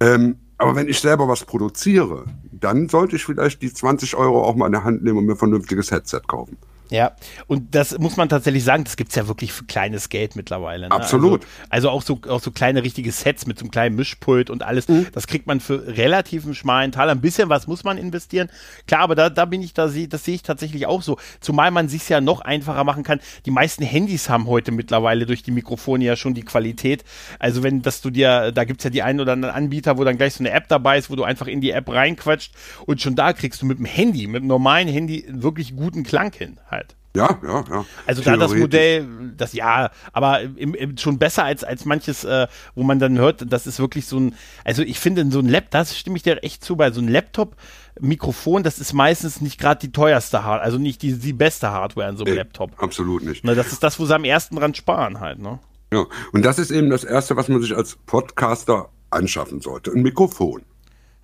Ähm, 0.00 0.36
aber 0.56 0.76
wenn 0.76 0.88
ich 0.88 1.00
selber 1.00 1.28
was 1.28 1.44
produziere, 1.44 2.24
dann 2.52 2.88
sollte 2.88 3.16
ich 3.16 3.24
vielleicht 3.24 3.62
die 3.62 3.72
20 3.72 4.14
Euro 4.16 4.44
auch 4.44 4.54
mal 4.54 4.66
in 4.66 4.72
der 4.72 4.84
Hand 4.84 5.02
nehmen 5.02 5.18
und 5.18 5.26
mir 5.26 5.32
ein 5.32 5.38
vernünftiges 5.38 5.90
Headset 5.90 6.20
kaufen. 6.26 6.58
Ja, 6.90 7.12
und 7.46 7.74
das 7.74 7.96
muss 7.98 8.16
man 8.16 8.28
tatsächlich 8.28 8.64
sagen, 8.64 8.84
das 8.84 8.96
gibt 8.96 9.10
es 9.10 9.16
ja 9.16 9.28
wirklich 9.28 9.52
für 9.52 9.64
kleines 9.64 10.08
Geld 10.08 10.34
mittlerweile. 10.34 10.88
Ne? 10.88 10.94
Absolut. 10.94 11.42
Also, 11.68 11.88
also, 11.88 11.90
auch, 11.90 12.02
so, 12.02 12.20
auch 12.28 12.40
so 12.40 12.50
kleine 12.50 12.82
richtige 12.82 13.12
Sets 13.12 13.46
mit 13.46 13.58
so 13.58 13.64
einem 13.64 13.70
kleinen 13.70 13.96
Mischpult 13.96 14.50
und 14.50 14.62
alles. 14.62 14.88
Mhm. 14.88 15.06
Das 15.12 15.26
kriegt 15.26 15.46
man 15.46 15.60
für 15.60 15.96
relativ 15.96 16.44
einen 16.44 16.54
schmalen 16.54 16.92
Teil. 16.92 17.08
Ein 17.08 17.20
bisschen 17.20 17.48
was 17.48 17.66
muss 17.66 17.84
man 17.84 17.96
investieren. 17.96 18.50
Klar, 18.86 19.02
aber 19.02 19.14
da, 19.14 19.30
da 19.30 19.44
bin 19.44 19.62
ich, 19.62 19.72
da 19.72 19.88
sehe, 19.88 20.08
das 20.08 20.24
sehe 20.24 20.34
ich 20.34 20.42
tatsächlich 20.42 20.86
auch 20.86 21.02
so. 21.02 21.16
Zumal 21.40 21.70
man 21.70 21.88
sich 21.88 22.08
ja 22.08 22.20
noch 22.20 22.40
einfacher 22.40 22.84
machen 22.84 23.04
kann. 23.04 23.20
Die 23.46 23.50
meisten 23.50 23.84
Handys 23.84 24.28
haben 24.28 24.46
heute 24.46 24.72
mittlerweile 24.72 25.26
durch 25.26 25.42
die 25.42 25.52
Mikrofone 25.52 26.04
ja 26.04 26.16
schon 26.16 26.34
die 26.34 26.42
Qualität. 26.42 27.04
Also 27.38 27.62
wenn, 27.62 27.82
dass 27.82 28.00
du 28.00 28.10
dir, 28.10 28.52
da 28.52 28.64
gibt 28.64 28.80
es 28.80 28.84
ja 28.84 28.90
die 28.90 29.02
einen 29.02 29.20
oder 29.20 29.32
anderen 29.32 29.54
Anbieter, 29.54 29.96
wo 29.96 30.04
dann 30.04 30.18
gleich 30.18 30.34
so 30.34 30.42
eine 30.42 30.50
App 30.50 30.68
dabei 30.68 30.98
ist, 30.98 31.08
wo 31.08 31.16
du 31.16 31.24
einfach 31.24 31.46
in 31.46 31.60
die 31.60 31.70
App 31.70 31.88
reinquatscht 31.88 32.52
und 32.86 33.00
schon 33.00 33.14
da 33.14 33.32
kriegst 33.32 33.62
du 33.62 33.66
mit 33.66 33.78
dem 33.78 33.86
Handy, 33.86 34.26
mit 34.26 34.42
dem 34.42 34.48
normalen 34.48 34.88
Handy 34.88 35.24
wirklich 35.28 35.76
guten 35.76 36.02
Klang 36.02 36.32
hin 36.32 36.58
halt. 36.70 36.79
Ja, 37.16 37.40
ja, 37.42 37.64
ja. 37.68 37.84
Also 38.06 38.22
da 38.22 38.36
das 38.36 38.54
Modell, 38.54 39.32
das 39.36 39.52
ja, 39.52 39.90
aber 40.12 40.42
im, 40.42 40.74
im, 40.74 40.96
schon 40.96 41.18
besser 41.18 41.42
als, 41.44 41.64
als 41.64 41.84
manches, 41.84 42.22
äh, 42.22 42.46
wo 42.76 42.84
man 42.84 43.00
dann 43.00 43.18
hört, 43.18 43.52
das 43.52 43.66
ist 43.66 43.80
wirklich 43.80 44.06
so 44.06 44.20
ein, 44.20 44.34
also 44.64 44.82
ich 44.82 45.00
finde 45.00 45.28
so 45.30 45.40
ein 45.40 45.48
Laptop, 45.48 45.72
das 45.72 45.98
stimme 45.98 46.16
ich 46.16 46.22
dir 46.22 46.42
echt 46.44 46.64
zu, 46.64 46.76
bei 46.76 46.92
so 46.92 47.00
einem 47.00 47.08
Laptop, 47.08 47.56
Mikrofon, 47.98 48.62
das 48.62 48.78
ist 48.78 48.92
meistens 48.92 49.40
nicht 49.40 49.58
gerade 49.58 49.80
die 49.80 49.90
teuerste 49.90 50.44
Hardware, 50.44 50.62
also 50.62 50.78
nicht 50.78 51.02
die, 51.02 51.18
die 51.18 51.32
beste 51.32 51.72
Hardware 51.72 52.10
in 52.10 52.16
so 52.16 52.24
einem 52.24 52.34
nee, 52.34 52.38
Laptop. 52.38 52.80
Absolut 52.80 53.24
nicht. 53.24 53.44
Na, 53.44 53.54
das 53.54 53.72
ist 53.72 53.82
das, 53.82 53.98
wo 53.98 54.06
sie 54.06 54.14
am 54.14 54.24
ersten 54.24 54.54
dran 54.54 54.74
sparen 54.74 55.18
halt, 55.18 55.40
ne? 55.40 55.58
Ja, 55.92 56.06
und 56.32 56.44
das 56.44 56.60
ist 56.60 56.70
eben 56.70 56.90
das 56.90 57.02
Erste, 57.02 57.36
was 57.36 57.48
man 57.48 57.60
sich 57.60 57.76
als 57.76 57.96
Podcaster 58.06 58.90
anschaffen 59.10 59.60
sollte, 59.60 59.90
ein 59.90 60.02
Mikrofon. 60.02 60.62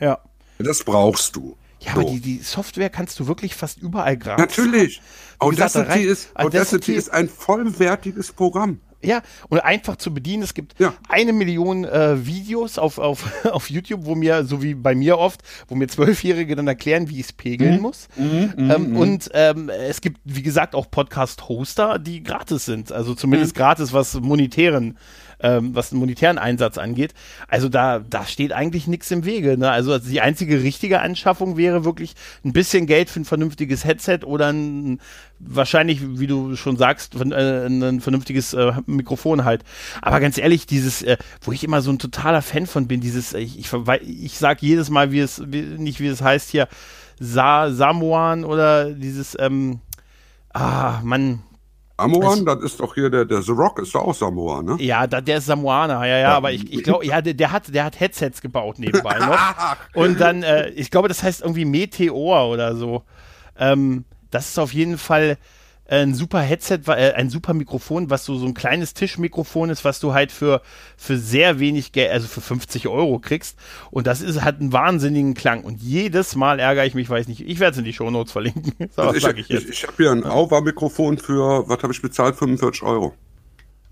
Ja. 0.00 0.18
Das 0.58 0.82
brauchst 0.82 1.36
du. 1.36 1.56
Ja, 1.86 1.94
so. 1.94 2.00
aber 2.00 2.10
die, 2.10 2.20
die 2.20 2.38
Software 2.38 2.90
kannst 2.90 3.18
du 3.20 3.26
wirklich 3.26 3.54
fast 3.54 3.78
überall 3.78 4.16
gratis. 4.16 4.56
Natürlich. 4.56 5.00
Audacity, 5.38 6.02
ist, 6.02 6.30
Audacity 6.34 6.94
ist 6.94 7.10
ein 7.10 7.28
vollwertiges 7.28 8.32
Programm. 8.32 8.80
Ja, 9.02 9.22
und 9.48 9.60
einfach 9.60 9.96
zu 9.96 10.12
bedienen. 10.12 10.42
Es 10.42 10.54
gibt 10.54 10.74
ja. 10.80 10.94
eine 11.08 11.32
Million 11.32 11.84
äh, 11.84 12.26
Videos 12.26 12.78
auf, 12.78 12.98
auf, 12.98 13.24
auf 13.44 13.70
YouTube, 13.70 14.04
wo 14.04 14.14
mir, 14.14 14.44
so 14.44 14.62
wie 14.62 14.74
bei 14.74 14.94
mir 14.94 15.18
oft, 15.18 15.42
wo 15.68 15.74
mir 15.74 15.86
Zwölfjährige 15.86 16.56
dann 16.56 16.66
erklären, 16.66 17.08
wie 17.08 17.20
ich 17.20 17.26
es 17.26 17.32
pegeln 17.32 17.76
mhm. 17.76 17.82
muss. 17.82 18.08
Mhm, 18.16 18.52
mhm 18.56 18.70
ähm, 18.70 18.90
mhm. 18.90 18.96
und 18.96 19.30
ähm, 19.34 19.68
es 19.68 20.00
gibt, 20.00 20.20
wie 20.24 20.42
gesagt, 20.42 20.74
auch 20.74 20.90
Podcast-Hoster, 20.90 21.98
die 21.98 22.22
gratis 22.22 22.64
sind. 22.64 22.90
Also 22.90 23.14
zumindest 23.14 23.54
mhm. 23.54 23.58
gratis, 23.58 23.92
was 23.92 24.14
monetären 24.14 24.98
ähm, 25.40 25.74
was 25.74 25.90
den 25.90 25.98
monetären 25.98 26.38
Einsatz 26.38 26.78
angeht. 26.78 27.14
Also 27.48 27.68
da, 27.68 27.98
da 27.98 28.26
steht 28.26 28.52
eigentlich 28.52 28.86
nichts 28.86 29.10
im 29.10 29.24
Wege. 29.24 29.58
Ne? 29.58 29.70
Also 29.70 29.98
die 29.98 30.20
einzige 30.20 30.62
richtige 30.62 31.00
Anschaffung 31.00 31.56
wäre 31.56 31.84
wirklich 31.84 32.14
ein 32.44 32.52
bisschen 32.52 32.86
Geld 32.86 33.10
für 33.10 33.20
ein 33.20 33.24
vernünftiges 33.24 33.84
Headset 33.84 34.20
oder 34.24 34.52
ein, 34.52 35.00
wahrscheinlich, 35.38 36.18
wie 36.18 36.26
du 36.26 36.56
schon 36.56 36.76
sagst, 36.76 37.14
äh, 37.14 37.66
ein 37.66 38.00
vernünftiges 38.00 38.54
äh, 38.54 38.72
Mikrofon 38.86 39.44
halt. 39.44 39.62
Aber 40.02 40.20
ganz 40.20 40.38
ehrlich, 40.38 40.66
dieses, 40.66 41.02
äh, 41.02 41.16
wo 41.42 41.52
ich 41.52 41.64
immer 41.64 41.82
so 41.82 41.90
ein 41.90 41.98
totaler 41.98 42.42
Fan 42.42 42.66
von 42.66 42.86
bin, 42.86 43.00
dieses, 43.00 43.34
ich, 43.34 43.58
ich, 43.58 43.72
ich 44.02 44.38
sag 44.38 44.62
jedes 44.62 44.90
Mal, 44.90 45.12
wie 45.12 45.20
es, 45.20 45.42
wie, 45.46 45.62
nicht 45.62 46.00
wie 46.00 46.08
es 46.08 46.22
heißt 46.22 46.50
hier, 46.50 46.68
Sa 47.18 47.70
Samoan 47.70 48.44
oder 48.44 48.92
dieses, 48.92 49.36
ähm, 49.40 49.80
ah, 50.52 51.00
Mann, 51.02 51.42
Samoan, 51.98 52.44
das 52.44 52.62
ist 52.62 52.80
doch 52.80 52.94
hier 52.94 53.08
der, 53.08 53.24
der 53.24 53.42
The 53.42 53.52
Rock 53.52 53.78
ist 53.78 53.94
doch 53.94 54.02
auch 54.02 54.14
Samoan, 54.14 54.64
ne? 54.64 54.76
Ja, 54.80 55.06
da, 55.06 55.20
der 55.20 55.38
ist 55.38 55.46
Samoaner, 55.46 56.00
ja, 56.00 56.06
ja, 56.06 56.18
ja. 56.18 56.36
aber 56.36 56.52
ich, 56.52 56.70
ich 56.70 56.82
glaube, 56.82 57.06
ja, 57.06 57.22
der, 57.22 57.34
der, 57.34 57.52
hat, 57.52 57.74
der 57.74 57.84
hat 57.84 57.98
Headsets 57.98 58.42
gebaut 58.42 58.78
nebenbei 58.78 59.18
noch. 59.20 59.38
Und 59.94 60.20
dann, 60.20 60.42
äh, 60.42 60.68
ich 60.70 60.90
glaube, 60.90 61.08
das 61.08 61.22
heißt 61.22 61.40
irgendwie 61.40 61.64
Meteor 61.64 62.50
oder 62.50 62.76
so. 62.76 63.02
Ähm, 63.58 64.04
das 64.30 64.50
ist 64.50 64.58
auf 64.58 64.74
jeden 64.74 64.98
Fall 64.98 65.38
ein 65.88 66.14
super 66.14 66.40
Headset, 66.40 66.80
äh, 66.88 67.12
ein 67.12 67.30
super 67.30 67.54
Mikrofon, 67.54 68.10
was 68.10 68.24
so, 68.24 68.36
so 68.36 68.46
ein 68.46 68.54
kleines 68.54 68.94
Tischmikrofon 68.94 69.70
ist, 69.70 69.84
was 69.84 70.00
du 70.00 70.12
halt 70.12 70.32
für, 70.32 70.62
für 70.96 71.16
sehr 71.16 71.58
wenig 71.60 71.92
Geld, 71.92 72.10
also 72.10 72.26
für 72.26 72.40
50 72.40 72.88
Euro 72.88 73.18
kriegst. 73.18 73.58
Und 73.90 74.06
das 74.06 74.20
ist, 74.20 74.42
hat 74.42 74.60
einen 74.60 74.72
wahnsinnigen 74.72 75.34
Klang. 75.34 75.64
Und 75.64 75.80
jedes 75.80 76.34
Mal 76.36 76.58
ärgere 76.58 76.86
ich 76.86 76.94
mich, 76.94 77.08
weiß 77.08 77.28
nicht, 77.28 77.46
ich 77.46 77.60
werde 77.60 77.72
es 77.72 77.78
in 77.78 77.84
die 77.84 77.92
Shownotes 77.92 78.32
verlinken. 78.32 78.72
so, 78.96 79.02
also 79.02 79.30
ich, 79.30 79.38
ich, 79.38 79.50
ich, 79.50 79.68
ich 79.68 79.82
habe 79.84 79.94
hier 79.96 80.10
ein 80.10 80.24
Auva-Mikrofon 80.24 81.18
für, 81.18 81.68
was 81.68 81.82
habe 81.82 81.92
ich 81.92 82.02
bezahlt? 82.02 82.36
45 82.36 82.82
Euro. 82.82 83.14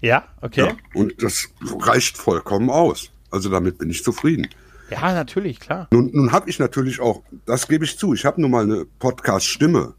Ja, 0.01 0.25
okay. 0.43 0.67
Ja, 0.67 0.77
und 0.95 1.23
das 1.23 1.49
reicht 1.81 2.19
vollkommen 2.19 2.71
aus. 2.71 3.11
Also 3.31 3.49
damit 3.49 3.79
bin 3.79 3.91
ich 3.91 4.05
zufrieden. 4.05 4.49
Ja, 4.91 5.13
natürlich, 5.13 5.61
klar. 5.61 5.89
Nun, 5.93 6.11
nun 6.13 6.33
habe 6.33 6.51
ich 6.51 6.59
natürlich 6.59 7.01
auch, 7.01 7.23
das 7.47 7.69
gebe 7.69 7.85
ich 7.85 7.99
zu, 7.99 8.13
ich 8.13 8.25
habe 8.25 8.41
nun 8.41 8.51
mal 8.51 8.65
eine 8.65 8.85
Podcast-Stimme. 8.99 9.95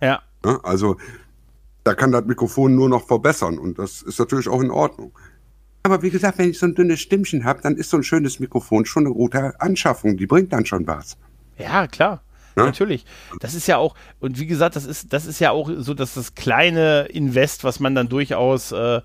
Ja. 0.00 0.22
Ne? 0.44 0.60
Also 0.62 0.96
da 1.84 1.94
kann 1.94 2.12
das 2.12 2.24
Mikrofon 2.24 2.74
nur 2.74 2.88
noch 2.88 3.06
verbessern 3.06 3.58
und 3.58 3.78
das 3.78 4.02
ist 4.02 4.18
natürlich 4.18 4.48
auch 4.48 4.62
in 4.62 4.70
Ordnung. 4.70 5.12
Aber 5.82 6.02
wie 6.02 6.10
gesagt, 6.10 6.38
wenn 6.38 6.48
ich 6.48 6.58
so 6.58 6.64
ein 6.64 6.74
dünnes 6.74 7.00
Stimmchen 7.00 7.44
habe, 7.44 7.60
dann 7.60 7.76
ist 7.76 7.90
so 7.90 7.98
ein 7.98 8.02
schönes 8.02 8.40
Mikrofon 8.40 8.86
schon 8.86 9.04
eine 9.04 9.14
gute 9.14 9.60
Anschaffung. 9.60 10.16
Die 10.16 10.26
bringt 10.26 10.50
dann 10.52 10.64
schon 10.64 10.86
was. 10.86 11.18
Ja, 11.58 11.86
klar. 11.86 12.22
Ja? 12.56 12.64
Natürlich. 12.64 13.04
Das 13.40 13.54
ist 13.54 13.66
ja 13.66 13.76
auch, 13.76 13.94
und 14.18 14.40
wie 14.40 14.46
gesagt, 14.46 14.76
das 14.76 14.86
ist, 14.86 15.12
das 15.12 15.26
ist 15.26 15.40
ja 15.40 15.50
auch 15.50 15.70
so, 15.76 15.92
dass 15.92 16.14
das 16.14 16.34
kleine 16.34 17.08
Invest, 17.10 17.64
was 17.64 17.80
man 17.80 17.94
dann 17.94 18.08
durchaus 18.08 18.72
äh, 18.72 19.02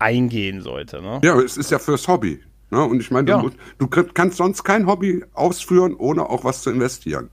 eingehen 0.00 0.62
sollte. 0.62 1.00
Ne? 1.00 1.20
Ja, 1.22 1.38
es 1.40 1.56
ist 1.56 1.70
ja 1.70 1.78
fürs 1.78 2.08
Hobby. 2.08 2.42
Ne? 2.70 2.82
Und 2.82 2.98
ich 2.98 3.12
meine, 3.12 3.30
ja. 3.30 3.40
du, 3.40 3.50
du 3.78 3.86
kannst 3.86 4.38
sonst 4.38 4.64
kein 4.64 4.88
Hobby 4.88 5.24
ausführen, 5.32 5.94
ohne 5.94 6.28
auch 6.28 6.42
was 6.42 6.62
zu 6.62 6.70
investieren 6.70 7.30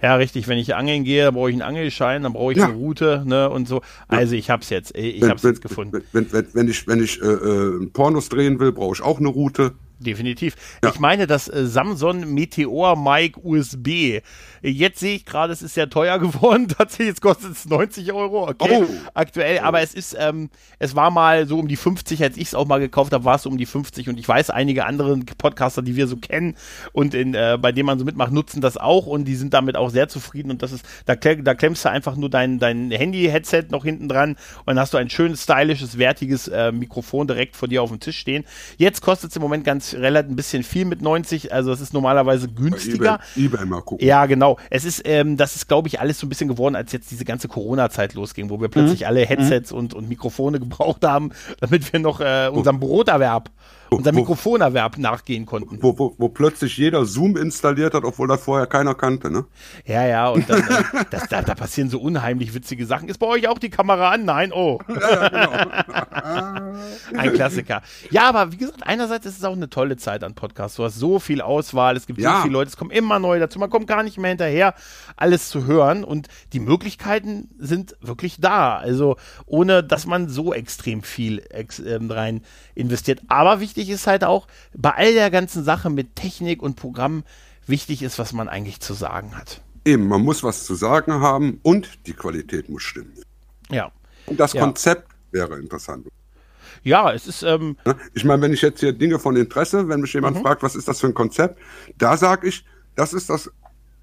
ja, 0.00 0.14
richtig, 0.14 0.46
wenn 0.48 0.58
ich 0.58 0.74
angeln 0.74 1.04
gehe, 1.04 1.24
dann 1.24 1.34
brauche 1.34 1.50
ich 1.50 1.54
einen 1.54 1.62
Angelschein, 1.62 2.22
dann 2.22 2.32
brauche 2.32 2.52
ich 2.52 2.58
ja. 2.58 2.66
eine 2.66 2.74
Route, 2.74 3.24
ne, 3.26 3.50
und 3.50 3.66
so. 3.66 3.82
Also 4.06 4.34
ich 4.34 4.50
hab's 4.50 4.70
jetzt, 4.70 4.96
ich 4.96 5.20
wenn, 5.20 5.30
hab's 5.30 5.42
wenn, 5.42 5.50
jetzt 5.50 5.62
gefunden. 5.62 6.02
Wenn, 6.12 6.32
wenn, 6.32 6.46
wenn 6.52 6.68
ich, 6.68 6.86
wenn 6.86 7.02
ich 7.02 7.20
äh, 7.20 7.26
äh 7.26 7.86
Pornos 7.92 8.28
drehen 8.28 8.60
will, 8.60 8.72
brauche 8.72 8.94
ich 8.94 9.02
auch 9.02 9.18
eine 9.18 9.28
Route. 9.28 9.74
Definitiv. 10.00 10.54
Ja. 10.82 10.90
Ich 10.90 11.00
meine 11.00 11.26
das 11.26 11.48
äh, 11.48 11.66
Samsung 11.66 12.32
Meteor 12.32 12.96
Mic 12.96 13.36
USB. 13.42 14.20
Jetzt 14.62 15.00
sehe 15.00 15.16
ich 15.16 15.24
gerade, 15.24 15.52
es 15.52 15.60
ist 15.60 15.74
sehr 15.74 15.90
teuer 15.90 16.18
geworden. 16.20 16.68
Tatsächlich, 16.68 17.08
jetzt 17.08 17.20
kostet 17.20 17.52
es 17.52 17.66
90 17.66 18.12
Euro. 18.12 18.48
Okay, 18.48 18.84
oh. 18.84 18.86
aktuell. 19.14 19.58
Aber 19.58 19.80
es 19.80 19.94
ist, 19.94 20.16
ähm, 20.18 20.50
es 20.78 20.94
war 20.94 21.10
mal 21.10 21.48
so 21.48 21.58
um 21.58 21.66
die 21.66 21.76
50, 21.76 22.22
als 22.22 22.36
ich 22.36 22.48
es 22.48 22.54
auch 22.54 22.66
mal 22.66 22.78
gekauft 22.78 23.12
habe, 23.12 23.24
war 23.24 23.34
es 23.34 23.46
um 23.46 23.58
die 23.58 23.66
50. 23.66 24.08
Und 24.08 24.20
ich 24.20 24.28
weiß, 24.28 24.50
einige 24.50 24.86
andere 24.86 25.18
Podcaster, 25.36 25.82
die 25.82 25.96
wir 25.96 26.06
so 26.06 26.16
kennen 26.16 26.54
und 26.92 27.14
in, 27.14 27.34
äh, 27.34 27.58
bei 27.60 27.72
denen 27.72 27.86
man 27.86 27.98
so 27.98 28.04
mitmacht, 28.04 28.32
nutzen 28.32 28.60
das 28.60 28.76
auch 28.76 29.06
und 29.06 29.24
die 29.24 29.34
sind 29.34 29.52
damit 29.52 29.76
auch 29.76 29.90
sehr 29.90 30.08
zufrieden. 30.08 30.52
Und 30.52 30.62
das 30.62 30.70
ist, 30.70 30.86
da, 31.06 31.16
da 31.16 31.54
klemmst 31.54 31.84
du 31.84 31.90
einfach 31.90 32.14
nur 32.14 32.30
dein, 32.30 32.60
dein 32.60 32.92
Handy-Headset 32.92 33.66
noch 33.70 33.84
hinten 33.84 34.08
dran 34.08 34.30
und 34.30 34.66
dann 34.66 34.78
hast 34.78 34.94
du 34.94 34.98
ein 34.98 35.10
schönes, 35.10 35.42
stylisches, 35.42 35.98
wertiges 35.98 36.46
äh, 36.46 36.70
Mikrofon 36.70 37.26
direkt 37.26 37.56
vor 37.56 37.66
dir 37.66 37.82
auf 37.82 37.90
dem 37.90 37.98
Tisch 37.98 38.18
stehen. 38.18 38.44
Jetzt 38.76 39.00
kostet 39.00 39.30
es 39.30 39.36
im 39.36 39.42
Moment 39.42 39.64
ganz 39.64 39.87
relativ 39.94 40.32
ein 40.32 40.36
bisschen 40.36 40.62
viel 40.62 40.84
mit 40.84 41.02
90, 41.02 41.52
also 41.52 41.72
es 41.72 41.80
ist 41.80 41.92
normalerweise 41.92 42.48
günstiger. 42.48 43.20
EBay, 43.36 43.46
eBay 43.46 43.66
mal 43.66 43.82
gucken. 43.82 44.06
Ja, 44.06 44.26
genau. 44.26 44.58
Es 44.70 44.84
ist, 44.84 45.02
ähm, 45.04 45.36
das 45.36 45.56
ist, 45.56 45.68
glaube 45.68 45.88
ich, 45.88 46.00
alles 46.00 46.18
so 46.18 46.26
ein 46.26 46.28
bisschen 46.28 46.48
geworden, 46.48 46.74
als 46.74 46.92
jetzt 46.92 47.10
diese 47.10 47.24
ganze 47.24 47.48
Corona-Zeit 47.48 48.14
losging, 48.14 48.50
wo 48.50 48.60
wir 48.60 48.68
plötzlich 48.68 49.00
mhm. 49.00 49.06
alle 49.06 49.26
Headsets 49.26 49.72
mhm. 49.72 49.78
und, 49.78 49.94
und 49.94 50.08
Mikrofone 50.08 50.58
gebraucht 50.60 51.04
haben, 51.04 51.30
damit 51.60 51.92
wir 51.92 52.00
noch 52.00 52.20
äh, 52.20 52.50
unserem 52.52 52.80
Broterwerb 52.80 53.50
unser 53.90 54.12
Mikrofonerwerb 54.12 54.98
nachgehen 54.98 55.46
konnten. 55.46 55.78
Wo, 55.82 55.98
wo, 55.98 56.14
wo 56.18 56.28
plötzlich 56.28 56.76
jeder 56.76 57.04
Zoom 57.04 57.36
installiert 57.36 57.94
hat, 57.94 58.04
obwohl 58.04 58.28
das 58.28 58.42
vorher 58.42 58.66
keiner 58.66 58.94
kannte, 58.94 59.30
ne? 59.30 59.46
Ja, 59.86 60.06
ja, 60.06 60.28
und 60.28 60.48
dann, 60.48 60.60
äh, 60.60 61.04
das, 61.10 61.28
da, 61.28 61.42
da, 61.42 61.54
passieren 61.54 61.90
so 61.90 61.98
unheimlich 62.00 62.54
witzige 62.54 62.86
Sachen. 62.86 63.08
Ist 63.08 63.18
bei 63.18 63.26
euch 63.26 63.48
auch 63.48 63.58
die 63.58 63.70
Kamera 63.70 64.10
an? 64.10 64.24
Nein, 64.24 64.52
oh. 64.52 64.78
Ja, 64.88 65.28
genau. 65.28 65.50
Ein 67.16 67.32
Klassiker. 67.32 67.82
Ja, 68.10 68.28
aber 68.28 68.52
wie 68.52 68.58
gesagt, 68.58 68.86
einerseits 68.86 69.26
ist 69.26 69.38
es 69.38 69.44
auch 69.44 69.56
eine 69.56 69.70
tolle 69.70 69.96
Zeit 69.96 70.22
an 70.22 70.34
Podcasts. 70.34 70.76
Du 70.76 70.84
hast 70.84 70.96
so 70.96 71.18
viel 71.18 71.40
Auswahl, 71.40 71.96
es 71.96 72.06
gibt 72.06 72.20
ja. 72.20 72.36
so 72.36 72.42
viele 72.42 72.52
Leute, 72.52 72.68
es 72.68 72.76
kommen 72.76 72.90
immer 72.90 73.18
neue 73.18 73.40
dazu, 73.40 73.58
man 73.58 73.70
kommt 73.70 73.86
gar 73.86 74.02
nicht 74.02 74.18
mehr 74.18 74.30
hinterher, 74.30 74.74
alles 75.16 75.48
zu 75.48 75.66
hören 75.66 76.04
und 76.04 76.28
die 76.52 76.60
Möglichkeiten 76.60 77.48
sind 77.58 77.96
wirklich 78.00 78.40
da. 78.40 78.76
Also 78.76 79.16
ohne, 79.46 79.82
dass 79.82 80.06
man 80.06 80.28
so 80.28 80.52
extrem 80.52 81.02
viel 81.02 81.42
ex, 81.50 81.78
ähm, 81.78 82.10
rein 82.10 82.42
investiert. 82.78 83.20
Aber 83.28 83.60
wichtig 83.60 83.90
ist 83.90 84.06
halt 84.06 84.24
auch, 84.24 84.46
bei 84.74 84.92
all 84.92 85.12
der 85.12 85.30
ganzen 85.30 85.64
Sache 85.64 85.90
mit 85.90 86.16
Technik 86.16 86.62
und 86.62 86.76
Programm, 86.76 87.24
wichtig 87.66 88.02
ist, 88.02 88.18
was 88.18 88.32
man 88.32 88.48
eigentlich 88.48 88.80
zu 88.80 88.94
sagen 88.94 89.36
hat. 89.36 89.60
Eben, 89.84 90.06
man 90.06 90.22
muss 90.22 90.42
was 90.42 90.64
zu 90.64 90.74
sagen 90.74 91.14
haben 91.14 91.60
und 91.62 92.06
die 92.06 92.12
Qualität 92.12 92.68
muss 92.68 92.82
stimmen. 92.82 93.12
Ja. 93.70 93.90
Und 94.26 94.38
das 94.40 94.52
ja. 94.52 94.60
Konzept 94.60 95.08
wäre 95.30 95.58
interessant. 95.58 96.06
Ja, 96.84 97.12
es 97.12 97.26
ist. 97.26 97.42
Ähm 97.42 97.76
ne? 97.84 97.96
ich 98.14 98.24
meine, 98.24 98.42
wenn 98.42 98.52
ich 98.52 98.62
jetzt 98.62 98.80
hier 98.80 98.92
Dinge 98.92 99.18
von 99.18 99.36
Interesse, 99.36 99.88
wenn 99.88 100.00
mich 100.00 100.12
jemand 100.12 100.36
mhm. 100.36 100.42
fragt, 100.42 100.62
was 100.62 100.76
ist 100.76 100.86
das 100.88 101.00
für 101.00 101.08
ein 101.08 101.14
Konzept, 101.14 101.58
da 101.96 102.16
sage 102.16 102.48
ich, 102.48 102.64
das 102.94 103.12
ist 103.12 103.28
das 103.30 103.50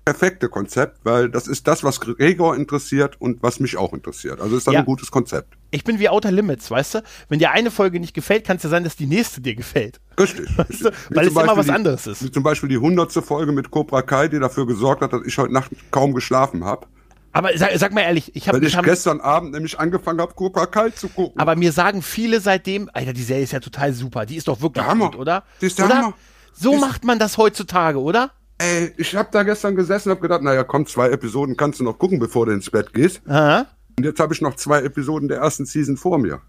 perfekte 0.05 0.49
Konzept, 0.49 0.99
weil 1.03 1.29
das 1.29 1.47
ist 1.47 1.67
das, 1.67 1.83
was 1.83 1.99
Gregor 1.99 2.55
interessiert 2.55 3.19
und 3.19 3.41
was 3.41 3.59
mich 3.59 3.75
auch 3.75 3.91
interessiert. 3.91 4.39
Also 4.39 4.55
ist 4.55 4.67
das 4.67 4.75
ja. 4.75 4.81
ein 4.81 4.85
gutes 4.85 5.09
Konzept. 5.09 5.55
Ich 5.71 5.83
bin 5.83 5.97
wie 5.97 6.07
Outer 6.09 6.31
Limits, 6.31 6.69
weißt 6.69 6.95
du? 6.95 7.03
Wenn 7.27 7.39
dir 7.39 7.51
eine 7.51 7.71
Folge 7.71 7.99
nicht 7.99 8.13
gefällt, 8.13 8.45
kann 8.45 8.57
es 8.57 8.63
ja 8.63 8.69
sein, 8.69 8.83
dass 8.83 8.95
die 8.95 9.07
nächste 9.07 9.41
dir 9.41 9.55
gefällt. 9.55 9.99
Richtig. 10.19 10.45
Weißt 10.57 10.85
du? 10.85 10.91
Weil 11.09 11.27
es 11.27 11.33
immer 11.33 11.57
was 11.57 11.65
die, 11.65 11.71
anderes 11.71 12.07
ist. 12.07 12.23
Wie 12.23 12.31
zum 12.31 12.43
Beispiel 12.43 12.69
die 12.69 12.77
hundertste 12.77 13.21
Folge 13.21 13.51
mit 13.51 13.69
Cobra 13.69 14.01
Kai, 14.01 14.29
die 14.29 14.39
dafür 14.39 14.65
gesorgt 14.65 15.01
hat, 15.01 15.11
dass 15.11 15.25
ich 15.25 15.37
heute 15.37 15.51
Nacht 15.51 15.71
kaum 15.91 16.13
geschlafen 16.13 16.63
habe. 16.63 16.87
Aber 17.33 17.49
sag, 17.57 17.77
sag, 17.77 17.91
mal 17.91 18.01
ehrlich, 18.01 18.33
ich 18.33 18.47
habe 18.47 18.59
Weil 18.59 18.67
ich, 18.67 18.75
ich 18.75 18.81
gestern 18.83 19.19
Abend 19.19 19.51
nämlich 19.51 19.77
angefangen 19.77 20.21
habe, 20.21 20.33
Cobra 20.35 20.67
Kai 20.67 20.91
zu 20.91 21.09
gucken. 21.09 21.37
Aber 21.37 21.57
mir 21.57 21.73
sagen 21.73 22.01
viele 22.01 22.39
seitdem, 22.39 22.89
Alter, 22.93 23.11
die 23.11 23.23
Serie 23.23 23.43
ist 23.43 23.51
ja 23.51 23.59
total 23.59 23.91
super. 23.91 24.25
Die 24.25 24.37
ist 24.37 24.47
doch 24.47 24.61
wirklich 24.61 24.85
gut, 24.85 25.17
oder? 25.17 25.43
Die 25.59 25.65
ist 25.65 25.77
der 25.77 25.87
oder? 25.87 25.97
Hammer. 25.97 26.13
So 26.53 26.71
die 26.71 26.77
macht 26.77 27.03
man 27.03 27.19
das 27.19 27.37
heutzutage, 27.37 27.99
oder? 27.99 28.31
Ey, 28.57 28.93
ich 28.97 29.15
hab 29.15 29.31
da 29.31 29.43
gestern 29.43 29.75
gesessen 29.75 30.09
und 30.09 30.15
hab 30.15 30.21
gedacht, 30.21 30.41
naja, 30.41 30.63
komm, 30.63 30.85
zwei 30.85 31.09
Episoden 31.09 31.57
kannst 31.57 31.79
du 31.79 31.83
noch 31.83 31.99
gucken, 31.99 32.19
bevor 32.19 32.45
du 32.45 32.53
ins 32.53 32.69
Bett 32.69 32.93
gehst. 32.93 33.21
Aha. 33.27 33.65
Und 33.97 34.05
jetzt 34.05 34.19
habe 34.19 34.33
ich 34.33 34.41
noch 34.41 34.55
zwei 34.55 34.81
Episoden 34.81 35.27
der 35.27 35.39
ersten 35.39 35.65
Season 35.65 35.97
vor 35.97 36.17
mir. 36.17 36.41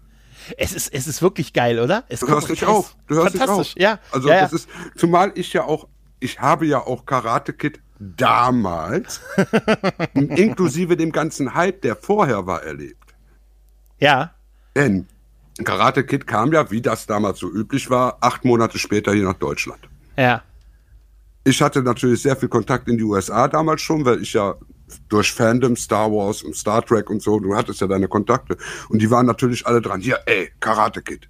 Es 0.57 0.73
ist, 0.73 0.93
es 0.93 1.07
ist 1.07 1.21
wirklich 1.21 1.51
geil, 1.51 1.79
oder? 1.79 2.05
Es 2.07 2.21
du 2.21 2.27
hörst 2.27 2.49
dich 2.49 2.65
auf. 2.65 2.95
Du 3.07 3.15
hörst 3.15 3.35
dich 3.35 3.41
auf. 3.41 3.73
Ja. 3.75 3.99
Also 4.11 4.29
ja, 4.29 4.35
ja. 4.35 4.41
das 4.43 4.53
ist, 4.53 4.69
zumal 4.95 5.31
ich 5.35 5.51
ja 5.51 5.65
auch, 5.65 5.87
ich 6.19 6.39
habe 6.39 6.65
ja 6.65 6.79
auch 6.79 7.05
Karate 7.05 7.51
Kid 7.51 7.81
damals, 7.99 9.21
inklusive 10.13 10.95
dem 10.95 11.11
ganzen 11.11 11.53
Hype, 11.55 11.81
der 11.81 11.95
vorher 11.95 12.45
war, 12.45 12.63
erlebt. 12.63 13.15
Ja. 13.99 14.33
Denn 14.75 15.07
Karate 15.63 16.05
Kid 16.05 16.27
kam 16.27 16.53
ja, 16.53 16.69
wie 16.71 16.81
das 16.81 17.07
damals 17.07 17.39
so 17.39 17.49
üblich 17.49 17.89
war, 17.89 18.17
acht 18.21 18.45
Monate 18.45 18.77
später 18.77 19.13
hier 19.13 19.25
nach 19.25 19.33
Deutschland. 19.33 19.79
Ja. 20.15 20.43
Ich 21.47 21.61
hatte 21.61 21.81
natürlich 21.81 22.21
sehr 22.21 22.35
viel 22.35 22.49
Kontakt 22.49 22.89
in 22.89 22.97
die 22.97 23.03
USA 23.03 23.47
damals 23.47 23.81
schon, 23.81 24.03
weil 24.03 24.21
ich 24.21 24.33
ja 24.33 24.55
durch 25.07 25.31
Fandom, 25.31 25.77
Star 25.77 26.11
Wars 26.11 26.43
und 26.43 26.57
Star 26.57 26.85
Trek 26.85 27.09
und 27.09 27.21
so, 27.21 27.39
du 27.39 27.55
hattest 27.55 27.79
ja 27.79 27.87
deine 27.87 28.09
Kontakte. 28.09 28.57
Und 28.89 29.01
die 29.01 29.09
waren 29.09 29.25
natürlich 29.25 29.65
alle 29.65 29.79
dran. 29.79 30.01
Hier, 30.01 30.19
ey, 30.25 30.51
Karate 30.59 31.01
Kid. 31.01 31.29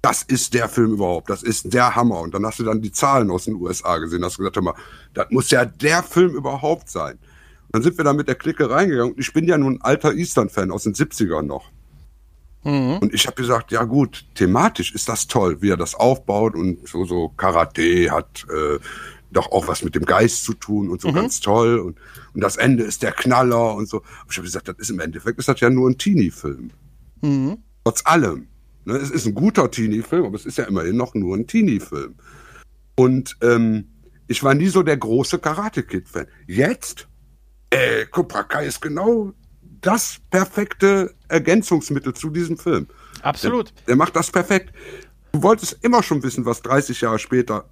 Das 0.00 0.24
ist 0.24 0.52
der 0.54 0.68
Film 0.68 0.94
überhaupt. 0.94 1.30
Das 1.30 1.44
ist 1.44 1.72
der 1.72 1.94
Hammer. 1.94 2.22
Und 2.22 2.34
dann 2.34 2.44
hast 2.44 2.58
du 2.58 2.64
dann 2.64 2.82
die 2.82 2.90
Zahlen 2.90 3.30
aus 3.30 3.44
den 3.44 3.54
USA 3.54 3.98
gesehen. 3.98 4.24
Hast 4.24 4.36
gesagt, 4.36 4.56
hör 4.56 4.64
mal, 4.64 4.74
das 5.14 5.28
muss 5.30 5.48
ja 5.52 5.64
der 5.64 6.02
Film 6.02 6.34
überhaupt 6.34 6.90
sein. 6.90 7.12
Und 7.12 7.70
dann 7.70 7.82
sind 7.84 7.96
wir 7.96 8.04
da 8.04 8.12
mit 8.12 8.26
der 8.26 8.34
Clique 8.34 8.68
reingegangen. 8.68 9.12
Und 9.12 9.20
ich 9.20 9.32
bin 9.32 9.46
ja 9.46 9.56
nun 9.56 9.74
ein 9.74 9.82
alter 9.82 10.12
Eastern-Fan 10.12 10.72
aus 10.72 10.82
den 10.82 10.94
70ern 10.94 11.42
noch. 11.42 11.70
Mhm. 12.64 12.98
Und 12.98 13.14
ich 13.14 13.26
habe 13.28 13.36
gesagt, 13.36 13.70
ja 13.70 13.84
gut, 13.84 14.24
thematisch 14.34 14.92
ist 14.92 15.08
das 15.08 15.28
toll, 15.28 15.58
wie 15.60 15.70
er 15.70 15.76
das 15.76 15.94
aufbaut 15.94 16.56
und 16.56 16.88
so 16.88 17.04
so 17.04 17.28
Karate 17.28 18.10
hat, 18.10 18.44
äh, 18.50 18.78
doch 19.32 19.50
auch 19.52 19.68
was 19.68 19.82
mit 19.82 19.94
dem 19.94 20.04
Geist 20.04 20.44
zu 20.44 20.54
tun 20.54 20.90
und 20.90 21.00
so 21.00 21.08
mhm. 21.08 21.14
ganz 21.14 21.40
toll. 21.40 21.78
Und, 21.78 21.98
und 22.34 22.40
das 22.40 22.56
Ende 22.56 22.84
ist 22.84 23.02
der 23.02 23.12
Knaller 23.12 23.74
und 23.74 23.88
so. 23.88 23.98
Und 23.98 24.30
ich 24.30 24.36
habe 24.36 24.46
gesagt, 24.46 24.68
das 24.68 24.76
ist 24.78 24.90
im 24.90 25.00
Endeffekt 25.00 25.38
ist 25.38 25.48
das 25.48 25.60
ja 25.60 25.70
nur 25.70 25.90
ein 25.90 25.98
Teenie-Film. 25.98 26.70
Mhm. 27.22 27.58
Trotz 27.84 28.02
allem. 28.04 28.48
Ne? 28.84 28.94
Es 28.94 29.10
ist 29.10 29.26
ein 29.26 29.34
guter 29.34 29.70
Teenie-Film, 29.70 30.26
aber 30.26 30.36
es 30.36 30.46
ist 30.46 30.58
ja 30.58 30.64
immerhin 30.64 30.96
noch 30.96 31.14
nur 31.14 31.36
ein 31.36 31.46
Teenie-Film. 31.46 32.14
Und 32.96 33.36
ähm, 33.42 33.88
ich 34.28 34.42
war 34.42 34.54
nie 34.54 34.68
so 34.68 34.82
der 34.82 34.96
große 34.96 35.38
Karate 35.38 35.82
Kid-Fan. 35.82 36.26
Jetzt, 36.46 37.08
äh, 37.70 38.06
Cobra 38.06 38.44
Kai 38.44 38.66
ist 38.66 38.80
genau 38.80 39.32
das 39.80 40.18
perfekte 40.30 41.14
Ergänzungsmittel 41.28 42.14
zu 42.14 42.30
diesem 42.30 42.56
Film. 42.56 42.86
Absolut. 43.22 43.70
Der, 43.70 43.86
der 43.88 43.96
macht 43.96 44.14
das 44.16 44.30
perfekt. 44.30 44.72
Du 45.32 45.42
wolltest 45.42 45.78
immer 45.82 46.02
schon 46.02 46.22
wissen, 46.22 46.44
was 46.44 46.62
30 46.62 47.00
Jahre 47.00 47.18
später 47.18 47.68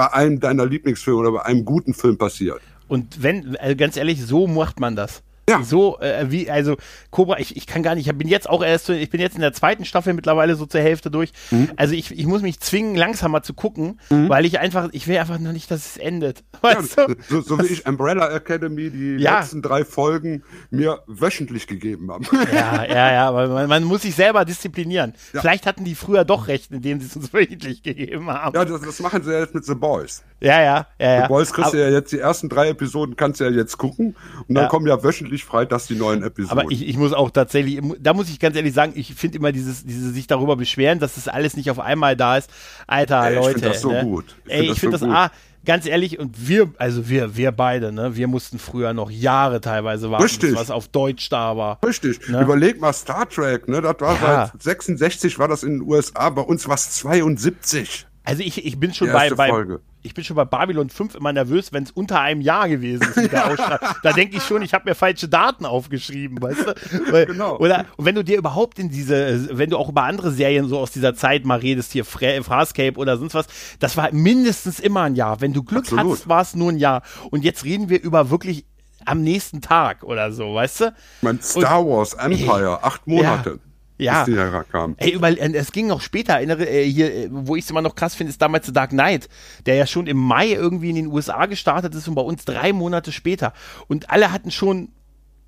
bei 0.00 0.14
einem 0.14 0.40
deiner 0.40 0.64
Lieblingsfilme 0.64 1.20
oder 1.20 1.32
bei 1.32 1.42
einem 1.42 1.66
guten 1.66 1.92
Film 1.92 2.16
passiert. 2.16 2.62
Und 2.88 3.22
wenn, 3.22 3.54
äh, 3.56 3.76
ganz 3.76 3.98
ehrlich, 3.98 4.24
so 4.24 4.46
macht 4.46 4.80
man 4.80 4.96
das. 4.96 5.22
Ja. 5.50 5.62
So, 5.62 5.98
äh, 6.00 6.26
wie, 6.30 6.50
also, 6.50 6.76
Cobra, 7.10 7.38
ich, 7.38 7.56
ich 7.56 7.66
kann 7.66 7.82
gar 7.82 7.94
nicht, 7.94 8.06
ich 8.08 8.16
bin 8.16 8.28
jetzt 8.28 8.48
auch 8.48 8.62
erst, 8.62 8.88
ich 8.88 9.10
bin 9.10 9.20
jetzt 9.20 9.34
in 9.34 9.40
der 9.40 9.52
zweiten 9.52 9.84
Staffel 9.84 10.14
mittlerweile 10.14 10.54
so 10.54 10.66
zur 10.66 10.80
Hälfte 10.80 11.10
durch. 11.10 11.32
Mhm. 11.50 11.70
Also 11.76 11.94
ich, 11.94 12.10
ich 12.18 12.26
muss 12.26 12.42
mich 12.42 12.60
zwingen, 12.60 12.94
langsamer 12.94 13.42
zu 13.42 13.54
gucken, 13.54 14.00
weil 14.08 14.44
ich 14.46 14.58
einfach, 14.60 14.88
ich 14.92 15.06
will 15.08 15.18
einfach 15.18 15.38
noch 15.38 15.52
nicht, 15.52 15.70
dass 15.70 15.84
es 15.86 15.96
endet. 15.96 16.44
Ja, 16.62 16.76
Weißt 16.78 16.98
du? 16.98 17.16
so, 17.28 17.40
so 17.40 17.58
wie 17.58 17.66
ich 17.72 17.86
Umbrella 17.86 18.30
Academy 18.34 18.90
die 18.90 19.16
Ja. 19.22 19.38
letzten 19.40 19.62
drei 19.62 19.84
Folgen 19.84 20.42
mir 20.70 21.00
wöchentlich 21.06 21.66
gegeben 21.66 22.10
habe. 22.12 22.24
Ja, 22.52 22.84
ja, 22.84 23.12
ja, 23.12 23.28
aber 23.28 23.48
man, 23.48 23.66
man 23.68 23.84
muss 23.84 24.02
sich 24.02 24.14
selber 24.14 24.44
disziplinieren. 24.44 25.14
Ja. 25.32 25.40
Vielleicht 25.40 25.64
hatten 25.66 25.84
die 25.84 25.94
früher 25.94 26.24
doch 26.26 26.48
recht, 26.48 26.70
indem 26.70 27.00
sie 27.00 27.06
es 27.06 27.16
uns 27.16 27.32
wöchentlich 27.32 27.82
gegeben 27.82 28.28
haben. 28.30 28.54
Ja, 28.54 28.64
das, 28.66 28.82
das 28.82 29.00
machen 29.00 29.22
sie 29.24 29.32
ja 29.32 29.40
jetzt 29.40 29.54
mit 29.54 29.64
The 29.64 29.74
Boys. 29.74 30.22
Ja, 30.40 30.60
ja, 30.60 30.86
ja. 30.98 31.14
ja. 31.14 31.22
The 31.22 31.28
Boys 31.28 31.52
kriegst 31.52 31.68
aber, 31.68 31.78
du 31.78 31.82
ja 31.82 31.90
jetzt 31.90 32.12
die 32.12 32.18
ersten 32.18 32.48
drei 32.50 32.68
Episoden, 32.68 33.16
kannst 33.16 33.40
du 33.40 33.44
ja 33.44 33.50
jetzt 33.50 33.78
gucken. 33.78 34.14
Und 34.46 34.54
dann 34.54 34.64
Ja. 34.64 34.68
kommen 34.68 34.86
ja 34.86 35.02
wöchentlich 35.02 35.39
freitags 35.44 35.86
die 35.86 35.94
neuen 35.96 36.22
Episoden. 36.22 36.58
aber 36.58 36.70
ich, 36.70 36.86
ich 36.86 36.96
muss 36.96 37.12
auch 37.12 37.30
tatsächlich, 37.30 37.80
da 37.98 38.14
muss 38.14 38.28
ich 38.30 38.38
ganz 38.40 38.56
ehrlich 38.56 38.74
sagen, 38.74 38.92
ich 38.94 39.14
finde 39.14 39.38
immer 39.38 39.52
dieses, 39.52 39.84
diese 39.84 40.10
sich 40.10 40.26
darüber 40.26 40.56
beschweren, 40.56 40.98
dass 40.98 41.14
das 41.14 41.28
alles 41.28 41.56
nicht 41.56 41.70
auf 41.70 41.78
einmal 41.78 42.16
da 42.16 42.36
ist. 42.36 42.50
Alter, 42.86 43.22
Ey, 43.24 43.32
ich 43.32 43.38
Leute. 43.38 43.52
find 43.58 43.64
das 43.66 43.80
so 43.80 43.92
ne? 43.92 44.02
gut. 44.02 44.36
Ich 44.46 44.52
Ey, 44.52 44.58
find 44.58 44.62
ich 44.64 44.68
das 44.70 44.78
finde 44.78 44.98
so 44.98 45.06
das. 45.06 45.14
A, 45.16 45.30
ganz 45.66 45.86
ehrlich, 45.86 46.18
und 46.18 46.48
wir, 46.48 46.72
also 46.78 47.08
wir, 47.08 47.36
wir 47.36 47.52
beide, 47.52 47.92
ne, 47.92 48.16
wir 48.16 48.28
mussten 48.28 48.58
früher 48.58 48.92
noch 48.94 49.10
Jahre 49.10 49.60
teilweise 49.60 50.10
warten, 50.10 50.22
Richtig. 50.24 50.50
bis 50.50 50.58
was 50.58 50.70
auf 50.70 50.88
Deutsch 50.88 51.28
da 51.28 51.56
war. 51.56 51.78
Richtig. 51.84 52.28
Ne? 52.28 52.40
Überleg 52.42 52.80
mal 52.80 52.92
Star 52.92 53.28
Trek, 53.28 53.68
ne? 53.68 53.80
Das 53.82 53.96
war 54.00 54.14
Ja. 54.22 54.46
seit 54.52 54.62
66 54.62 55.38
war 55.38 55.48
das 55.48 55.62
in 55.62 55.80
den 55.80 55.82
USA, 55.82 56.30
bei 56.30 56.42
uns 56.42 56.66
war 56.66 56.74
es 56.76 56.90
72. 56.92 58.06
Also 58.24 58.42
ich, 58.42 58.64
ich 58.64 58.78
bin 58.78 58.94
schon 58.94 59.10
bei, 59.12 59.30
bei 59.30 59.48
Folge. 59.48 59.80
Ich 60.02 60.14
bin 60.14 60.24
schon 60.24 60.36
bei 60.36 60.44
Babylon 60.44 60.88
5 60.88 61.14
immer 61.14 61.32
nervös, 61.32 61.72
wenn 61.72 61.82
es 61.82 61.90
unter 61.90 62.20
einem 62.20 62.40
Jahr 62.40 62.68
gewesen 62.68 63.02
ist 63.02 63.16
mit 63.16 63.32
der 63.32 63.46
Ausstrahlung. 63.50 63.96
Da 64.02 64.12
denke 64.12 64.36
ich 64.36 64.42
schon, 64.42 64.62
ich 64.62 64.72
habe 64.72 64.88
mir 64.88 64.94
falsche 64.94 65.28
Daten 65.28 65.66
aufgeschrieben, 65.66 66.40
weißt 66.40 66.60
du? 66.60 67.12
Weil, 67.12 67.26
Genau. 67.30 67.58
Oder 67.58 67.86
und 67.96 68.04
wenn 68.06 68.14
du 68.14 68.24
dir 68.24 68.38
überhaupt 68.38 68.78
in 68.78 68.88
diese, 68.88 69.56
wenn 69.56 69.70
du 69.70 69.76
auch 69.76 69.88
über 69.88 70.04
andere 70.04 70.30
Serien 70.30 70.68
so 70.68 70.78
aus 70.78 70.90
dieser 70.90 71.14
Zeit 71.14 71.44
mal 71.44 71.58
redest, 71.58 71.92
hier 71.92 72.04
Farscape 72.04 72.96
oder 72.96 73.18
sonst 73.18 73.34
was, 73.34 73.46
das 73.78 73.96
war 73.96 74.12
mindestens 74.12 74.80
immer 74.80 75.02
ein 75.02 75.14
Jahr. 75.14 75.40
Wenn 75.40 75.52
du 75.52 75.62
Glück 75.62 75.84
Absolut. 75.84 76.04
hattest, 76.04 76.28
war 76.28 76.42
es 76.42 76.54
nur 76.54 76.72
ein 76.72 76.78
Jahr. 76.78 77.02
Und 77.30 77.44
jetzt 77.44 77.64
reden 77.64 77.88
wir 77.88 78.02
über 78.02 78.30
wirklich 78.30 78.64
am 79.04 79.22
nächsten 79.22 79.60
Tag 79.60 80.02
oder 80.02 80.32
so, 80.32 80.54
weißt 80.54 80.80
du? 80.80 80.84
Ich 80.86 81.22
mein, 81.22 81.40
Star 81.42 81.86
Wars 81.86 82.14
Empire, 82.14 82.82
acht 82.82 83.06
Monate. 83.06 83.50
Ja. 83.50 83.69
Bis 84.00 84.34
die 84.34 84.70
kamen. 84.70 84.94
Ey, 84.98 85.10
über, 85.12 85.28
äh, 85.28 85.54
es 85.54 85.72
ging 85.72 85.86
noch 85.86 86.00
später, 86.00 86.34
erinnere, 86.34 86.68
äh, 86.68 86.84
hier, 86.84 87.14
äh, 87.14 87.28
wo 87.30 87.56
ich 87.56 87.64
es 87.64 87.70
immer 87.70 87.82
noch 87.82 87.94
krass 87.94 88.14
finde, 88.14 88.30
ist 88.30 88.40
damals 88.40 88.66
The 88.66 88.72
Dark 88.72 88.90
Knight, 88.90 89.28
der 89.66 89.74
ja 89.76 89.86
schon 89.86 90.06
im 90.06 90.16
Mai 90.16 90.52
irgendwie 90.52 90.90
in 90.90 90.96
den 90.96 91.06
USA 91.08 91.46
gestartet 91.46 91.94
ist 91.94 92.08
und 92.08 92.14
bei 92.14 92.22
uns 92.22 92.44
drei 92.44 92.72
Monate 92.72 93.12
später. 93.12 93.52
Und 93.88 94.10
alle 94.10 94.32
hatten 94.32 94.50
schon 94.50 94.90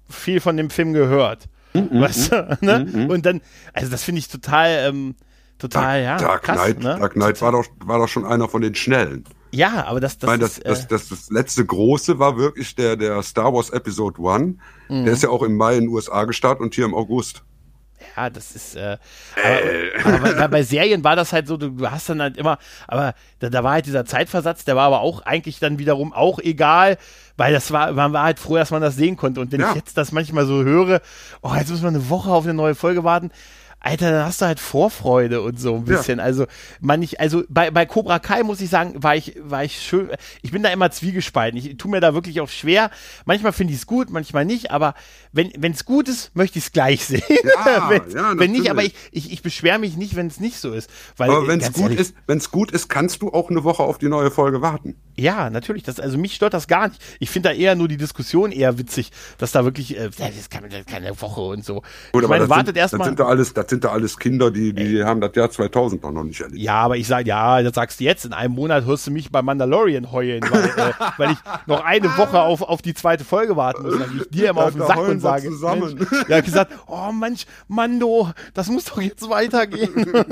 viel 0.09 0.41
von 0.41 0.57
dem 0.57 0.71
Film 0.71 0.93
gehört. 0.93 1.49
Mhm, 1.75 2.01
weißt 2.01 2.33
du? 2.33 2.59
Ne? 2.61 3.09
Und 3.09 3.25
dann, 3.25 3.41
also 3.73 3.91
das 3.91 4.05
finde 4.05 4.19
ich 4.19 4.29
total, 4.29 4.89
ähm, 4.89 5.15
total, 5.59 6.03
ja. 6.03 6.19
Dark 6.19 6.43
krass, 6.43 6.57
Knight, 6.57 6.79
ne? 6.81 6.97
Dark 6.99 7.13
Knight 7.15 7.41
war, 7.41 7.53
doch, 7.53 7.65
war 7.85 7.99
doch 7.99 8.09
schon 8.09 8.27
einer 8.27 8.49
von 8.49 8.63
den 8.63 8.75
Schnellen. 8.75 9.25
Ja, 9.53 9.85
aber 9.85 10.01
das, 10.01 10.19
das, 10.19 10.29
meine, 10.29 10.41
das, 10.41 10.59
ist, 10.59 10.67
das, 10.67 10.89
das, 10.89 11.09
das 11.09 11.31
letzte 11.31 11.65
große 11.65 12.19
war 12.19 12.39
wirklich 12.39 12.75
der, 12.75 12.97
der 12.97 13.23
Star 13.23 13.53
Wars 13.53 13.71
Episode 13.71 14.21
One. 14.21 14.57
Mhm. 14.89 15.05
Der 15.05 15.13
ist 15.13 15.23
ja 15.23 15.29
auch 15.29 15.43
im 15.43 15.57
Mai 15.57 15.77
in 15.77 15.85
den 15.85 15.89
USA 15.89 16.25
gestartet 16.25 16.63
und 16.63 16.75
hier 16.75 16.87
im 16.87 16.95
August. 16.95 17.43
Ja, 18.17 18.31
das 18.31 18.53
ist, 18.53 18.77
äh, 18.77 18.97
aber, 20.05 20.15
aber 20.17 20.35
bei, 20.35 20.49
bei 20.49 20.63
Serien 20.63 21.03
war 21.05 21.17
das 21.17 21.33
halt 21.33 21.47
so, 21.47 21.57
du, 21.57 21.71
du 21.71 21.91
hast 21.91 22.09
dann 22.09 22.21
halt 22.21 22.37
immer, 22.37 22.59
aber 22.89 23.15
da, 23.39 23.49
da 23.51 23.65
war 23.65 23.73
halt 23.73 23.87
dieser 23.87 24.05
Zeitversatz, 24.05 24.65
der 24.65 24.77
war 24.77 24.87
aber 24.87 25.01
auch 25.01 25.23
eigentlich 25.23 25.59
dann 25.59 25.79
wiederum 25.79 26.13
auch 26.13 26.39
egal, 26.39 26.99
weil 27.37 27.53
das 27.53 27.71
war, 27.73 27.93
man 27.93 28.13
war 28.13 28.25
halt 28.25 28.39
froh, 28.39 28.57
dass 28.57 28.71
man 28.71 28.83
das 28.83 28.97
sehen 28.97 29.17
konnte. 29.17 29.41
Und 29.41 29.53
wenn 29.53 29.61
Ja. 29.61 29.71
ich 29.71 29.77
jetzt 29.77 29.97
das 29.97 30.13
manchmal 30.13 30.47
so 30.47 30.63
höre, 30.65 31.01
oh, 31.43 31.55
jetzt 31.55 31.71
muss 31.71 31.83
man 31.83 31.95
eine 31.95 32.09
Woche 32.11 32.31
auf 32.31 32.45
eine 32.45 32.55
neue 32.55 32.75
Folge 32.75 33.05
warten, 33.05 33.31
Alter, 33.85 34.13
dann 34.13 34.25
hast 34.27 34.41
du 34.41 34.47
halt 34.47 34.61
Vorfreude 34.61 35.43
und 35.43 35.59
so 35.59 35.75
ein 35.75 35.87
Ja. 35.87 35.97
bisschen. 35.97 36.21
Also, 36.21 36.47
man 36.81 37.03
ich, 37.03 37.21
also 37.21 37.43
bei, 37.49 37.71
bei 37.73 37.85
Cobra 37.85 38.21
Kai 38.21 38.45
muss 38.45 38.61
ich 38.61 38.71
sagen, 38.71 39.03
war 39.03 39.17
ich, 39.17 39.35
war 39.43 39.65
ich 39.65 39.81
schön, 39.83 40.09
ich 40.41 40.53
bin 40.53 40.63
da 40.63 40.71
immer 40.71 40.91
zwiegespalten. 40.93 41.59
Ich 41.59 41.77
tue 41.77 41.91
mir 41.91 42.01
da 42.01 42.15
wirklich 42.15 42.41
auch 42.41 42.49
schwer. 42.49 42.91
Manchmal 43.25 43.53
finde 43.53 43.73
ich 43.73 43.81
es 43.81 43.87
gut, 43.87 44.11
manchmal 44.11 44.45
nicht, 44.45 44.71
aber 44.71 44.95
wenn 45.33 45.73
es 45.73 45.85
gut 45.85 46.09
ist, 46.09 46.35
möchte 46.37 46.59
ich 46.59 46.67
es 46.67 46.73
gleich 46.73 47.05
sehen. 47.07 47.23
Ja, 47.45 47.91
wenn, 47.91 48.11
ja, 48.15 48.33
wenn 48.39 48.53
nicht, 48.53 48.71
aber 48.71 48.85
ich, 48.85 48.95
ich, 49.11 49.33
ich 49.33 49.43
beschwere 49.43 49.79
mich 49.79 49.97
nicht, 49.97 50.15
wenn 50.15 50.29
es 50.29 50.39
nicht 50.39 50.59
so 50.59 50.73
ist. 50.73 50.89
Weil, 51.17 51.31
Aber 51.31 51.49
wenn 51.49 51.61
es 51.61 51.73
gut 51.73 51.85
ehrlich, 51.85 51.99
ist, 52.01 52.15
wenn 52.27 52.39
es 52.39 52.51
gut 52.51 52.71
ist, 52.71 52.89
kannst 52.89 53.23
du 53.23 53.31
auch 53.33 53.51
eine 53.51 53.65
Woche 53.65 53.83
auf 53.83 53.99
die 53.99 54.09
neue 54.09 54.31
Folge 54.31 54.63
warten. 54.63 54.95
Ja, 55.17 55.51
natürlich. 55.51 55.83
Das, 55.83 55.99
also 55.99 56.19
mich 56.19 56.35
stört 56.35 56.55
das 56.55 56.69
gar 56.69 56.89
nicht. 56.89 57.03
Ich 57.19 57.31
finde 57.31 57.49
da 57.51 57.55
eher 57.55 57.75
nur 57.75 57.89
die 57.89 57.97
Diskussion 57.97 58.53
eher 58.53 58.79
witzig, 58.79 59.11
dass 59.39 59.53
da 59.53 59.65
wirklich, 59.65 59.97
äh, 59.99 60.05
ja, 60.17 60.29
das 60.37 60.49
kann 60.51 60.65
das 60.71 60.87
keine 60.87 61.21
Woche 61.21 61.41
und 61.41 61.65
so. 61.65 61.83
ich 62.15 62.29
meine, 62.29 62.49
wartet 62.49 62.77
erstmal. 62.77 63.01
Das 63.01 63.07
sind 63.09 63.19
da 63.21 63.27
alles, 63.27 63.53
das 63.55 63.67
sind 63.73 63.85
da 63.85 63.89
alles 63.93 64.19
Kinder, 64.19 64.51
die, 64.51 64.75
die 64.75 65.03
haben 65.03 65.23
das 65.23 65.35
Jahr 65.35 65.51
2000 65.51 66.03
noch 66.03 66.25
nicht 66.25 66.41
erlebt. 66.43 66.61
Ja, 66.61 66.75
aber 66.75 66.99
ich 66.99 67.07
sage, 67.07 67.27
ja, 67.29 67.63
das 67.63 67.75
sagst 67.75 68.01
du 68.01 68.05
jetzt. 68.05 68.27
In 68.27 68.35
einem 68.35 68.55
Monat 68.55 68.85
hörst 68.85 69.07
du 69.07 69.11
mich 69.11 69.33
bei 69.33 69.41
Mandalorian 69.41 70.13
heulen, 70.13 70.43
weil, 70.51 70.65
äh, 70.65 70.93
weil 71.17 71.31
ich 71.33 71.39
noch 71.67 71.83
eine 71.83 72.09
Woche 72.19 72.39
auf, 72.43 72.61
auf 72.61 72.83
die 72.83 72.93
zweite 72.93 73.25
Folge 73.25 73.57
warten 73.57 73.83
muss. 73.85 73.99
Dann 73.99 74.11
gehe 74.11 74.21
ich 74.23 74.29
dir 74.29 74.51
immer 74.51 74.61
Da- 74.61 74.67
auf 74.67 74.73
den 74.75 74.87
Sack 74.87 74.99
und 75.09 75.21
sage, 75.21 75.49
zusammen. 75.49 75.95
Mensch, 75.95 76.29
ja, 76.29 76.41
gesagt, 76.43 76.73
oh 76.87 77.13
Mensch, 77.13 77.47
Mando, 77.67 78.31
das 78.53 78.69
muss 78.69 78.85
doch 78.85 79.01
jetzt 79.01 79.27
weitergehen. 79.31 79.91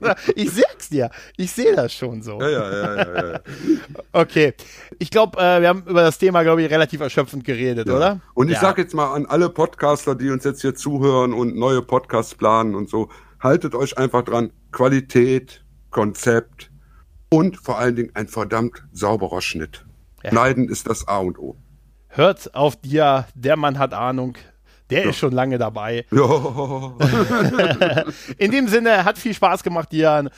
ich 0.36 0.52
sag's 0.52 0.88
dir, 0.88 1.10
ich 1.36 1.50
sehe 1.50 1.74
das 1.74 1.92
schon 1.92 2.22
so. 2.22 2.40
Ja, 2.40 2.48
ja, 2.48 2.70
ja, 2.70 2.96
ja, 2.96 3.32
ja. 3.32 3.40
Okay, 4.12 4.54
ich 4.98 5.10
glaube, 5.10 5.38
äh, 5.38 5.60
wir 5.60 5.68
haben 5.68 5.84
über 5.86 6.02
das 6.02 6.18
Thema, 6.18 6.42
glaube 6.42 6.62
ich, 6.62 6.70
relativ 6.70 7.00
erschöpfend 7.00 7.44
geredet, 7.44 7.88
oder? 7.88 8.20
Und 8.34 8.48
ich 8.48 8.54
ja. 8.54 8.60
sag 8.60 8.78
jetzt 8.78 8.94
mal 8.94 9.12
an 9.12 9.26
alle 9.26 9.48
Podcaster, 9.48 10.14
die 10.14 10.30
uns 10.30 10.44
jetzt 10.44 10.60
hier 10.60 10.74
zuhören 10.74 11.32
und 11.32 11.56
neue 11.56 11.82
Podcasts 11.82 12.34
planen 12.34 12.74
und 12.74 12.88
so, 12.88 13.08
haltet 13.40 13.74
euch 13.74 13.98
einfach 13.98 14.22
dran. 14.22 14.52
Qualität, 14.72 15.64
Konzept 15.90 16.70
und 17.30 17.56
vor 17.56 17.78
allen 17.78 17.96
Dingen 17.96 18.10
ein 18.14 18.28
verdammt 18.28 18.84
sauberer 18.92 19.40
Schnitt. 19.40 19.84
Ja. 20.22 20.30
Schneiden 20.30 20.68
ist 20.68 20.88
das 20.88 21.06
A 21.08 21.18
und 21.18 21.38
O. 21.38 21.56
Hört 22.08 22.54
auf 22.54 22.76
dir, 22.76 23.26
der 23.34 23.56
Mann 23.56 23.78
hat 23.78 23.92
Ahnung. 23.92 24.36
Der 24.90 25.04
ist 25.04 25.16
schon 25.16 25.32
lange 25.32 25.58
dabei. 25.58 26.04
Ja. 26.10 26.94
In 28.38 28.50
dem 28.50 28.68
Sinne, 28.68 29.04
hat 29.04 29.18
viel 29.18 29.34
Spaß 29.34 29.62
gemacht, 29.62 29.90
Dian. 29.92 30.30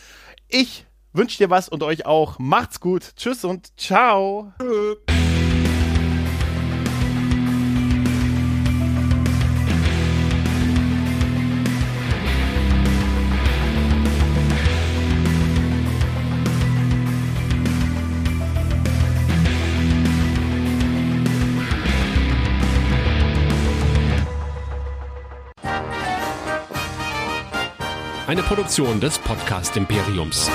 Ich 0.49 0.86
wünsche 1.17 1.39
dir 1.39 1.51
was 1.51 1.69
und 1.69 1.83
euch 1.83 2.07
auch. 2.07 2.39
Macht's 2.39 2.81
gut. 2.81 3.13
Tschüss 3.17 3.45
und 3.45 3.79
ciao. 3.79 4.53
Eine 28.27 28.43
Produktion 28.43 28.99
des 28.99 29.19
Podcast 29.21 29.77
Imperiums. 29.77 30.51